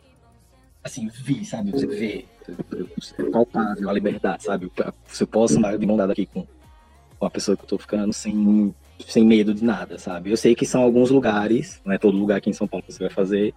Assim, 0.84 1.08
vi, 1.08 1.44
sabe? 1.44 1.70
Você 1.70 1.86
vê. 1.86 2.24
É 3.18 3.30
palpável 3.30 3.88
a 3.88 3.92
liberdade, 3.92 4.44
sabe? 4.44 4.70
Você 5.06 5.26
posso 5.26 5.58
andar 5.58 5.76
de 5.76 5.86
mão 5.86 5.96
dada 5.96 6.12
aqui 6.12 6.26
com 6.26 6.46
com 7.18 7.26
a 7.26 7.30
pessoa 7.30 7.56
que 7.56 7.64
eu 7.64 7.68
tô 7.68 7.78
ficando 7.78 8.12
sem, 8.12 8.74
sem 9.06 9.24
medo 9.24 9.54
de 9.54 9.64
nada, 9.64 9.98
sabe? 9.98 10.30
Eu 10.30 10.36
sei 10.36 10.54
que 10.54 10.66
são 10.66 10.82
alguns 10.82 11.10
lugares, 11.10 11.80
não 11.84 11.92
é 11.92 11.98
todo 11.98 12.16
lugar 12.16 12.38
aqui 12.38 12.50
em 12.50 12.54
São 12.54 12.66
Paulo 12.66 12.84
que 12.86 12.92
você 12.92 13.04
vai 13.04 13.12
fazer, 13.12 13.54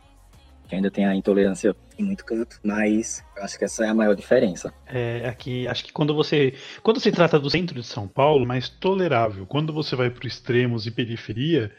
que 0.68 0.76
ainda 0.76 0.90
tem 0.90 1.06
a 1.06 1.14
intolerância 1.14 1.76
em 2.00 2.04
muito 2.04 2.24
canto, 2.24 2.58
mas 2.64 3.24
acho 3.38 3.60
que 3.60 3.66
essa 3.66 3.86
é 3.86 3.90
a 3.90 3.94
maior 3.94 4.16
diferença. 4.16 4.74
É, 4.88 5.28
aqui, 5.28 5.68
acho 5.68 5.84
que 5.84 5.92
quando 5.92 6.16
você. 6.16 6.54
Quando 6.82 7.00
se 7.00 7.12
trata 7.12 7.38
do 7.38 7.50
centro 7.50 7.76
de 7.76 7.86
São 7.86 8.08
Paulo, 8.08 8.48
mais 8.48 8.70
tolerável. 8.70 9.46
Quando 9.46 9.74
você 9.74 9.98
vai 9.98 10.10
para 10.10 10.26
extremos 10.26 10.88
e 10.88 10.92
periferia, 10.92 11.72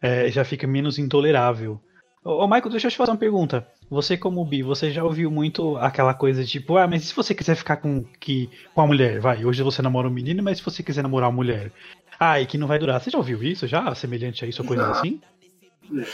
é, 0.00 0.30
já 0.30 0.44
fica 0.44 0.68
menos 0.68 0.98
intolerável. 0.98 1.80
Ô, 2.24 2.44
ô, 2.44 2.46
Michael, 2.46 2.70
deixa 2.70 2.86
eu 2.86 2.90
te 2.92 2.96
fazer 2.96 3.10
uma 3.10 3.16
pergunta. 3.16 3.66
Você, 3.92 4.16
como 4.16 4.42
bi, 4.42 4.62
você 4.62 4.90
já 4.90 5.04
ouviu 5.04 5.30
muito 5.30 5.76
aquela 5.76 6.14
coisa 6.14 6.42
tipo, 6.46 6.78
ah, 6.78 6.88
mas 6.88 7.02
e 7.02 7.06
se 7.08 7.14
você 7.14 7.34
quiser 7.34 7.54
ficar 7.54 7.76
com, 7.76 8.02
que, 8.18 8.48
com 8.74 8.80
a 8.80 8.86
mulher? 8.86 9.20
Vai, 9.20 9.44
hoje 9.44 9.62
você 9.62 9.82
namora 9.82 10.08
um 10.08 10.10
menino, 10.10 10.42
mas 10.42 10.56
se 10.56 10.64
você 10.64 10.82
quiser 10.82 11.02
namorar 11.02 11.28
uma 11.28 11.36
mulher? 11.36 11.70
Ah, 12.18 12.40
e 12.40 12.46
que 12.46 12.56
não 12.56 12.66
vai 12.66 12.78
durar. 12.78 12.98
Você 12.98 13.10
já 13.10 13.18
ouviu 13.18 13.42
isso? 13.42 13.66
Já? 13.66 13.94
Semelhante 13.94 14.46
a 14.46 14.48
isso, 14.48 14.62
ou 14.62 14.68
coisa 14.68 14.82
Já. 14.82 14.90
assim? 14.92 15.20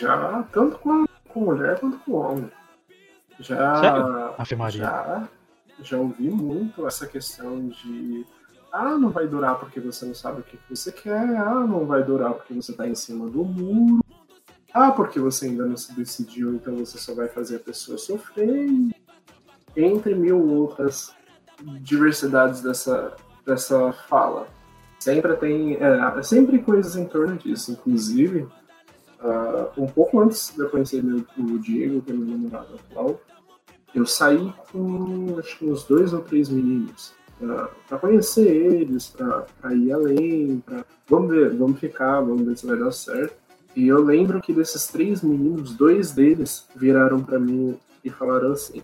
Já, 0.01 0.43
tanto 0.53 0.77
com, 0.79 1.07
com 1.29 1.41
mulher 1.41 1.79
quanto 1.79 1.99
com 1.99 2.15
homem. 2.15 2.51
Já. 3.39 3.77
Sério? 3.77 4.59
Maria. 4.59 4.81
Já, 4.81 5.29
já 5.81 5.99
ouvi 5.99 6.31
muito 6.31 6.85
essa 6.85 7.07
questão 7.07 7.69
de. 7.69 8.27
Ah, 8.73 8.99
não 8.99 9.11
vai 9.11 9.29
durar 9.29 9.55
porque 9.55 9.79
você 9.79 10.05
não 10.05 10.15
sabe 10.15 10.41
o 10.41 10.43
que 10.43 10.57
que 10.57 10.77
você 10.77 10.91
quer. 10.91 11.37
Ah, 11.37 11.65
não 11.65 11.87
vai 11.87 12.03
durar 12.03 12.35
porque 12.35 12.55
você 12.55 12.73
tá 12.73 12.89
em 12.89 12.97
cima 12.97 13.29
do 13.31 13.45
muro. 13.45 14.05
Ah, 14.73 14.91
porque 14.93 15.19
você 15.19 15.47
ainda 15.47 15.65
não 15.67 15.77
se 15.77 15.95
decidiu, 15.95 16.55
então 16.55 16.77
você 16.77 16.99
só 16.99 17.15
vai 17.15 17.29
fazer 17.29 17.57
a 17.57 17.61
pessoa 17.61 17.97
sofrer. 17.99 18.69
Entre 19.77 20.15
mil 20.15 20.41
outras 20.49 21.15
diversidades 21.83 22.61
dessa, 22.63 23.15
dessa 23.47 23.93
fala. 24.09 24.47
Sempre 24.99 25.37
tem. 25.37 25.77
É, 25.77 26.23
sempre 26.23 26.59
coisas 26.61 26.97
em 26.97 27.05
torno 27.07 27.37
disso. 27.37 27.73
Inclusive, 27.73 28.47
ah, 29.21 29.69
um 29.77 29.87
pouco 29.87 30.21
antes 30.21 30.53
de 30.55 30.61
eu 30.61 30.69
conhecer 30.71 31.03
meu- 31.03 31.25
o 31.39 31.59
Diego, 31.59 32.03
que 32.03 32.11
é 32.11 32.15
meu 32.15 32.27
namorado 32.27 32.75
atual, 32.75 33.21
eu 33.95 34.05
saí 34.07 34.53
com 34.71 35.37
acho 35.39 35.59
que 35.59 35.67
uns 35.67 35.85
dois 35.85 36.13
ou 36.13 36.21
três 36.21 36.49
meninos 36.49 37.15
pra, 37.39 37.69
pra 37.89 37.99
conhecer 37.99 38.47
eles, 38.49 39.09
pra 39.61 39.75
ir 39.75 39.93
além, 39.93 40.61
pra. 40.61 40.85
Vamos 41.09 41.31
ver, 41.31 41.57
vamos 41.57 41.79
ficar, 41.81 42.21
vamos 42.21 42.43
ver 42.43 42.57
se 42.59 42.67
vai 42.67 42.77
dar 42.79 42.91
certo. 42.93 43.35
E 43.79 43.87
eu 43.87 44.03
lembro 44.03 44.41
que 44.41 44.53
desses 44.53 44.89
três 44.89 45.23
meninos, 45.23 45.73
dois 45.73 46.11
deles 46.11 46.67
viraram 46.75 47.23
pra 47.23 47.39
mim 47.39 47.79
e 48.05 48.11
falaram 48.11 48.51
assim: 48.51 48.83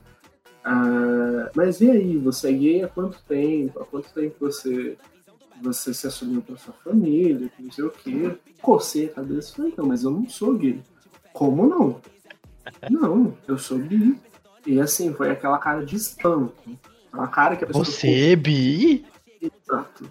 "Ah, 0.64 1.50
Mas 1.52 1.80
e 1.80 1.90
aí, 1.90 2.16
você 2.16 2.50
é 2.50 2.52
gay 2.52 2.84
há 2.84 2.88
quanto 2.88 3.18
tempo? 3.26 3.80
Há 3.82 3.84
quanto 3.84 4.08
tempo 4.10 4.36
você, 4.38 4.96
você 5.60 5.92
se 5.92 6.06
assumiu 6.06 6.40
pra 6.42 6.56
sua 6.56 6.74
família? 6.74 7.48
que 7.48 7.60
Não 7.60 7.72
sei 7.72 7.84
o 7.84 7.90
quê. 7.90 8.36
Cocei 8.62 9.06
a 9.06 9.14
cabeça 9.14 9.50
e 9.50 9.56
falei: 9.56 9.74
Não, 9.76 9.84
mas 9.84 10.04
eu 10.04 10.12
não 10.12 10.28
sou 10.28 10.54
gay. 10.54 10.80
Como 11.32 11.66
não? 11.66 12.00
Não, 12.88 13.36
eu 13.48 13.58
sou 13.58 13.78
bi. 13.78 14.16
E 14.64 14.80
assim, 14.80 15.12
foi 15.12 15.28
aquela 15.28 15.58
cara 15.58 15.84
de 15.84 15.96
espanto. 15.96 16.54
Aquela 17.08 17.26
cara 17.26 17.56
que 17.56 17.64
a 17.64 17.66
pessoa 17.66 17.84
Você, 17.84 18.36
bi? 18.36 19.04
Exato. 19.42 20.08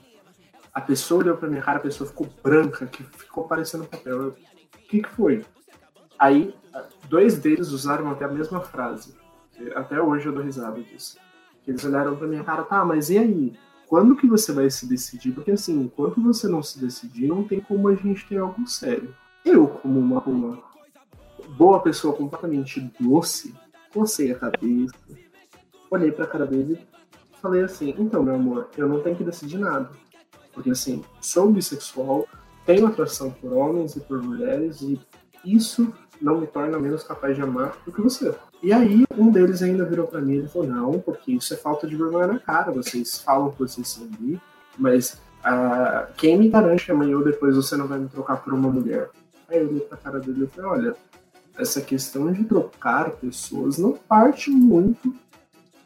A 0.73 0.81
pessoa 0.81 1.21
olhou 1.21 1.37
pra 1.37 1.47
minha 1.47 1.61
cara, 1.61 1.77
a 1.77 1.81
pessoa 1.81 2.09
ficou 2.09 2.27
branca, 2.43 2.85
que 2.85 3.01
ficou 3.01 3.45
parecendo 3.45 3.85
papel. 3.85 4.21
Eu, 4.23 4.35
que, 4.93 5.01
que 5.01 5.09
foi? 5.09 5.43
Aí, 6.19 6.53
dois 7.09 7.39
deles 7.39 7.69
usaram 7.69 8.11
até 8.11 8.25
a 8.25 8.27
mesma 8.27 8.61
frase. 8.61 9.15
Até 9.75 9.99
hoje 9.99 10.27
eu 10.27 10.33
dou 10.33 10.43
risada 10.43 10.79
disso. 10.81 11.17
Eles 11.67 11.83
olharam 11.83 12.15
pra 12.15 12.27
minha 12.27 12.43
cara, 12.43 12.63
tá, 12.63 12.85
mas 12.85 13.09
e 13.09 13.17
aí? 13.17 13.57
Quando 13.87 14.15
que 14.15 14.27
você 14.27 14.51
vai 14.51 14.69
se 14.69 14.87
decidir? 14.87 15.31
Porque 15.31 15.51
assim, 15.51 15.81
enquanto 15.81 16.21
você 16.21 16.47
não 16.47 16.61
se 16.61 16.79
decidir, 16.79 17.27
não 17.27 17.43
tem 17.43 17.59
como 17.59 17.87
a 17.87 17.95
gente 17.95 18.25
ter 18.27 18.37
algo 18.37 18.67
sério. 18.67 19.15
Eu, 19.43 19.67
como 19.67 19.99
uma, 19.99 20.19
uma 20.21 20.59
boa 21.57 21.81
pessoa 21.81 22.15
completamente 22.15 22.79
doce, 22.99 23.53
cocei 23.91 24.31
a 24.31 24.39
cabeça, 24.39 24.95
olhei 25.91 26.11
pra 26.11 26.27
cara 26.27 26.45
dele 26.45 26.79
e 27.31 27.41
falei 27.41 27.63
assim, 27.63 27.93
então, 27.97 28.23
meu 28.23 28.35
amor, 28.35 28.69
eu 28.77 28.87
não 28.87 29.01
tenho 29.01 29.15
que 29.15 29.23
decidir 29.23 29.57
nada. 29.57 29.91
Porque 30.53 30.71
assim, 30.71 31.03
sou 31.21 31.51
bissexual, 31.51 32.27
tenho 32.65 32.87
atração 32.87 33.31
por 33.31 33.53
homens 33.53 33.95
e 33.95 33.99
por 33.99 34.21
mulheres, 34.21 34.81
e 34.81 34.99
isso 35.45 35.93
não 36.21 36.39
me 36.39 36.47
torna 36.47 36.79
menos 36.79 37.03
capaz 37.03 37.35
de 37.35 37.41
amar 37.41 37.75
do 37.85 37.91
que 37.91 38.01
você. 38.01 38.33
E 38.61 38.71
aí, 38.71 39.03
um 39.17 39.29
deles 39.29 39.61
ainda 39.61 39.83
virou 39.85 40.07
pra 40.07 40.21
mim 40.21 40.43
e 40.43 40.47
falou: 40.47 40.67
Não, 40.67 40.99
porque 40.99 41.33
isso 41.33 41.53
é 41.53 41.57
falta 41.57 41.85
de 41.85 41.95
vergonha 41.95 42.27
na 42.27 42.39
cara. 42.39 42.71
Vocês 42.71 43.19
falam 43.19 43.51
que 43.51 43.59
vocês 43.59 43.87
são 43.89 44.07
bi, 44.07 44.39
mas 44.77 45.21
ah, 45.43 46.07
quem 46.15 46.37
me 46.37 46.49
garante 46.49 46.85
que 46.85 46.91
amanhã 46.91 47.17
ou 47.17 47.23
depois 47.23 47.55
você 47.55 47.75
não 47.75 47.87
vai 47.87 47.99
me 47.99 48.07
trocar 48.07 48.37
por 48.37 48.53
uma 48.53 48.69
mulher? 48.69 49.09
Aí 49.49 49.59
eu 49.59 49.67
olhei 49.67 49.81
pra 49.81 49.97
cara 49.97 50.19
dele 50.19 50.45
e 50.45 50.47
falei: 50.47 50.69
Olha, 50.69 50.95
essa 51.57 51.81
questão 51.81 52.31
de 52.31 52.45
trocar 52.45 53.11
pessoas 53.11 53.77
não 53.77 53.93
parte 53.93 54.49
muito 54.49 55.13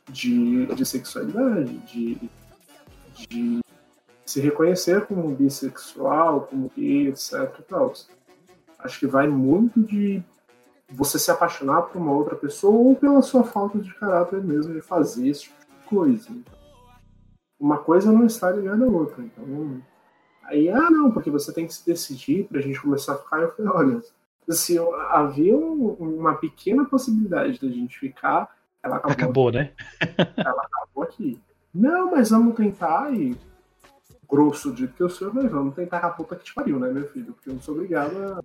de, 0.09 0.67
de 0.67 0.85
sexualidade, 0.85 1.77
de, 1.79 2.29
de 3.15 3.59
se 4.27 4.41
reconhecer 4.41 5.05
como 5.05 5.33
bissexual, 5.35 6.41
como 6.41 6.69
gay, 6.75 7.07
etc. 7.07 7.49
tal. 7.67 7.93
Acho 8.79 8.99
que 8.99 9.07
vai 9.07 9.27
muito 9.27 9.81
de 9.81 10.21
você 10.91 11.17
se 11.17 11.31
apaixonar 11.31 11.83
por 11.83 11.97
uma 11.97 12.11
outra 12.11 12.35
pessoa 12.35 12.73
ou 12.75 12.95
pela 12.95 13.21
sua 13.21 13.43
falta 13.43 13.79
de 13.79 13.93
caráter 13.95 14.43
mesmo 14.43 14.73
de 14.73 14.81
fazer 14.81 15.27
esse 15.29 15.43
tipo 15.43 15.55
de 15.59 15.87
coisa. 15.89 16.29
Uma 17.59 17.77
coisa 17.79 18.11
não 18.11 18.25
está 18.25 18.51
ligada 18.51 18.85
à 18.85 18.87
outra. 18.87 19.23
Então, 19.23 19.81
aí, 20.43 20.69
ah, 20.69 20.89
não, 20.91 21.09
porque 21.11 21.31
você 21.31 21.51
tem 21.53 21.65
que 21.65 21.73
se 21.73 21.85
decidir 21.85 22.45
pra 22.47 22.61
gente 22.61 22.79
começar 22.81 23.13
a 23.13 23.17
ficar. 23.17 23.39
Eu 23.41 23.51
falei, 23.55 23.71
olha, 23.71 24.01
se 24.49 24.77
havia 25.09 25.55
um- 25.57 25.93
uma 25.93 26.35
pequena 26.35 26.85
possibilidade 26.85 27.59
da 27.59 27.67
gente 27.67 27.97
ficar, 27.97 28.55
ela 28.83 28.97
acabou, 28.97 29.13
Acabou, 29.13 29.51
né? 29.51 29.71
ela 30.37 30.61
acabou 30.63 31.03
aqui. 31.03 31.39
Não, 31.73 32.11
mas 32.11 32.29
vamos 32.29 32.55
tentar 32.55 33.11
e 33.13 33.35
grosso 34.29 34.73
dito 34.73 34.93
que 34.93 35.03
eu 35.03 35.09
sou, 35.09 35.33
mas 35.33 35.49
vamos 35.49 35.75
tentar 35.75 35.99
a 35.99 36.09
puta 36.09 36.35
que 36.35 36.45
te 36.45 36.53
pariu, 36.53 36.79
né, 36.79 36.91
meu 36.91 37.07
filho? 37.09 37.33
Porque 37.33 37.49
eu 37.49 37.53
não 37.53 37.61
sou 37.61 37.75
obrigado 37.75 38.15
a, 38.15 38.43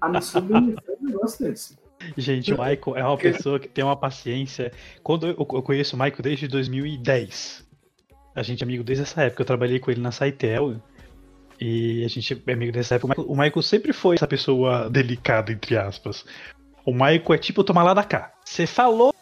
a 0.00 0.08
me 0.08 0.20
submeter 0.20 0.82
a 0.88 1.02
um 1.02 1.06
negócio 1.06 1.44
desse. 1.44 1.78
Gente, 2.16 2.52
o 2.52 2.58
Michael 2.58 2.96
é 2.96 3.04
uma 3.04 3.16
pessoa 3.16 3.58
que 3.58 3.68
tem 3.68 3.84
uma 3.84 3.96
paciência. 3.96 4.72
Quando 5.02 5.26
eu, 5.26 5.36
eu 5.38 5.62
conheço 5.62 5.96
o 5.96 5.98
Michael 5.98 6.22
desde 6.22 6.48
2010. 6.48 7.64
A 8.34 8.42
gente 8.42 8.62
é 8.62 8.64
amigo 8.64 8.84
desde 8.84 9.04
essa 9.04 9.22
época. 9.22 9.42
Eu 9.42 9.46
trabalhei 9.46 9.78
com 9.78 9.90
ele 9.90 10.00
na 10.00 10.10
Saitel. 10.10 10.76
E 11.60 12.04
a 12.04 12.08
gente 12.08 12.42
é 12.46 12.52
amigo 12.52 12.72
dessa 12.72 12.96
época. 12.96 13.06
O 13.06 13.08
Michael, 13.08 13.28
o 13.28 13.36
Michael 13.38 13.62
sempre 13.62 13.92
foi 13.92 14.16
essa 14.16 14.26
pessoa 14.26 14.90
delicada, 14.90 15.52
entre 15.52 15.76
aspas. 15.76 16.24
O 16.84 16.92
Michael 16.92 17.32
é 17.32 17.38
tipo 17.38 17.64
tomar 17.64 17.84
lá 17.84 17.94
da 17.94 18.04
cá. 18.04 18.32
Você 18.44 18.66
falou, 18.66 19.13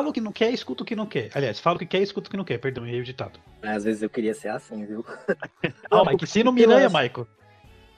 fala 0.00 0.08
o 0.08 0.12
que 0.12 0.20
não 0.20 0.32
quer, 0.32 0.50
escuta 0.50 0.82
o 0.82 0.86
que 0.86 0.96
não 0.96 1.06
quer. 1.06 1.30
Aliás, 1.34 1.60
fala 1.60 1.76
o 1.76 1.78
que 1.78 1.86
quer, 1.86 2.00
escuta 2.00 2.28
o 2.28 2.30
que 2.30 2.36
não 2.36 2.44
quer. 2.44 2.58
Perdão, 2.58 2.86
errei 2.86 3.00
o 3.00 3.04
ditado. 3.04 3.38
Às 3.62 3.84
vezes 3.84 4.02
eu 4.02 4.08
queria 4.08 4.34
ser 4.34 4.48
assim, 4.48 4.84
viu? 4.84 5.04
Ah, 5.90 6.04
Mike, 6.04 6.26
se 6.26 6.42
não 6.42 6.52
miranha, 6.52 6.88
Michael. 6.88 7.26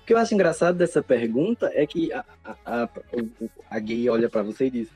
O 0.03 0.07
que 0.07 0.13
eu 0.13 0.19
acho 0.19 0.35
engraçado 0.35 0.77
dessa 0.77 1.03
pergunta 1.03 1.71
é 1.75 1.87
que 1.87 2.13
a, 2.13 2.25
a, 2.45 2.57
a, 2.67 2.89
a 3.71 3.79
gay 3.79 4.09
olha 4.09 4.29
pra 4.29 4.43
você 4.43 4.67
e 4.67 4.71
diz: 4.71 4.89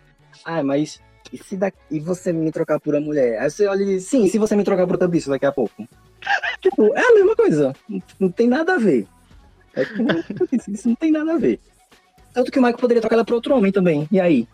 Ah, 0.45 0.65
mas 0.65 1.01
e, 1.33 1.39
se 1.39 1.57
da... 1.57 1.71
e 1.91 2.01
você 2.01 2.33
me 2.33 2.51
trocar 2.51 2.81
por 2.81 2.95
uma 2.95 3.01
mulher? 3.01 3.39
Aí 3.41 3.49
você 3.49 3.67
olha 3.67 3.83
e 3.83 3.87
diz, 3.87 4.05
sim, 4.05 4.27
se 4.29 4.39
você 4.39 4.57
me 4.57 4.65
trocar 4.65 4.85
por 4.87 4.95
outra 4.95 5.07
bicho 5.07 5.31
daqui 5.31 5.47
a 5.47 5.53
pouco. 5.53 5.87
tipo, 6.61 6.93
é 6.97 7.07
a 7.07 7.15
mesma 7.15 7.37
coisa. 7.37 7.73
Não, 7.89 8.03
não 8.19 8.31
tem 8.31 8.49
nada 8.49 8.75
a 8.75 8.79
ver. 8.79 9.07
É 9.75 9.85
que 9.85 10.73
isso 10.73 10.89
não 10.89 10.97
tem 10.97 11.13
nada 11.13 11.35
a 11.35 11.39
ver. 11.39 11.61
Tanto 12.33 12.51
que 12.51 12.59
o 12.59 12.63
Michael 12.63 12.79
poderia 12.79 13.01
trocar 13.01 13.17
ela 13.17 13.25
por 13.25 13.35
outro 13.35 13.55
homem 13.55 13.71
também. 13.71 14.09
E 14.11 14.19
aí? 14.19 14.49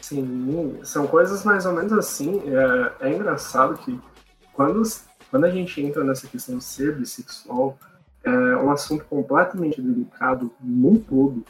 Sim, 0.00 0.80
são 0.82 1.06
coisas 1.06 1.44
mais 1.44 1.66
ou 1.66 1.72
menos 1.72 1.92
assim. 1.92 2.42
É, 3.00 3.08
é 3.08 3.14
engraçado 3.14 3.76
que 3.78 3.98
quando, 4.52 4.82
quando 5.30 5.44
a 5.44 5.50
gente 5.50 5.80
entra 5.80 6.04
nessa 6.04 6.26
questão 6.26 6.58
de 6.58 6.64
ser 6.64 6.96
bissexual, 6.96 7.78
é 8.22 8.30
um 8.56 8.70
assunto 8.70 9.04
completamente 9.04 9.80
delicado 9.80 10.52
no 10.60 10.98
todo, 10.98 11.44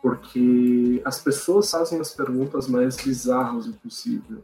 porque 0.00 1.00
as 1.04 1.20
pessoas 1.20 1.70
fazem 1.70 2.00
as 2.00 2.10
perguntas 2.12 2.66
mais 2.66 2.96
bizarras 2.96 3.66
o 3.66 3.72
possível. 3.74 4.42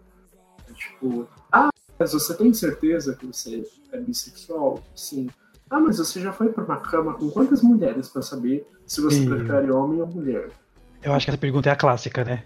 É 0.69 0.73
tipo, 0.73 1.27
ah, 1.51 1.71
mas 1.99 2.13
você 2.13 2.35
tem 2.35 2.53
certeza 2.55 3.17
que 3.17 3.27
você 3.27 3.65
é 3.91 3.99
bissexual? 3.99 4.83
Sim. 4.95 5.29
Ah, 5.69 5.81
mas 5.81 5.99
você 5.99 6.21
já 6.21 6.33
foi 6.33 6.51
para 6.51 6.65
uma 6.65 6.77
cama 6.77 7.15
com 7.15 7.29
quantas 7.31 7.63
mulheres 7.63 8.09
para 8.09 8.23
saber 8.23 8.67
se 8.87 9.01
você 9.01 9.25
prefere 9.27 9.71
homem 9.71 10.01
ou 10.01 10.07
mulher? 10.07 10.51
Eu 11.03 11.13
acho 11.13 11.27
que 11.27 11.31
essa 11.31 11.39
pergunta 11.39 11.69
é 11.69 11.73
a 11.73 11.77
clássica, 11.77 12.25
né? 12.25 12.45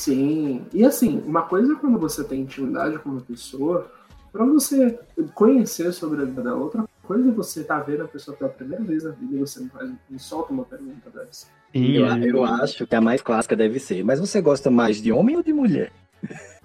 Sim, 0.00 0.64
e 0.72 0.82
assim, 0.82 1.22
uma 1.26 1.42
coisa 1.42 1.74
é 1.74 1.76
quando 1.76 1.98
você 1.98 2.24
tem 2.24 2.40
intimidade 2.40 2.98
com 3.00 3.10
uma 3.10 3.20
pessoa, 3.20 3.92
pra 4.32 4.46
você 4.46 4.98
conhecer 5.34 5.92
sobre 5.92 6.22
a 6.22 6.24
vida 6.24 6.40
da 6.42 6.54
outra 6.54 6.88
coisa 7.02 7.28
é 7.28 7.32
você 7.32 7.62
tá 7.62 7.80
vendo 7.80 8.04
a 8.04 8.08
pessoa 8.08 8.34
pela 8.34 8.48
primeira 8.48 8.82
vez 8.82 9.04
na 9.04 9.10
vida 9.10 9.36
e 9.36 9.38
você 9.40 9.60
me, 9.60 9.68
faz, 9.68 9.90
me 10.08 10.18
solta 10.18 10.54
uma 10.54 10.64
pergunta 10.64 11.10
dessa. 11.10 11.48
Sim, 11.70 11.96
Eu, 11.98 12.06
é- 12.06 12.24
eu 12.30 12.42
acho 12.46 12.86
que 12.86 12.94
a 12.96 13.00
mais 13.02 13.20
clássica 13.20 13.54
deve 13.54 13.78
ser. 13.78 14.02
Mas 14.02 14.18
você 14.18 14.40
gosta 14.40 14.70
mais 14.70 15.02
de 15.02 15.12
homem 15.12 15.36
ou 15.36 15.42
de 15.42 15.52
mulher? 15.52 15.92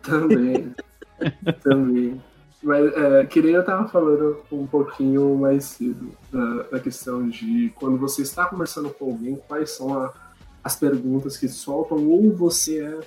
Também. 0.02 0.74
também. 1.62 2.22
Mas 2.64 2.94
é, 2.96 3.26
que 3.26 3.42
nem 3.42 3.52
eu 3.52 3.66
tava 3.66 3.90
falando 3.90 4.38
um 4.50 4.66
pouquinho 4.66 5.36
mais 5.36 5.66
cedo 5.66 6.10
da, 6.32 6.64
da 6.72 6.80
questão 6.80 7.28
de 7.28 7.70
quando 7.76 7.98
você 7.98 8.22
está 8.22 8.46
conversando 8.46 8.90
com 8.92 9.12
alguém, 9.12 9.36
quais 9.46 9.72
são 9.72 10.02
a- 10.02 10.14
as 10.64 10.78
perguntas 10.78 11.38
que 11.38 11.50
soltam, 11.50 11.98
ou 12.08 12.32
você 12.34 12.80
é 12.82 13.00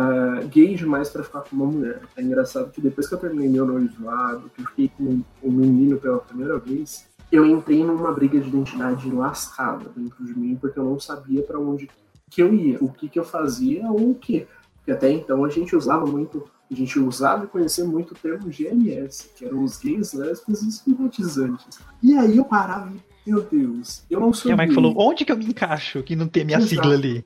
ah, 0.00 0.40
gay 0.44 0.74
demais 0.74 1.10
pra 1.10 1.22
ficar 1.22 1.40
com 1.40 1.54
uma 1.54 1.66
mulher. 1.66 2.00
É 2.16 2.22
engraçado 2.22 2.70
que 2.70 2.80
depois 2.80 3.06
que 3.06 3.14
eu 3.14 3.18
terminei 3.18 3.48
meu 3.48 3.66
noivado, 3.66 4.50
que 4.54 4.62
eu 4.62 4.66
fiquei 4.66 4.90
com 4.96 5.22
um, 5.42 5.50
menino 5.50 5.98
pela 5.98 6.18
primeira 6.18 6.58
vez, 6.58 7.06
eu 7.30 7.44
entrei 7.44 7.84
numa 7.84 8.10
briga 8.10 8.40
de 8.40 8.48
identidade 8.48 9.10
lascada 9.10 9.90
dentro 9.94 10.24
de 10.24 10.38
mim, 10.38 10.56
porque 10.56 10.78
eu 10.78 10.84
não 10.84 10.98
sabia 10.98 11.42
pra 11.42 11.58
onde 11.58 11.88
que 12.30 12.40
eu 12.40 12.54
ia, 12.54 12.78
o 12.80 12.90
que 12.90 13.08
que 13.08 13.18
eu 13.18 13.24
fazia 13.24 13.86
ou 13.90 14.12
o 14.12 14.14
que. 14.14 14.46
Porque 14.76 14.92
até 14.92 15.12
então 15.12 15.44
a 15.44 15.50
gente 15.50 15.76
usava 15.76 16.06
muito, 16.06 16.48
a 16.70 16.74
gente 16.74 16.98
usava 16.98 17.44
e 17.44 17.48
conhecia 17.48 17.84
muito 17.84 18.12
o 18.12 18.16
termo 18.16 18.50
GLS, 18.50 19.30
que 19.36 19.44
eram 19.44 19.62
os 19.62 19.76
gays, 19.76 20.14
lésbicas 20.14 20.62
e 20.62 20.72
simpatizantes. 20.72 21.78
E 22.02 22.16
aí 22.16 22.38
eu 22.38 22.44
parava 22.44 22.90
e, 22.90 23.30
meu 23.30 23.42
Deus, 23.42 24.02
eu 24.08 24.18
não 24.18 24.32
sou 24.32 24.50
E 24.50 24.54
a 24.54 24.56
Mike 24.56 24.74
falou, 24.74 24.94
onde 24.96 25.26
que 25.26 25.32
eu 25.32 25.36
me 25.36 25.44
encaixo 25.44 26.02
que 26.02 26.16
não 26.16 26.26
tem 26.26 26.44
minha 26.44 26.58
Exato. 26.58 26.70
sigla 26.70 26.94
ali? 26.94 27.24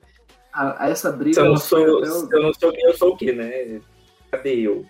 A, 0.55 0.85
a 0.85 0.89
essa 0.89 1.11
briga. 1.11 1.33
Se 1.35 1.39
eu 1.41 1.45
não 1.49 1.57
sou, 1.57 1.99
até 1.99 2.09
o- 2.11 2.27
se 2.27 2.35
eu 2.35 2.41
não 2.41 2.53
sou 2.53 2.71
quem 2.71 2.83
eu 2.85 2.97
sou 2.97 3.13
o 3.13 3.17
quê, 3.17 3.31
né? 3.33 3.81
Cadê 4.31 4.55
eu? 4.61 4.85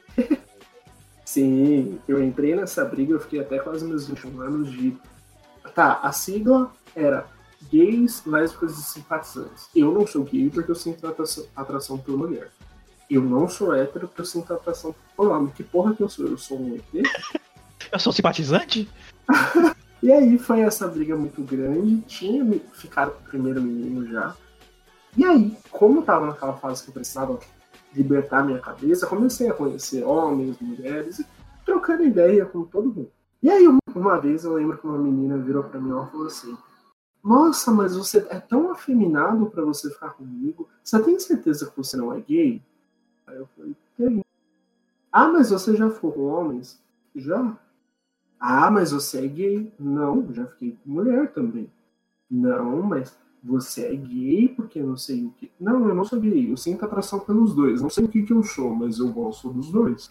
Sim, 1.24 2.00
eu 2.08 2.24
entrei 2.24 2.56
nessa 2.56 2.86
briga, 2.86 3.14
eu 3.14 3.20
fiquei 3.20 3.40
até 3.40 3.58
quase 3.60 3.84
meus 3.86 4.08
21 4.08 4.42
anos 4.42 4.72
de. 4.72 4.96
Tá, 5.74 6.00
a 6.04 6.12
sigla 6.12 6.72
era 6.96 7.26
gays, 7.72 8.22
lésbicas 8.26 8.78
e 8.78 8.84
simpatizantes. 8.84 9.68
Eu 9.76 9.92
não 9.92 10.06
sou 10.06 10.24
gay 10.24 10.50
porque 10.50 10.70
eu 10.72 10.76
sinto 10.76 11.06
atração, 11.08 11.46
atração 11.56 11.98
por 11.98 12.16
mulher. 12.18 12.50
Eu 13.10 13.22
não 13.22 13.50
sou 13.50 13.74
hétero 13.76 14.08
porque 14.08 14.22
eu 14.22 14.26
sinto 14.26 14.54
atração 14.54 14.96
por 15.18 15.28
homem. 15.30 15.52
Que 15.52 15.64
porra 15.64 15.94
que 15.96 16.02
eu 16.04 16.10
sou? 16.10 16.28
Eu 16.28 16.38
sou 16.38 16.60
um 16.60 16.76
ET? 16.76 16.84
Eu 17.92 18.00
sou 18.00 18.12
simpatizante? 18.14 18.88
E 20.04 20.12
aí 20.12 20.38
foi 20.38 20.60
essa 20.60 20.88
briga 20.88 21.16
muito 21.16 21.42
grande. 21.42 21.98
Tinha 22.02 22.46
ficado 22.74 23.12
com 23.12 23.22
o 23.22 23.24
primeiro 23.24 23.60
menino 23.60 24.06
já. 24.08 24.36
E 25.18 25.24
aí, 25.24 25.58
como 25.72 26.00
eu 26.00 26.04
tava 26.04 26.26
naquela 26.28 26.54
fase 26.54 26.84
que 26.84 26.90
eu 26.90 26.94
precisava 26.94 27.40
libertar 27.94 28.46
minha 28.46 28.60
cabeça, 28.60 29.08
comecei 29.08 29.50
a 29.50 29.54
conhecer 29.54 30.04
homens, 30.04 30.58
mulheres, 30.60 31.22
trocando 31.66 32.04
ideia 32.04 32.46
com 32.46 32.64
todo 32.66 32.94
mundo. 32.94 33.12
E 33.42 33.50
aí, 33.50 33.66
uma- 33.68 34.20
vez 34.20 34.44
eu 34.44 34.54
lembro 34.54 34.78
que 34.78 34.86
uma 34.86 34.98
menina 34.98 35.38
virou 35.38 35.64
pra 35.64 35.80
mim 35.80 35.90
e 35.90 36.12
falou 36.12 36.28
assim: 36.28 36.58
Nossa, 37.24 37.72
mas 37.72 37.96
você 37.96 38.20
é 38.30 38.40
tão 38.40 38.72
afeminado 38.72 39.46
pra 39.48 39.64
você 39.64 39.90
ficar 39.90 40.10
comigo. 40.12 40.68
Você 40.84 41.02
tem 41.02 41.18
certeza 41.20 41.70
que 41.70 41.78
você 41.78 41.96
não 41.96 42.14
é 42.14 42.20
gay? 42.20 42.62
Aí 43.26 43.38
eu 43.38 43.48
falei: 43.56 43.76
Tem. 43.98 44.24
Ah, 45.12 45.28
mas 45.30 45.50
você 45.50 45.76
já 45.76 45.90
ficou 45.90 46.12
com 46.12 46.26
homens? 46.26 46.80
Já. 47.16 47.58
Ah, 48.40 48.70
mas 48.70 48.92
você 48.92 49.24
é 49.24 49.28
gay? 49.28 49.74
Não, 49.80 50.28
já 50.34 50.46
fiquei 50.46 50.78
com 50.84 50.92
mulher 50.92 51.32
também. 51.32 51.72
Não, 52.30 52.82
mas 52.84 53.16
você 53.46 53.86
é 53.86 53.96
gay 53.96 54.50
porque 54.50 54.82
não 54.82 54.98
sei 54.98 55.24
o 55.24 55.32
que. 55.32 55.52
Não, 55.60 55.88
eu 55.88 55.94
não 55.94 56.04
sou 56.04 56.20
gay. 56.20 56.52
Eu 56.52 56.58
sinto 56.58 56.84
atração 56.84 57.20
pelos 57.20 57.54
dois. 57.54 57.80
Não 57.82 57.90
sei 57.90 58.06
o 58.06 58.08
que, 58.08 58.24
que 58.24 58.34
eu 58.34 58.42
sou, 58.42 58.74
mas 58.74 58.98
eu 58.98 59.08
gosto 59.10 59.54
dos 59.54 59.72
dois. 59.72 60.10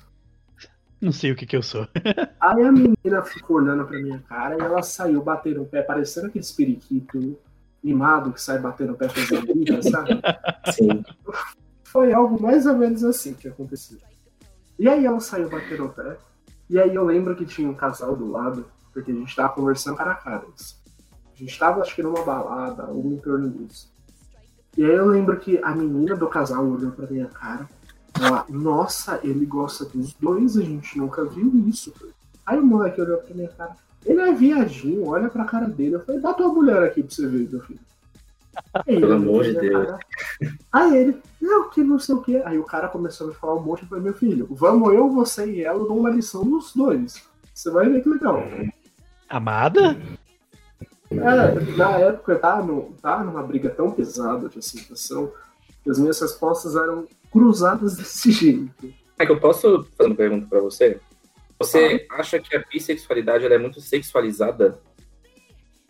Não 1.00 1.10
sei 1.10 1.32
o 1.32 1.36
que 1.36 1.44
que 1.44 1.56
eu 1.56 1.62
sou. 1.62 1.86
Aí 2.40 2.62
a 2.62 2.70
menina 2.70 3.22
ficou 3.24 3.56
olhando 3.56 3.84
pra 3.84 3.98
minha 3.98 4.20
cara 4.20 4.56
e 4.56 4.60
ela 4.60 4.82
saiu 4.82 5.20
batendo 5.20 5.62
o 5.62 5.66
pé, 5.66 5.82
parecendo 5.82 6.28
aquele 6.28 6.44
periquito 6.56 7.36
mimado 7.82 8.32
que 8.32 8.40
sai 8.40 8.58
batendo 8.58 8.92
o 8.92 8.96
pé 8.96 9.08
fazendo 9.08 9.52
vida, 9.52 9.82
sabe? 9.82 10.10
Sim. 10.72 11.02
Foi 11.82 12.12
algo 12.12 12.40
mais 12.40 12.66
ou 12.66 12.76
menos 12.76 13.02
assim 13.02 13.34
que 13.34 13.48
aconteceu. 13.48 13.98
E 14.78 14.88
aí 14.88 15.04
ela 15.04 15.20
saiu 15.20 15.50
batendo 15.50 15.86
o 15.86 15.88
pé. 15.88 16.16
E 16.70 16.78
aí 16.78 16.94
eu 16.94 17.04
lembro 17.04 17.34
que 17.34 17.44
tinha 17.44 17.68
um 17.68 17.74
casal 17.74 18.16
do 18.16 18.30
lado, 18.30 18.66
porque 18.92 19.10
a 19.10 19.14
gente 19.14 19.34
tava 19.34 19.52
conversando 19.52 19.96
cara 19.96 20.12
a 20.12 20.14
cara. 20.14 20.46
isso. 20.56 20.83
A 21.44 21.46
gente 21.46 21.58
tava, 21.58 21.82
acho 21.82 21.94
que 21.94 22.02
numa 22.02 22.24
balada, 22.24 22.86
ou 22.86 23.04
em 23.12 23.18
torno 23.18 23.50
disso. 23.50 23.92
E 24.78 24.82
aí 24.82 24.94
eu 24.94 25.06
lembro 25.06 25.38
que 25.38 25.60
a 25.62 25.74
menina 25.74 26.16
do 26.16 26.26
casal 26.26 26.66
olhou 26.66 26.90
pra 26.90 27.06
minha 27.06 27.26
cara. 27.26 27.68
Ela, 28.18 28.46
nossa, 28.48 29.20
ele 29.22 29.44
gosta 29.44 29.84
dos 29.84 30.14
dois, 30.14 30.56
a 30.56 30.62
gente 30.62 30.96
nunca 30.96 31.22
viu 31.24 31.52
isso. 31.68 31.92
Aí 32.46 32.58
o 32.58 32.64
moleque 32.64 32.98
olhou 32.98 33.18
pra 33.18 33.34
minha 33.34 33.48
cara. 33.48 33.76
Ele 34.06 34.20
é 34.22 34.32
viadinho, 34.32 35.06
olha 35.06 35.28
pra 35.28 35.44
cara 35.44 35.66
dele. 35.66 35.96
Eu 35.96 36.00
falei, 36.00 36.20
dá 36.20 36.32
tua 36.32 36.48
mulher 36.48 36.82
aqui 36.82 37.02
pra 37.02 37.14
você 37.14 37.26
ver, 37.26 37.46
meu 37.50 37.60
filho. 37.60 37.80
Aí 38.72 39.00
Pelo 39.00 39.12
amor 39.12 39.44
de 39.44 39.52
Deus. 39.52 39.86
cara. 39.86 39.98
Aí 40.72 40.96
ele, 40.96 41.22
não, 41.40 41.68
que 41.68 41.82
não 41.82 41.98
sei 41.98 42.14
o 42.14 42.22
que. 42.22 42.36
Aí 42.38 42.58
o 42.58 42.64
cara 42.64 42.88
começou 42.88 43.26
a 43.26 43.30
me 43.30 43.36
falar 43.36 43.56
um 43.56 43.62
monte. 43.62 43.82
Eu 43.82 43.88
falei, 43.88 44.04
meu 44.04 44.14
filho, 44.14 44.46
vamos 44.50 44.94
eu, 44.94 45.10
você 45.10 45.46
e 45.46 45.62
ela, 45.62 45.78
eu 45.78 45.86
dou 45.86 45.98
uma 45.98 46.10
lição 46.10 46.42
nos 46.42 46.72
dois. 46.74 47.22
Você 47.52 47.70
vai 47.70 47.88
ver 47.88 48.02
que 48.02 48.08
legal. 48.08 48.42
Amada? 49.28 49.98
É, 51.18 51.76
na 51.76 51.90
época 51.98 52.32
eu 52.32 52.38
tava, 52.40 52.62
no, 52.66 52.92
tava 53.02 53.24
numa 53.24 53.42
briga 53.42 53.70
tão 53.70 53.90
pesada 53.90 54.48
de 54.48 54.58
aceitação 54.58 55.32
que 55.82 55.90
as 55.90 55.98
minhas 55.98 56.20
respostas 56.20 56.76
eram 56.76 57.06
cruzadas 57.30 57.96
desse 57.96 58.30
jeito. 58.30 58.92
É 59.18 59.24
que 59.26 59.32
eu 59.32 59.40
posso 59.40 59.84
fazer 59.96 60.08
uma 60.10 60.16
pergunta 60.16 60.46
pra 60.48 60.60
você? 60.60 61.00
Você 61.58 62.06
acha 62.10 62.38
que 62.40 62.56
a 62.56 62.64
bissexualidade 62.70 63.44
é 63.46 63.58
muito 63.58 63.80
sexualizada? 63.80 64.78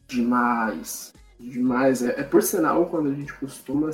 Demais. 0.06 1.12
Demais. 1.40 2.02
É, 2.02 2.20
é 2.20 2.22
por 2.22 2.42
sinal, 2.42 2.86
quando 2.86 3.10
a 3.10 3.14
gente 3.14 3.32
costuma 3.34 3.90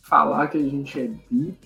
falar 0.00 0.48
que 0.48 0.58
a 0.58 0.62
gente 0.62 0.98
é 1.00 1.06
bi, 1.30 1.56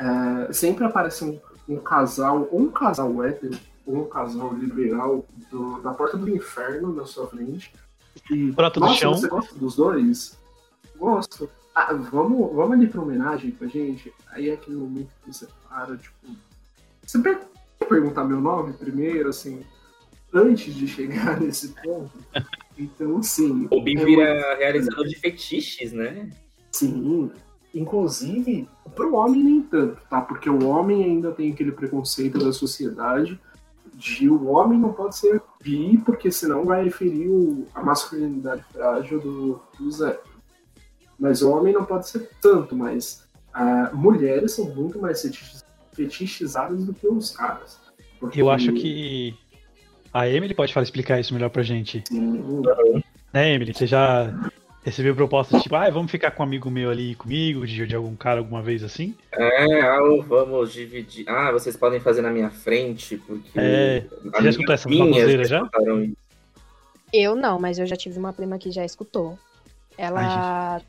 é, 0.00 0.52
sempre 0.52 0.84
aparece 0.84 1.24
um, 1.24 1.40
um 1.68 1.76
casal, 1.78 2.48
ou 2.50 2.60
um 2.62 2.70
casal 2.70 3.22
hétero, 3.24 3.56
ou 3.86 4.02
um 4.02 4.08
casal 4.08 4.52
liberal 4.54 5.24
do- 5.50 5.80
da 5.80 5.92
porta 5.92 6.16
do 6.16 6.28
inferno 6.28 6.92
na 6.92 7.04
sua 7.04 7.26
frente. 7.26 7.72
E, 8.30 8.50
Brota 8.52 8.80
do 8.80 8.88
chão. 8.94 9.14
você 9.14 9.28
gosta 9.28 9.54
dos 9.58 9.76
dois? 9.76 10.38
Gosto. 10.96 11.48
Ah, 11.74 11.92
vamos, 11.94 12.54
vamos 12.54 12.72
ali 12.72 12.86
pra 12.86 13.00
homenagem 13.02 13.50
pra 13.50 13.66
gente? 13.66 14.12
Aí 14.30 14.50
é 14.50 14.54
aquele 14.54 14.76
momento 14.76 15.08
que 15.24 15.32
você 15.32 15.46
para, 15.68 15.96
tipo. 15.96 16.14
Você 17.04 17.18
per- 17.20 17.40
quer 17.78 17.86
perguntar 17.88 18.24
meu 18.24 18.40
nome 18.40 18.74
primeiro, 18.74 19.30
assim, 19.30 19.62
antes 20.32 20.74
de 20.74 20.86
chegar 20.86 21.38
nesse 21.40 21.68
ponto? 21.82 22.12
Então, 22.78 23.22
sim. 23.22 23.66
O 23.70 23.82
Bi 23.82 23.96
é 23.98 24.04
vira 24.04 24.56
realizador 24.56 25.06
de 25.06 25.16
fetiches, 25.18 25.92
né? 25.92 26.28
Sim. 26.70 27.30
Inclusive, 27.74 28.68
pro 28.94 29.14
homem 29.14 29.42
nem 29.42 29.62
tanto, 29.62 29.98
tá? 30.08 30.20
Porque 30.20 30.48
o 30.50 30.66
homem 30.66 31.02
ainda 31.04 31.32
tem 31.32 31.50
aquele 31.52 31.72
preconceito 31.72 32.38
da 32.38 32.52
sociedade 32.52 33.40
de 34.02 34.28
o 34.28 34.46
homem 34.48 34.78
não 34.78 34.92
pode 34.92 35.16
ser 35.16 35.40
bi, 35.62 35.96
porque 36.04 36.30
senão 36.32 36.64
vai 36.64 36.90
ferir 36.90 37.28
o- 37.30 37.66
a 37.74 37.82
masculinidade 37.82 38.64
frágil 38.72 39.20
do, 39.20 39.60
do 39.78 39.90
Zé. 39.92 40.18
Mas 41.18 41.40
o 41.40 41.50
homem 41.52 41.72
não 41.72 41.84
pode 41.84 42.08
ser 42.08 42.28
tanto, 42.40 42.74
mas 42.74 43.24
ah, 43.54 43.90
mulheres 43.94 44.52
são 44.52 44.64
muito 44.74 44.98
mais 44.98 45.22
fetichizadas 45.92 46.84
do 46.84 46.92
que 46.92 47.06
os 47.06 47.30
caras. 47.36 47.78
Porque- 48.18 48.40
Eu 48.40 48.50
acho 48.50 48.72
que 48.72 49.36
a 50.12 50.28
Emily 50.28 50.54
pode 50.54 50.72
falar, 50.74 50.82
explicar 50.84 51.20
isso 51.20 51.32
melhor 51.34 51.50
pra 51.50 51.62
gente. 51.62 52.02
Sim, 52.08 52.62
Né, 53.32 53.54
Emily? 53.54 53.72
Você 53.72 53.86
já 53.86 54.34
Recebeu 54.82 55.14
propostas 55.14 55.62
tipo, 55.62 55.76
ah, 55.76 55.88
vamos 55.90 56.10
ficar 56.10 56.32
com 56.32 56.42
um 56.42 56.46
amigo 56.46 56.68
meu 56.68 56.90
ali 56.90 57.14
comigo, 57.14 57.64
de, 57.64 57.86
de 57.86 57.94
algum 57.94 58.16
cara 58.16 58.40
alguma 58.40 58.60
vez 58.60 58.82
assim? 58.82 59.14
É, 59.32 59.80
ah, 59.80 59.98
vamos 60.26 60.72
dividir. 60.72 61.28
Ah, 61.28 61.52
vocês 61.52 61.76
podem 61.76 62.00
fazer 62.00 62.20
na 62.20 62.30
minha 62.30 62.50
frente, 62.50 63.16
porque. 63.16 63.50
É. 63.54 64.04
Você 64.24 64.42
já 64.42 64.50
escutou 64.50 64.74
essa 64.74 64.88
baboseira 64.88 65.44
já? 65.44 65.62
Eu 67.12 67.36
não, 67.36 67.60
mas 67.60 67.78
eu 67.78 67.86
já 67.86 67.94
tive 67.94 68.18
uma 68.18 68.32
prima 68.32 68.58
que 68.58 68.72
já 68.72 68.84
escutou. 68.84 69.38
Ela 69.96 70.76
Ai, 70.76 70.82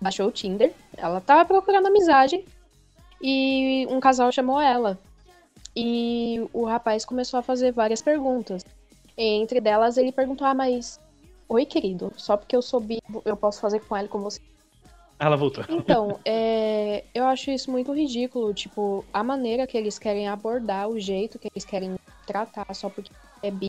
baixou 0.00 0.28
o 0.28 0.32
Tinder, 0.32 0.72
ela 0.96 1.20
tava 1.20 1.44
procurando 1.44 1.88
amizade 1.88 2.44
e 3.20 3.86
um 3.90 3.98
casal 3.98 4.30
chamou 4.30 4.60
ela. 4.60 4.98
E 5.74 6.46
o 6.52 6.64
rapaz 6.64 7.04
começou 7.04 7.38
a 7.38 7.42
fazer 7.42 7.72
várias 7.72 8.02
perguntas. 8.02 8.64
Entre 9.16 9.60
delas, 9.60 9.96
ele 9.96 10.12
perguntou: 10.12 10.46
Ah, 10.46 10.54
mas. 10.54 11.00
Oi, 11.52 11.66
querido, 11.66 12.12
só 12.16 12.36
porque 12.36 12.54
eu 12.54 12.62
sou 12.62 12.78
bi, 12.78 13.00
eu 13.24 13.36
posso 13.36 13.60
fazer 13.60 13.80
com 13.80 13.96
ela 13.96 14.06
com 14.06 14.20
você. 14.20 14.40
Ela 15.18 15.36
voltou. 15.36 15.64
Então, 15.68 16.16
é, 16.24 17.02
eu 17.12 17.26
acho 17.26 17.50
isso 17.50 17.72
muito 17.72 17.92
ridículo. 17.92 18.54
Tipo, 18.54 19.04
a 19.12 19.24
maneira 19.24 19.66
que 19.66 19.76
eles 19.76 19.98
querem 19.98 20.28
abordar, 20.28 20.88
o 20.88 21.00
jeito 21.00 21.40
que 21.40 21.48
eles 21.52 21.64
querem 21.64 21.96
tratar 22.24 22.72
só 22.72 22.88
porque 22.88 23.10
é 23.42 23.50
bi. 23.50 23.68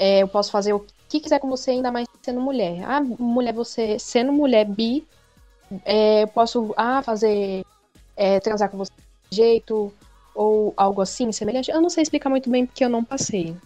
É, 0.00 0.24
eu 0.24 0.26
posso 0.26 0.50
fazer 0.50 0.72
o 0.72 0.84
que 1.08 1.20
quiser 1.20 1.38
com 1.38 1.48
você, 1.48 1.70
ainda 1.70 1.92
mais 1.92 2.08
sendo 2.20 2.40
mulher. 2.40 2.82
Ah, 2.82 3.00
mulher, 3.00 3.54
você 3.54 4.00
sendo 4.00 4.32
mulher 4.32 4.64
bi, 4.64 5.06
é, 5.84 6.24
eu 6.24 6.28
posso 6.28 6.74
ah, 6.76 7.02
fazer. 7.02 7.64
É, 8.16 8.40
transar 8.40 8.68
com 8.68 8.78
você 8.78 8.90
de 9.30 9.36
jeito, 9.36 9.94
ou 10.34 10.74
algo 10.76 11.00
assim, 11.00 11.30
semelhante. 11.30 11.70
Eu 11.70 11.80
não 11.80 11.88
sei 11.88 12.02
explicar 12.02 12.30
muito 12.30 12.50
bem 12.50 12.66
porque 12.66 12.84
eu 12.84 12.88
não 12.88 13.04
passei. 13.04 13.56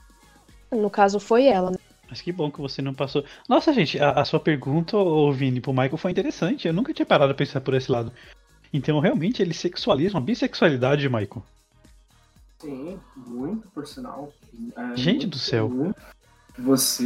No 0.70 0.90
caso, 0.90 1.18
foi 1.18 1.46
ela, 1.46 1.70
né? 1.70 1.78
Mas 2.10 2.20
que 2.20 2.32
bom 2.32 2.50
que 2.50 2.60
você 2.60 2.82
não 2.82 2.92
passou. 2.92 3.24
Nossa, 3.48 3.72
gente, 3.72 3.98
a, 4.00 4.10
a 4.10 4.24
sua 4.24 4.40
pergunta, 4.40 4.96
ô 4.96 5.32
Vini, 5.32 5.60
pro 5.60 5.72
Michael 5.72 5.96
foi 5.96 6.10
interessante. 6.10 6.66
Eu 6.66 6.74
nunca 6.74 6.92
tinha 6.92 7.06
parado 7.06 7.30
a 7.30 7.34
pensar 7.34 7.60
por 7.60 7.72
esse 7.72 7.90
lado. 7.90 8.12
Então, 8.72 8.98
realmente, 8.98 9.40
eles 9.40 9.58
sexualizam 9.58 10.20
a 10.20 10.24
bissexualidade, 10.24 11.08
Michael. 11.08 11.42
Sim, 12.58 12.98
muito, 13.16 13.68
por 13.68 13.86
sinal. 13.86 14.32
É, 14.76 14.96
gente 14.96 15.26
do 15.26 15.38
céu. 15.38 15.94
Você. 16.58 17.04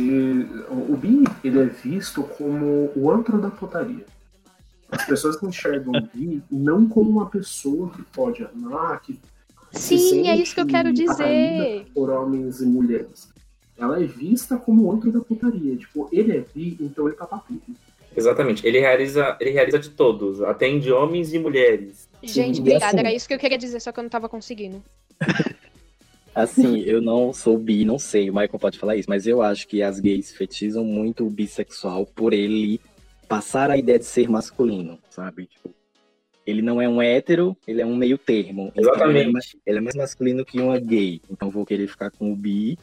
O 0.70 0.96
bi, 0.96 1.22
ele 1.44 1.60
é 1.60 1.66
visto 1.66 2.22
como 2.22 2.90
o 2.96 3.10
antro 3.10 3.40
da 3.40 3.50
putaria. 3.50 4.06
As 4.90 5.04
pessoas 5.04 5.40
enxergam 5.42 5.92
o 5.92 6.16
bi 6.16 6.42
não 6.50 6.88
como 6.88 7.10
uma 7.10 7.26
pessoa 7.26 7.90
que 7.90 8.02
pode 8.02 8.42
amar, 8.44 9.00
que 9.00 9.20
Sim, 9.72 10.28
é 10.28 10.36
isso 10.36 10.54
que 10.54 10.60
eu 10.60 10.66
quero 10.66 10.92
dizer. 10.92 11.86
Por 11.92 12.10
homens 12.10 12.60
e 12.60 12.66
mulheres. 12.66 13.33
Ela 13.78 14.02
é 14.02 14.04
vista 14.04 14.56
como 14.56 14.84
outro 14.84 15.10
da 15.10 15.20
putaria. 15.20 15.76
Tipo, 15.76 16.08
ele 16.12 16.36
é 16.36 16.44
bi, 16.54 16.76
então 16.80 17.08
ele 17.08 17.16
tá 17.16 17.26
tudo. 17.26 17.60
Exatamente. 18.16 18.66
Ele 18.66 18.78
realiza, 18.78 19.36
ele 19.40 19.50
realiza 19.50 19.78
de 19.78 19.90
todos. 19.90 20.40
Atende 20.42 20.92
homens 20.92 21.32
e 21.32 21.38
mulheres. 21.38 22.08
Gente, 22.22 22.56
Sim, 22.56 22.60
obrigada. 22.60 22.86
Assim... 22.86 22.98
Era 22.98 23.12
isso 23.12 23.26
que 23.26 23.34
eu 23.34 23.38
queria 23.38 23.58
dizer, 23.58 23.80
só 23.80 23.90
que 23.90 23.98
eu 23.98 24.02
não 24.02 24.10
tava 24.10 24.28
conseguindo. 24.28 24.82
Assim, 26.34 26.80
eu 26.80 27.00
não 27.00 27.32
sou 27.32 27.56
bi, 27.56 27.84
não 27.84 27.96
sei, 27.96 28.28
o 28.28 28.34
Michael 28.34 28.58
pode 28.58 28.76
falar 28.76 28.96
isso, 28.96 29.08
mas 29.08 29.24
eu 29.24 29.40
acho 29.40 29.68
que 29.68 29.80
as 29.82 30.00
gays 30.00 30.32
fetizam 30.32 30.84
muito 30.84 31.24
o 31.24 31.30
bissexual 31.30 32.04
por 32.06 32.32
ele 32.32 32.80
passar 33.28 33.70
a 33.70 33.76
ideia 33.76 34.00
de 34.00 34.04
ser 34.04 34.28
masculino, 34.28 34.98
sabe? 35.08 35.46
Tipo, 35.46 35.72
ele 36.44 36.60
não 36.60 36.82
é 36.82 36.88
um 36.88 37.00
hétero, 37.00 37.56
ele 37.68 37.80
é 37.80 37.86
um 37.86 37.94
meio 37.94 38.18
termo. 38.18 38.72
Exatamente. 38.74 39.18
Ele 39.18 39.28
é, 39.28 39.32
mais, 39.32 39.56
ele 39.64 39.78
é 39.78 39.80
mais 39.80 39.94
masculino 39.94 40.44
que 40.44 40.60
uma 40.60 40.78
gay. 40.78 41.22
Então 41.30 41.50
vou 41.50 41.64
querer 41.64 41.86
ficar 41.86 42.10
com 42.10 42.32
o 42.32 42.36
bi, 42.36 42.76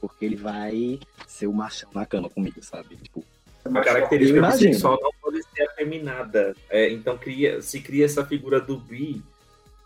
porque 0.00 0.24
ele 0.24 0.36
vai 0.36 0.98
ser 1.26 1.46
o 1.46 1.52
machão 1.52 1.90
na 1.94 2.06
cama 2.06 2.30
comigo, 2.30 2.62
sabe? 2.62 2.96
Tipo, 2.96 3.24
a 3.64 3.80
característica 3.80 4.50
sexual 4.52 4.98
não 5.00 5.10
pode 5.20 5.42
ser 5.42 5.62
afeminada. 5.62 6.54
É, 6.68 6.90
então 6.90 7.18
cria, 7.18 7.60
se 7.60 7.80
cria 7.80 8.04
essa 8.04 8.24
figura 8.24 8.60
do 8.60 8.78
bi, 8.78 9.22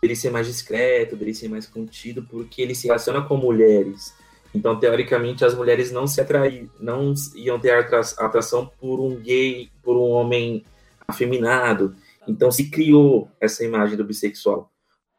dele 0.01 0.15
ser 0.15 0.31
mais 0.31 0.47
discreto, 0.47 1.15
dele 1.15 1.33
ser 1.33 1.49
mais 1.49 1.67
contido, 1.67 2.23
porque 2.23 2.61
ele 2.61 2.75
se 2.75 2.87
relaciona 2.87 3.21
com 3.21 3.37
mulheres. 3.37 4.13
Então, 4.53 4.79
teoricamente, 4.79 5.43
as 5.43 5.53
mulheres 5.53 5.91
não 5.91 6.07
se 6.07 6.21
atrair, 6.21 6.69
não 6.79 7.13
iam 7.35 7.59
ter 7.59 7.71
atração 7.71 8.71
por 8.79 9.01
um 9.01 9.17
gay, 9.17 9.69
por 9.83 9.97
um 9.97 10.11
homem 10.11 10.63
afeminado. 11.07 11.95
Então 12.27 12.51
se 12.51 12.69
criou 12.69 13.29
essa 13.39 13.63
imagem 13.63 13.97
do 13.97 14.03
bissexual. 14.03 14.71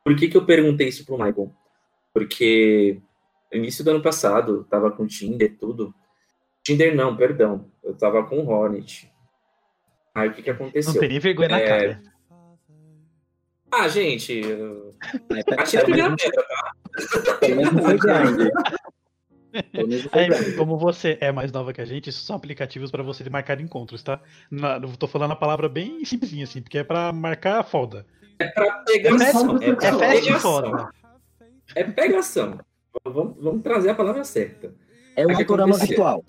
Por 0.05 0.15
que, 0.17 0.29
que 0.29 0.37
eu 0.37 0.45
perguntei 0.45 0.89
isso 0.89 1.05
pro 1.05 1.19
Michael? 1.19 1.53
Porque 2.13 3.01
início 3.53 3.85
do 3.85 3.91
ano 3.91 4.03
passado, 4.03 4.65
tava 4.65 4.91
com 4.91 5.07
Tinder 5.07 5.57
tudo. 5.59 5.95
Tinder 6.65 6.95
não, 6.95 7.17
perdão. 7.17 7.71
Eu 7.83 7.97
tava 7.97 8.25
com 8.25 8.47
Hornet. 8.47 9.11
Aí 10.15 10.29
o 10.29 10.33
que 10.33 10.43
que 10.43 10.51
aconteceu? 10.51 10.95
Não 10.95 11.01
tem 11.01 11.19
vergonha 11.19 11.49
é... 11.49 11.53
na 11.53 11.61
cara. 11.61 12.03
Ah, 13.71 13.89
gente. 13.89 14.41
Atira 15.59 15.83
a 15.83 15.85
primeira 15.85 16.17
pedra, 16.17 16.43
tá? 16.43 16.73
É, 20.13 20.53
como 20.57 20.77
você 20.77 21.17
é 21.21 21.33
mais 21.33 21.51
nova 21.53 21.73
que 21.73 21.81
a 21.81 21.85
gente, 21.85 22.11
isso 22.11 22.25
são 22.25 22.37
aplicativos 22.37 22.91
para 22.91 23.03
você 23.03 23.29
marcar 23.31 23.61
encontros, 23.61 24.03
tá? 24.03 24.21
Na, 24.51 24.77
eu 24.77 24.97
tô 24.97 25.07
falando 25.07 25.33
a 25.33 25.37
palavra 25.37 25.69
bem 25.69 26.05
simplesinha 26.05 26.45
assim, 26.45 26.61
porque 26.61 26.79
é 26.79 26.85
para 26.85 27.13
marcar 27.13 27.63
foda. 27.65 28.07
É 28.39 28.49
pra 28.49 28.71
pegação. 28.85 29.59
É, 29.63 29.69
é 29.69 29.77
fast 29.77 30.33
foda. 30.41 30.91
É 31.75 31.85
pegação. 31.85 32.59
Vamos, 33.05 33.37
vamos, 33.43 33.63
trazer 33.63 33.91
a 33.91 33.95
palavra 33.95 34.25
certa. 34.25 34.75
É 35.15 35.27
um 35.27 35.37
autorama 35.37 35.77
virtual. 35.77 36.25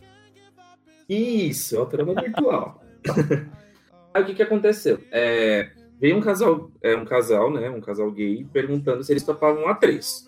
Isso, 1.09 1.75
é 1.75 1.79
autorama 1.79 2.13
virtual. 2.13 2.81
Aí 4.13 4.23
o 4.23 4.25
que, 4.25 4.35
que 4.35 4.43
aconteceu? 4.43 4.99
É, 5.11 5.71
veio 5.99 6.17
um 6.17 6.21
casal, 6.21 6.71
é, 6.81 6.95
um 6.95 7.05
casal, 7.05 7.51
né? 7.51 7.69
Um 7.69 7.81
casal 7.81 8.11
gay 8.11 8.45
perguntando 8.51 9.03
se 9.03 9.13
eles 9.13 9.23
topavam 9.23 9.67
a 9.67 9.75
três. 9.75 10.27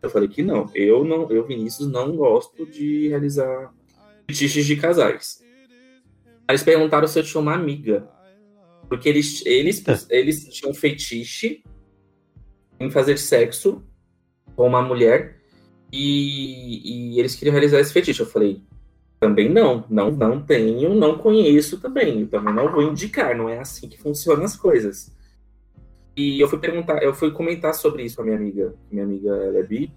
Eu 0.00 0.10
falei 0.10 0.28
que 0.28 0.42
não. 0.42 0.70
Eu 0.74 1.04
não, 1.04 1.30
eu 1.30 1.46
Vinícius 1.46 1.88
não 1.88 2.14
gosto 2.16 2.66
de 2.66 3.08
realizar 3.08 3.72
fetiches 4.26 4.66
de 4.66 4.76
casais. 4.76 5.42
Aí 6.46 6.52
eles 6.52 6.62
perguntaram 6.62 7.08
se 7.08 7.18
eu 7.18 7.24
tinha 7.24 7.40
uma 7.40 7.54
amiga. 7.54 8.08
Porque 8.88 9.08
eles, 9.08 9.44
eles, 9.44 9.80
tá. 9.80 9.98
eles 10.10 10.44
tinham 10.48 10.72
fetiche 10.72 11.64
em 12.78 12.90
fazer 12.90 13.18
sexo 13.18 13.84
com 14.54 14.66
uma 14.66 14.80
mulher 14.80 15.35
e, 15.92 17.14
e, 17.14 17.20
eles 17.20 17.34
queriam 17.34 17.52
realizar 17.52 17.80
esse 17.80 17.92
fetiche. 17.92 18.20
Eu 18.20 18.26
falei, 18.26 18.60
também 19.20 19.48
não, 19.48 19.84
não, 19.88 20.10
não 20.10 20.42
tenho, 20.42 20.94
não 20.94 21.18
conheço 21.18 21.80
também. 21.80 22.20
Eu 22.20 22.28
também 22.28 22.54
não 22.54 22.70
vou 22.70 22.82
indicar, 22.82 23.36
não 23.36 23.48
é 23.48 23.58
assim 23.58 23.88
que 23.88 23.98
funcionam 23.98 24.44
as 24.44 24.56
coisas. 24.56 25.14
E 26.16 26.40
eu 26.40 26.48
fui 26.48 26.58
perguntar, 26.58 27.02
eu 27.02 27.14
fui 27.14 27.30
comentar 27.30 27.74
sobre 27.74 28.02
isso 28.02 28.16
com 28.16 28.22
a 28.22 28.24
minha 28.24 28.38
amiga, 28.38 28.74
minha 28.90 29.04
amiga 29.04 29.28
ela 29.28 29.58
é 29.58 29.62
bi, 29.62 29.92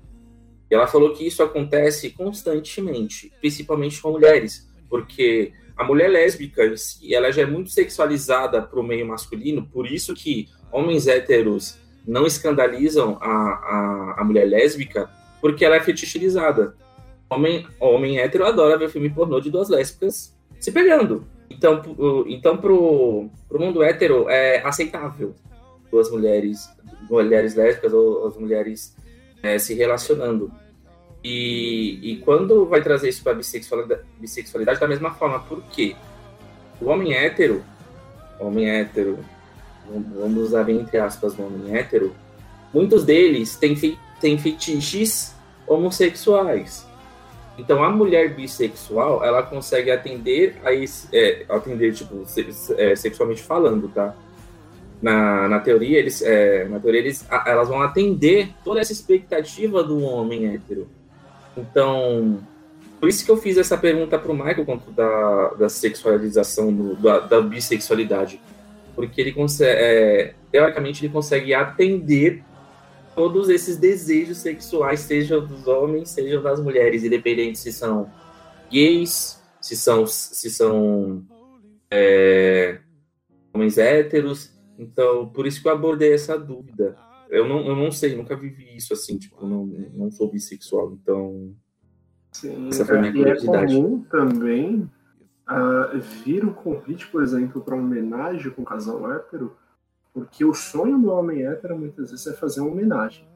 e 0.70 0.76
ela 0.76 0.86
falou 0.86 1.14
que 1.14 1.26
isso 1.26 1.42
acontece 1.42 2.10
constantemente, 2.10 3.32
principalmente 3.40 4.02
com 4.02 4.12
mulheres, 4.12 4.70
porque 4.90 5.54
a 5.78 5.84
mulher 5.86 6.10
lésbica 6.10 6.66
em 6.66 6.76
si, 6.76 7.16
ela 7.16 7.32
já 7.32 7.44
é 7.44 7.46
muito 7.46 7.70
sexualizada 7.70 8.62
para 8.62 8.80
o 8.80 8.84
meio 8.84 9.08
masculino, 9.08 9.66
por 9.66 9.88
isso 9.88 10.14
que 10.14 10.50
homens 10.74 11.08
héteros 11.08 11.80
não 12.06 12.26
escandalizam 12.26 13.18
a, 13.22 13.32
a, 13.32 14.16
a 14.20 14.24
mulher 14.26 14.46
lésbica, 14.46 15.10
porque 15.42 15.66
ela 15.66 15.76
é 15.76 15.80
fetichizada. 15.82 16.76
Homem, 17.30 17.68
homem 17.80 18.20
hétero 18.20 18.46
adora 18.46 18.78
ver 18.78 18.90
filme 18.90 19.10
pornô 19.10 19.40
de 19.40 19.52
duas 19.52 19.70
lésbicas 19.70 20.36
se 20.60 20.72
pegando. 20.72 21.26
Então, 21.50 21.82
então 22.28 22.58
pro, 22.58 23.30
pro 23.48 23.60
mundo 23.60 23.84
hétero 23.84 24.30
é 24.30 24.62
aceitável 24.66 25.36
duas 25.92 26.10
mulheres, 26.12 26.70
mulheres 27.10 27.56
lésbicas 27.56 27.94
ou 27.94 28.28
as 28.28 28.38
mulheres 28.38 28.96
é, 29.42 29.58
se 29.58 29.74
relacionando. 29.74 30.52
E, 31.24 32.00
e 32.02 32.18
quando 32.18 32.66
vai 32.66 32.82
trazer 32.82 33.10
isso 33.10 33.24
para 33.24 33.34
bissexualidade, 33.34 34.02
bissexualidade, 34.20 34.80
da 34.80 34.88
mesma 34.88 35.12
forma, 35.12 35.40
por 35.40 35.62
quê? 35.64 35.96
O 36.80 36.86
homem 36.86 37.14
hétero, 37.14 37.64
homem 38.40 38.70
hétero, 38.70 39.20
vamos 39.86 40.44
usar 40.44 40.64
bem 40.64 40.80
entre 40.80 40.98
aspas 40.98 41.38
o 41.38 41.44
homem 41.44 41.76
hétero, 41.76 42.16
muitos 42.74 43.04
deles 43.04 43.58
têm, 43.58 43.76
têm 44.20 44.38
fetiches 44.38 45.34
homossexuais. 45.68 46.88
Então 47.58 47.84
a 47.84 47.90
mulher 47.90 48.34
bissexual, 48.34 49.24
ela 49.24 49.44
consegue 49.44 49.92
atender 49.92 50.58
a 50.64 50.74
esse, 50.74 51.08
é, 51.12 51.46
atender, 51.50 51.94
tipo, 51.94 52.24
é, 52.78 52.96
sexualmente 52.96 53.42
falando, 53.42 53.90
tá? 53.90 54.16
na, 55.02 55.48
na 55.48 55.60
teoria, 55.60 55.98
eles, 55.98 56.22
é, 56.22 56.66
na 56.66 56.80
teoria 56.80 57.00
eles, 57.00 57.26
elas 57.46 57.70
vão 57.70 57.82
atender 57.82 58.50
toda 58.64 58.80
essa 58.80 58.92
expectativa 58.92 59.84
do 59.84 60.02
homem 60.02 60.54
hétero. 60.54 60.88
Então, 61.56 62.40
por 63.00 63.08
isso 63.08 63.24
que 63.24 63.32
eu 63.32 63.38
fiz 63.38 63.58
essa 63.58 63.78
pergunta 63.78 64.20
para 64.20 64.32
o 64.32 64.36
Michael 64.36 64.66
quanto 64.66 64.92
da, 64.92 65.50
da 65.58 65.70
sexualização, 65.70 66.74
do, 66.74 66.96
da, 66.96 67.20
da, 67.20 67.42
bissexualidade. 67.42 68.42
Porque 68.94 69.22
ele 69.22 69.32
consegue, 69.32 69.80
é, 69.82 70.34
teoricamente, 70.52 71.06
ele 71.06 71.14
consegue 71.14 71.54
atender 71.54 72.44
todos 73.20 73.50
esses 73.50 73.76
desejos 73.76 74.38
sexuais, 74.38 75.02
sejam 75.02 75.46
dos 75.46 75.68
homens, 75.68 76.10
sejam 76.10 76.42
das 76.42 76.58
mulheres, 76.62 77.04
independente 77.04 77.60
se 77.60 77.74
são 77.74 78.10
gays, 78.72 79.44
se 79.60 79.76
são, 79.76 80.08
se 80.08 80.50
são 80.50 81.26
é, 81.92 82.80
homens 83.54 83.78
héteros. 83.78 84.58
Então, 84.78 85.28
por 85.28 85.46
isso 85.46 85.62
que 85.62 85.68
eu 85.68 85.74
abordei 85.74 86.14
essa 86.14 86.40
dúvida. 86.40 86.98
Eu 87.30 87.46
não, 87.46 87.68
eu 87.68 87.76
não 87.76 87.92
sei, 87.92 88.16
nunca 88.16 88.38
vivi 88.38 88.78
isso 88.78 88.94
assim, 88.94 89.18
tipo, 89.18 89.46
não, 89.46 89.66
não 89.66 90.10
sou 90.10 90.32
bissexual, 90.32 90.94
então. 90.94 91.54
Sim, 92.32 92.70
Essa 92.70 92.86
foi 92.86 93.00
a 93.00 93.02
minha 93.02 93.12
é, 93.12 93.18
e 93.18 93.20
é 93.20 93.24
curiosidade. 93.24 93.76
comum 93.76 94.02
também 94.04 94.90
ah, 95.46 95.92
vir 96.24 96.46
um 96.46 96.54
convite, 96.54 97.06
por 97.08 97.22
exemplo, 97.22 97.62
para 97.62 97.76
uma 97.76 97.84
homenagem 97.84 98.50
com 98.52 98.62
um 98.62 98.66
casal 98.66 99.12
hétero, 99.12 99.58
porque 100.14 100.44
o 100.44 100.54
sonho 100.54 100.98
do 100.98 101.12
homem 101.12 101.46
hétero 101.46 101.78
muitas 101.78 102.12
vezes 102.12 102.28
é 102.28 102.34
fazer 102.34 102.62
uma 102.62 102.72
homenagem. 102.72 103.28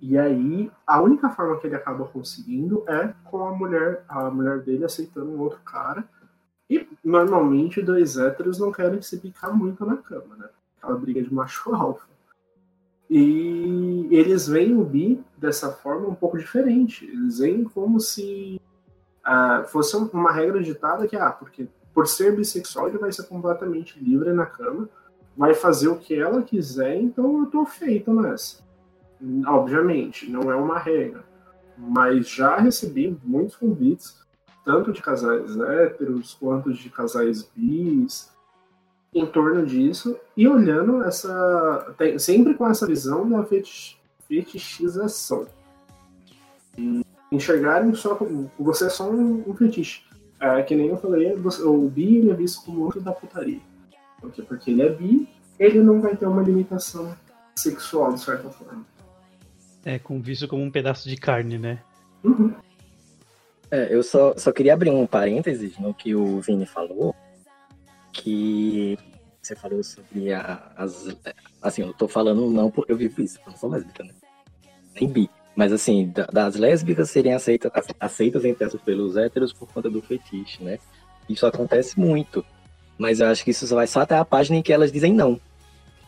E 0.00 0.18
aí, 0.18 0.70
a 0.86 1.00
única 1.00 1.30
forma 1.30 1.58
que 1.58 1.66
ele 1.66 1.76
acaba 1.76 2.06
conseguindo 2.06 2.84
é 2.86 3.14
com 3.24 3.46
a 3.46 3.52
mulher, 3.52 4.04
a 4.08 4.30
mulher 4.30 4.60
dele 4.60 4.84
aceitando 4.84 5.30
um 5.30 5.40
outro 5.40 5.60
cara. 5.60 6.04
E 6.68 6.86
normalmente 7.02 7.80
dois 7.80 8.16
héteros 8.16 8.58
não 8.58 8.72
querem 8.72 9.00
se 9.00 9.18
picar 9.18 9.56
muito 9.56 9.86
na 9.86 9.96
cama, 9.96 10.36
né? 10.36 10.48
Aquela 10.76 10.98
briga 10.98 11.22
de 11.22 11.32
macho 11.32 11.74
alfa. 11.74 12.06
E 13.08 14.08
eles 14.10 14.48
veem 14.48 14.76
o 14.76 14.84
bi 14.84 15.22
dessa 15.38 15.70
forma 15.70 16.08
um 16.08 16.14
pouco 16.14 16.36
diferente. 16.36 17.04
Eles 17.04 17.38
veem 17.38 17.62
como 17.64 18.00
se 18.00 18.60
ah, 19.24 19.64
fosse 19.68 19.96
uma 19.96 20.32
regra 20.32 20.60
ditada 20.62 21.06
que, 21.06 21.16
ah, 21.16 21.30
porque 21.30 21.68
por 21.94 22.06
ser 22.06 22.34
bissexual 22.34 22.88
ele 22.88 22.98
vai 22.98 23.12
ser 23.12 23.24
completamente 23.24 23.98
livre 23.98 24.32
na 24.32 24.44
cama, 24.44 24.88
vai 25.36 25.54
fazer 25.54 25.88
o 25.88 25.96
que 25.96 26.14
ela 26.14 26.42
quiser, 26.42 26.96
então 26.96 27.40
eu 27.40 27.46
tô 27.46 27.64
feito 27.66 28.12
nessa. 28.14 28.64
Obviamente, 29.46 30.30
não 30.30 30.50
é 30.50 30.54
uma 30.56 30.78
regra, 30.78 31.24
mas 31.76 32.28
já 32.28 32.56
recebi 32.56 33.16
muitos 33.24 33.56
convites, 33.56 34.18
tanto 34.64 34.92
de 34.92 35.00
casais 35.02 35.58
héteros 35.58 36.34
quanto 36.34 36.72
de 36.72 36.88
casais 36.90 37.48
bis, 37.54 38.30
em 39.14 39.24
torno 39.24 39.64
disso, 39.64 40.16
e 40.36 40.46
olhando 40.46 41.02
essa. 41.02 41.94
tem- 41.96 42.18
sempre 42.18 42.54
com 42.54 42.66
essa 42.66 42.86
visão 42.86 43.28
da 43.28 43.42
fetich- 43.44 43.96
fetichização. 44.28 45.46
E 46.76 47.02
enxergarem 47.32 47.94
só 47.94 48.14
como. 48.14 48.50
Você 48.58 48.86
é 48.86 48.90
só 48.90 49.08
um, 49.10 49.42
um 49.46 49.54
fetiche. 49.54 50.02
É, 50.38 50.62
que 50.62 50.74
nem 50.74 50.88
eu 50.88 50.98
falei, 50.98 51.34
você- 51.36 51.62
o 51.62 51.88
bi 51.88 52.28
é 52.28 52.34
visto 52.34 52.62
como 52.64 52.82
outro 52.82 53.00
da 53.00 53.12
putaria. 53.12 53.60
Porque, 54.26 54.42
porque 54.42 54.70
ele 54.72 54.82
é 54.82 54.88
bi, 54.92 55.28
ele 55.58 55.78
não 55.80 56.00
vai 56.00 56.16
ter 56.16 56.26
uma 56.26 56.42
limitação 56.42 57.16
sexual, 57.56 58.12
de 58.12 58.20
certa 58.20 58.50
forma. 58.50 58.84
É, 59.84 60.00
com 60.00 60.20
visto 60.20 60.48
como 60.48 60.64
um 60.64 60.70
pedaço 60.70 61.08
de 61.08 61.16
carne, 61.16 61.58
né? 61.58 61.80
Uhum. 62.24 62.52
É, 63.70 63.94
eu 63.94 64.02
só, 64.02 64.36
só 64.36 64.50
queria 64.50 64.74
abrir 64.74 64.90
um 64.90 65.06
parênteses 65.06 65.78
no 65.78 65.94
que 65.94 66.12
o 66.14 66.40
Vini 66.40 66.66
falou, 66.66 67.14
que 68.12 68.98
você 69.40 69.54
falou 69.54 69.82
sobre 69.84 70.32
a- 70.32 70.72
as. 70.76 71.16
Assim, 71.62 71.82
eu 71.82 71.92
tô 71.92 72.08
falando 72.08 72.50
não 72.50 72.68
porque 72.70 72.90
eu 72.92 72.96
vivo 72.96 73.22
isso, 73.22 73.38
eu 73.46 73.52
não 73.52 73.56
sou 73.58 73.70
lésbica, 73.70 74.02
né? 74.02 74.12
Nem 75.00 75.08
bi. 75.08 75.30
Mas 75.54 75.72
assim, 75.72 76.08
da- 76.10 76.26
das 76.26 76.56
lésbicas 76.56 77.10
serem 77.10 77.32
aceitas, 77.32 77.70
aceitas 78.00 78.44
entre 78.44 78.64
essas 78.64 78.80
pelos 78.80 79.16
héteros 79.16 79.52
por 79.52 79.68
conta 79.72 79.88
do 79.88 80.02
fetiche, 80.02 80.62
né? 80.64 80.78
Isso 81.28 81.46
acontece 81.46 81.98
muito. 81.98 82.44
Mas 82.98 83.20
eu 83.20 83.26
acho 83.28 83.44
que 83.44 83.50
isso 83.50 83.66
vai 83.74 83.86
só 83.86 84.00
até 84.00 84.16
a 84.16 84.24
página 84.24 84.58
em 84.58 84.62
que 84.62 84.72
elas 84.72 84.90
dizem 84.90 85.12
não. 85.12 85.40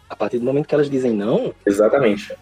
A 0.08 0.16
partir 0.16 0.38
do 0.38 0.44
momento 0.44 0.66
que 0.66 0.74
elas 0.74 0.88
dizem 0.90 1.12
não, 1.12 1.54
Exatamente. 1.66 2.34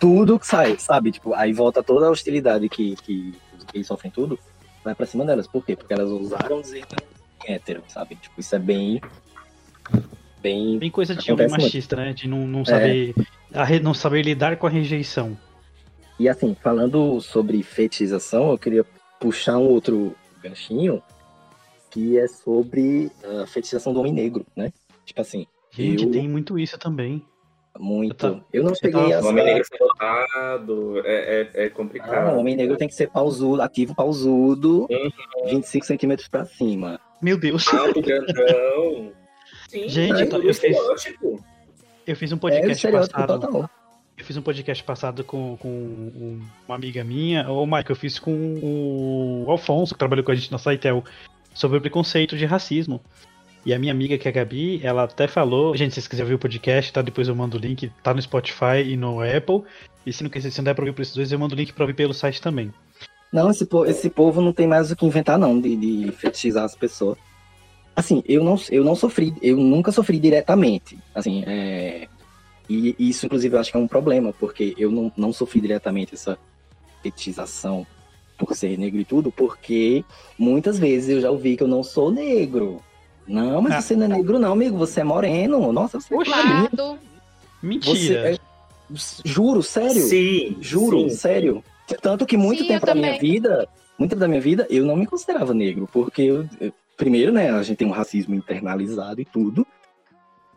tudo 0.00 0.38
sai, 0.42 0.76
sabe? 0.78 1.12
Tipo, 1.12 1.32
aí 1.34 1.52
volta 1.52 1.82
toda 1.82 2.06
a 2.06 2.10
hostilidade 2.10 2.68
que, 2.68 2.96
que 2.96 3.32
os 3.56 3.64
gays 3.72 3.86
sofrem 3.86 4.10
tudo, 4.10 4.36
vai 4.84 4.94
pra 4.94 5.06
cima 5.06 5.24
delas. 5.24 5.46
Por 5.46 5.64
quê? 5.64 5.76
Porque 5.76 5.92
elas 5.94 6.10
ousaram 6.10 6.60
dizer 6.60 6.84
que 6.86 6.96
é 7.50 7.54
hétero, 7.54 7.82
sabe? 7.88 8.16
Tipo, 8.16 8.40
isso 8.40 8.54
é 8.56 8.58
bem. 8.58 9.00
Bem. 10.42 10.78
Bem 10.78 10.90
coisa 10.90 11.14
de 11.14 11.20
homem 11.30 11.46
Acontece 11.46 11.50
muito. 11.52 11.62
machista, 11.62 11.96
né? 11.96 12.12
De 12.12 12.28
não, 12.28 12.46
não 12.46 12.64
saber. 12.64 13.14
a 13.52 13.64
re- 13.64 13.80
não 13.80 13.94
saber 13.94 14.22
lidar 14.22 14.56
com 14.56 14.66
a 14.66 14.70
rejeição. 14.70 15.36
E 16.18 16.28
assim, 16.28 16.54
falando 16.62 17.20
sobre 17.20 17.62
fetichização, 17.62 18.50
eu 18.50 18.58
queria 18.58 18.84
puxar 19.20 19.56
um 19.58 19.66
outro 19.68 20.14
ganchinho, 20.42 21.02
que 21.94 22.18
é 22.18 22.26
sobre 22.28 23.10
a 23.42 23.46
fetichização 23.46 23.92
do 23.94 24.00
homem 24.00 24.12
negro, 24.12 24.44
né? 24.56 24.72
Tipo 25.06 25.20
assim, 25.20 25.46
Gente, 25.70 26.04
Eu- 26.04 26.10
tem 26.12 26.28
muito 26.28 26.56
isso 26.58 26.78
também. 26.78 27.20
muito. 27.78 28.26
Eu 28.26 28.42
Eu 28.52 28.62
não 28.62 28.70
eu 28.70 28.74
cheguei 28.76 28.92
tava 28.92 29.14
a. 29.16 29.22
O 29.22 29.28
homem 29.28 29.44
negro 29.44 29.64
ser 29.66 29.78
dotado 29.78 31.00
é, 31.04 31.48
é, 31.54 31.64
é 31.64 31.68
complicado. 31.70 32.28
Ah, 32.28 32.32
o 32.34 32.38
homem 32.38 32.54
negro 32.54 32.76
tem 32.76 32.86
que 32.86 32.94
ser 32.94 33.08
pausudo, 33.10 33.60
ativo 33.60 33.92
pausudo, 33.94 34.86
Uhum. 34.88 35.10
25 35.50 35.84
centímetros 35.86 36.28
pra 36.28 36.44
cima. 36.44 37.00
Meu 37.20 37.36
Deus. 37.36 37.66
Alto, 37.74 38.00
grandão. 38.00 39.12
Sim, 39.68 39.88
Gente, 39.88 40.20
é 40.20 40.22
eu 40.22 40.28
tô- 40.28 40.36
eu 40.38 40.50
o 40.50 40.54
fiz-. 40.54 40.76
Eu 42.06 42.14
fiz 42.16 42.30
um 42.32 42.36
É 42.36 42.38
podcast 42.38 42.70
estereótipo 42.72 43.14
passado. 43.18 43.40
total. 43.40 43.70
Eu 44.16 44.24
fiz 44.24 44.36
um 44.36 44.42
podcast 44.42 44.84
passado 44.84 45.24
com, 45.24 45.56
com 45.56 45.68
um- 45.68 46.40
uma 46.68 46.76
amiga 46.76 47.02
minha, 47.02 47.48
ou 47.50 47.66
Mike, 47.66 47.90
eu 47.90 47.96
fiz 47.96 48.20
com 48.20 48.30
o 48.62 49.50
Alfonso, 49.50 49.92
que 49.94 49.98
trabalhou 49.98 50.24
com 50.24 50.30
a 50.30 50.34
gente 50.36 50.52
na 50.52 50.58
Saitel, 50.58 51.02
sobre 51.54 51.78
o 51.78 51.80
preconceito 51.80 52.36
de 52.36 52.44
racismo. 52.44 53.00
E 53.64 53.72
a 53.72 53.78
minha 53.78 53.92
amiga, 53.92 54.18
que 54.18 54.28
é 54.28 54.30
a 54.30 54.34
Gabi, 54.34 54.80
ela 54.82 55.04
até 55.04 55.26
falou. 55.26 55.74
Gente, 55.74 55.90
se 55.90 55.94
vocês 55.94 56.08
quiserem 56.08 56.28
ver 56.28 56.34
o 56.34 56.38
podcast, 56.38 56.92
tá? 56.92 57.00
Depois 57.00 57.28
eu 57.28 57.34
mando 57.34 57.56
o 57.56 57.60
link, 57.60 57.90
tá 58.02 58.12
no 58.12 58.20
Spotify 58.20 58.82
e 58.86 58.94
no 58.96 59.20
Apple. 59.22 59.62
E 60.04 60.12
se 60.12 60.22
não, 60.22 60.28
quiser- 60.28 60.50
se 60.50 60.58
não 60.58 60.64
der 60.64 60.74
pra 60.74 60.82
ouvir 60.82 60.94
por 60.94 61.00
esses 61.00 61.14
dois, 61.14 61.32
eu 61.32 61.38
mando 61.38 61.54
o 61.54 61.58
link 61.58 61.72
pra 61.72 61.84
ouvir 61.84 61.94
pelo 61.94 62.12
site 62.12 62.42
também. 62.42 62.70
Não, 63.32 63.50
esse, 63.50 63.64
po- 63.64 63.86
esse 63.86 64.10
povo 64.10 64.42
não 64.42 64.52
tem 64.52 64.66
mais 64.66 64.90
o 64.90 64.96
que 64.96 65.06
inventar, 65.06 65.38
não, 65.38 65.58
de, 65.58 65.74
de 65.76 66.12
fetichizar 66.12 66.64
as 66.64 66.76
pessoas. 66.76 67.16
Assim, 67.96 68.22
eu 68.26 68.44
não, 68.44 68.56
eu 68.70 68.84
não 68.84 68.94
sofri, 68.94 69.32
eu 69.40 69.56
nunca 69.56 69.90
sofri 69.90 70.18
diretamente. 70.20 70.98
Assim, 71.14 71.42
é, 71.46 72.06
e 72.68 72.94
isso, 72.98 73.24
inclusive, 73.24 73.56
eu 73.56 73.60
acho 73.60 73.70
que 73.70 73.76
é 73.76 73.80
um 73.80 73.88
problema, 73.88 74.32
porque 74.38 74.74
eu 74.76 74.90
não, 74.90 75.10
não 75.16 75.32
sofri 75.32 75.60
diretamente 75.60 76.14
essa 76.14 76.36
fetichização 77.02 77.86
por 78.38 78.54
ser 78.56 78.78
negro 78.78 79.00
e 79.00 79.04
tudo, 79.04 79.30
porque 79.30 80.04
muitas 80.38 80.78
vezes 80.78 81.08
eu 81.10 81.20
já 81.20 81.30
ouvi 81.30 81.56
que 81.56 81.62
eu 81.62 81.68
não 81.68 81.82
sou 81.82 82.10
negro. 82.10 82.80
Não, 83.26 83.62
mas 83.62 83.74
Ah. 83.74 83.80
você 83.80 83.96
não 83.96 84.04
é 84.06 84.08
negro, 84.08 84.38
não, 84.38 84.52
amigo. 84.52 84.76
Você 84.76 85.00
é 85.00 85.04
moreno. 85.04 85.72
Nossa, 85.72 85.98
você 86.00 86.14
é 86.14 86.24
clarinho. 86.24 86.62
Lado. 86.64 86.98
Você 86.98 87.66
Mentira! 87.66 88.34
é- 88.34 88.38
Juro, 89.24 89.62
sério. 89.62 90.02
Sim, 90.02 90.58
Juro, 90.60 91.08
sim. 91.08 91.16
sério. 91.16 91.64
Tanto 92.02 92.26
que 92.26 92.36
muito 92.36 92.62
Sim, 92.62 92.68
tempo 92.68 92.84
da 92.86 92.94
minha 92.94 93.18
vida, 93.18 93.66
muito 93.98 94.10
tempo 94.10 94.20
da 94.20 94.28
minha 94.28 94.40
vida, 94.40 94.66
eu 94.68 94.84
não 94.84 94.94
me 94.96 95.06
considerava 95.06 95.54
negro, 95.54 95.88
porque 95.90 96.22
eu, 96.22 96.46
primeiro, 96.96 97.32
né, 97.32 97.50
a 97.50 97.62
gente 97.62 97.78
tem 97.78 97.88
um 97.88 97.92
racismo 97.92 98.34
internalizado 98.34 99.20
e 99.20 99.24
tudo. 99.24 99.66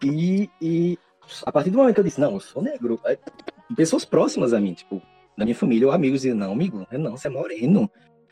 E, 0.03 0.49
e 0.61 0.99
a 1.45 1.51
partir 1.51 1.69
do 1.69 1.77
momento 1.77 1.95
que 1.95 1.99
eu 2.01 2.03
disse, 2.05 2.19
não, 2.19 2.33
eu 2.33 2.39
sou 2.39 2.61
negro, 2.61 2.99
aí, 3.05 3.17
pessoas 3.75 4.03
próximas 4.05 4.53
a 4.53 4.59
mim, 4.59 4.73
tipo, 4.73 5.01
da 5.37 5.45
minha 5.45 5.55
família 5.55 5.87
ou 5.87 5.93
amigos 5.93 6.21
diziam, 6.21 6.35
não, 6.37 6.51
amigo, 6.51 6.85
não, 6.91 7.15
você 7.15 7.27
é 7.27 7.31
moreno. 7.31 7.89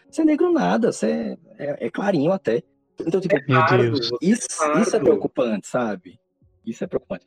Você 0.09 0.21
é 0.21 0.25
negro 0.25 0.51
nada, 0.51 0.91
você 0.91 1.37
é, 1.57 1.65
é- 1.65 1.85
é 1.87 1.89
clarinho 1.89 2.31
até. 2.31 2.63
Então, 3.05 3.19
tipo, 3.21 3.35
Pardo, 3.47 3.97
isso, 4.21 4.47
pardo. 4.57 4.81
isso 4.81 4.95
é 4.95 4.99
preocupante, 4.99 5.67
sabe? 5.67 6.19
Isso 6.65 6.83
é 6.83 6.87
preocupante. 6.87 7.25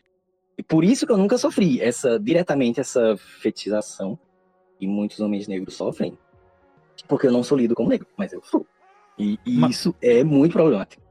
E 0.57 0.63
por 0.63 0.83
isso 0.83 1.07
que 1.07 1.13
eu 1.13 1.17
nunca 1.19 1.39
sofri 1.39 1.81
essa 1.81 2.19
diretamente 2.19 2.81
essa 2.81 3.17
fetichização 3.17 4.19
e 4.81 4.87
muitos 4.87 5.21
homens 5.21 5.47
negros 5.47 5.75
sofrem, 5.75 6.19
porque 7.07 7.27
eu 7.29 7.33
não 7.33 7.45
sou 7.45 7.57
lido 7.57 7.75
como 7.75 7.89
negro, 7.91 8.07
mas 8.17 8.33
eu 8.33 8.43
sou. 8.43 8.67
E, 9.19 9.39
e 9.47 9.59
Ma- 9.59 9.69
isso 9.69 9.95
é 10.01 10.25
muito 10.25 10.53
problemático. 10.53 11.03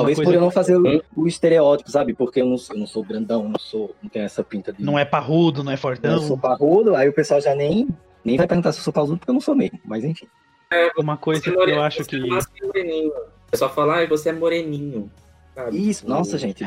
Talvez 0.00 0.16
coisa 0.16 0.30
por 0.30 0.34
eu 0.36 0.40
não 0.40 0.50
fazer 0.50 0.76
o, 0.76 1.02
o 1.16 1.26
estereótipo, 1.26 1.90
sabe? 1.90 2.14
Porque 2.14 2.40
eu 2.40 2.46
não, 2.46 2.56
sou- 2.58 2.74
eu 2.76 2.80
não 2.80 2.86
sou 2.86 3.04
grandão, 3.04 3.48
não 3.48 3.58
sou, 3.58 3.94
não 4.02 4.08
tenho 4.10 4.24
essa 4.24 4.42
pinta 4.42 4.72
de 4.72 4.82
Não 4.82 4.98
é 4.98 5.04
parrudo, 5.04 5.62
não 5.62 5.70
é 5.72 5.74
eu 5.74 5.78
fortão. 5.78 6.18
sou 6.20 6.38
parrudo, 6.38 6.94
aí 6.94 7.08
o 7.08 7.12
pessoal 7.12 7.40
já 7.40 7.54
nem 7.54 7.88
nem 8.24 8.36
vai 8.36 8.46
perguntar 8.46 8.72
se 8.72 8.80
eu 8.80 8.84
sou 8.84 8.92
pausudo 8.92 9.18
porque 9.18 9.30
eu 9.30 9.34
não 9.34 9.40
sou 9.40 9.54
mesmo, 9.54 9.78
mas 9.84 10.04
enfim. 10.04 10.26
Uma 10.98 11.16
coisa 11.16 11.40
é 11.40 11.42
que 11.52 11.70
eu 11.70 11.82
acho 11.82 12.04
que. 12.04 12.16
é. 12.16 13.10
É 13.50 13.56
só 13.56 13.68
falar, 13.70 14.02
ah, 14.02 14.06
você 14.06 14.28
é 14.28 14.32
moreninho. 14.32 15.10
sabe? 15.54 15.88
Isso, 15.88 16.06
nossa, 16.06 16.36
gente, 16.36 16.66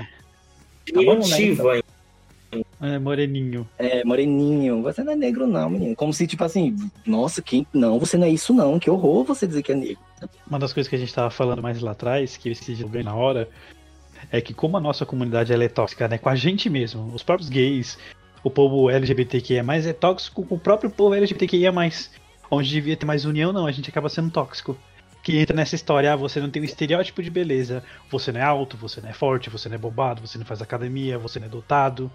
Diminutivo 0.85 1.69
ainda. 1.69 1.85
É, 2.81 2.97
moreninho. 2.97 3.67
É, 3.77 4.03
moreninho, 4.03 4.81
você 4.81 5.03
não 5.03 5.13
é 5.13 5.15
negro 5.15 5.45
não, 5.47 5.69
menino. 5.69 5.95
Como 5.95 6.11
se, 6.13 6.25
tipo 6.27 6.43
assim, 6.43 6.75
nossa, 7.05 7.41
quem... 7.41 7.65
Não, 7.73 7.99
você 7.99 8.17
não 8.17 8.25
é 8.25 8.29
isso 8.29 8.53
não, 8.53 8.79
que 8.79 8.89
horror 8.89 9.23
você 9.23 9.47
dizer 9.47 9.61
que 9.61 9.71
é 9.71 9.75
negro. 9.75 9.99
Uma 10.47 10.59
das 10.59 10.73
coisas 10.73 10.89
que 10.89 10.95
a 10.95 10.99
gente 10.99 11.13
tava 11.13 11.29
falando 11.29 11.61
mais 11.61 11.79
lá 11.79 11.91
atrás, 11.91 12.37
que 12.37 12.49
eu 12.49 12.53
esqueci 12.53 12.75
de 12.75 12.85
bem 12.85 13.03
na 13.03 13.15
hora, 13.15 13.47
é 14.31 14.41
que 14.41 14.53
como 14.53 14.77
a 14.77 14.81
nossa 14.81 15.05
comunidade 15.05 15.53
é 15.53 15.69
tóxica, 15.69 16.07
né? 16.07 16.17
Com 16.17 16.29
a 16.29 16.35
gente 16.35 16.69
mesmo, 16.69 17.13
os 17.13 17.23
próprios 17.23 17.49
gays, 17.49 17.97
o 18.43 18.49
povo 18.49 18.89
LGBTQIA+, 18.89 19.63
é 19.87 19.93
tóxico 19.93 20.43
com 20.43 20.55
o 20.55 20.59
próprio 20.59 20.89
povo 20.89 21.15
LGBTQIA+. 21.15 21.71
Onde 22.49 22.69
devia 22.69 22.97
ter 22.97 23.05
mais 23.05 23.23
união, 23.23 23.53
não, 23.53 23.65
a 23.65 23.71
gente 23.71 23.89
acaba 23.89 24.09
sendo 24.09 24.29
tóxico. 24.29 24.77
Que 25.23 25.37
entra 25.37 25.55
nessa 25.55 25.75
história, 25.75 26.11
ah, 26.11 26.15
você 26.15 26.39
não 26.39 26.49
tem 26.49 26.61
um 26.61 26.65
estereótipo 26.65 27.21
de 27.21 27.29
beleza, 27.29 27.83
você 28.09 28.31
não 28.31 28.41
é 28.41 28.43
alto, 28.43 28.75
você 28.75 28.99
não 28.99 29.09
é 29.09 29.13
forte, 29.13 29.51
você 29.51 29.69
não 29.69 29.75
é 29.75 29.77
bobado, 29.77 30.25
você 30.25 30.37
não 30.37 30.45
faz 30.45 30.61
academia, 30.61 31.17
você 31.19 31.39
não 31.39 31.45
é 31.45 31.49
dotado. 31.49 32.11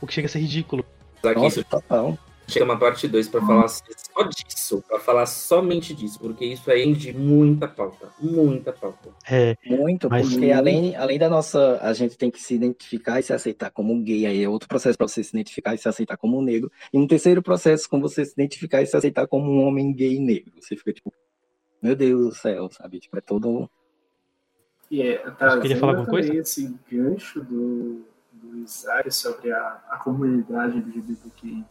O 0.00 0.06
que 0.06 0.14
chega 0.14 0.26
a 0.26 0.28
ser 0.30 0.40
ridículo. 0.40 0.84
Aqui, 1.22 1.40
Nossa, 1.40 1.64
total. 1.64 2.16
chega 2.46 2.64
uma 2.64 2.78
parte 2.78 3.08
2 3.08 3.28
para 3.28 3.40
falar 3.40 3.68
só 3.68 4.22
disso, 4.22 4.84
para 4.88 5.00
falar 5.00 5.26
somente 5.26 5.92
disso, 5.94 6.18
porque 6.20 6.44
isso 6.44 6.70
aí 6.70 6.94
de 6.94 7.12
muita 7.12 7.66
pauta, 7.66 8.08
muita 8.20 8.72
pauta. 8.72 9.10
É, 9.28 9.56
Muito, 9.66 10.08
Mas 10.08 10.28
porque 10.28 10.52
além, 10.52 10.94
além 10.94 11.18
da 11.18 11.28
nossa. 11.28 11.78
A 11.82 11.92
gente 11.92 12.16
tem 12.16 12.30
que 12.30 12.40
se 12.40 12.54
identificar 12.54 13.18
e 13.18 13.22
se 13.22 13.32
aceitar 13.32 13.70
como 13.70 14.00
gay, 14.02 14.26
aí 14.26 14.42
é 14.42 14.48
outro 14.48 14.68
processo 14.68 14.96
para 14.96 15.08
você 15.08 15.24
se 15.24 15.30
identificar 15.30 15.74
e 15.74 15.78
se 15.78 15.88
aceitar 15.88 16.16
como 16.16 16.40
negro. 16.40 16.70
E 16.92 16.98
um 16.98 17.06
terceiro 17.06 17.42
processo 17.42 17.88
com 17.88 18.00
você 18.00 18.24
se 18.24 18.32
identificar 18.32 18.82
e 18.82 18.86
se 18.86 18.96
aceitar 18.96 19.26
como 19.26 19.50
um 19.50 19.66
homem 19.66 19.92
gay 19.92 20.18
negro. 20.20 20.52
Você 20.60 20.76
fica 20.76 20.92
tipo, 20.92 21.12
meu 21.82 21.96
Deus 21.96 22.28
do 22.28 22.34
céu, 22.34 22.68
sabe? 22.70 23.00
Tipo, 23.00 23.18
é 23.18 23.20
todo. 23.20 23.68
E 24.90 25.02
é, 25.02 25.18
tá, 25.32 25.60
queria 25.60 25.76
falar 25.76 25.92
alguma 25.92 26.08
coisa? 26.08 26.34
esse 26.34 26.74
gancho 26.90 27.42
do, 27.42 28.04
sobre 29.10 29.52
a, 29.52 29.80
a 29.88 29.96
comunidade 29.98 30.78
LGBTQI 30.78 31.64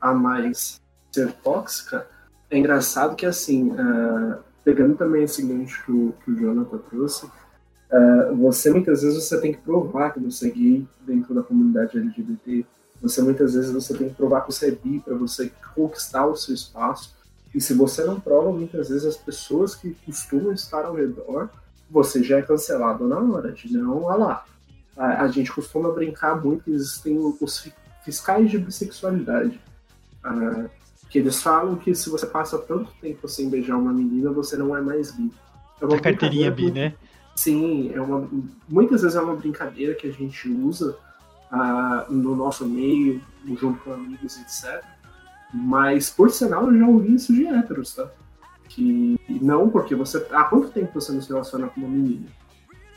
a 0.00 0.12
mais 0.12 0.80
ser 1.10 1.32
tóxica, 1.32 2.06
é 2.50 2.58
engraçado 2.58 3.16
que, 3.16 3.24
assim, 3.24 3.72
ah, 3.78 4.38
pegando 4.64 4.96
também 4.96 5.22
esse 5.22 5.42
gancho 5.42 5.84
que 5.84 5.92
o, 5.92 6.14
que 6.24 6.30
o 6.30 6.36
Jonathan 6.36 6.78
trouxe, 6.90 7.30
ah, 7.90 8.32
você 8.36 8.70
muitas 8.70 9.02
vezes 9.02 9.22
você 9.22 9.40
tem 9.40 9.52
que 9.52 9.60
provar 9.60 10.12
que 10.12 10.20
você 10.20 10.48
é 10.48 10.50
gay 10.50 10.88
dentro 11.06 11.34
da 11.34 11.42
comunidade 11.42 11.96
LGBT, 11.96 12.66
você 13.00 13.22
muitas 13.22 13.54
vezes 13.54 13.72
você 13.72 13.96
tem 13.96 14.08
que 14.08 14.14
provar 14.14 14.42
que 14.42 14.52
você 14.52 14.68
é 14.68 14.70
bi 14.70 15.00
para 15.00 15.14
você 15.14 15.52
conquistar 15.74 16.26
o 16.26 16.36
seu 16.36 16.54
espaço, 16.54 17.14
e 17.54 17.60
se 17.60 17.72
você 17.72 18.04
não 18.04 18.20
prova, 18.20 18.52
muitas 18.52 18.88
vezes 18.88 19.04
as 19.04 19.16
pessoas 19.16 19.74
que 19.74 19.96
costumam 20.04 20.52
estar 20.52 20.84
ao 20.84 20.94
redor 20.94 21.50
você 21.90 22.22
já 22.22 22.38
é 22.38 22.42
cancelado 22.42 23.06
na 23.06 23.18
hora, 23.20 23.52
de 23.52 23.72
não, 23.72 24.02
olha 24.02 24.16
lá. 24.16 24.44
A, 24.96 25.22
a 25.22 25.28
gente 25.28 25.52
costuma 25.52 25.90
brincar 25.90 26.42
muito 26.42 26.64
que 26.64 26.70
existem 26.72 27.18
os 27.18 27.58
fi- 27.58 27.72
fiscais 28.04 28.50
de 28.50 28.58
bissexualidade. 28.58 29.60
ah, 30.22 30.66
que 31.10 31.18
eles 31.20 31.40
falam 31.40 31.76
que 31.76 31.94
se 31.94 32.10
você 32.10 32.26
passa 32.26 32.58
tanto 32.58 32.90
tempo 33.00 33.28
sem 33.28 33.48
beijar 33.48 33.76
uma 33.76 33.92
menina, 33.92 34.32
você 34.32 34.56
não 34.56 34.76
é 34.76 34.80
mais 34.80 35.12
bi. 35.12 35.30
É 35.80 35.84
uma 35.84 35.96
a 35.96 36.00
carteirinha 36.00 36.50
bi, 36.50 36.72
né? 36.72 36.94
Sim, 37.36 37.92
é 37.94 38.00
uma, 38.00 38.28
muitas 38.68 39.02
vezes 39.02 39.16
é 39.16 39.20
uma 39.20 39.36
brincadeira 39.36 39.94
que 39.94 40.08
a 40.08 40.12
gente 40.12 40.48
usa 40.48 40.96
ah, 41.52 42.06
no 42.10 42.34
nosso 42.34 42.66
meio, 42.66 43.20
junto 43.46 43.78
com 43.84 43.92
amigos, 43.92 44.36
etc. 44.38 44.82
Mas, 45.52 46.10
por 46.10 46.30
sinal, 46.32 46.68
eu 46.72 46.78
já 46.80 46.86
ouvi 46.86 47.14
isso 47.14 47.32
de 47.32 47.46
héteros, 47.46 47.94
tá? 47.94 48.08
Que 48.68 49.16
não, 49.40 49.70
porque 49.70 49.94
você. 49.94 50.26
Há 50.32 50.44
quanto 50.44 50.70
tempo 50.70 51.00
você 51.00 51.12
não 51.12 51.20
se 51.22 51.28
relaciona 51.28 51.68
com 51.68 51.80
uma 51.80 51.88
menina? 51.88 52.26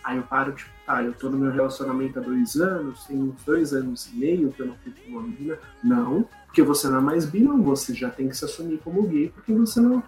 Aí 0.08 0.16
eu 0.16 0.24
paro, 0.24 0.54
tipo, 0.54 0.70
tá, 0.86 1.04
eu 1.04 1.12
tô 1.12 1.30
no 1.30 1.38
meu 1.38 1.52
relacionamento 1.52 2.18
há 2.18 2.22
dois 2.22 2.56
anos, 2.56 3.04
tem 3.04 3.22
uns 3.22 3.44
dois 3.44 3.74
anos 3.74 4.08
e 4.08 4.16
meio 4.16 4.54
que 4.54 4.62
eu 4.62 4.68
não 4.68 4.76
fico 4.76 5.02
com 5.02 5.12
uma 5.12 5.22
menina. 5.22 5.60
Não, 5.84 6.26
porque 6.46 6.62
você 6.62 6.88
não 6.88 7.00
é 7.00 7.02
mais 7.02 7.26
bi, 7.26 7.42
não. 7.42 7.62
Você 7.64 7.94
já 7.94 8.10
tem 8.10 8.30
que 8.30 8.38
se 8.38 8.46
assumir 8.46 8.78
como 8.78 9.06
gay, 9.06 9.28
porque 9.28 9.52
você 9.52 9.82
não, 9.82 10.02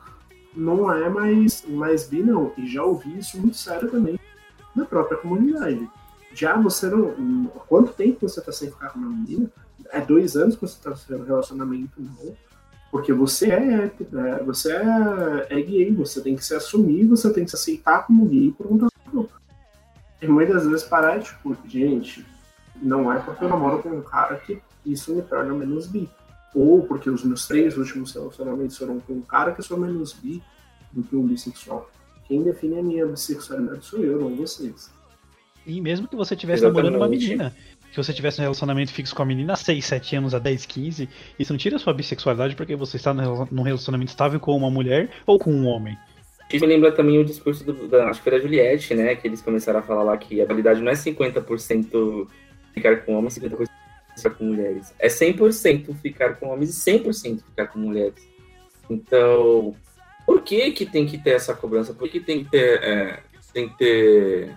não 0.55 0.89
é 0.89 1.09
mais, 1.09 1.65
mais 1.67 2.07
bi, 2.07 2.23
não. 2.23 2.53
E 2.57 2.65
já 2.65 2.81
ouvi 2.81 3.19
isso 3.19 3.37
muito 3.41 3.57
sério 3.57 3.91
também 3.91 4.17
na 4.73 4.85
própria 4.85 5.17
comunidade. 5.17 5.85
Já 6.33 6.55
você 6.55 6.87
não. 6.87 7.51
Quanto 7.67 7.91
tempo 7.91 8.19
você 8.21 8.39
tá 8.39 8.53
sem 8.53 8.71
ficar 8.71 8.93
com 8.93 8.99
uma 8.99 9.09
menina? 9.09 9.51
É 9.91 9.99
dois 9.99 10.37
anos 10.37 10.55
que 10.55 10.61
você 10.61 10.81
tá 10.81 10.95
no 11.09 11.25
relacionamento, 11.25 12.01
não. 12.01 12.37
Porque 12.89 13.11
você 13.11 13.51
é, 13.51 13.91
é, 14.13 14.43
você 14.45 14.71
é, 14.71 15.47
é 15.49 15.61
gay, 15.61 15.93
você 15.93 16.21
tem 16.21 16.37
que 16.37 16.45
se 16.45 16.55
assumir, 16.55 17.05
você 17.05 17.33
tem 17.33 17.43
que 17.43 17.49
se 17.49 17.57
aceitar 17.57 18.07
como 18.07 18.25
gay 18.25 18.53
por 18.57 18.65
conta. 18.65 18.87
E 20.21 20.27
muitas 20.27 20.65
vezes 20.65 20.83
parar 20.83 21.17
é 21.17 21.19
tipo, 21.19 21.55
gente, 21.67 22.25
não 22.81 23.11
é 23.11 23.19
porque 23.19 23.43
eu 23.43 23.49
namoro 23.49 23.81
com 23.81 23.89
um 23.89 24.01
cara 24.01 24.35
que 24.35 24.61
isso 24.85 25.13
me 25.15 25.21
torna 25.21 25.53
menos 25.53 25.87
bi. 25.87 26.09
Ou 26.53 26.83
porque 26.83 27.09
os 27.09 27.23
meus 27.23 27.47
três 27.47 27.77
últimos 27.77 28.13
relacionamentos 28.13 28.77
foram 28.77 28.99
com 28.99 29.13
um 29.13 29.21
cara 29.21 29.51
que 29.51 29.59
eu 29.59 29.63
sou 29.63 29.77
menos 29.77 30.13
bi 30.13 30.41
do 30.91 31.03
que 31.03 31.15
um 31.15 31.25
bissexual. 31.25 31.89
Quem 32.27 32.43
define 32.43 32.79
a 32.79 32.83
minha 32.83 33.05
bissexualidade 33.05 33.85
sou 33.85 34.03
eu, 34.03 34.19
não 34.19 34.35
vocês. 34.35 34.91
E 35.65 35.79
mesmo 35.81 36.07
que 36.07 36.15
você 36.15 36.33
estivesse 36.33 36.63
namorando 36.63 36.95
uma 36.95 37.07
menina, 37.07 37.55
se 37.91 37.97
você 37.97 38.13
tivesse 38.13 38.39
um 38.39 38.43
relacionamento 38.43 38.91
fixo 38.91 39.15
com 39.15 39.21
a 39.21 39.25
menina 39.25 39.53
há 39.53 39.55
6, 39.55 39.85
7 39.85 40.15
anos, 40.15 40.33
há 40.33 40.39
10, 40.39 40.65
15, 40.65 41.09
isso 41.37 41.53
não 41.53 41.57
tira 41.57 41.75
a 41.75 41.79
sua 41.79 41.93
bissexualidade 41.93 42.55
porque 42.55 42.75
você 42.75 42.97
está 42.97 43.13
num 43.13 43.61
relacionamento 43.61 44.09
estável 44.09 44.39
com 44.39 44.55
uma 44.55 44.69
mulher 44.69 45.09
ou 45.25 45.37
com 45.37 45.51
um 45.51 45.65
homem. 45.65 45.97
Isso 46.51 46.65
me 46.65 46.73
lembra 46.73 46.91
também 46.91 47.19
o 47.19 47.25
discurso 47.25 47.63
do, 47.63 47.87
da, 47.87 48.09
acho 48.09 48.23
que 48.23 48.31
da 48.31 48.39
Juliette, 48.39 48.95
né? 48.95 49.15
Que 49.15 49.27
eles 49.27 49.41
começaram 49.41 49.79
a 49.79 49.83
falar 49.83 50.03
lá 50.03 50.17
que 50.17 50.41
a 50.41 50.45
validade 50.45 50.81
não 50.81 50.91
é 50.91 50.95
50% 50.95 52.27
ficar 52.73 52.97
com 53.05 53.13
homens 53.15 53.37
e 53.37 53.41
50% 53.41 53.67
ficar 54.15 54.29
com 54.31 54.43
mulheres. 54.45 54.93
É 54.97 55.07
100% 55.07 55.95
ficar 55.95 56.35
com 56.35 56.49
homens 56.49 56.71
e 56.71 56.91
100% 56.91 57.43
ficar 57.43 57.67
com 57.67 57.79
mulheres. 57.79 58.27
Então, 58.89 59.75
por 60.25 60.41
que 60.41 60.71
que 60.71 60.85
tem 60.85 61.05
que 61.05 61.17
ter 61.17 61.31
essa 61.31 61.53
cobrança? 61.53 61.93
Por 61.93 62.09
que 62.09 62.19
tem 62.19 62.43
que 62.43 62.49
ter, 62.49 62.83
é, 62.83 63.19
tem 63.53 63.69
que 63.69 63.77
ter 63.77 64.55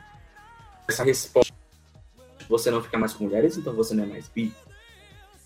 essa 0.89 1.05
resposta? 1.05 1.53
Você 2.49 2.71
não 2.71 2.83
fica 2.83 2.99
mais 2.99 3.13
com 3.13 3.25
mulheres, 3.25 3.57
então 3.57 3.75
você 3.75 3.95
não 3.95 4.05
é 4.05 4.07
mais 4.07 4.29
bi? 4.29 4.53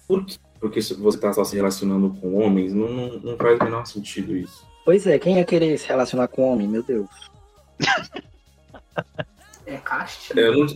Por 0.06 0.24
quê? 0.24 0.36
Porque 0.58 0.80
se 0.80 0.94
você 0.94 1.18
está 1.18 1.32
só 1.32 1.44
se 1.44 1.54
relacionando 1.54 2.10
com 2.20 2.34
homens, 2.36 2.72
não, 2.72 2.88
não, 2.88 3.18
não 3.18 3.36
faz 3.36 3.60
o 3.60 3.64
menor 3.64 3.84
sentido 3.86 4.36
isso. 4.36 4.65
Pois 4.86 5.04
é, 5.04 5.18
quem 5.18 5.36
ia 5.38 5.44
querer 5.44 5.76
se 5.76 5.88
relacionar 5.88 6.28
com 6.28 6.52
homem, 6.52 6.68
meu 6.68 6.80
Deus. 6.80 7.08
É 9.66 9.76
castigo. 9.78 10.38
Eu 10.38 10.58
não, 10.58 10.66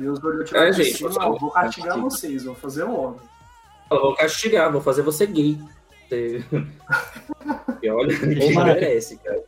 Deus 0.00 0.24
olhou 0.24 0.44
tipo 0.44 0.58
É, 0.58 0.72
gente, 0.72 1.00
vou 1.04 1.50
castigar 1.52 1.90
castigo. 1.90 2.10
vocês, 2.10 2.44
vou 2.44 2.54
fazer 2.56 2.82
um 2.82 3.00
homem. 3.00 3.20
Eu 3.88 4.00
vou 4.00 4.16
castigar, 4.16 4.72
vou 4.72 4.80
fazer 4.80 5.02
você 5.02 5.24
gay. 5.24 5.56
E 7.82 7.88
olha, 7.88 8.14
que 8.18 8.52
Mara. 8.52 8.74
merece, 8.74 9.16
cara. 9.18 9.42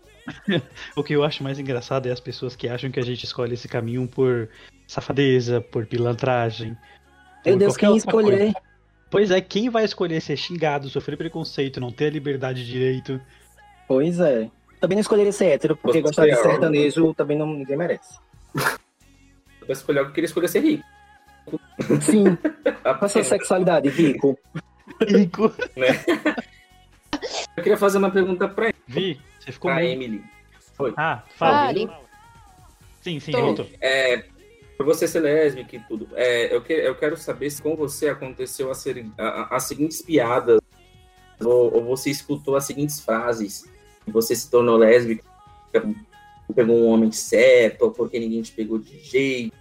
O 0.96 1.02
que 1.02 1.14
eu 1.14 1.24
acho 1.24 1.42
mais 1.42 1.58
engraçado 1.58 2.06
é 2.06 2.12
as 2.12 2.20
pessoas 2.20 2.54
que 2.54 2.68
acham 2.68 2.90
que 2.92 3.00
a 3.00 3.04
gente 3.04 3.24
escolhe 3.24 3.54
esse 3.54 3.66
caminho 3.66 4.06
por 4.06 4.48
safadeza, 4.86 5.60
por 5.60 5.84
pilantragem. 5.84 6.76
Meu 7.44 7.54
por 7.54 7.58
Deus, 7.58 7.76
quem 7.76 7.88
outra 7.88 8.10
coisa. 8.12 8.28
escolher? 8.30 8.54
Pois 9.10 9.30
é, 9.32 9.40
quem 9.40 9.68
vai 9.68 9.84
escolher 9.84 10.20
ser 10.22 10.36
xingado, 10.36 10.88
sofrer 10.88 11.16
preconceito, 11.18 11.80
não 11.80 11.90
ter 11.90 12.06
a 12.06 12.10
liberdade 12.10 12.64
de 12.64 12.70
direito? 12.70 13.20
Pois 13.92 14.18
é. 14.20 14.48
Também 14.80 14.96
não 14.96 15.00
escolheria 15.00 15.32
ser 15.32 15.46
hétero, 15.46 15.76
porque 15.76 15.98
Você 15.98 16.02
gostar 16.02 16.26
de 16.26 16.34
sertanejo 16.36 17.14
também 17.14 17.36
não 17.38 17.46
ninguém 17.46 17.76
merece. 17.76 18.16
Eu 18.54 19.66
vou 19.66 19.72
escolher 19.72 20.00
o 20.00 20.04
que 20.04 20.10
eu 20.10 20.14
queria 20.14 20.26
escolher 20.26 20.48
ser 20.48 20.60
rico. 20.60 20.84
Sim, 22.00 22.24
a 22.84 23.08
sua 23.08 23.22
sexualidade, 23.24 23.88
rico? 23.90 24.38
Rico. 25.06 25.52
né? 25.76 25.88
Eu 27.56 27.62
queria 27.62 27.76
fazer 27.76 27.98
uma 27.98 28.10
pergunta 28.10 28.48
pra, 28.48 28.72
Vi, 28.88 29.20
você 29.38 29.52
ficou 29.52 29.70
pra 29.70 29.80
meio... 29.80 29.92
Emily. 29.92 30.24
Ah, 30.96 31.22
fala. 31.36 31.66
Fale. 31.66 31.90
Sim, 33.02 33.20
sim, 33.20 33.30
Tô. 33.30 33.40
voltou. 33.40 33.66
É, 33.80 34.24
por 34.76 34.86
você 34.86 35.06
ser 35.06 35.20
lésbica 35.20 35.76
e 35.76 35.80
tudo, 35.80 36.08
é, 36.14 36.52
eu, 36.54 36.60
que- 36.62 36.72
eu 36.72 36.94
quero 36.96 37.16
saber 37.16 37.50
se 37.50 37.62
com 37.62 37.76
você 37.76 38.08
aconteceu 38.08 38.70
a 38.70 38.74
ser- 38.74 39.06
a- 39.18 39.22
a- 39.52 39.56
as 39.56 39.64
seguintes 39.64 40.00
piadas, 40.02 40.58
ou, 41.40 41.74
ou 41.74 41.84
você 41.84 42.10
escutou 42.10 42.56
as 42.56 42.64
seguintes 42.64 42.98
frases, 43.00 43.64
você 44.10 44.34
se 44.34 44.50
tornou 44.50 44.76
lésbica, 44.76 45.24
pegou 46.54 46.76
um 46.76 46.88
homem 46.88 47.12
certo, 47.12 47.82
ou 47.82 47.90
porque 47.90 48.18
ninguém 48.18 48.42
te 48.42 48.52
pegou 48.52 48.78
de 48.78 48.98
jeito. 48.98 49.54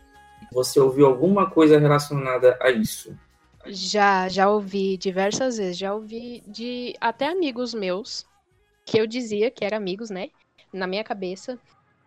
Você 0.52 0.80
ouviu 0.80 1.06
alguma 1.06 1.50
coisa 1.50 1.80
relacionada 1.80 2.58
a 2.60 2.70
isso? 2.72 3.16
Já, 3.68 4.28
já 4.28 4.50
ouvi 4.50 4.98
diversas 4.98 5.58
vezes, 5.58 5.78
já 5.78 5.94
ouvi 5.94 6.44
de 6.48 6.96
até 7.00 7.28
amigos 7.28 7.74
meus, 7.74 8.26
que 8.86 9.00
eu 9.00 9.06
dizia 9.06 9.52
que 9.52 9.64
eram 9.64 9.78
amigos, 9.78 10.10
né? 10.10 10.30
Na 10.74 10.88
minha 10.88 11.04
cabeça. 11.04 11.60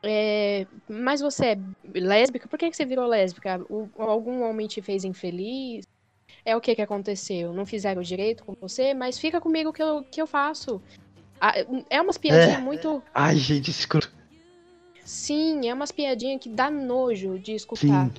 É, 0.03 0.67
mas 0.89 1.21
você 1.21 1.47
é 1.53 1.59
lésbica? 1.95 2.47
Por 2.49 2.59
que 2.59 2.71
você 2.71 2.85
virou 2.85 3.07
lésbica? 3.07 3.65
O- 3.71 3.89
algum 3.97 4.43
homem 4.43 4.67
te 4.67 4.83
fez 4.83 5.05
infeliz? 5.05 5.87
É 6.45 6.55
o 6.55 6.61
que 6.61 6.75
que 6.75 6.83
aconteceu? 6.83 7.53
Não 7.55 7.65
fizeram 7.65 8.03
direito 8.03 8.45
com 8.45 8.55
você? 8.61 8.93
Mas 8.93 9.19
fica 9.19 9.41
comigo 9.41 9.73
que 9.73 9.83
eu, 9.83 10.03
que 10.03 10.21
eu 10.21 10.27
faço. 10.27 10.83
Ah, 11.41 11.53
É 11.91 12.01
umas 12.01 12.17
piadinhas 12.19 12.59
É. 12.59 12.61
muito. 12.61 13.03
Ai, 13.15 13.37
gente, 13.37 13.71
escuro. 13.71 14.09
Sim, 15.05 15.69
é 15.69 15.75
umas 15.75 15.93
piadinhas 15.93 16.41
que 16.41 16.49
dá 16.49 16.71
nojo 16.71 17.39
de 17.39 17.55
escutar 17.55 18.07
Sim. 18.07 18.13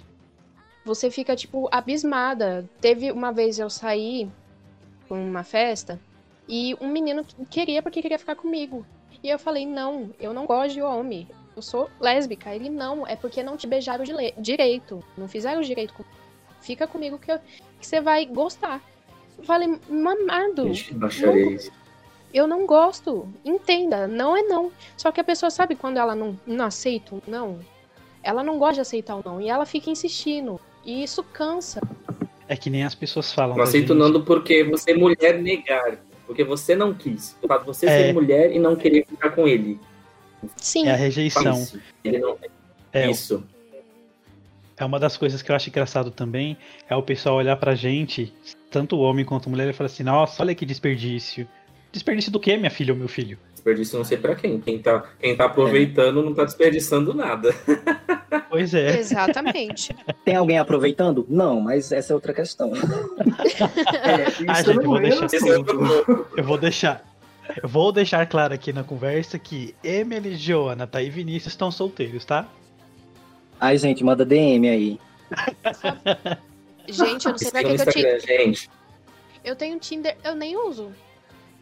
você 0.84 1.10
fica, 1.10 1.36
tipo, 1.36 1.68
abismada. 1.72 2.70
Teve 2.80 3.12
uma 3.12 3.32
vez 3.32 3.58
eu 3.58 3.70
saí 3.70 4.30
pra 5.08 5.18
uma 5.18 5.44
festa 5.44 6.00
e 6.48 6.76
um 6.80 6.88
menino 6.88 7.26
queria 7.50 7.82
porque 7.82 8.02
queria 8.02 8.20
ficar 8.20 8.36
comigo. 8.36 8.86
E 9.24 9.30
eu 9.30 9.40
falei, 9.40 9.66
não, 9.66 10.12
eu 10.20 10.32
não 10.34 10.46
gosto 10.46 10.74
de 10.74 10.82
homem. 10.84 11.28
Eu 11.56 11.62
sou 11.64 11.90
lésbica. 12.00 12.54
Ele, 12.54 12.70
não, 12.70 13.08
é 13.08 13.16
porque 13.16 13.42
não 13.42 13.58
te 13.58 13.66
beijaram 13.66 14.04
direito. 14.38 15.04
Não 15.18 15.28
fizeram 15.28 15.62
direito 15.62 15.94
comigo. 15.94 16.14
Fica 16.62 16.86
comigo 16.86 17.18
que, 17.18 17.32
eu- 17.32 17.40
que 17.80 17.88
você 17.88 18.00
vai 18.00 18.26
gostar. 18.28 18.80
Eu 19.38 19.44
falei, 19.44 19.80
mamado. 19.90 20.68
Gente, 20.68 20.86
que 20.90 20.94
baixaria 20.94 21.52
isso. 21.56 21.72
Eu 22.36 22.48
não 22.48 22.66
gosto. 22.66 23.30
Entenda, 23.45 24.10
não 24.10 24.36
é 24.36 24.41
não. 24.44 24.70
Só 24.98 25.10
que 25.10 25.22
a 25.22 25.24
pessoa 25.24 25.49
sabe 25.49 25.74
quando 25.74 25.95
ela 25.95 26.14
não, 26.14 26.38
não 26.45 26.66
aceita 26.66 27.16
um 27.16 27.22
não? 27.26 27.60
Ela 28.22 28.44
não 28.44 28.60
gosta 28.60 28.74
de 28.76 28.82
aceitar 28.82 29.16
o 29.16 29.22
não. 29.24 29.40
E 29.40 29.48
ela 29.48 29.66
fica 29.66 29.90
insistindo. 29.90 30.60
E 30.84 31.02
isso 31.02 31.24
cansa. 31.24 31.80
É 32.45 32.57
que 32.57 32.70
nem 32.70 32.84
as 32.84 32.94
pessoas 32.94 33.32
falam. 33.32 33.56
Não 33.56 33.64
aceito 33.64 33.94
gente. 33.94 34.12
não 34.12 34.22
porque 34.22 34.66
você 34.66 34.91
é 34.91 34.98
mulher 34.98 35.41
negar. 35.41 35.98
Porque 36.28 36.44
você 36.44 36.76
não 36.76 36.94
quis. 36.94 37.38
O 37.41 37.48
fato 37.48 37.62
de 37.62 37.68
você 37.68 37.86
É. 37.86 38.07
ser 38.07 38.14
mulher 38.14 38.52
e 38.52 38.60
não 38.60 38.76
querer 38.76 39.06
ficar 39.07 39.30
com 39.30 39.48
ele. 39.48 39.80
Sim. 40.57 40.90
É 40.90 40.91
a 40.91 40.95
rejeição. 40.98 41.53
Isso. 41.53 41.80
Ele 42.03 42.18
não... 42.20 42.38
É, 42.91 43.10
Isso. 43.10 43.45
é 44.76 44.84
uma 44.84 44.99
das 44.99 45.16
coisas 45.16 45.41
que 45.41 45.49
eu 45.49 45.56
acho 45.56 45.70
engraçado 45.70 46.12
também, 46.12 46.57
é 46.90 46.95
o 46.98 47.02
pessoal 47.02 47.36
olhar 47.36 47.56
pra 47.56 47.76
gente, 47.76 48.34
tanto 48.70 48.99
homem 48.99 49.24
quanto 49.24 49.49
mulher, 49.49 49.70
e 49.70 49.74
falar 49.74 49.88
assim, 49.88 50.03
nossa, 50.03 50.44
olha 50.44 50.53
que 50.53 50.66
desperdício. 50.66 51.48
Desperdício 51.95 52.30
do 52.30 52.41
que, 52.41 52.57
minha 52.57 52.69
filha 52.69 52.91
ou 52.91 52.99
meu 52.99 53.07
filho? 53.07 53.38
Desperdício 53.53 53.97
não 53.97 54.03
sei 54.03 54.17
pra 54.17 54.35
quem. 54.35 54.59
Quem 54.59 54.80
tá, 54.80 55.05
quem 55.17 55.34
tá 55.34 55.45
aproveitando 55.45 56.22
não 56.22 56.34
tá 56.34 56.43
desperdiçando 56.43 57.13
nada. 57.13 57.55
Pois 58.49 58.73
é. 58.73 58.99
Exatamente. 58.99 59.93
Tem 60.23 60.35
alguém 60.35 60.57
aproveitando? 60.59 61.26
Não, 61.30 61.59
mas 61.59 61.91
essa 61.91 62.13
é 62.13 62.15
outra 62.15 62.34
questão. 62.34 62.72
É, 64.03 64.30
isso 64.30 64.45
Ah, 64.47 64.53
gente, 64.61 64.67
eu 64.69 64.76
não 64.76 64.84
vou 64.84 64.97
é 64.97 65.01
deixar- 65.01 65.26
é. 65.26 66.39
Eu 66.39 66.43
vou 66.43 66.57
deixar. 66.57 67.05
Eu 67.63 67.67
vou 67.69 67.91
deixar 67.91 68.26
claro 68.27 68.53
aqui 68.53 68.72
na 68.72 68.84
conversa 68.84 69.38
que 69.39 69.73
Emily, 69.84 70.35
Jonathan 70.35 71.01
e 71.01 71.09
Vinícius 71.09 71.53
estão 71.53 71.69
solteiros, 71.72 72.23
tá? 72.26 72.47
Ai, 73.59 73.77
gente, 73.77 74.03
manda 74.03 74.26
DM 74.26 74.69
aí. 74.69 74.99
Gente, 76.88 77.26
eu 77.26 77.31
não 77.31 77.38
sei 77.38 77.51
pra 77.51 77.63
que, 77.63 77.72
eu 77.72 77.85
tinha. 77.91 78.19
Gente. 78.19 78.69
Eu 79.43 79.55
tenho 79.55 79.77
Tinder, 79.80 80.15
eu 80.23 80.35
nem 80.35 80.55
uso. 80.57 80.91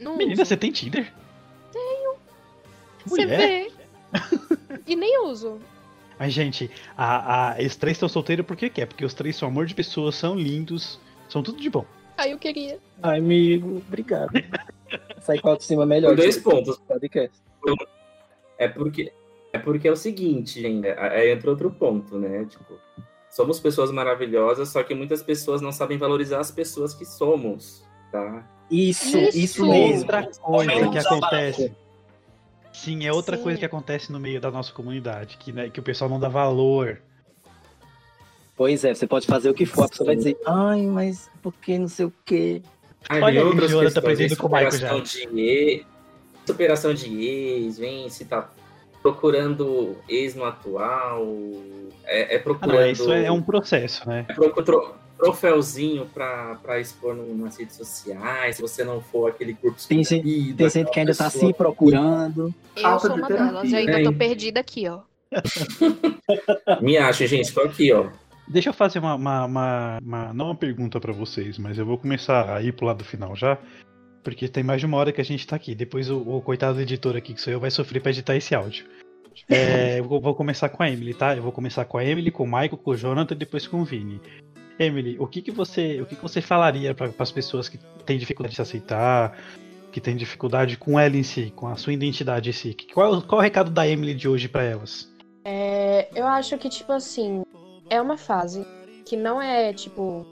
Não 0.04 0.18
Menina, 0.18 0.42
uso. 0.42 0.46
você 0.46 0.58
tem 0.58 0.72
Tinder? 0.72 1.12
Você 3.06 3.26
Mulher? 3.26 3.38
vê. 3.38 3.72
e 4.88 4.96
nem 4.96 5.26
uso. 5.26 5.60
Mas, 6.18 6.34
gente, 6.34 6.70
a, 6.96 7.52
a, 7.54 7.62
esses 7.62 7.76
três 7.76 7.96
estão 7.98 8.08
solteiros 8.08 8.46
porque 8.46 8.70
quer? 8.70 8.86
Porque 8.86 9.04
os 9.04 9.14
três 9.14 9.36
são 9.36 9.48
amor 9.48 9.66
de 9.66 9.76
pessoas, 9.76 10.16
são 10.16 10.36
lindos, 10.36 11.00
são 11.28 11.44
tudo 11.44 11.60
de 11.60 11.70
bom. 11.70 11.86
Aí 12.18 12.32
eu 12.32 12.38
queria. 12.38 12.80
Ai, 13.02 13.20
amigo, 13.20 13.78
obrigado. 13.88 14.32
Sai 15.20 15.40
com 15.40 15.48
a 15.50 15.52
autoestima 15.52 15.86
melhor. 15.86 16.10
Por 16.10 16.18
dois 16.18 16.38
pontos. 16.38 16.78
Podcast. 16.78 17.36
É 18.58 18.68
porque 18.68 19.12
é 19.52 19.60
porque 19.60 19.88
é 19.88 19.92
o 19.92 19.96
seguinte, 19.96 20.60
gente, 20.60 20.88
aí 20.88 21.32
entra 21.32 21.50
outro 21.52 21.70
ponto, 21.70 22.18
né? 22.18 22.44
Tipo, 22.46 22.74
somos 23.30 23.60
pessoas 23.60 23.92
maravilhosas, 23.92 24.70
só 24.70 24.82
que 24.82 24.96
muitas 24.96 25.22
pessoas 25.22 25.62
não 25.62 25.72
sabem 25.72 25.98
valorizar 25.98 26.40
as 26.40 26.50
pessoas 26.50 26.94
que 26.94 27.06
somos, 27.06 27.86
tá? 28.12 28.48
Isso, 28.74 29.18
Isso. 29.18 29.38
isso, 29.38 29.66
mesmo. 29.68 30.00
Outra 30.02 30.24
coisa 30.26 30.90
que 30.90 30.98
acontece. 30.98 31.72
Sim, 32.74 33.06
é 33.06 33.14
outra 33.14 33.38
Sim. 33.38 33.44
coisa 33.44 33.60
que 33.60 33.66
acontece 33.66 34.12
no 34.12 34.20
meio 34.20 34.42
da 34.42 34.50
nossa 34.50 34.74
comunidade, 34.74 35.38
que, 35.38 35.52
né, 35.52 35.70
que 35.70 35.80
o 35.80 35.84
pessoal 35.84 36.10
não 36.10 36.20
dá 36.20 36.28
valor. 36.28 37.00
Pois 38.56 38.84
é, 38.84 38.94
você 38.96 39.06
pode 39.06 39.28
fazer 39.28 39.50
o 39.50 39.54
que 39.54 39.66
for, 39.66 39.86
a 39.86 39.90
pessoa 39.90 40.08
vai 40.08 40.16
dizer, 40.16 40.38
ai, 40.46 40.82
mas 40.82 41.30
por 41.42 41.54
que 41.54 41.78
não 41.78 41.88
sei 41.88 42.06
o 42.06 42.14
quê? 42.26 42.62
Aí 43.10 43.22
Olha 43.22 43.46
outras 43.46 43.72
questões, 43.72 43.94
vem 43.94 44.00
aprendendo 44.00 44.38
com 44.38 44.48
o 44.48 44.50
Michael 44.52 44.72
superação 44.72 45.02
de 45.02 45.40
ex, 45.40 45.86
superação 46.46 46.94
de 46.94 47.26
ex, 47.26 47.78
vem 47.78 48.10
se 48.10 48.26
tá 48.26 48.50
procurando 49.02 49.98
ex 50.08 50.34
no 50.36 50.46
atual, 50.46 51.28
é, 52.06 52.36
é 52.36 52.38
Ah, 52.38 52.44
procurando 52.44 52.80
não, 52.80 52.88
isso 52.90 53.12
é 53.12 53.32
um 53.32 53.42
processo, 53.42 54.08
né? 54.08 54.26
é 54.30 54.34
pro- 54.34 54.64
tro- 54.64 54.96
troféuzinho 55.18 56.06
pra, 56.14 56.56
pra 56.62 56.80
expor 56.80 57.16
no- 57.16 57.36
nas 57.38 57.58
redes 57.58 57.76
sociais, 57.76 58.56
se 58.58 58.62
você 58.62 58.84
não 58.84 59.02
for 59.02 59.30
aquele 59.30 59.54
corpo 59.54 59.78
Tem 59.88 60.04
gente- 60.04 60.54
Tem 60.54 60.70
gente 60.70 60.92
que 60.92 61.00
ainda 61.00 61.16
tá 61.16 61.28
aquela 61.28 61.48
se 61.48 61.54
procurando. 61.54 62.54
Eu 62.76 62.82
Falta 62.82 63.08
sou 63.08 63.16
de 63.16 63.22
uma 63.22 63.28
terapia, 63.28 63.52
delas. 63.52 63.72
Eu 63.72 63.78
ainda 63.80 64.04
tô 64.04 64.14
perdida 64.14 64.60
aqui, 64.60 64.88
ó. 64.88 65.00
Me 66.82 66.98
acha, 66.98 67.26
gente, 67.28 67.52
tô 67.54 67.62
aqui, 67.62 67.92
ó. 67.92 68.08
Deixa 68.48 68.70
eu 68.70 68.74
fazer 68.74 69.00
uma, 69.00 69.16
uma, 69.16 69.46
uma- 69.46 70.00
uma- 70.04 70.34
não 70.34 70.46
uma 70.48 70.56
pergunta 70.56 71.00
pra 71.00 71.14
vocês, 71.14 71.58
mas 71.58 71.78
eu 71.78 71.86
vou 71.86 71.98
começar 71.98 72.54
a 72.56 72.62
ir 72.62 72.74
pro 72.74 72.86
lado 72.86 73.04
final 73.04 73.36
já, 73.36 73.58
porque 74.24 74.48
tem 74.48 74.64
mais 74.64 74.80
de 74.82 74.86
uma 74.86 74.98
hora 74.98 75.12
que 75.12 75.22
a 75.22 75.26
gente 75.26 75.48
tá 75.48 75.56
aqui. 75.56 75.74
Depois 75.74 76.10
o, 76.10 76.18
o 76.20 76.42
coitado 76.42 76.76
do 76.76 76.82
editor 76.82 77.16
aqui, 77.16 77.34
que 77.34 77.42
sou 77.42 77.54
eu, 77.54 77.60
vai 77.60 77.72
sofrer 77.72 78.02
pra 78.02 78.12
editar 78.12 78.36
esse 78.36 78.54
áudio. 78.54 78.86
É, 79.50 80.00
eu 80.00 80.04
vou, 80.04 80.22
vou 80.22 80.36
começar 80.36 80.70
com 80.70 80.84
a 80.84 80.90
Emily, 80.90 81.14
tá? 81.14 81.36
Eu 81.36 81.42
vou 81.42 81.52
começar 81.52 81.86
com 81.86 81.98
a 81.98 82.06
Emily, 82.06 82.30
com 82.30 82.44
o 82.44 82.48
Michael, 82.48 82.78
com 82.78 82.92
o 82.92 82.96
Jonathan 82.96 83.34
e 83.34 83.38
depois 83.38 83.66
com 83.66 83.82
o 83.82 83.86
Vini. 83.86 84.22
Emily, 84.84 85.18
o 85.20 85.28
que, 85.28 85.42
que 85.42 85.52
você, 85.52 86.02
o 86.02 86.06
que, 86.06 86.16
que 86.16 86.22
você 86.22 86.42
falaria 86.42 86.94
para 86.94 87.12
as 87.20 87.32
pessoas 87.32 87.70
que 87.70 87.78
têm 88.06 88.18
dificuldade 88.18 88.52
de 88.52 88.56
se 88.58 88.62
aceitar, 88.62 89.38
que 89.92 90.02
têm 90.02 90.16
dificuldade 90.16 90.78
com 90.78 91.00
ela 91.00 91.16
em 91.16 91.24
si, 91.24 91.52
com 91.56 91.68
a 91.68 91.76
sua 91.76 91.94
identidade 91.94 92.50
em 92.50 92.54
si? 92.54 92.76
Qual, 92.94 93.22
qual 93.22 93.40
é 93.40 93.42
o 93.42 93.44
recado 93.44 93.70
da 93.72 93.88
Emily 93.88 94.14
de 94.14 94.28
hoje 94.28 94.48
pra 94.48 94.64
elas? 94.64 95.12
É, 95.46 96.08
eu 96.16 96.26
acho 96.26 96.58
que, 96.58 96.70
tipo 96.70 96.92
assim, 96.92 97.44
é 97.90 98.02
uma 98.02 98.18
fase 98.18 98.66
que 99.06 99.16
não 99.16 99.42
é, 99.42 99.74
tipo, 99.74 100.26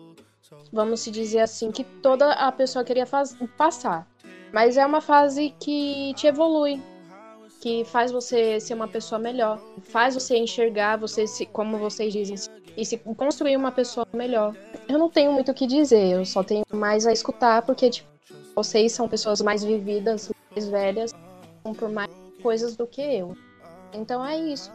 vamos 0.71 1.01
se 1.01 1.11
dizer 1.11 1.39
assim, 1.39 1.71
que 1.71 1.83
toda 1.83 2.31
a 2.33 2.51
pessoa 2.51 2.83
queria 2.85 3.05
faz- 3.05 3.37
passar. 3.57 4.07
Mas 4.53 4.77
é 4.77 4.85
uma 4.85 5.01
fase 5.01 5.53
que 5.59 6.13
te 6.15 6.27
evolui, 6.27 6.81
que 7.61 7.85
faz 7.85 8.11
você 8.11 8.59
ser 8.59 8.73
uma 8.73 8.87
pessoa 8.87 9.19
melhor, 9.19 9.61
faz 9.83 10.15
você 10.15 10.35
enxergar, 10.37 10.97
você 10.97 11.27
se, 11.27 11.45
como 11.45 11.77
vocês 11.77 12.11
dizem, 12.11 12.35
e 12.77 12.85
se 12.85 12.97
construir 12.97 13.55
uma 13.57 13.71
pessoa 13.71 14.07
melhor. 14.13 14.55
Eu 14.87 14.97
não 14.97 15.09
tenho 15.09 15.31
muito 15.31 15.51
o 15.51 15.53
que 15.53 15.67
dizer, 15.67 16.11
eu 16.13 16.25
só 16.25 16.43
tenho 16.43 16.63
mais 16.73 17.05
a 17.05 17.11
escutar, 17.11 17.61
porque, 17.63 17.89
tipo, 17.89 18.07
vocês 18.55 18.91
são 18.91 19.07
pessoas 19.07 19.41
mais 19.41 19.63
vividas, 19.63 20.31
mais 20.51 20.67
velhas, 20.67 21.13
por 21.77 21.89
mais 21.89 22.09
coisas 22.41 22.75
do 22.75 22.87
que 22.87 23.01
eu. 23.01 23.35
Então 23.93 24.25
é 24.25 24.37
isso. 24.37 24.71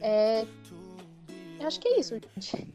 É... 0.00 0.44
Eu 1.60 1.66
acho 1.66 1.80
que 1.80 1.88
é 1.88 2.00
isso, 2.00 2.14
gente. 2.14 2.66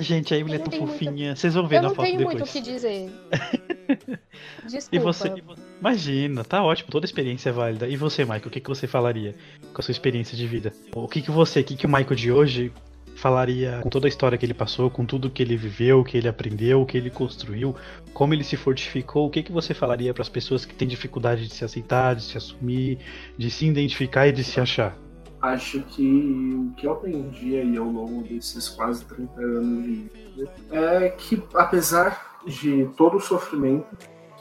Gente, 0.00 0.34
a 0.34 0.38
Emily 0.38 0.54
é 0.54 0.56
Eu 0.56 0.58
não 0.58 0.64
tão 0.64 0.70
tenho 0.72 0.86
muito- 0.86 0.98
fofinha. 1.04 1.36
Vocês 1.36 1.54
vão 1.54 1.68
ver 1.68 1.76
Eu 1.76 1.82
na 1.82 1.88
não 1.88 1.94
foto 1.94 2.04
tenho 2.04 2.18
depois. 2.18 2.36
muito 2.36 2.48
o 2.48 2.52
que 2.52 2.60
dizer. 2.60 3.10
Desculpa. 4.68 4.88
E 4.96 4.98
você? 4.98 5.32
Imagina, 5.80 6.44
tá 6.44 6.64
ótimo, 6.64 6.90
toda 6.90 7.04
experiência 7.06 7.50
é 7.50 7.52
válida. 7.52 7.86
E 7.86 7.96
você, 7.96 8.24
Michael, 8.24 8.46
o 8.46 8.50
que, 8.50 8.60
que 8.60 8.68
você 8.68 8.86
falaria 8.86 9.34
com 9.72 9.80
a 9.80 9.84
sua 9.84 9.92
experiência 9.92 10.36
de 10.36 10.46
vida? 10.46 10.72
O 10.94 11.06
que, 11.06 11.22
que 11.22 11.30
você, 11.30 11.60
o 11.60 11.64
que, 11.64 11.76
que 11.76 11.86
o 11.86 11.88
Michael 11.88 12.16
de 12.16 12.32
hoje 12.32 12.72
falaria 13.16 13.80
com 13.82 13.88
toda 13.88 14.06
a 14.06 14.08
história 14.08 14.36
que 14.36 14.44
ele 14.44 14.54
passou, 14.54 14.90
com 14.90 15.04
tudo 15.04 15.30
que 15.30 15.42
ele 15.42 15.56
viveu, 15.56 16.02
que 16.04 16.16
ele 16.16 16.28
aprendeu, 16.28 16.84
que 16.84 16.96
ele 16.96 17.10
construiu, 17.10 17.74
como 18.12 18.34
ele 18.34 18.44
se 18.44 18.56
fortificou? 18.56 19.26
O 19.26 19.30
que, 19.30 19.42
que 19.42 19.52
você 19.52 19.72
falaria 19.72 20.12
para 20.12 20.22
as 20.22 20.28
pessoas 20.28 20.64
que 20.64 20.74
têm 20.74 20.86
dificuldade 20.86 21.46
de 21.46 21.54
se 21.54 21.64
aceitar, 21.64 22.14
de 22.14 22.22
se 22.22 22.36
assumir, 22.36 22.98
de 23.36 23.50
se 23.50 23.66
identificar 23.66 24.28
e 24.28 24.32
de 24.32 24.44
se 24.44 24.60
achar? 24.60 24.96
Acho 25.40 25.82
que 25.82 26.54
o 26.54 26.72
que 26.74 26.86
eu 26.86 26.92
aprendi 26.92 27.56
aí 27.56 27.76
ao 27.76 27.84
longo 27.84 28.22
desses 28.22 28.68
quase 28.68 29.04
30 29.04 29.40
anos 29.40 29.84
de 29.84 29.92
vida 29.92 30.50
é 30.70 31.10
que, 31.10 31.42
apesar 31.54 32.40
de 32.46 32.88
todo 32.96 33.18
o 33.18 33.20
sofrimento 33.20 33.86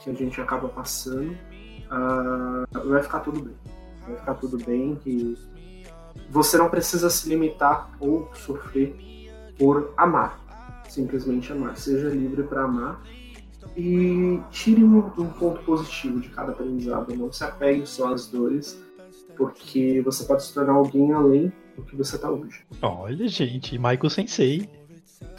que 0.01 0.09
a 0.09 0.13
gente 0.13 0.39
acaba 0.39 0.69
passando, 0.69 1.35
ah, 1.89 2.65
vai 2.85 3.03
ficar 3.03 3.19
tudo 3.19 3.41
bem. 3.41 3.55
Vai 4.07 4.15
ficar 4.17 4.33
tudo 4.35 4.57
bem, 4.65 4.95
que 4.95 5.37
você 6.30 6.57
não 6.57 6.69
precisa 6.69 7.10
se 7.10 7.30
limitar 7.30 7.91
ou 7.99 8.30
sofrer 8.34 8.95
por 9.57 9.94
amar. 9.98 10.40
Simplesmente 10.90 11.52
amar. 11.52 11.77
Seja 11.77 12.10
livre 12.10 12.44
para 12.44 12.64
amar 12.64 13.02
e 13.76 14.40
tire 14.52 14.84
um, 14.84 14.98
um 15.18 15.30
ponto 15.30 15.61
positivo 15.64 16.19
de 16.19 16.30
cada 16.30 16.52
aprendizado. 16.52 17.15
Não 17.15 17.31
se 17.31 17.44
apegue 17.44 17.85
só 17.85 18.14
às 18.14 18.27
dores, 18.27 18.80
porque 19.35 20.02
você 20.02 20.26
pode 20.26 20.44
se 20.44 20.53
tornar 20.53 20.73
alguém 20.73 21.11
além 21.14 21.52
do 21.76 21.84
que 21.84 21.95
você 21.95 22.15
está 22.15 22.30
hoje. 22.30 22.61
Olha, 22.81 23.27
gente, 23.27 23.77
Michael 23.77 24.10
Sensei. 24.10 24.69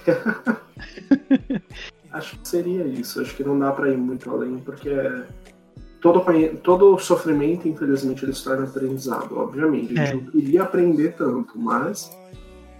Acho 2.11 2.39
que 2.39 2.49
seria 2.49 2.85
isso. 2.87 3.21
Acho 3.21 3.37
que 3.37 3.45
não 3.45 3.59
dá 3.59 3.73
para 3.73 3.91
ir 3.91 3.97
muito 3.97 4.31
além, 4.31 4.59
porque 4.59 4.89
é- 4.89 5.27
todo, 6.05 6.23
todo 6.63 6.99
sofrimento, 6.99 7.67
infelizmente, 7.67 8.27
ele 8.27 8.35
se 8.35 8.45
torna 8.45 8.65
aprendizado. 8.65 9.39
Obviamente, 9.39 9.99
a 9.99 10.05
gente 10.05 10.11
É. 10.11 10.15
não 10.23 10.31
queria 10.31 10.63
aprender 10.63 11.15
tanto, 11.17 11.59
mas 11.59 12.15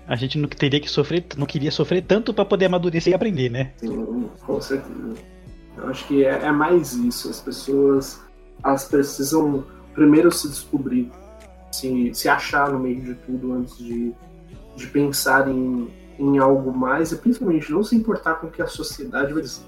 A 0.07 0.15
gente 0.17 0.37
não 0.37 0.47
teria 0.47 0.79
que 0.79 0.91
sofrer, 0.91 1.25
não 1.39 1.47
queria 1.47 1.71
sofrer 1.71 2.03
tanto 2.03 2.35
para 2.35 2.45
poder 2.45 2.67
amadurecer 2.67 3.11
e 3.11 3.15
aprender, 3.17 3.49
né? 3.51 3.73
sim, 3.79 4.29
com 4.45 4.61
certeza. 4.61 5.15
Eu 5.79 5.89
acho 5.89 6.07
que 6.07 6.23
é, 6.27 6.45
é 6.45 6.53
mais 6.53 6.93
isso. 6.93 7.31
As 7.31 7.41
pessoas 7.41 8.21
elas 8.63 8.85
precisam 8.85 9.65
primeiro 9.95 10.31
se 10.31 10.47
descobrir, 10.47 11.11
se, 11.73 12.11
se 12.13 12.29
achar 12.29 12.71
no 12.71 12.79
meio 12.79 13.01
de 13.01 13.15
tudo 13.15 13.55
antes 13.55 13.79
de, 13.79 14.13
de 14.77 14.87
pensar 14.89 15.49
em, 15.49 15.89
em 16.19 16.37
algo 16.37 16.71
mais 16.77 17.11
e 17.11 17.17
principalmente 17.17 17.73
não 17.73 17.83
se 17.83 17.97
importar 17.97 18.35
com 18.35 18.49
o 18.49 18.51
que 18.51 18.61
a 18.61 18.67
sociedade 18.67 19.33
vai 19.33 19.41
dizer. 19.43 19.65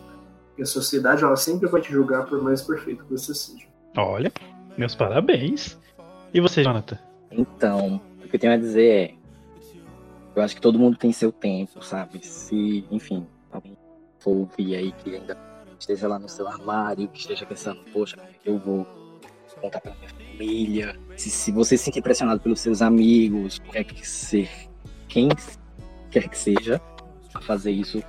Porque 0.57 0.63
a 0.63 0.67
sociedade 0.67 1.23
ela 1.23 1.37
sempre 1.37 1.69
vai 1.69 1.83
te 1.83 1.93
julgar 1.93 2.25
por 2.25 2.43
mais 2.43 2.63
perfeito 2.63 3.05
que 3.05 3.11
você 3.11 3.35
seja. 3.35 3.67
Olha, 3.95 4.33
meus 4.79 4.95
parabéns. 4.95 5.79
E 6.33 6.41
você, 6.41 6.65
Jonathan? 6.65 6.99
Então, 7.31 8.01
o 8.25 8.27
que 8.27 8.37
eu 8.37 8.41
tenho 8.41 8.55
a 8.55 8.57
dizer 8.57 8.89
é. 8.89 9.15
Eu 10.35 10.43
acho 10.43 10.55
que 10.55 10.61
todo 10.63 10.79
mundo 10.79 10.97
tem 10.97 11.13
seu 11.13 11.31
tempo, 11.31 11.85
sabe? 11.85 12.25
Se, 12.27 12.87
enfim, 12.91 13.27
alguém 13.53 13.77
for 14.19 14.31
ouvir 14.31 14.77
aí 14.77 14.93
que 14.93 15.15
ainda 15.15 15.37
esteja 15.79 16.09
lá 16.09 16.19
no 16.19 16.29
seu 16.29 16.49
armário, 16.49 17.07
que 17.09 17.21
esteja 17.21 17.45
pensando, 17.45 17.81
poxa, 17.93 18.17
como 18.17 18.29
é 18.29 18.33
que 18.33 18.49
eu 18.49 18.59
vou 18.59 18.87
contar 19.61 19.81
pra 19.83 19.95
minha 19.95 20.09
família? 20.09 20.99
Se, 21.19 21.29
se 21.29 21.53
você 21.53 21.77
se 21.77 21.85
sentir 21.85 22.01
pressionado 22.01 22.41
pelos 22.41 22.61
seus 22.61 22.81
amigos, 22.81 23.59
quer 23.59 23.85
que 23.85 24.07
ser 24.09 24.49
quem 25.07 25.29
quer 26.11 26.29
que 26.31 26.39
seja, 26.39 26.81
a 27.35 27.43
fazer 27.43 27.73
isso, 27.73 28.03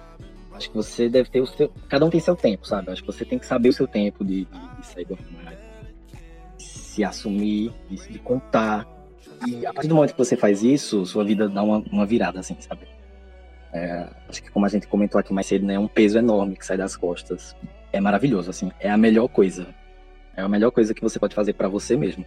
Acho 0.57 0.71
que 0.71 0.75
você 0.75 1.07
deve 1.07 1.29
ter 1.29 1.39
o 1.39 1.45
seu. 1.45 1.71
Cada 1.87 2.03
um 2.03 2.09
tem 2.09 2.19
seu 2.19 2.35
tempo, 2.35 2.67
sabe? 2.67 2.91
Acho 2.91 3.03
que 3.03 3.07
você 3.07 3.23
tem 3.23 3.37
que 3.37 3.45
saber 3.45 3.69
o 3.69 3.73
seu 3.73 3.87
tempo 3.87 4.25
de, 4.25 4.45
de, 4.45 4.77
de 4.79 4.85
sair 4.87 5.05
do 5.05 5.13
armário, 5.13 5.59
se 6.57 7.03
assumir, 7.03 7.71
de, 7.87 7.95
de 8.13 8.19
contar. 8.19 8.87
E 9.47 9.63
a 9.67 9.71
partir 9.71 9.87
do 9.87 9.93
momento 9.93 10.13
que 10.13 10.17
você 10.17 10.35
faz 10.35 10.63
isso, 10.63 11.05
sua 11.05 11.23
vida 11.23 11.47
dá 11.47 11.61
uma, 11.61 11.77
uma 11.91 12.05
virada, 12.07 12.39
assim, 12.39 12.57
sabe? 12.59 12.87
É, 13.71 14.09
acho 14.27 14.41
que 14.41 14.49
como 14.49 14.65
a 14.65 14.69
gente 14.69 14.87
comentou 14.87 15.19
aqui 15.19 15.31
mais 15.31 15.45
cedo, 15.45 15.63
né? 15.63 15.77
Um 15.77 15.87
peso 15.87 16.17
enorme 16.17 16.55
que 16.55 16.65
sai 16.65 16.75
das 16.75 16.97
costas. 16.97 17.55
É 17.93 18.01
maravilhoso, 18.01 18.49
assim. 18.49 18.71
É 18.79 18.89
a 18.89 18.97
melhor 18.97 19.27
coisa. 19.27 19.67
É 20.35 20.41
a 20.41 20.49
melhor 20.49 20.71
coisa 20.71 20.91
que 20.91 21.01
você 21.01 21.19
pode 21.19 21.35
fazer 21.35 21.53
para 21.53 21.67
você 21.67 21.95
mesmo. 21.95 22.25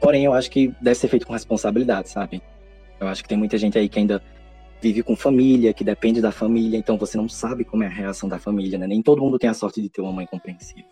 Porém, 0.00 0.24
eu 0.24 0.32
acho 0.32 0.50
que 0.52 0.72
deve 0.80 0.94
ser 0.94 1.08
feito 1.08 1.26
com 1.26 1.32
responsabilidade, 1.32 2.10
sabe? 2.10 2.40
Eu 3.00 3.08
acho 3.08 3.24
que 3.24 3.28
tem 3.28 3.36
muita 3.36 3.58
gente 3.58 3.76
aí 3.76 3.88
que 3.88 3.98
ainda 3.98 4.22
vive 4.80 5.02
com 5.02 5.16
família, 5.16 5.72
que 5.72 5.84
depende 5.84 6.20
da 6.20 6.30
família, 6.30 6.76
então 6.76 6.96
você 6.98 7.16
não 7.16 7.28
sabe 7.28 7.64
como 7.64 7.82
é 7.82 7.86
a 7.86 7.90
reação 7.90 8.28
da 8.28 8.38
família, 8.38 8.78
né? 8.78 8.86
Nem 8.86 9.02
todo 9.02 9.22
mundo 9.22 9.38
tem 9.38 9.48
a 9.50 9.54
sorte 9.54 9.80
de 9.80 9.88
ter 9.88 10.00
uma 10.00 10.12
mãe 10.12 10.26
compreensiva. 10.26 10.88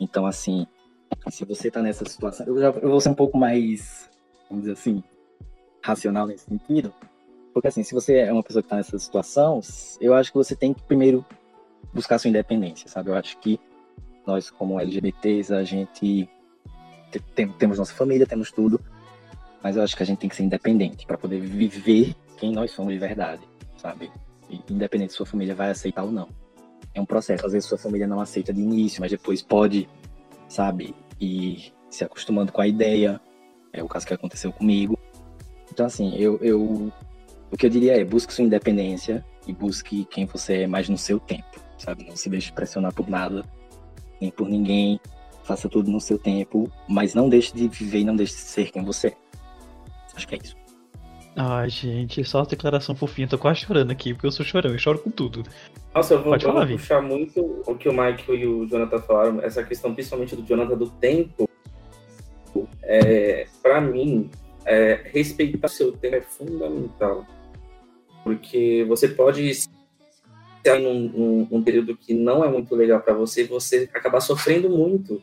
Então, 0.00 0.26
assim, 0.26 0.66
se 1.30 1.44
você 1.44 1.70
tá 1.70 1.82
nessa 1.82 2.04
situação, 2.08 2.46
eu, 2.46 2.58
já, 2.58 2.68
eu 2.68 2.90
vou 2.90 3.00
ser 3.00 3.10
um 3.10 3.14
pouco 3.14 3.38
mais, 3.38 4.10
vamos 4.48 4.64
dizer 4.64 4.72
assim, 4.72 5.02
racional 5.82 6.26
nesse 6.26 6.44
sentido, 6.44 6.92
porque 7.52 7.68
assim, 7.68 7.82
se 7.82 7.94
você 7.94 8.16
é 8.16 8.32
uma 8.32 8.42
pessoa 8.42 8.62
que 8.62 8.68
tá 8.68 8.76
nessa 8.76 8.98
situação, 8.98 9.60
eu 10.00 10.14
acho 10.14 10.32
que 10.32 10.38
você 10.38 10.56
tem 10.56 10.72
que 10.72 10.82
primeiro 10.82 11.24
buscar 11.92 12.18
sua 12.18 12.30
independência, 12.30 12.88
sabe? 12.88 13.10
Eu 13.10 13.14
acho 13.14 13.38
que 13.38 13.60
nós, 14.26 14.50
como 14.50 14.80
LGBTs, 14.80 15.52
a 15.52 15.62
gente 15.62 16.28
tem, 17.34 17.48
temos 17.52 17.78
nossa 17.78 17.92
família, 17.92 18.26
temos 18.26 18.50
tudo, 18.50 18.80
mas 19.62 19.76
eu 19.76 19.82
acho 19.82 19.96
que 19.96 20.02
a 20.02 20.06
gente 20.06 20.18
tem 20.18 20.30
que 20.30 20.36
ser 20.36 20.44
independente 20.44 21.06
para 21.06 21.18
poder 21.18 21.40
viver 21.40 22.14
quem 22.42 22.50
nós 22.50 22.72
somos 22.72 22.92
de 22.92 22.98
verdade, 22.98 23.40
sabe? 23.76 24.10
Independente 24.68 25.12
se 25.12 25.16
sua 25.16 25.24
família 25.24 25.54
vai 25.54 25.70
aceitar 25.70 26.02
ou 26.02 26.10
não. 26.10 26.28
É 26.92 27.00
um 27.00 27.06
processo. 27.06 27.46
Às 27.46 27.52
vezes 27.52 27.68
sua 27.68 27.78
família 27.78 28.04
não 28.04 28.20
aceita 28.20 28.52
de 28.52 28.60
início, 28.60 29.00
mas 29.00 29.12
depois 29.12 29.40
pode, 29.40 29.88
sabe? 30.48 30.92
E 31.20 31.72
se 31.88 32.02
acostumando 32.02 32.50
com 32.50 32.60
a 32.60 32.66
ideia. 32.66 33.20
É 33.72 33.80
o 33.80 33.86
caso 33.86 34.08
que 34.08 34.12
aconteceu 34.12 34.52
comigo. 34.52 34.98
Então, 35.70 35.86
assim, 35.86 36.16
eu, 36.16 36.36
eu 36.42 36.92
o 37.48 37.56
que 37.56 37.64
eu 37.64 37.70
diria 37.70 38.00
é 38.00 38.04
busque 38.04 38.34
sua 38.34 38.44
independência 38.44 39.24
e 39.46 39.52
busque 39.52 40.04
quem 40.06 40.26
você 40.26 40.62
é 40.62 40.66
mais 40.66 40.88
no 40.88 40.98
seu 40.98 41.20
tempo, 41.20 41.62
sabe? 41.78 42.04
Não 42.08 42.16
se 42.16 42.28
deixe 42.28 42.50
pressionar 42.50 42.92
por 42.92 43.08
nada, 43.08 43.44
nem 44.20 44.32
por 44.32 44.48
ninguém. 44.48 45.00
Faça 45.44 45.68
tudo 45.68 45.92
no 45.92 46.00
seu 46.00 46.18
tempo, 46.18 46.68
mas 46.88 47.14
não 47.14 47.28
deixe 47.28 47.54
de 47.54 47.68
viver 47.68 48.00
e 48.00 48.04
não 48.04 48.16
deixe 48.16 48.34
de 48.34 48.40
ser 48.40 48.72
quem 48.72 48.82
você 48.82 49.08
é. 49.08 49.16
Acho 50.16 50.26
que 50.26 50.34
é 50.34 50.38
isso. 50.42 50.61
Ai, 51.34 51.70
gente, 51.70 52.22
só 52.24 52.40
uma 52.40 52.46
declaração 52.46 52.94
fofinha. 52.94 53.26
Tô 53.26 53.38
quase 53.38 53.60
chorando 53.60 53.90
aqui, 53.90 54.12
porque 54.12 54.26
eu 54.26 54.32
sou 54.32 54.44
chorão, 54.44 54.70
eu 54.70 54.78
choro 54.78 54.98
com 54.98 55.10
tudo. 55.10 55.42
Nossa, 55.94 56.14
eu 56.14 56.22
vou, 56.22 56.32
Pode 56.32 56.44
eu 56.44 56.52
falar, 56.52 56.66
vou 56.66 56.76
puxar 56.76 57.00
muito 57.00 57.62
o 57.66 57.74
que 57.74 57.88
o 57.88 57.92
Michael 57.92 58.34
e 58.34 58.46
o 58.46 58.66
Jonathan 58.66 58.98
falaram, 59.00 59.40
essa 59.42 59.62
questão 59.64 59.94
principalmente 59.94 60.36
do 60.36 60.42
Jonathan 60.42 60.76
do 60.76 60.90
tempo. 60.90 61.48
É, 62.82 63.46
para 63.62 63.80
mim, 63.80 64.30
é, 64.66 65.00
respeitar 65.04 65.68
seu 65.68 65.92
tempo 65.92 66.16
é 66.16 66.20
fundamental. 66.20 67.26
Porque 68.22 68.84
você 68.86 69.08
pode 69.08 69.48
estar 69.48 70.78
num, 70.78 71.08
num, 71.08 71.48
num 71.50 71.62
período 71.62 71.96
que 71.96 72.12
não 72.12 72.44
é 72.44 72.48
muito 72.48 72.74
legal 72.74 73.00
para 73.00 73.14
você, 73.14 73.44
você 73.44 73.88
acabar 73.94 74.20
sofrendo 74.20 74.68
muito. 74.68 75.22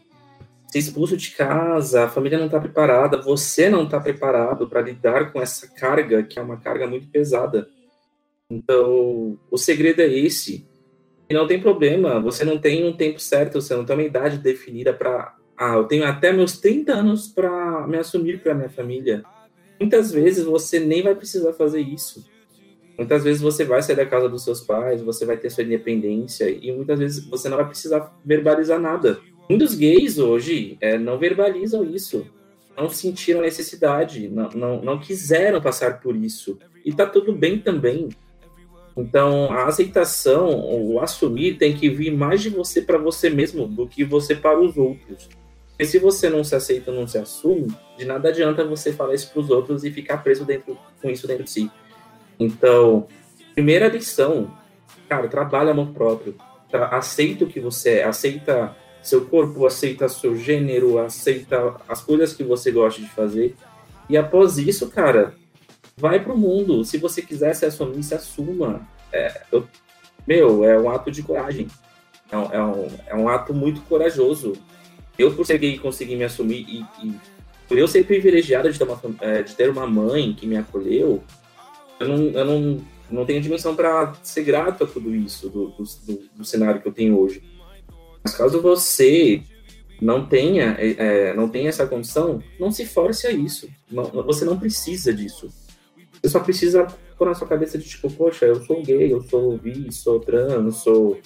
Ser 0.72 0.80
expulso 0.80 1.18
de 1.18 1.32
casa, 1.32 2.04
a 2.04 2.10
família 2.10 2.38
não 2.38 2.46
está 2.46 2.60
preparada, 2.60 3.20
você 3.20 3.70
não 3.70 3.86
está 3.86 4.00
preparado 4.00 4.70
para 4.70 4.82
lidar 4.82 5.34
com 5.34 5.42
essa 5.42 5.68
carga, 5.68 6.22
que 6.22 6.38
é 6.38 6.42
uma 6.42 6.58
carga 6.58 6.86
muito 6.86 7.08
pesada. 7.08 7.68
Então, 8.52 9.40
o 9.50 9.58
segredo 9.58 10.02
é 10.02 10.08
esse. 10.08 10.68
E 11.28 11.34
não 11.34 11.48
tem 11.48 11.60
problema, 11.60 12.20
você 12.20 12.44
não 12.44 12.58
tem 12.58 12.88
um 12.88 12.96
tempo 12.96 13.20
certo, 13.20 13.62
você 13.62 13.76
não 13.76 13.86
tem 13.86 13.96
uma 13.96 14.04
idade 14.04 14.38
definida 14.38 14.94
para. 14.94 15.36
Ah, 15.58 15.76
eu 15.76 15.86
tenho 15.86 16.06
até 16.06 16.32
meus 16.32 16.60
30 16.60 16.94
anos 16.94 17.28
para 17.28 17.88
me 17.88 17.98
assumir 17.98 18.42
para 18.42 18.56
minha 18.56 18.70
família. 18.70 19.24
Muitas 19.80 20.12
vezes 20.12 20.46
você 20.46 20.80
nem 20.80 21.02
vai 21.02 21.16
precisar 21.16 21.54
fazer 21.54 21.82
isso. 21.82 22.26
Muitas 22.98 23.24
vezes 23.24 23.42
você 23.42 23.64
vai 23.64 23.82
sair 23.82 23.96
da 23.96 24.06
casa 24.06 24.28
dos 24.28 24.44
seus 24.44 24.62
pais, 24.62 25.02
você 25.02 25.26
vai 25.26 25.38
ter 25.38 25.50
sua 25.50 25.64
independência 25.64 26.50
e 26.50 26.72
muitas 26.72 27.00
vezes 27.00 27.26
você 27.28 27.48
não 27.48 27.58
vai 27.58 27.66
precisar 27.66 28.14
verbalizar 28.26 28.80
nada. 28.80 29.20
Muitos 29.50 29.74
gays 29.74 30.20
hoje 30.20 30.78
é, 30.80 30.96
não 30.98 31.18
verbalizam 31.18 31.84
isso, 31.84 32.28
não 32.78 32.88
sentiram 32.88 33.42
necessidade, 33.42 34.30
não, 34.30 34.50
não, 34.50 34.82
não 34.82 35.00
quiseram 35.00 35.60
passar 35.60 36.00
por 36.00 36.16
isso. 36.16 36.60
E 36.86 36.94
tá 36.94 37.06
tudo 37.08 37.34
bem 37.34 37.58
também. 37.58 38.10
Então, 38.96 39.52
a 39.52 39.66
aceitação, 39.66 40.50
o 40.60 41.00
assumir, 41.00 41.58
tem 41.58 41.74
que 41.74 41.90
vir 41.90 42.12
mais 42.12 42.42
de 42.42 42.50
você 42.50 42.82
para 42.82 42.98
você 42.98 43.30
mesmo 43.30 43.68
do 43.68 43.88
que 43.88 44.04
você 44.04 44.36
para 44.36 44.60
os 44.60 44.78
outros. 44.78 45.30
Porque 45.70 45.86
se 45.86 45.98
você 45.98 46.30
não 46.30 46.44
se 46.44 46.54
aceita, 46.54 46.92
não 46.92 47.08
se 47.08 47.18
assume, 47.18 47.68
de 47.98 48.06
nada 48.06 48.30
adianta 48.30 48.64
você 48.66 48.92
falar 48.94 49.16
isso 49.16 49.32
para 49.32 49.40
os 49.40 49.50
outros 49.50 49.84
e 49.84 49.90
ficar 49.90 50.18
preso 50.18 50.46
dentro, 50.46 50.78
com 51.02 51.10
isso 51.10 51.26
dentro 51.26 51.46
de 51.46 51.50
si. 51.50 51.72
Então, 52.38 53.08
primeira 53.54 53.88
lição, 53.88 54.54
cara, 55.08 55.28
trabalha 55.28 55.72
amor 55.72 55.92
próprio. 55.94 56.36
Tra 56.70 56.88
aceita 56.90 57.46
o 57.46 57.48
que 57.48 57.60
você 57.60 58.00
é, 58.00 58.04
aceita 58.04 58.76
seu 59.02 59.26
corpo, 59.26 59.66
aceita 59.66 60.10
seu 60.10 60.36
gênero, 60.36 61.00
aceita 61.00 61.76
as 61.88 62.02
coisas 62.02 62.34
que 62.34 62.44
você 62.44 62.72
gosta 62.72 63.02
de 63.02 63.10
fazer. 63.10 63.56
E 64.10 64.18
após 64.18 64.58
isso, 64.58 64.90
cara, 64.90 65.34
vai 65.96 66.24
pro 66.24 66.38
mundo. 66.38 66.84
Se 66.84 66.98
você 66.98 67.22
quiser 67.22 67.54
se 67.54 67.66
assumir, 67.66 68.04
se 68.04 68.16
assuma. 68.16 68.88
É, 69.12 69.42
eu, 69.52 69.68
meu, 70.28 70.64
é 70.64 70.80
um 70.80 70.90
ato 70.90 71.12
de 71.12 71.24
coragem. 71.24 71.68
É 72.32 72.38
um, 72.38 72.52
é 72.52 72.64
um, 72.64 72.88
é 73.08 73.16
um 73.16 73.30
ato 73.30 73.54
muito 73.54 73.82
corajoso. 73.82 74.54
Eu, 75.18 75.34
por 75.34 75.46
ser 75.46 75.58
gay, 75.58 75.78
consegui 75.78 76.16
me 76.16 76.24
assumir 76.24 76.66
e, 76.68 76.86
e 77.06 77.14
por 77.68 77.78
eu 77.78 77.88
ser 77.88 78.06
privilegiado 78.06 78.72
de 78.72 78.78
ter, 78.78 78.84
uma, 78.84 79.00
é, 79.22 79.44
de 79.44 79.56
ter 79.56 79.70
uma 79.70 79.86
mãe 79.86 80.34
que 80.34 80.48
me 80.48 80.58
acolheu, 80.58 81.22
eu 82.00 82.08
não, 82.08 82.18
eu 82.18 82.46
não, 82.46 82.86
não 83.12 83.26
tenho 83.26 83.42
dimensão 83.42 83.76
para 83.76 84.14
ser 84.24 84.44
grato 84.44 84.84
a 84.84 84.88
tudo 84.88 85.14
isso, 85.14 85.50
do, 85.50 85.68
do, 85.70 85.84
do, 86.36 86.46
cenário 86.46 86.82
que 86.82 86.88
eu 86.88 86.94
tenho 86.94 87.20
hoje. 87.20 87.44
Mas 88.24 88.36
caso 88.36 88.62
você 88.62 89.42
não 90.02 90.26
tenha, 90.26 90.76
é, 90.80 91.34
não 91.34 91.50
tenha 91.50 91.70
essa 91.70 91.86
condição, 91.86 92.42
não 92.60 92.72
se 92.72 92.86
force 92.86 93.28
a 93.28 93.32
isso. 93.32 93.70
Não, 93.92 94.04
você 94.04 94.46
não 94.46 94.58
precisa 94.58 95.14
disso. 95.14 95.50
Você 96.14 96.30
só 96.30 96.40
precisa 96.40 96.88
pôr 97.18 97.28
na 97.28 97.36
sua 97.36 97.48
cabeça 97.48 97.78
de 97.78 97.88
tipo, 97.88 98.10
poxa, 98.12 98.46
eu 98.46 98.64
sou 98.64 98.82
gay, 98.82 99.12
eu 99.12 99.22
sou 99.22 99.58
bi, 99.58 99.92
sou 99.92 100.20
trans, 100.20 100.78
sou, 100.78 101.20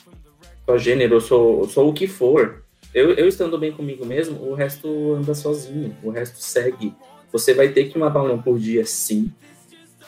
sou 0.66 0.78
gênero, 0.78 1.20
sou, 1.22 1.68
sou 1.68 1.90
o 1.90 1.94
que 1.94 2.08
for. 2.08 2.64
Eu, 2.94 3.14
eu 3.14 3.28
estando 3.28 3.58
bem 3.58 3.72
comigo 3.72 4.06
mesmo, 4.06 4.40
o 4.44 4.54
resto 4.54 5.14
anda 5.14 5.34
sozinho, 5.34 5.96
o 6.04 6.10
resto 6.10 6.38
segue. 6.38 6.94
Você 7.32 7.54
vai 7.54 7.70
ter 7.70 7.86
que 7.86 7.98
matar 7.98 8.22
um 8.24 8.42
por 8.42 8.60
dia, 8.60 8.86
sim. 8.86 9.32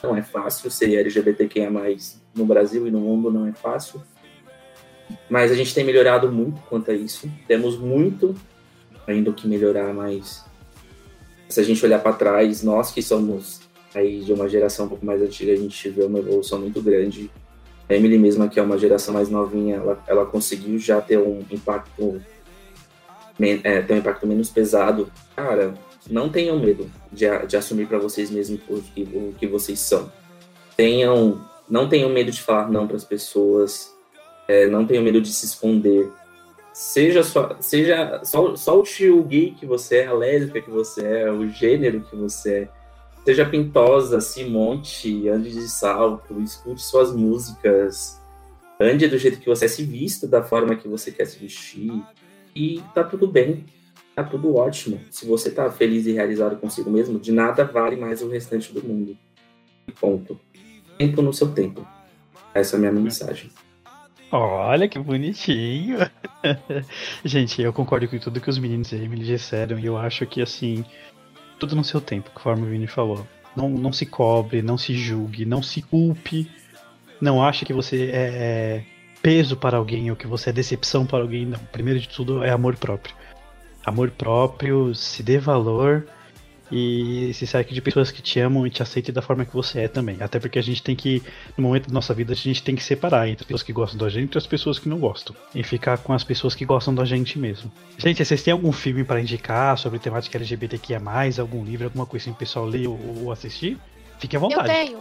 Não 0.02 0.16
é 0.16 0.22
fácil 0.22 0.70
ser 0.70 0.94
LGBTQIA+, 0.94 1.70
no 2.34 2.44
Brasil 2.44 2.86
e 2.86 2.90
no 2.90 3.00
mundo 3.00 3.30
não 3.30 3.46
é 3.46 3.52
fácil. 3.52 4.00
Mas 5.28 5.50
a 5.50 5.54
gente 5.54 5.74
tem 5.74 5.84
melhorado 5.84 6.30
muito 6.30 6.60
quanto 6.62 6.90
a 6.90 6.94
isso. 6.94 7.30
Temos 7.46 7.78
muito 7.78 8.34
ainda 9.06 9.30
o 9.30 9.34
que 9.34 9.46
melhorar, 9.46 9.92
mas 9.94 10.44
se 11.48 11.60
a 11.60 11.62
gente 11.62 11.84
olhar 11.84 12.00
para 12.00 12.12
trás, 12.12 12.62
nós 12.62 12.90
que 12.90 13.02
somos 13.02 13.60
aí 13.94 14.20
de 14.20 14.32
uma 14.32 14.48
geração 14.48 14.86
um 14.86 14.88
pouco 14.88 15.06
mais 15.06 15.22
antiga, 15.22 15.52
a 15.52 15.56
gente 15.56 15.88
vê 15.88 16.04
uma 16.04 16.18
evolução 16.18 16.58
muito 16.58 16.82
grande. 16.82 17.30
A 17.88 17.94
Emily 17.94 18.18
mesma, 18.18 18.48
que 18.48 18.58
é 18.58 18.62
uma 18.62 18.76
geração 18.76 19.14
mais 19.14 19.28
novinha, 19.28 19.76
ela, 19.76 20.02
ela 20.06 20.26
conseguiu 20.26 20.78
já 20.78 21.00
ter 21.00 21.18
um 21.18 21.44
impacto 21.50 22.20
é, 23.40 23.82
ter 23.82 23.94
um 23.94 23.98
impacto 23.98 24.26
menos 24.26 24.50
pesado. 24.50 25.10
Cara, 25.34 25.74
não 26.08 26.28
tenham 26.28 26.58
medo 26.58 26.90
de, 27.12 27.26
de 27.46 27.56
assumir 27.56 27.86
para 27.86 27.98
vocês 27.98 28.30
mesmos 28.30 28.60
o 28.68 28.80
que, 28.80 29.02
o 29.02 29.34
que 29.38 29.46
vocês 29.46 29.78
são. 29.78 30.10
Tenham, 30.76 31.44
não 31.68 31.88
tenham 31.88 32.10
medo 32.10 32.30
de 32.30 32.40
falar 32.40 32.70
não 32.70 32.86
para 32.86 32.96
as 32.96 33.04
pessoas. 33.04 33.94
É, 34.48 34.66
não 34.66 34.86
tenham 34.86 35.02
medo 35.02 35.20
de 35.20 35.32
se 35.32 35.46
esconder. 35.46 36.10
Seja 36.72 37.22
só, 37.22 37.56
seja 37.58 38.20
só, 38.22 38.54
solte 38.54 39.08
o 39.08 39.22
gay 39.22 39.52
que 39.58 39.64
você 39.64 39.98
é, 39.98 40.06
a 40.06 40.12
lésbica 40.12 40.60
que 40.60 40.70
você 40.70 41.06
é, 41.06 41.32
o 41.32 41.48
gênero 41.48 42.02
que 42.02 42.14
você 42.14 42.54
é. 42.54 42.68
Seja 43.24 43.44
pintosa, 43.44 44.20
se 44.20 44.44
monte, 44.44 45.28
ande 45.28 45.50
de 45.50 45.68
salto, 45.68 46.40
escute 46.40 46.82
suas 46.82 47.12
músicas, 47.12 48.20
ande 48.78 49.08
do 49.08 49.18
jeito 49.18 49.40
que 49.40 49.48
você 49.48 49.64
é, 49.64 49.68
se 49.68 49.82
vista 49.82 50.28
da 50.28 50.42
forma 50.42 50.76
que 50.76 50.86
você 50.86 51.10
quer 51.10 51.24
se 51.24 51.38
vestir. 51.38 51.90
E 52.54 52.82
tá 52.94 53.02
tudo 53.02 53.26
bem, 53.26 53.64
tá 54.14 54.22
tudo 54.22 54.54
ótimo. 54.54 55.00
Se 55.10 55.26
você 55.26 55.50
tá 55.50 55.70
feliz 55.70 56.06
e 56.06 56.12
realizado 56.12 56.56
consigo 56.56 56.90
mesmo, 56.90 57.18
de 57.18 57.32
nada 57.32 57.64
vale 57.64 57.96
mais 57.96 58.22
o 58.22 58.28
restante 58.28 58.72
do 58.72 58.82
mundo. 58.82 59.16
Ponto. 59.98 60.38
Tempo 60.98 61.20
no 61.22 61.32
seu 61.32 61.48
tempo. 61.52 61.86
Essa 62.54 62.76
é 62.76 62.78
a 62.78 62.80
minha 62.80 62.92
mensagem. 62.92 63.50
Olha 64.30 64.88
que 64.88 64.98
bonitinho. 64.98 65.98
Gente, 67.24 67.62
eu 67.62 67.72
concordo 67.72 68.08
com 68.08 68.18
tudo 68.18 68.40
que 68.40 68.50
os 68.50 68.58
meninos 68.58 68.90
e 68.92 68.96
a 68.96 68.98
Emily 68.98 69.24
disseram 69.24 69.78
e 69.78 69.86
eu 69.86 69.96
acho 69.96 70.26
que 70.26 70.42
assim, 70.42 70.84
tudo 71.58 71.76
no 71.76 71.84
seu 71.84 72.00
tempo, 72.00 72.30
conforme 72.32 72.66
o 72.66 72.70
Vini 72.70 72.86
falou. 72.86 73.26
Não, 73.56 73.70
não 73.70 73.92
se 73.92 74.04
cobre, 74.04 74.62
não 74.62 74.76
se 74.76 74.94
julgue, 74.94 75.44
não 75.44 75.62
se 75.62 75.80
culpe. 75.80 76.50
Não 77.20 77.42
ache 77.42 77.64
que 77.64 77.72
você 77.72 78.10
é 78.12 78.84
peso 79.22 79.56
para 79.56 79.78
alguém 79.78 80.10
ou 80.10 80.16
que 80.16 80.26
você 80.26 80.50
é 80.50 80.52
decepção 80.52 81.06
para 81.06 81.22
alguém, 81.22 81.46
não. 81.46 81.58
Primeiro 81.72 81.98
de 81.98 82.08
tudo 82.08 82.44
é 82.44 82.50
amor 82.50 82.76
próprio. 82.76 83.14
Amor 83.84 84.10
próprio, 84.10 84.94
se 84.94 85.22
dê 85.22 85.38
valor 85.38 86.06
e 86.70 87.32
se 87.34 87.46
cerque 87.46 87.72
de 87.74 87.80
pessoas 87.80 88.10
que 88.10 88.20
te 88.20 88.40
amam 88.40 88.66
e 88.66 88.70
te 88.70 88.82
aceitem 88.82 89.14
da 89.14 89.22
forma 89.22 89.44
que 89.44 89.52
você 89.54 89.80
é 89.80 89.88
também. 89.88 90.16
Até 90.20 90.38
porque 90.38 90.58
a 90.58 90.62
gente 90.62 90.82
tem 90.82 90.96
que, 90.96 91.22
no 91.56 91.62
momento 91.62 91.88
da 91.88 91.94
nossa 91.94 92.12
vida, 92.12 92.32
a 92.32 92.36
gente 92.36 92.62
tem 92.62 92.74
que 92.74 92.82
separar 92.82 93.28
entre 93.28 93.42
as 93.42 93.46
pessoas 93.46 93.62
que 93.62 93.72
gostam 93.72 93.98
da 93.98 94.08
gente 94.08 94.34
e 94.34 94.38
as 94.38 94.46
pessoas 94.46 94.78
que 94.78 94.88
não 94.88 94.98
gostam. 94.98 95.34
E 95.54 95.62
ficar 95.62 95.98
com 95.98 96.12
as 96.12 96.24
pessoas 96.24 96.54
que 96.54 96.64
gostam 96.64 96.94
da 96.94 97.04
gente 97.04 97.38
mesmo. 97.38 97.70
Gente, 97.96 98.24
vocês 98.24 98.42
têm 98.42 98.52
algum 98.52 98.72
filme 98.72 99.04
para 99.04 99.20
indicar 99.20 99.78
sobre 99.78 99.98
temática 99.98 100.36
LGBTQIA, 100.38 101.00
algum 101.40 101.64
livro, 101.64 101.84
alguma 101.84 102.06
coisa 102.06 102.24
assim 102.24 102.30
que 102.32 102.36
o 102.36 102.38
pessoal 102.38 102.66
ler 102.66 102.88
ou, 102.88 102.98
ou 103.22 103.32
assistir? 103.32 103.78
Fique 104.18 104.36
à 104.36 104.38
Eu 104.38 104.40
vontade. 104.40 104.68
tenho. 104.68 104.98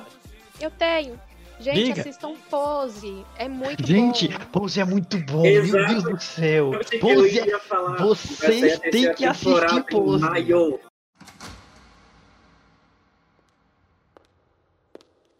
Eu 0.61 0.71
tenho. 0.71 1.19
Gente, 1.59 1.85
Diga. 1.85 2.01
assistam 2.01 2.33
Pose. 2.49 3.25
É 3.37 3.47
muito 3.47 3.85
Gente, 3.85 4.27
bom. 4.27 4.39
Pose 4.51 4.79
é 4.79 4.85
muito 4.85 5.17
bom, 5.19 5.45
Exato. 5.45 5.73
meu 5.77 5.87
Deus 5.87 6.03
do 6.03 6.19
céu. 6.21 6.73
Eu 6.73 6.79
que 6.79 6.95
eu 6.97 6.99
Pose 6.99 7.35
ia 7.35 7.59
falar. 7.59 7.97
Vocês 7.97 8.79
têm 8.79 9.13
que 9.13 9.25
assistir 9.25 9.83
Pose. 9.89 10.23
maio. 10.23 10.79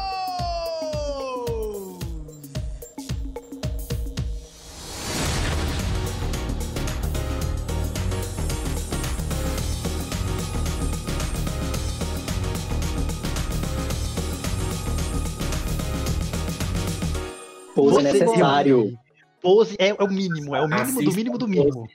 Pose 17.74 17.94
Você- 17.94 18.02
necessário. 18.02 18.98
Pose 19.40 19.76
é, 19.78 19.88
é 19.88 19.94
o 19.94 20.08
mínimo, 20.08 20.54
é 20.54 20.60
o 20.60 20.68
mínimo 20.68 20.84
do 20.86 20.98
Assista 21.00 21.16
mínimo 21.16 21.38
do 21.38 21.46
Pose. 21.46 21.58
mínimo. 21.58 21.88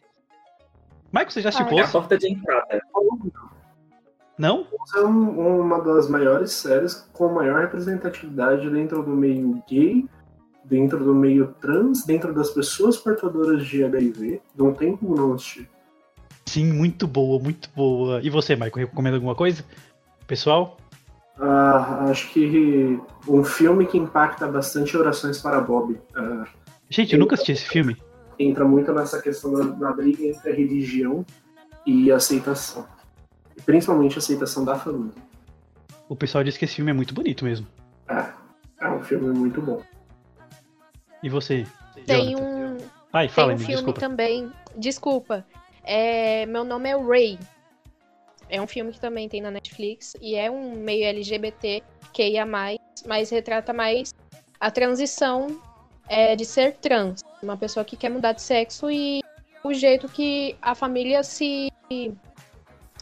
Michael, 1.14 1.32
você 1.32 1.42
já 1.42 1.50
assistiu 1.50 1.68
Ah, 1.68 1.70
É 1.70 1.80
a 1.80 1.84
Pose? 1.84 1.92
porta 1.94 2.18
de 2.18 2.32
entrada. 2.32 2.82
Não? 4.38 4.68
é 4.96 5.00
um- 5.02 5.62
uma 5.62 5.82
das 5.82 6.10
maiores 6.10 6.52
séries 6.52 7.08
com 7.14 7.30
maior 7.30 7.62
representatividade 7.62 8.70
dentro 8.70 9.02
do 9.02 9.12
meio 9.16 9.64
gay, 9.68 10.06
dentro 10.66 11.02
do 11.04 11.16
meio 11.16 11.56
trans, 11.62 12.04
dentro 12.06 12.34
das 12.34 12.50
pessoas 12.50 12.98
portadoras 12.98 13.66
de 13.66 13.84
HIV. 13.84 14.42
Não 14.58 14.74
tem 14.74 14.96
como 14.98 15.16
não 15.16 15.34
assistir. 15.34 15.70
Sim, 16.46 16.66
muito 16.74 17.08
boa, 17.08 17.42
muito 17.42 17.70
boa. 17.76 18.20
E 18.22 18.30
você, 18.30 18.56
Michael, 18.56 18.88
recomenda 18.88 19.16
alguma 19.18 19.36
coisa? 19.36 19.64
Pessoal? 20.28 20.76
Ah, 21.40 22.06
acho 22.10 22.30
que 22.32 23.00
um 23.28 23.44
filme 23.44 23.86
que 23.86 23.98
impacta 23.98 24.48
bastante 24.48 24.96
Orações 24.98 25.42
para 25.42 25.62
Bob. 25.62 26.00
Ah, 26.16 26.46
Gente, 26.96 27.12
eu 27.12 27.20
nunca 27.20 27.36
assisti 27.36 27.52
esse 27.52 27.68
filme. 27.68 27.98
entra 28.40 28.64
muito 28.64 28.94
nessa 28.94 29.22
questão 29.22 29.52
da, 29.52 29.64
da 29.64 29.92
briga 29.92 30.24
entre 30.28 30.50
a 30.50 30.56
religião 30.56 31.26
e 31.86 32.10
a 32.10 32.16
aceitação. 32.16 32.88
E 33.58 33.62
principalmente 33.62 34.16
a 34.16 34.20
aceitação 34.20 34.64
da 34.64 34.80
família. 34.80 35.12
O 36.08 36.16
pessoal 36.16 36.42
diz 36.42 36.56
que 36.56 36.64
esse 36.64 36.76
filme 36.76 36.92
é 36.92 36.94
muito 36.94 37.14
bonito 37.14 37.44
mesmo. 37.44 37.68
É, 38.08 38.30
é 38.80 38.90
um 38.90 39.04
filme 39.04 39.38
muito 39.38 39.62
bom. 39.62 39.82
E 41.22 41.28
você? 41.28 41.66
Tem 42.06 42.32
Jonathan? 42.32 42.46
um, 42.46 42.78
Ai, 43.12 43.28
tem 43.28 43.36
fala, 43.36 43.52
um 43.52 43.58
me 43.58 43.60
filme 43.60 43.76
desculpa. 43.76 44.00
também. 44.00 44.52
Desculpa. 44.78 45.46
É, 45.84 46.46
meu 46.46 46.64
nome 46.64 46.88
é 46.88 46.96
Ray. 46.98 47.38
É 48.50 48.62
um 48.62 48.68
filme 48.68 48.94
que 48.94 49.02
também 49.02 49.28
tem 49.28 49.42
na 49.42 49.52
Netflix 49.52 50.16
e 50.22 50.36
é 50.36 50.50
um 50.50 50.76
meio 50.76 51.04
LGBT 51.04 51.84
que 52.14 52.26
ia 52.26 52.46
mais, 52.46 52.80
mas 53.06 53.30
retrata 53.32 53.74
mais 53.74 54.14
a 54.62 54.72
transição 54.72 55.60
é, 56.08 56.36
de 56.36 56.46
ser 56.46 56.76
trans. 56.76 57.22
Uma 57.42 57.58
pessoa 57.58 57.86
que 57.86 57.96
quer 57.96 58.10
mudar 58.10 58.34
de 58.34 58.42
sexo 58.42 58.90
e 58.90 59.22
o 59.64 59.74
jeito 59.74 60.08
que 60.08 60.56
a 60.62 60.76
família 60.76 61.24
se, 61.24 61.72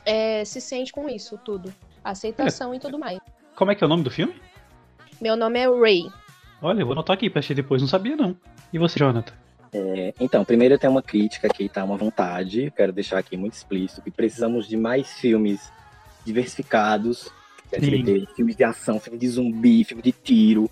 é, 0.06 0.44
se 0.46 0.62
sente 0.62 0.92
com 0.92 1.10
isso 1.10 1.38
tudo. 1.44 1.74
Aceitação 2.04 2.74
e 2.74 2.80
tudo 2.80 3.00
mais. 3.00 3.20
Como 3.56 3.72
é 3.72 3.76
que 3.76 3.84
é 3.84 3.88
o 3.88 3.90
nome 3.90 4.04
do 4.04 4.10
filme? 4.10 4.34
Meu 5.22 5.36
nome 5.36 5.60
é 5.60 5.68
Ray. 5.68 6.12
Olha, 6.62 6.82
eu 6.82 6.86
vou 6.86 6.94
anotar 6.94 7.14
aqui 7.14 7.30
pra 7.30 7.40
assistir 7.40 7.56
depois, 7.56 7.82
não 7.82 7.88
sabia 7.88 8.16
não. 8.16 8.36
E 8.72 8.80
você, 8.80 8.98
Jonathan? 8.98 9.34
É, 9.74 10.14
então, 10.20 10.46
primeiro 10.46 10.76
eu 10.76 10.80
tenho 10.80 10.92
uma 10.92 11.02
crítica 11.02 11.48
aqui, 11.48 11.68
tá? 11.68 11.84
Uma 11.84 11.98
vontade. 11.98 12.72
Quero 12.76 12.92
deixar 12.92 13.18
aqui 13.18 13.36
muito 13.36 13.54
explícito 13.54 14.02
que 14.02 14.12
precisamos 14.12 14.68
de 14.68 14.78
mais 14.78 15.12
filmes 15.14 15.72
diversificados. 16.26 17.30
Filmes 18.36 18.56
de 18.56 18.64
ação, 18.64 19.00
filme 19.00 19.18
de 19.18 19.28
zumbi, 19.28 19.84
filme 19.84 20.04
de 20.04 20.12
tiro. 20.12 20.70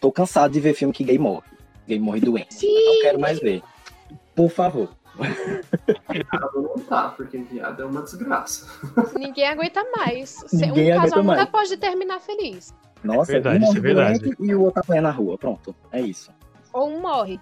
Tô 0.00 0.12
cansado 0.12 0.52
de 0.52 0.60
ver 0.60 0.74
filme 0.74 0.92
que 0.92 1.02
gay 1.02 1.18
morre. 1.18 1.55
Gay 1.86 1.98
morre 1.98 2.20
doente. 2.20 2.54
Sim. 2.54 2.74
Não 2.84 3.02
quero 3.02 3.20
mais 3.20 3.38
ver. 3.38 3.62
Por 4.34 4.50
favor. 4.50 4.88
Viado 6.10 6.62
não 6.62 6.78
tá, 6.84 7.08
porque 7.08 7.38
viado 7.38 7.82
é 7.82 7.84
uma 7.86 8.02
desgraça. 8.02 8.66
Ninguém 9.18 9.46
aguenta 9.48 9.82
mais. 9.96 10.44
Ninguém 10.52 10.92
um 10.94 11.00
casal 11.00 11.22
nunca 11.22 11.36
mais. 11.36 11.48
pode 11.50 11.76
terminar 11.76 12.20
feliz. 12.20 12.74
Nossa, 13.02 13.32
Verdade, 13.32 13.58
um 13.58 13.62
isso 13.62 13.66
morre 13.68 13.78
é 13.78 13.82
verdade. 13.82 14.18
doente 14.20 14.36
e 14.42 14.54
o 14.54 14.62
outro 14.62 14.80
apanha 14.80 15.00
na 15.02 15.10
rua. 15.10 15.38
Pronto, 15.38 15.74
é 15.92 16.00
isso. 16.00 16.30
Ou 16.72 16.88
um 16.90 17.00
morre. 17.00 17.40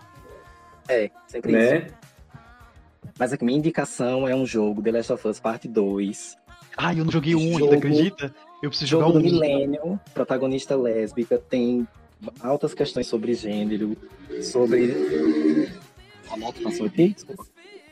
É, 0.89 1.11
sempre 1.27 1.53
isso. 1.59 1.75
Né? 1.75 1.87
Mas 3.19 3.33
aqui, 3.33 3.45
minha 3.45 3.59
indicação 3.59 4.27
é 4.29 4.35
um 4.35 4.45
jogo, 4.45 4.83
The 4.83 4.93
Last 4.93 5.13
of 5.13 5.27
Us 5.29 5.41
Parte 5.41 5.67
2. 5.69 6.37
Ai, 6.77 6.99
eu 7.01 7.05
não 7.05 7.13
joguei 7.13 7.35
um 7.35 7.53
Jogo- 7.59 7.65
ainda, 7.75 7.77
acredita? 7.77 8.35
Eu 8.63 8.69
preciso 8.71 8.91
Jogo 8.91 9.05
jogar 9.07 9.19
do 9.19 9.19
um. 9.21 9.23
Millennium, 9.31 9.99
protagonista 10.13 10.75
lésbica, 10.77 11.39
tem 11.39 11.87
altas 12.41 12.75
questões 12.75 13.07
sobre 13.07 13.33
gênero, 13.35 13.97
sobre. 14.43 15.69
A 16.31 16.37
moto 16.37 16.61
passou 16.63 16.87
aqui? 16.87 17.09
Desculpa. 17.11 17.45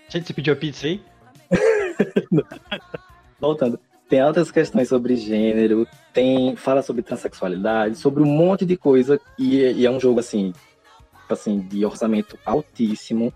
Gente, 0.09 0.27
você 0.27 0.32
pediu 0.35 0.52
a 0.52 0.56
pizza 0.56 0.86
aí? 0.86 1.01
Voltando. 3.40 3.78
Tem 4.09 4.20
altas 4.20 4.51
questões 4.51 4.89
sobre 4.89 5.16
gênero, 5.16 5.86
tem 6.12 6.55
fala 6.55 6.82
sobre 6.82 7.02
transexualidade, 7.02 7.97
sobre 7.97 8.23
um 8.23 8.27
monte 8.27 8.66
de 8.66 8.77
coisa, 8.77 9.19
e, 9.39 9.62
é- 9.64 9.73
e 9.73 9.86
é 9.86 9.90
um 9.90 9.98
jogo 9.98 10.20
assim, 10.20 10.52
assim, 11.31 11.60
de 11.60 11.82
orçamento 11.85 12.39
altíssimo, 12.44 13.32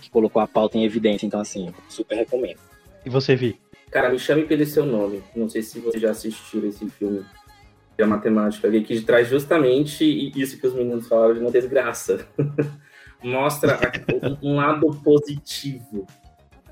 que 0.00 0.10
colocou 0.10 0.42
a 0.42 0.48
pauta 0.48 0.76
em 0.76 0.84
evidência, 0.84 1.26
então 1.26 1.38
assim, 1.40 1.72
super 1.88 2.16
recomendo. 2.16 2.58
E 3.06 3.08
você, 3.10 3.36
Vi? 3.36 3.60
Cara, 3.92 4.10
me 4.10 4.18
chame 4.18 4.44
pelo 4.44 4.64
seu 4.66 4.84
nome. 4.84 5.22
Não 5.34 5.48
sei 5.48 5.62
se 5.62 5.78
vocês 5.78 6.02
já 6.02 6.10
assistiram 6.10 6.68
esse 6.68 6.88
filme 6.90 7.24
de 8.04 8.10
matemática 8.10 8.66
ali, 8.66 8.82
que 8.82 9.00
traz 9.02 9.28
justamente 9.28 10.04
isso 10.38 10.58
que 10.58 10.66
os 10.66 10.74
meninos 10.74 11.06
falaram 11.06 11.34
de 11.34 11.40
uma 11.40 11.50
desgraça. 11.50 12.26
Mostra 13.22 13.74
a- 13.74 14.38
um 14.42 14.56
lado 14.56 14.88
positivo 15.04 16.06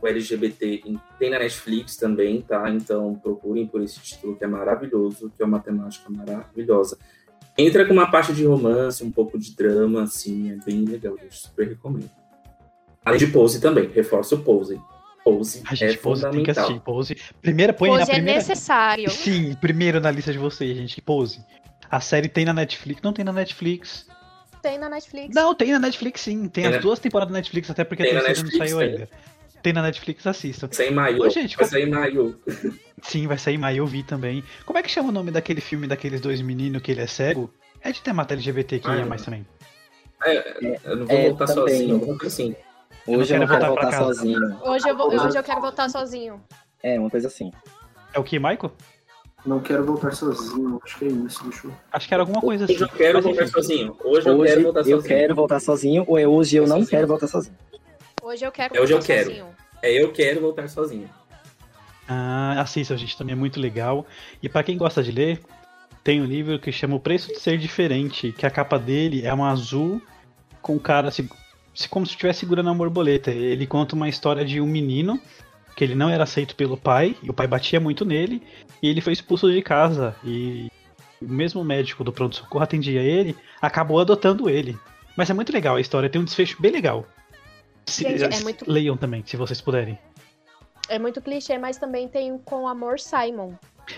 o 0.00 0.06
LGBT. 0.06 0.82
Tem 1.18 1.30
na 1.30 1.38
Netflix 1.40 1.96
também, 1.96 2.40
tá? 2.40 2.70
Então 2.70 3.14
procurem 3.16 3.66
por 3.66 3.82
esse 3.82 4.00
título 4.00 4.36
que 4.36 4.44
é 4.44 4.46
maravilhoso, 4.46 5.30
que 5.36 5.42
é 5.42 5.44
uma 5.44 5.58
matemática 5.58 6.08
maravilhosa. 6.08 6.96
Entra 7.56 7.84
com 7.84 7.92
uma 7.92 8.08
parte 8.10 8.32
de 8.32 8.44
romance, 8.46 9.02
um 9.02 9.10
pouco 9.10 9.36
de 9.38 9.54
drama, 9.56 10.04
assim, 10.04 10.52
é 10.52 10.56
bem 10.64 10.84
legal, 10.84 11.16
eu 11.20 11.30
super 11.30 11.66
recomendo. 11.68 12.08
Além 13.04 13.18
de 13.18 13.26
Pose 13.26 13.60
também, 13.60 13.88
reforço 13.88 14.36
o 14.36 14.42
Pose. 14.44 14.80
Pose 15.36 15.62
A 15.66 15.74
gente 15.74 15.94
é 15.94 15.96
Pose 15.98 16.30
tem 16.30 16.42
que 16.42 16.50
assistir. 16.50 16.80
Pose. 16.80 17.16
Primeira, 17.42 17.72
põe 17.72 17.90
na 17.90 17.98
Pose 17.98 18.10
é 18.10 18.14
primeira. 18.14 18.38
necessário. 18.38 19.10
Sim, 19.10 19.54
primeiro 19.60 20.00
na 20.00 20.10
lista 20.10 20.32
de 20.32 20.38
vocês, 20.38 20.76
gente. 20.76 21.00
Pose. 21.02 21.40
A 21.90 22.00
série 22.00 22.28
tem 22.28 22.44
na 22.44 22.52
Netflix. 22.52 23.00
Não 23.02 23.12
tem 23.12 23.24
na 23.24 23.32
Netflix. 23.32 24.06
Tem 24.62 24.78
na 24.78 24.88
Netflix. 24.88 25.34
Não, 25.34 25.54
tem 25.54 25.70
na 25.72 25.78
Netflix 25.78 26.20
sim. 26.20 26.40
Tem, 26.42 26.48
Tem 26.50 26.66
as 26.66 26.72
na- 26.72 26.78
duas 26.80 26.98
temporadas 26.98 27.32
da 27.32 27.38
Netflix, 27.38 27.70
até 27.70 27.84
porque 27.84 28.02
Tem 28.02 28.12
a 28.12 28.14
na 28.16 28.20
terceira 28.22 28.42
não 28.50 28.58
Netflix, 28.58 28.70
saiu 28.70 28.78
tem. 28.86 29.00
ainda. 29.00 29.08
Tem 29.62 29.72
na 29.72 29.82
Netflix, 29.82 30.26
assistam. 30.26 30.66
Vai 30.66 30.76
sair 30.76 30.90
em 30.90 30.94
maio. 30.94 31.22
Ô, 31.22 31.28
gente, 31.30 31.56
vai 31.56 31.66
como- 31.66 31.70
sair 31.70 31.88
em 31.88 31.90
maio. 31.90 32.40
Sim, 33.02 33.26
vai 33.26 33.38
sair 33.38 33.54
em 33.54 33.58
maio, 33.58 33.78
eu 33.78 33.86
vi 33.86 34.02
também. 34.02 34.42
Como 34.66 34.78
é 34.78 34.82
que 34.82 34.90
chama 34.90 35.08
o 35.08 35.12
nome 35.12 35.30
daquele 35.30 35.60
filme 35.60 35.86
daqueles 35.86 36.20
dois 36.20 36.40
meninos 36.40 36.82
que 36.82 36.90
ele 36.92 37.00
é 37.00 37.06
cego? 37.06 37.52
É 37.82 37.92
de 37.92 38.00
temática 38.02 38.34
LGBT 38.34 38.78
que 38.80 38.88
Ah, 38.88 38.94
ia 38.96 39.00
não. 39.02 39.08
mais 39.08 39.22
também. 39.24 39.46
É, 40.24 40.80
eu 40.84 40.96
não 40.96 41.06
vou 41.06 41.16
É, 41.16 41.28
voltar 41.28 41.46
também. 41.46 41.74
sozinho, 41.74 41.94
alguma 41.94 42.18
coisa 42.18 42.34
assim. 42.34 42.56
Hoje 43.08 43.34
eu 43.34 43.40
não 43.40 43.46
quero 43.46 43.60
quero 43.60 43.66
voltar 43.74 43.90
voltar 43.90 43.98
sozinho. 44.14 44.58
Hoje 44.62 44.88
eu, 44.88 44.96
vou, 44.96 45.08
hoje 45.14 45.38
eu 45.38 45.42
quero 45.42 45.60
voltar 45.60 45.88
sozinho. 45.88 46.40
É, 46.82 46.98
uma 46.98 47.10
coisa 47.10 47.28
assim. 47.28 47.50
É 48.12 48.18
o 48.18 48.24
que, 48.24 48.38
Michael? 48.38 48.72
Não 49.46 49.60
quero 49.60 49.84
voltar 49.84 50.12
sozinho, 50.12 50.80
acho 50.84 50.98
que 50.98 51.04
é 51.04 51.08
isso, 51.08 51.42
deixa 51.44 51.66
eu... 51.68 51.72
Acho 51.92 52.08
que 52.08 52.14
era 52.14 52.22
alguma 52.22 52.40
coisa 52.40 52.64
assim. 52.64 52.74
Hoje 52.74 52.82
eu 52.82 52.88
quero 52.90 53.22
voltar 53.22 53.46
sozinho. 53.48 53.96
Hoje 54.04 54.28
eu 54.28 54.36
Hoje 54.38 54.48
quero 54.52 54.62
voltar 54.64 54.80
eu 54.80 54.84
sozinho. 54.84 55.02
quero 55.02 55.34
voltar 55.34 55.60
sozinho, 55.60 56.04
ou 56.06 56.18
é 56.18 56.26
hoje 56.26 56.56
eu 56.56 56.62
não 56.62 56.68
Sozinho. 56.78 56.88
quero 56.90 57.06
voltar 57.06 57.26
sozinho. 57.28 57.56
Hoje 58.22 58.44
eu 58.44 58.52
quero 58.52 58.74
Hoje 58.82 58.92
eu 58.92 58.98
voltar 58.98 59.06
quero. 59.14 59.26
sozinho. 59.30 59.46
É, 59.80 59.92
eu 60.02 60.12
quero 60.12 60.40
voltar 60.40 60.68
sozinho. 60.68 61.08
Ah, 62.08 62.60
assista, 62.60 62.96
gente, 62.96 63.16
também 63.16 63.32
é 63.32 63.36
muito 63.36 63.60
legal. 63.60 64.04
E 64.42 64.48
pra 64.48 64.62
quem 64.62 64.76
gosta 64.76 65.02
de 65.02 65.12
ler, 65.12 65.40
tem 66.02 66.20
um 66.20 66.24
livro 66.24 66.58
que 66.58 66.72
chama 66.72 66.96
O 66.96 67.00
Preço 67.00 67.28
de 67.28 67.38
Ser 67.38 67.58
Diferente, 67.58 68.32
que 68.32 68.44
a 68.44 68.50
capa 68.50 68.78
dele 68.78 69.24
é 69.24 69.32
um 69.32 69.44
azul 69.44 70.02
com 70.60 70.74
o 70.76 70.80
cara 70.80 71.10
se- 71.10 71.28
como 71.86 72.06
se 72.06 72.12
estivesse 72.12 72.40
segurando 72.40 72.66
uma 72.66 72.74
borboleta. 72.74 73.30
Ele 73.30 73.66
conta 73.66 73.94
uma 73.94 74.08
história 74.08 74.44
de 74.44 74.60
um 74.60 74.66
menino 74.66 75.20
porque 75.66 75.84
ele 75.84 75.94
não 75.94 76.08
era 76.10 76.24
aceito 76.24 76.56
pelo 76.56 76.76
pai, 76.76 77.14
e 77.22 77.30
o 77.30 77.32
pai 77.32 77.46
batia 77.46 77.78
muito 77.78 78.04
nele, 78.04 78.42
e 78.82 78.88
ele 78.88 79.00
foi 79.00 79.12
expulso 79.12 79.48
de 79.48 79.62
casa. 79.62 80.16
E 80.24 80.68
o 81.22 81.28
mesmo 81.28 81.62
médico 81.62 82.02
do 82.02 82.12
pronto-socorro 82.12 82.64
atendia 82.64 83.00
ele, 83.00 83.36
acabou 83.62 84.00
adotando 84.00 84.50
ele. 84.50 84.76
Mas 85.16 85.30
é 85.30 85.34
muito 85.34 85.52
legal 85.52 85.76
a 85.76 85.80
história, 85.80 86.10
tem 86.10 86.20
um 86.20 86.24
desfecho 86.24 86.60
bem 86.60 86.72
legal. 86.72 87.06
Se- 87.86 88.02
Gente, 88.02 88.24
é 88.24 88.40
muito- 88.42 88.68
Leiam 88.68 88.96
também, 88.96 89.22
se 89.24 89.36
vocês 89.36 89.60
puderem. 89.60 89.96
É 90.88 90.98
muito 90.98 91.22
clichê, 91.22 91.56
mas 91.58 91.76
também 91.78 92.08
tem 92.08 92.36
com 92.38 92.66
Amor 92.66 92.98
Simon. 92.98 93.52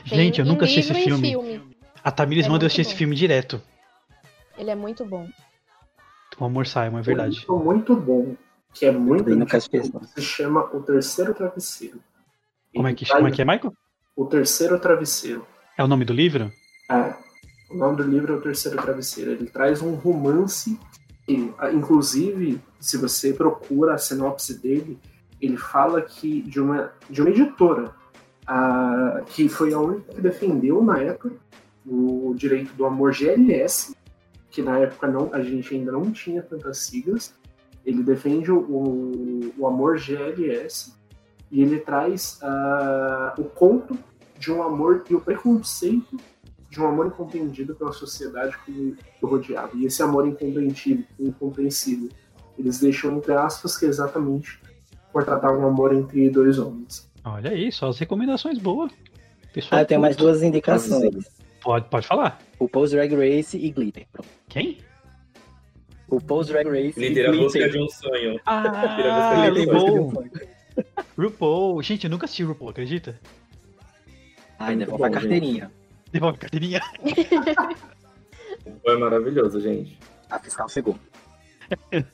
Tem 0.07 0.19
Gente, 0.19 0.41
eu 0.41 0.45
nunca 0.45 0.67
assisti 0.67 0.81
esse 0.81 0.93
e 0.93 1.15
em 1.15 1.19
filme. 1.19 1.63
A 2.05 2.11
Tamires 2.11 2.45
É 2.45 2.49
manda 2.51 2.65
eu 2.65 2.67
assistir 2.67 2.83
esse 2.83 2.91
bom. 2.93 2.99
filme 2.99 3.17
direto. 3.17 3.59
Ele 4.59 4.69
é 4.71 4.75
muito 4.75 5.03
bom. 5.03 5.27
O 6.41 6.47
Amor 6.47 6.67
Simon, 6.67 7.01
é 7.01 7.03
verdade. 7.03 7.37
Um 7.37 7.41
livro 7.41 7.59
muito 7.59 7.95
bom, 7.95 8.35
que 8.73 8.87
é 8.87 8.91
muito 8.91 9.29
não. 9.37 9.47
se 9.47 10.23
chama 10.23 10.65
O 10.75 10.81
Terceiro 10.81 11.35
Travesseiro. 11.35 12.01
Como 12.75 12.89
é 12.89 12.95
que, 12.95 13.05
traz 13.05 13.19
como 13.19 13.29
é, 13.29 13.31
que 13.31 13.43
é, 13.43 13.45
Michael? 13.45 13.75
O 14.17 14.25
Terceiro 14.25 14.81
Travesseiro. 14.81 15.47
É 15.77 15.85
o 15.85 15.87
nome 15.87 16.07
do 16.07 16.15
livro? 16.15 16.51
É, 16.91 17.15
o 17.71 17.77
nome 17.77 17.99
do 17.99 18.05
livro 18.05 18.33
é 18.33 18.37
O 18.39 18.41
Terceiro 18.41 18.81
Travesseiro. 18.81 19.33
Ele 19.33 19.51
traz 19.51 19.83
um 19.83 19.95
romance 19.95 20.81
que, 21.27 21.53
inclusive, 21.75 22.59
se 22.81 22.97
você 22.97 23.35
procura 23.35 23.95
a 23.95 23.99
sinopse 23.99 24.59
dele, 24.59 24.99
ele 25.43 25.59
fala 25.59 26.01
que 26.01 26.41
de 26.41 26.59
uma, 26.59 26.91
de 27.11 27.21
uma 27.21 27.31
editora 27.31 27.95
ah, 28.47 29.23
que 29.27 29.47
foi 29.47 29.75
a 29.75 29.79
única 29.79 30.15
que 30.15 30.21
defendeu 30.23 30.83
na 30.83 30.99
época 31.01 31.33
o 31.87 32.35
direito 32.35 32.73
do 32.75 32.87
amor 32.87 33.13
GLS, 33.13 33.95
que 34.61 34.63
na 34.63 34.79
época 34.79 35.09
não, 35.09 35.33
a 35.33 35.43
gente 35.43 35.75
ainda 35.75 35.91
não 35.91 36.13
tinha 36.13 36.43
tantas 36.43 36.79
siglas. 36.79 37.35
Ele 37.85 38.03
defende 38.03 38.53
o, 38.53 39.53
o 39.57 39.67
amor 39.67 39.99
GLS 39.99 40.93
e 41.51 41.63
ele 41.63 41.79
traz 41.79 42.39
ah, 42.43 43.35
o 43.39 43.45
conto 43.45 43.99
de 44.39 44.53
um 44.53 44.63
amor 44.63 45.05
e 45.09 45.15
o 45.15 45.21
preconceito 45.21 46.17
de 46.69 46.81
um 46.81 46.87
amor 46.87 47.07
incompreendido 47.07 47.75
pela 47.75 47.93
sociedade 47.93 48.57
que 48.65 48.97
o 49.21 49.27
rodeava. 49.27 49.71
E 49.75 49.87
esse 49.87 50.03
amor 50.03 50.29
incompreendido, 50.29 51.05
incompreensível, 51.19 52.11
eles 52.59 52.79
deixam 52.79 53.17
entre 53.17 53.33
aspas 53.33 53.77
que 53.77 53.87
é 53.87 53.89
exatamente 53.89 54.61
por 55.13 55.25
tratar 55.25 55.53
um 55.57 55.67
amor 55.67 55.95
entre 55.95 56.29
dois 56.31 56.59
homens. 56.59 57.11
Olha 57.25 57.51
aí, 57.51 57.73
só 57.73 57.89
as 57.89 57.99
recomendações 57.99 58.59
boas. 58.59 58.93
Pessoal, 59.53 59.81
Ah, 59.81 59.83
eu 59.83 59.87
tenho 59.87 60.01
mais 60.01 60.17
duas 60.17 60.43
indicações. 60.43 61.40
Pode, 61.61 61.89
pode 61.89 62.07
falar. 62.07 62.39
O 62.59 62.69
Pose 62.69 62.95
Drag 62.97 63.15
Race 63.15 63.57
e 63.57 63.71
Glitter. 63.71 64.07
Pronto. 64.13 64.29
Quem? 64.49 64.79
O 66.09 66.21
Pose 66.21 66.53
Drag 66.53 66.67
Race 66.69 66.93
Glitter, 66.99 67.25
e 67.25 67.27
a 67.27 67.33
busca 67.33 67.59
Glitter. 67.59 67.71
de 67.71 67.79
um 67.85 67.89
sonho. 67.89 68.41
Ah, 68.47 68.63
Glitter, 68.63 69.13
a 69.13 69.31
busca 69.31 69.51
de 69.53 69.61
um 69.61 69.75
RuPaul. 69.75 70.13
sonho. 70.13 70.31
RuPaul. 71.19 71.83
Gente, 71.83 72.05
eu 72.05 72.11
nunca 72.11 72.25
assisti 72.25 72.43
RuPaul, 72.43 72.71
acredita? 72.71 73.21
Ai, 74.59 74.75
Muito 74.75 74.87
devolve 74.87 75.05
a 75.05 75.11
carteirinha. 75.11 75.71
Devolve 76.13 76.37
a 76.37 76.41
carteirinha. 76.41 76.81
Foi 78.83 78.99
maravilhoso, 78.99 79.61
gente. 79.61 79.99
A 80.31 80.39
fiscal 80.39 80.69
chegou. 80.69 80.99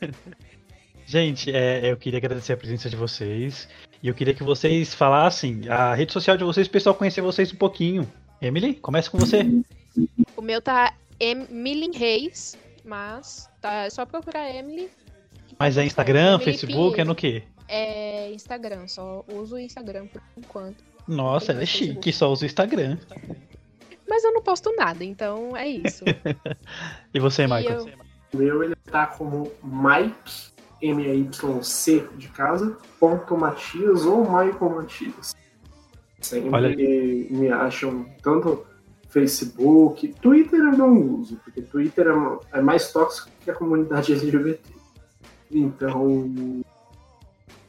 Gente, 1.09 1.55
é, 1.55 1.93
eu 1.93 1.97
queria 1.97 2.19
agradecer 2.19 2.53
a 2.53 2.57
presença 2.57 2.91
de 2.91 2.97
vocês. 2.97 3.69
E 4.03 4.09
eu 4.09 4.15
queria 4.15 4.35
que 4.35 4.43
vocês 4.43 4.93
falassem 4.93 5.69
a 5.69 5.95
rede 5.95 6.13
social 6.13 6.37
de 6.37 6.43
vocês, 6.43 6.67
o 6.67 6.71
pessoal 6.71 6.97
conhecer 6.97 7.21
vocês 7.21 7.53
um 7.53 7.57
pouquinho. 7.57 8.11
Emily, 8.47 8.75
começa 8.75 9.11
com 9.11 9.19
você. 9.19 9.43
O 10.37 10.43
meu 10.43 10.61
tá 10.63 10.95
Emily 11.19 11.91
Reis, 11.97 12.57
mas 12.85 13.49
tá 13.61 13.85
é 13.85 13.91
só 13.91 14.05
procurar 14.07 14.49
Emily. 14.55 14.89
Mas 15.59 15.77
é 15.77 15.85
Instagram, 15.85 16.35
Emily 16.35 16.45
Facebook, 16.45 16.75
é 16.75 16.91
Pinheiro. 16.91 17.09
no 17.09 17.15
quê? 17.15 17.43
É 17.69 18.31
Instagram, 18.33 18.87
só 18.89 19.25
uso 19.33 19.57
o 19.57 19.59
Instagram 19.59 20.07
por 20.07 20.23
enquanto. 20.37 20.85
Nossa, 21.09 21.53
ela 21.53 21.63
é 21.63 21.67
chique, 21.67 22.13
só 22.13 22.31
usa 22.31 22.45
o 22.45 22.47
Instagram. 22.47 22.99
Mas 24.09 24.23
eu 24.25 24.33
não 24.33 24.43
posto 24.43 24.73
nada, 24.77 25.05
então 25.05 25.57
é 25.57 25.67
isso. 25.69 26.05
E 27.15 27.19
você, 27.19 27.43
E 27.43 27.47
Michael? 27.47 27.89
eu- 27.89 28.07
O 28.35 28.37
meu 28.37 28.63
ele 28.63 28.75
tá 28.91 29.07
como 29.07 29.51
Mike, 29.65 30.51
M-A-Y-C 30.83 32.07
de 32.17 32.29
casa, 32.29 32.77
ponto 33.01 33.37
Matias 33.37 34.05
ou 34.05 34.21
Michael 34.25 34.71
Matias. 34.77 35.35
Sempre 36.27 36.51
Olha 36.51 36.77
me 36.77 37.49
acham 37.49 38.07
tanto 38.23 38.67
Facebook, 39.09 40.09
Twitter 40.21 40.59
eu 40.59 40.77
não 40.77 41.01
uso, 41.15 41.37
porque 41.45 41.63
Twitter 41.63 42.09
é, 42.09 42.59
é 42.59 42.61
mais 42.61 42.93
tóxico 42.93 43.31
que 43.41 43.51
a 43.51 43.55
comunidade 43.55 44.13
LGBT. 44.13 44.61
Então, 45.51 46.65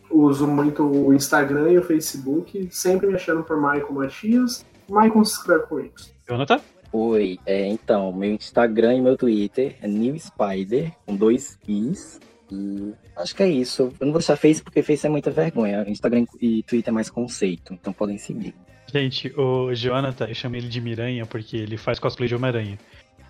uso 0.09 0.47
muito 0.47 0.83
o 0.83 1.13
Instagram 1.13 1.71
e 1.71 1.77
o 1.77 1.83
Facebook, 1.83 2.67
sempre 2.71 3.07
me 3.07 3.15
achando 3.15 3.43
por 3.43 3.57
Michael 3.57 3.93
Matias. 3.93 4.65
Michael 4.89 5.23
se 5.23 5.33
escreve 5.33 5.63
com 5.67 5.79
isso. 5.79 6.11
Jonathan? 6.27 6.59
Oi, 6.91 7.37
é, 7.45 7.67
então, 7.67 8.11
meu 8.11 8.31
Instagram 8.31 8.95
e 8.95 9.01
meu 9.01 9.15
Twitter 9.15 9.75
é 9.81 9.87
New 9.87 10.17
Spider, 10.17 10.91
com 11.05 11.15
dois 11.15 11.59
Is. 11.67 12.19
E 12.51 12.93
acho 13.15 13.35
que 13.35 13.43
é 13.43 13.49
isso. 13.49 13.93
Eu 13.99 14.05
não 14.05 14.11
vou 14.13 14.19
deixar 14.19 14.35
Face 14.37 14.61
porque 14.63 14.81
Face 14.81 15.05
é 15.05 15.09
muita 15.09 15.29
vergonha. 15.31 15.83
Instagram 15.87 16.25
e 16.41 16.63
Twitter 16.63 16.91
é 16.91 16.95
mais 16.95 17.09
conceito, 17.09 17.73
então 17.73 17.91
podem 17.91 18.17
seguir. 18.17 18.53
Gente, 18.93 19.33
o 19.37 19.73
Jonathan, 19.73 20.27
eu 20.27 20.35
chamei 20.35 20.61
ele 20.61 20.69
de 20.69 20.79
Miranha 20.79 21.25
porque 21.25 21.57
ele 21.57 21.75
faz 21.77 21.99
cosplay 21.99 22.27
de 22.29 22.35
Homem-Aranha. 22.35 22.77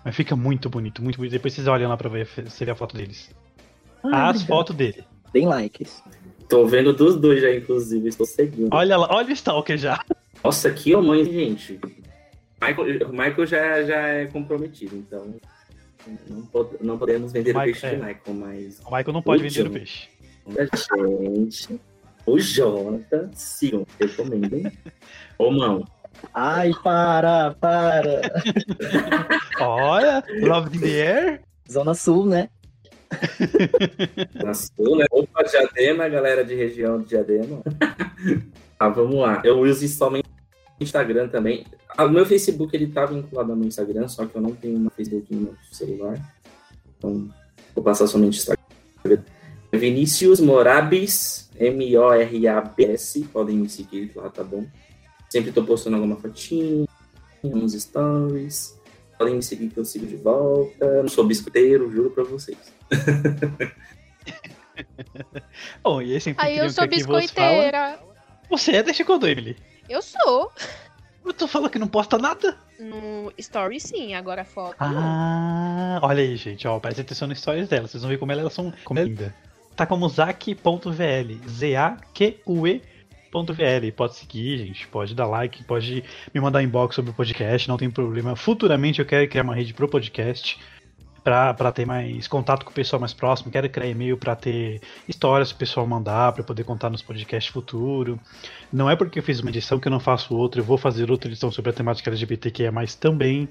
Mas 0.04 0.14
fica 0.14 0.36
muito 0.36 0.70
bonito, 0.70 1.02
muito 1.02 1.16
bonito. 1.16 1.32
Depois 1.32 1.52
vocês 1.52 1.66
olham 1.66 1.88
lá 1.88 1.96
pra 1.96 2.08
ver, 2.08 2.26
você 2.26 2.64
ver 2.64 2.70
a 2.70 2.74
foto 2.76 2.96
deles. 2.96 3.34
Ah, 4.04 4.28
As 4.30 4.42
fotos 4.44 4.76
dele. 4.76 5.04
Deem 5.32 5.46
likes. 5.46 6.02
Tô 6.48 6.64
vendo 6.66 6.92
dos 6.92 7.16
dois 7.16 7.42
já, 7.42 7.52
inclusive. 7.54 8.08
Estou 8.08 8.24
seguindo. 8.24 8.68
Olha 8.72 8.96
lá, 8.96 9.08
olha 9.10 9.28
o 9.28 9.32
Stalker 9.32 9.76
já. 9.76 10.02
Nossa, 10.42 10.70
que 10.70 10.96
mãe, 10.96 11.24
gente. 11.24 11.80
Michael, 12.62 13.08
o 13.08 13.12
Michael 13.12 13.46
já, 13.46 13.82
já 13.82 13.96
é 14.00 14.26
comprometido, 14.26 14.96
então. 14.96 15.34
Não, 16.28 16.42
pod- 16.46 16.76
não 16.80 16.98
podemos 16.98 17.32
vender 17.32 17.52
Michael- 17.52 17.70
o 17.70 17.72
peixe 17.72 17.86
é. 17.86 17.90
de 17.90 17.96
Michael, 17.96 18.34
mas. 18.34 18.78
O 18.80 18.84
Michael 18.84 19.12
não 19.12 19.22
pode 19.22 19.44
O 19.44 19.48
vender 19.50 19.66
o 19.66 19.70
peixe. 19.70 20.08
Gente. 20.46 21.80
O 22.26 22.38
Jonathan, 22.38 23.30
sigam, 23.34 23.86
recomendem. 24.00 24.70
Ô, 25.38 25.50
mão. 25.50 25.84
Ai, 26.34 26.72
para, 26.82 27.54
para. 27.60 28.20
Olha, 29.60 30.22
Love 30.40 30.76
in 30.76 30.80
the 30.80 31.06
Air. 31.06 31.40
Zona 31.70 31.94
Sul, 31.94 32.26
né? 32.26 32.48
Na 34.42 34.52
sul, 34.54 34.96
né? 34.98 35.06
Opa, 35.10 35.42
Diadema, 35.44 36.08
galera 36.08 36.44
de 36.44 36.54
região 36.54 37.00
de 37.00 37.08
Diadema. 37.08 37.62
ah, 38.78 38.88
vamos 38.90 39.16
lá. 39.16 39.40
Eu 39.44 39.60
uso 39.60 39.86
somente 39.88 40.28
Instagram 40.80 41.28
também. 41.28 41.64
Ah, 41.96 42.04
O 42.04 42.10
meu 42.10 42.24
Facebook 42.26 42.74
ele 42.76 42.86
tá 42.88 43.04
vinculado 43.06 43.50
ao 43.52 43.56
meu 43.56 43.66
Instagram, 43.68 44.06
só 44.08 44.24
que 44.26 44.34
eu 44.36 44.40
não 44.42 44.52
tenho 44.54 44.76
uma 44.76 44.90
Facebook 44.90 45.34
no 45.34 45.40
meu 45.42 45.54
celular. 45.72 46.18
Então, 46.96 47.28
vou 47.74 47.84
passar 47.84 48.06
somente 48.06 48.38
Instagram. 48.38 49.22
Vinícius 49.72 50.40
Morabis, 50.40 51.50
M-O-R-A-B-S. 51.56 53.20
Podem 53.32 53.56
me 53.58 53.68
seguir 53.68 54.12
lá, 54.14 54.28
tá 54.30 54.42
bom? 54.42 54.64
Sempre 55.28 55.52
tô 55.52 55.62
postando 55.64 55.96
alguma 55.96 56.16
fotinha, 56.16 56.86
uns 57.44 57.72
stories. 57.74 58.78
Podem 59.18 59.34
me 59.34 59.42
seguir 59.42 59.68
que 59.68 59.78
eu 59.78 59.84
sigo 59.84 60.06
de 60.06 60.16
volta. 60.16 61.02
Não 61.02 61.08
sou 61.08 61.26
biscoiteiro, 61.26 61.90
juro 61.90 62.10
pra 62.10 62.24
vocês. 62.24 62.56
Bom, 65.82 66.00
e 66.00 66.14
esse 66.14 66.34
Aí 66.38 66.58
eu 66.58 66.70
sou 66.70 66.84
aqui 66.84 66.96
vos 66.96 67.04
fala- 67.06 67.20
biscoiteira. 67.20 67.98
Você 68.50 68.72
é 68.76 68.82
desde 68.82 69.04
quando, 69.04 69.26
Emily? 69.28 69.56
Eu 69.88 70.02
sou. 70.02 70.52
Eu 71.24 71.32
tô 71.32 71.48
falando 71.48 71.70
que 71.70 71.78
não 71.78 71.88
posta 71.88 72.18
nada. 72.18 72.56
No 72.78 73.32
story 73.38 73.80
sim, 73.80 74.14
agora 74.14 74.44
foto. 74.44 74.76
Ah, 74.78 75.98
olha 76.02 76.22
aí, 76.22 76.36
gente, 76.36 76.68
ó, 76.68 76.78
presta 76.78 77.00
atenção 77.02 77.26
nas 77.26 77.38
histórias 77.38 77.68
dela, 77.68 77.88
vocês 77.88 78.02
vão 78.02 78.10
ver 78.10 78.18
como 78.18 78.30
elas 78.32 78.52
são, 78.52 78.72
como 78.84 79.00
é 79.00 79.04
linda. 79.04 79.34
Tá 79.74 79.86
como 79.86 80.08
Z-A-Q-U-E.vl. 80.08 80.62
Pode 83.96 84.16
seguir, 84.16 84.58
gente, 84.58 84.88
pode 84.88 85.14
dar 85.14 85.26
like, 85.26 85.64
pode 85.64 86.04
me 86.34 86.40
mandar 86.40 86.62
inbox 86.62 86.94
sobre 86.94 87.10
o 87.10 87.14
podcast, 87.14 87.68
não 87.68 87.76
tem 87.76 87.90
problema. 87.90 88.36
Futuramente 88.36 89.00
eu 89.00 89.06
quero 89.06 89.28
criar 89.28 89.42
uma 89.42 89.54
rede 89.54 89.74
pro 89.74 89.88
podcast 89.88 90.58
pra 91.22 91.72
ter 91.72 91.86
mais 91.86 92.26
contato 92.26 92.64
com 92.64 92.70
o 92.70 92.74
pessoal 92.74 93.00
mais 93.00 93.12
próximo. 93.12 93.50
Quero 93.50 93.68
criar 93.68 93.86
e-mail 93.86 94.16
pra 94.16 94.34
ter 94.34 94.80
histórias 95.06 95.50
pro 95.50 95.60
pessoal 95.60 95.86
mandar, 95.86 96.32
pra 96.32 96.42
poder 96.42 96.64
contar 96.64 96.90
nos 96.90 97.02
podcasts 97.02 97.52
futuro. 97.52 98.18
Não 98.72 98.88
é 98.88 98.96
porque 98.96 99.18
eu 99.18 99.22
fiz 99.22 99.40
uma 99.40 99.50
edição 99.50 99.78
que 99.78 99.88
eu 99.88 99.92
não 99.92 100.00
faço 100.00 100.34
outra, 100.34 100.60
eu 100.60 100.64
vou 100.64 100.78
fazer 100.78 101.10
outra 101.10 101.28
edição 101.28 101.50
sobre 101.50 101.70
a 101.70 101.74
temática 101.74 102.10
LGBTQIA+, 102.10 102.72
também. 103.00 103.48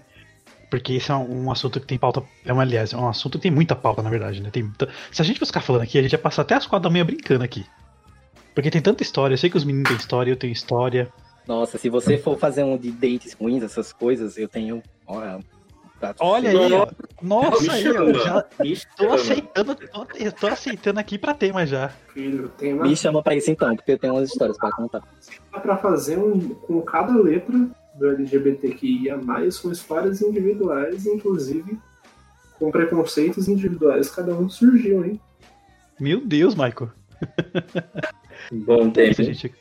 Porque 0.69 0.93
esse 0.93 1.11
é 1.11 1.15
um, 1.15 1.49
assunto 1.49 1.79
que 1.79 1.87
tem 1.87 1.97
pauta. 1.97 2.21
É 2.43 2.53
um, 2.53 2.59
aliás, 2.59 2.91
é 2.91 2.97
um 2.97 3.07
assunto 3.07 3.37
que 3.37 3.43
tem 3.43 3.51
muita 3.51 3.75
pauta, 3.75 4.01
na 4.01 4.09
verdade, 4.09 4.41
né? 4.41 4.49
Tem 4.49 4.69
se 5.11 5.21
a 5.21 5.25
gente 5.25 5.39
fosse 5.39 5.49
ficar 5.49 5.61
falando 5.61 5.83
aqui, 5.83 5.97
a 5.97 6.01
gente 6.01 6.11
ia 6.11 6.17
passar 6.17 6.41
até 6.41 6.55
as 6.55 6.67
quatro 6.67 6.83
da 6.83 6.89
manhã 6.89 7.05
brincando 7.05 7.43
aqui. 7.43 7.65
Porque 8.53 8.69
tem 8.69 8.81
tanta 8.81 9.03
história, 9.03 9.33
eu 9.33 9.37
sei 9.37 9.49
que 9.49 9.55
os 9.55 9.63
meninos 9.63 9.87
têm 9.87 9.97
história, 9.97 10.31
eu 10.31 10.35
tenho 10.35 10.51
história. 10.51 11.11
Nossa, 11.47 11.77
se 11.77 11.89
você 11.89 12.17
for 12.17 12.37
fazer 12.37 12.63
um 12.63 12.77
de 12.77 12.91
dates 12.91 13.33
ruins, 13.33 13.63
essas 13.63 13.93
coisas, 13.93 14.37
eu 14.37 14.49
tenho. 14.49 14.83
Olha, 15.05 15.39
Olha 16.19 16.49
aí, 16.49 16.73
ó. 16.73 16.87
Nossa, 17.21 17.71
aí, 17.71 17.87
ó. 17.89 18.13
Já 18.13 18.45
me 18.59 18.77
tô 18.97 19.13
aceitando, 19.13 19.75
tô, 19.75 20.07
eu 20.15 20.31
tô 20.31 20.47
aceitando 20.47 20.99
aqui 20.99 21.17
pra 21.17 21.33
tema 21.33 21.65
já. 21.65 21.89
Filho, 22.13 22.49
tem 22.49 22.73
uma 22.73 22.83
Me 22.83 22.95
chama 22.95 23.21
pra 23.23 23.35
isso 23.35 23.49
então, 23.49 23.75
porque 23.75 23.93
eu 23.93 23.97
tenho 23.97 24.13
umas 24.13 24.29
histórias 24.29 24.57
pra 24.57 24.71
contar. 24.71 25.01
Dá 25.51 25.59
pra 25.59 25.77
fazer 25.77 26.17
um, 26.17 26.49
com 26.49 26.81
cada 26.81 27.15
letra 27.15 27.67
do 27.95 28.09
LGBTQIA+, 28.09 29.17
com 29.61 29.71
histórias 29.71 30.21
individuais, 30.21 31.05
inclusive 31.05 31.77
com 32.59 32.71
preconceitos 32.71 33.47
individuais, 33.47 34.09
cada 34.09 34.33
um 34.35 34.49
surgiu, 34.49 35.05
hein? 35.05 35.19
Meu 35.99 36.19
Deus, 36.19 36.55
Michael. 36.55 36.91
Bom 38.51 38.87
É 38.87 38.91
tempo. 38.91 39.11
isso, 39.11 39.23
gente. 39.23 39.53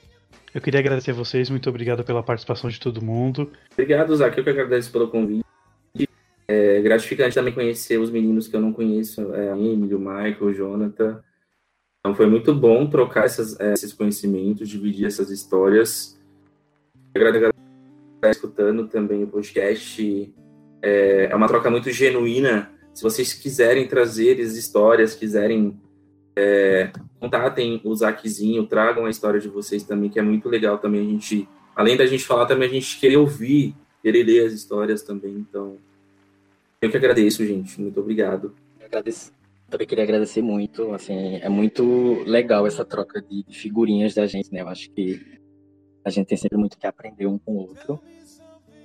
Eu 0.55 0.61
queria 0.61 0.81
agradecer 0.81 1.11
a 1.11 1.15
vocês, 1.15 1.51
muito 1.51 1.69
obrigado 1.69 2.03
pela 2.03 2.23
participação 2.23 2.71
de 2.71 2.81
todo 2.81 3.05
mundo. 3.05 3.53
Obrigado, 3.73 4.17
Zac. 4.17 4.37
Eu 4.39 4.45
que 4.45 4.51
agradeço 4.51 4.91
pelo 4.91 5.09
convite. 5.09 5.45
É 6.48 6.81
gratificante 6.81 7.35
também 7.35 7.52
conhecer 7.52 7.98
os 7.98 8.10
meninos 8.10 8.47
que 8.47 8.55
eu 8.55 8.60
não 8.60 8.73
conheço, 8.73 9.35
é, 9.35 9.51
a 9.51 9.59
Emily, 9.59 9.94
o 9.94 9.98
Michael, 9.98 10.44
o 10.44 10.55
Jonathan. 10.55 11.23
Então 12.01 12.14
foi 12.14 12.27
muito 12.27 12.55
bom 12.55 12.86
trocar 12.86 13.24
essas, 13.24 13.59
é, 13.59 13.73
esses 13.73 13.93
conhecimentos, 13.93 14.68
dividir 14.68 15.06
essas 15.06 15.31
histórias. 15.31 16.16
Agradeço 17.14 17.52
estar 18.14 18.31
escutando 18.31 18.86
também 18.86 19.24
o 19.24 19.27
podcast. 19.27 20.32
É, 20.82 21.28
é 21.31 21.35
uma 21.35 21.48
troca 21.48 21.68
muito 21.68 21.90
genuína. 21.90 22.70
Se 22.94 23.02
vocês 23.02 23.32
quiserem 23.32 23.89
trazer 23.89 24.40
as 24.40 24.55
histórias, 24.55 25.14
quiserem 25.14 25.81
é, 26.36 26.93
contatem 27.18 27.81
o 27.82 27.94
Zaczinho, 27.94 28.66
tragam 28.66 29.06
a 29.06 29.10
história 29.10 29.40
de 29.40 29.48
vocês 29.48 29.82
também, 29.82 30.10
que 30.10 30.18
é 30.18 30.23
muito 30.23 30.48
legal 30.48 30.78
também 30.78 31.01
a 31.01 31.10
gente, 31.10 31.48
além 31.74 31.97
da 31.97 32.06
gente 32.06 32.24
falar, 32.24 32.47
também 32.47 32.68
a 32.68 32.73
gente 32.73 33.01
querer 33.01 33.16
ouvir, 33.16 33.74
querer 34.02 34.23
ler 34.23 34.47
as 34.47 34.52
histórias 34.52 35.02
também. 35.02 35.35
Então, 35.35 35.78
eu 36.81 36.90
que 36.90 36.97
agradeço, 36.97 37.44
gente. 37.44 37.81
Muito 37.81 38.01
obrigado. 38.01 38.55
Eu 38.78 38.86
agradeço. 38.86 39.32
Também 39.69 39.86
queria 39.86 40.05
agradecer 40.05 40.43
muito, 40.43 40.93
assim, 40.93 41.36
é 41.36 41.48
muito 41.48 42.23
legal 42.24 42.66
essa 42.66 42.85
troca 42.85 43.20
de 43.20 43.44
figurinhas 43.51 44.15
da 44.15 44.24
gente, 44.24 44.53
né? 44.53 44.61
Eu 44.62 44.69
acho 44.69 44.90
que 44.90 45.20
a 46.05 46.11
gente 46.11 46.28
tem 46.28 46.39
sempre 46.39 46.57
muito 46.57 46.78
que 46.78 46.86
aprender 46.86 47.27
um 47.27 47.36
com 47.36 47.53
o 47.53 47.59
outro. 47.69 48.01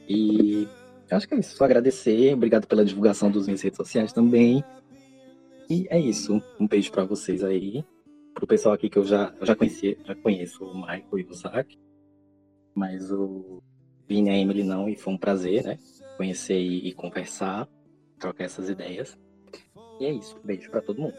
E 0.09 0.67
eu 1.09 1.17
acho 1.17 1.27
que 1.27 1.35
é 1.35 1.39
isso, 1.39 1.55
só 1.55 1.65
agradecer, 1.65 2.33
obrigado 2.33 2.65
pela 2.65 2.83
divulgação 2.83 3.29
dos 3.29 3.45
minhas 3.45 3.61
redes 3.61 3.77
sociais 3.77 4.11
também. 4.11 4.63
E 5.69 5.85
é 5.89 5.99
isso, 5.99 6.41
um 6.59 6.67
beijo 6.67 6.91
pra 6.91 7.03
vocês 7.03 7.43
aí. 7.43 7.85
Pro 8.33 8.47
pessoal 8.47 8.73
aqui 8.73 8.89
que 8.89 8.97
eu 8.97 9.03
já, 9.03 9.33
eu 9.39 9.45
já 9.45 9.55
conheci, 9.55 9.97
já 10.03 10.15
conheço 10.15 10.65
o 10.65 10.73
Michael 10.73 11.19
e 11.19 11.23
o 11.23 11.33
Zac, 11.33 11.77
mas 12.73 13.11
o 13.11 13.61
Vini 14.07 14.29
e 14.29 14.33
a 14.33 14.37
Emily 14.37 14.63
não, 14.63 14.89
e 14.89 14.95
foi 14.95 15.13
um 15.13 15.17
prazer, 15.17 15.63
né? 15.63 15.77
Conhecer 16.17 16.59
e, 16.59 16.87
e 16.87 16.93
conversar, 16.93 17.69
trocar 18.21 18.45
essas 18.45 18.69
ideias. 18.69 19.17
E 19.99 20.05
é 20.05 20.11
isso. 20.11 20.39
Beijo 20.43 20.69
pra 20.69 20.81
todo 20.81 21.01
mundo. 21.01 21.15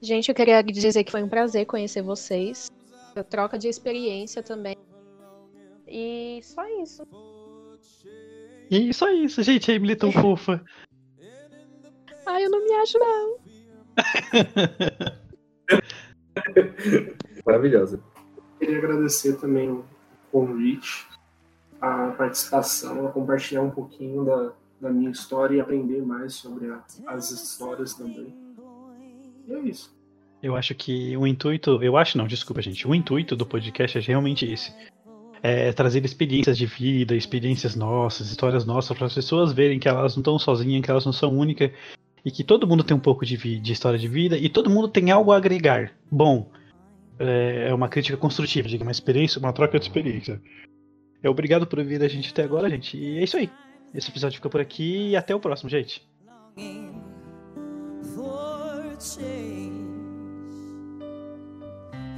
Gente, 0.00 0.28
eu 0.28 0.34
queria 0.34 0.62
dizer 0.62 1.02
que 1.02 1.10
foi 1.10 1.22
um 1.22 1.28
prazer 1.28 1.66
conhecer 1.66 2.02
vocês. 2.02 2.70
A 3.16 3.24
troca 3.24 3.58
de 3.58 3.66
experiência 3.66 4.42
também. 4.42 4.76
E 5.88 6.40
só 6.42 6.62
isso. 6.82 7.02
E 8.70 8.92
só 8.92 9.10
isso, 9.10 9.42
gente. 9.42 9.70
A 9.70 9.74
Emily 9.74 9.94
é 9.94 9.96
tão 9.96 10.12
fofa. 10.12 10.62
Ai, 12.26 12.44
eu 12.44 12.50
não 12.50 12.62
me 12.62 12.72
acho, 12.74 12.98
não. 12.98 13.38
Maravilhosa. 17.46 18.02
Queria 18.58 18.78
agradecer 18.78 19.38
também 19.38 19.70
o 19.70 19.84
convite, 20.30 21.06
a 21.80 22.08
participação, 22.08 23.06
a 23.06 23.12
compartilhar 23.12 23.62
um 23.62 23.70
pouquinho 23.70 24.24
da, 24.24 24.52
da 24.80 24.90
minha 24.90 25.10
história 25.10 25.56
e 25.56 25.60
aprender 25.60 26.02
mais 26.02 26.34
sobre 26.34 26.70
a- 26.70 26.84
as 27.08 27.30
histórias 27.30 27.94
também. 27.94 28.34
E 29.46 29.52
é 29.52 29.60
isso. 29.60 29.94
Eu 30.42 30.54
acho 30.56 30.74
que 30.74 31.16
o 31.16 31.26
intuito. 31.26 31.82
Eu 31.82 31.96
acho 31.96 32.18
não, 32.18 32.26
desculpa, 32.26 32.60
gente. 32.60 32.86
O 32.86 32.94
intuito 32.94 33.34
do 33.34 33.46
podcast 33.46 33.96
é 33.98 34.00
realmente 34.00 34.44
esse. 34.44 34.72
É 35.42 35.72
trazer 35.72 36.04
experiências 36.04 36.58
de 36.58 36.66
vida, 36.66 37.14
experiências 37.14 37.74
nossas, 37.76 38.28
histórias 38.30 38.64
nossas, 38.64 38.96
para 38.96 39.06
as 39.06 39.14
pessoas 39.14 39.52
verem 39.52 39.78
que 39.78 39.88
elas 39.88 40.16
não 40.16 40.20
estão 40.20 40.38
sozinhas, 40.38 40.82
que 40.84 40.90
elas 40.90 41.04
não 41.06 41.12
são 41.12 41.36
únicas. 41.36 41.70
E 42.24 42.30
que 42.30 42.42
todo 42.42 42.66
mundo 42.66 42.82
tem 42.82 42.96
um 42.96 43.00
pouco 43.00 43.24
de, 43.24 43.36
de 43.60 43.72
história 43.72 43.98
de 43.98 44.08
vida 44.08 44.36
e 44.36 44.48
todo 44.48 44.68
mundo 44.68 44.88
tem 44.88 45.10
algo 45.12 45.30
a 45.30 45.36
agregar. 45.36 45.92
Bom, 46.10 46.50
é 47.18 47.68
é 47.68 47.74
uma 47.74 47.88
crítica 47.88 48.16
construtiva, 48.16 48.68
diga, 48.68 48.82
uma 48.82 48.90
experiência, 48.90 49.38
uma 49.38 49.52
troca 49.52 49.78
de 49.78 49.84
experiência. 49.86 50.40
É 51.22 51.30
obrigado 51.30 51.66
por 51.66 51.78
ouvir 51.78 52.02
a 52.02 52.08
gente 52.08 52.30
até 52.30 52.42
agora, 52.42 52.68
gente. 52.68 52.96
E 52.96 53.18
é 53.18 53.24
isso 53.24 53.36
aí. 53.36 53.48
Esse 53.96 54.10
episódio 54.10 54.36
fica 54.36 54.50
por 54.50 54.60
aqui 54.60 55.08
e 55.08 55.16
até 55.16 55.34
o 55.34 55.40
próximo, 55.40 55.70
gente. 55.70 56.06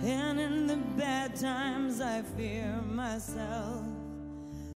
And 0.00 0.38
in 0.40 0.66
the 0.66 0.76
bad 0.96 1.34
times, 1.34 2.00
I 2.00 2.22
fear 2.36 2.80
myself. 2.82 3.97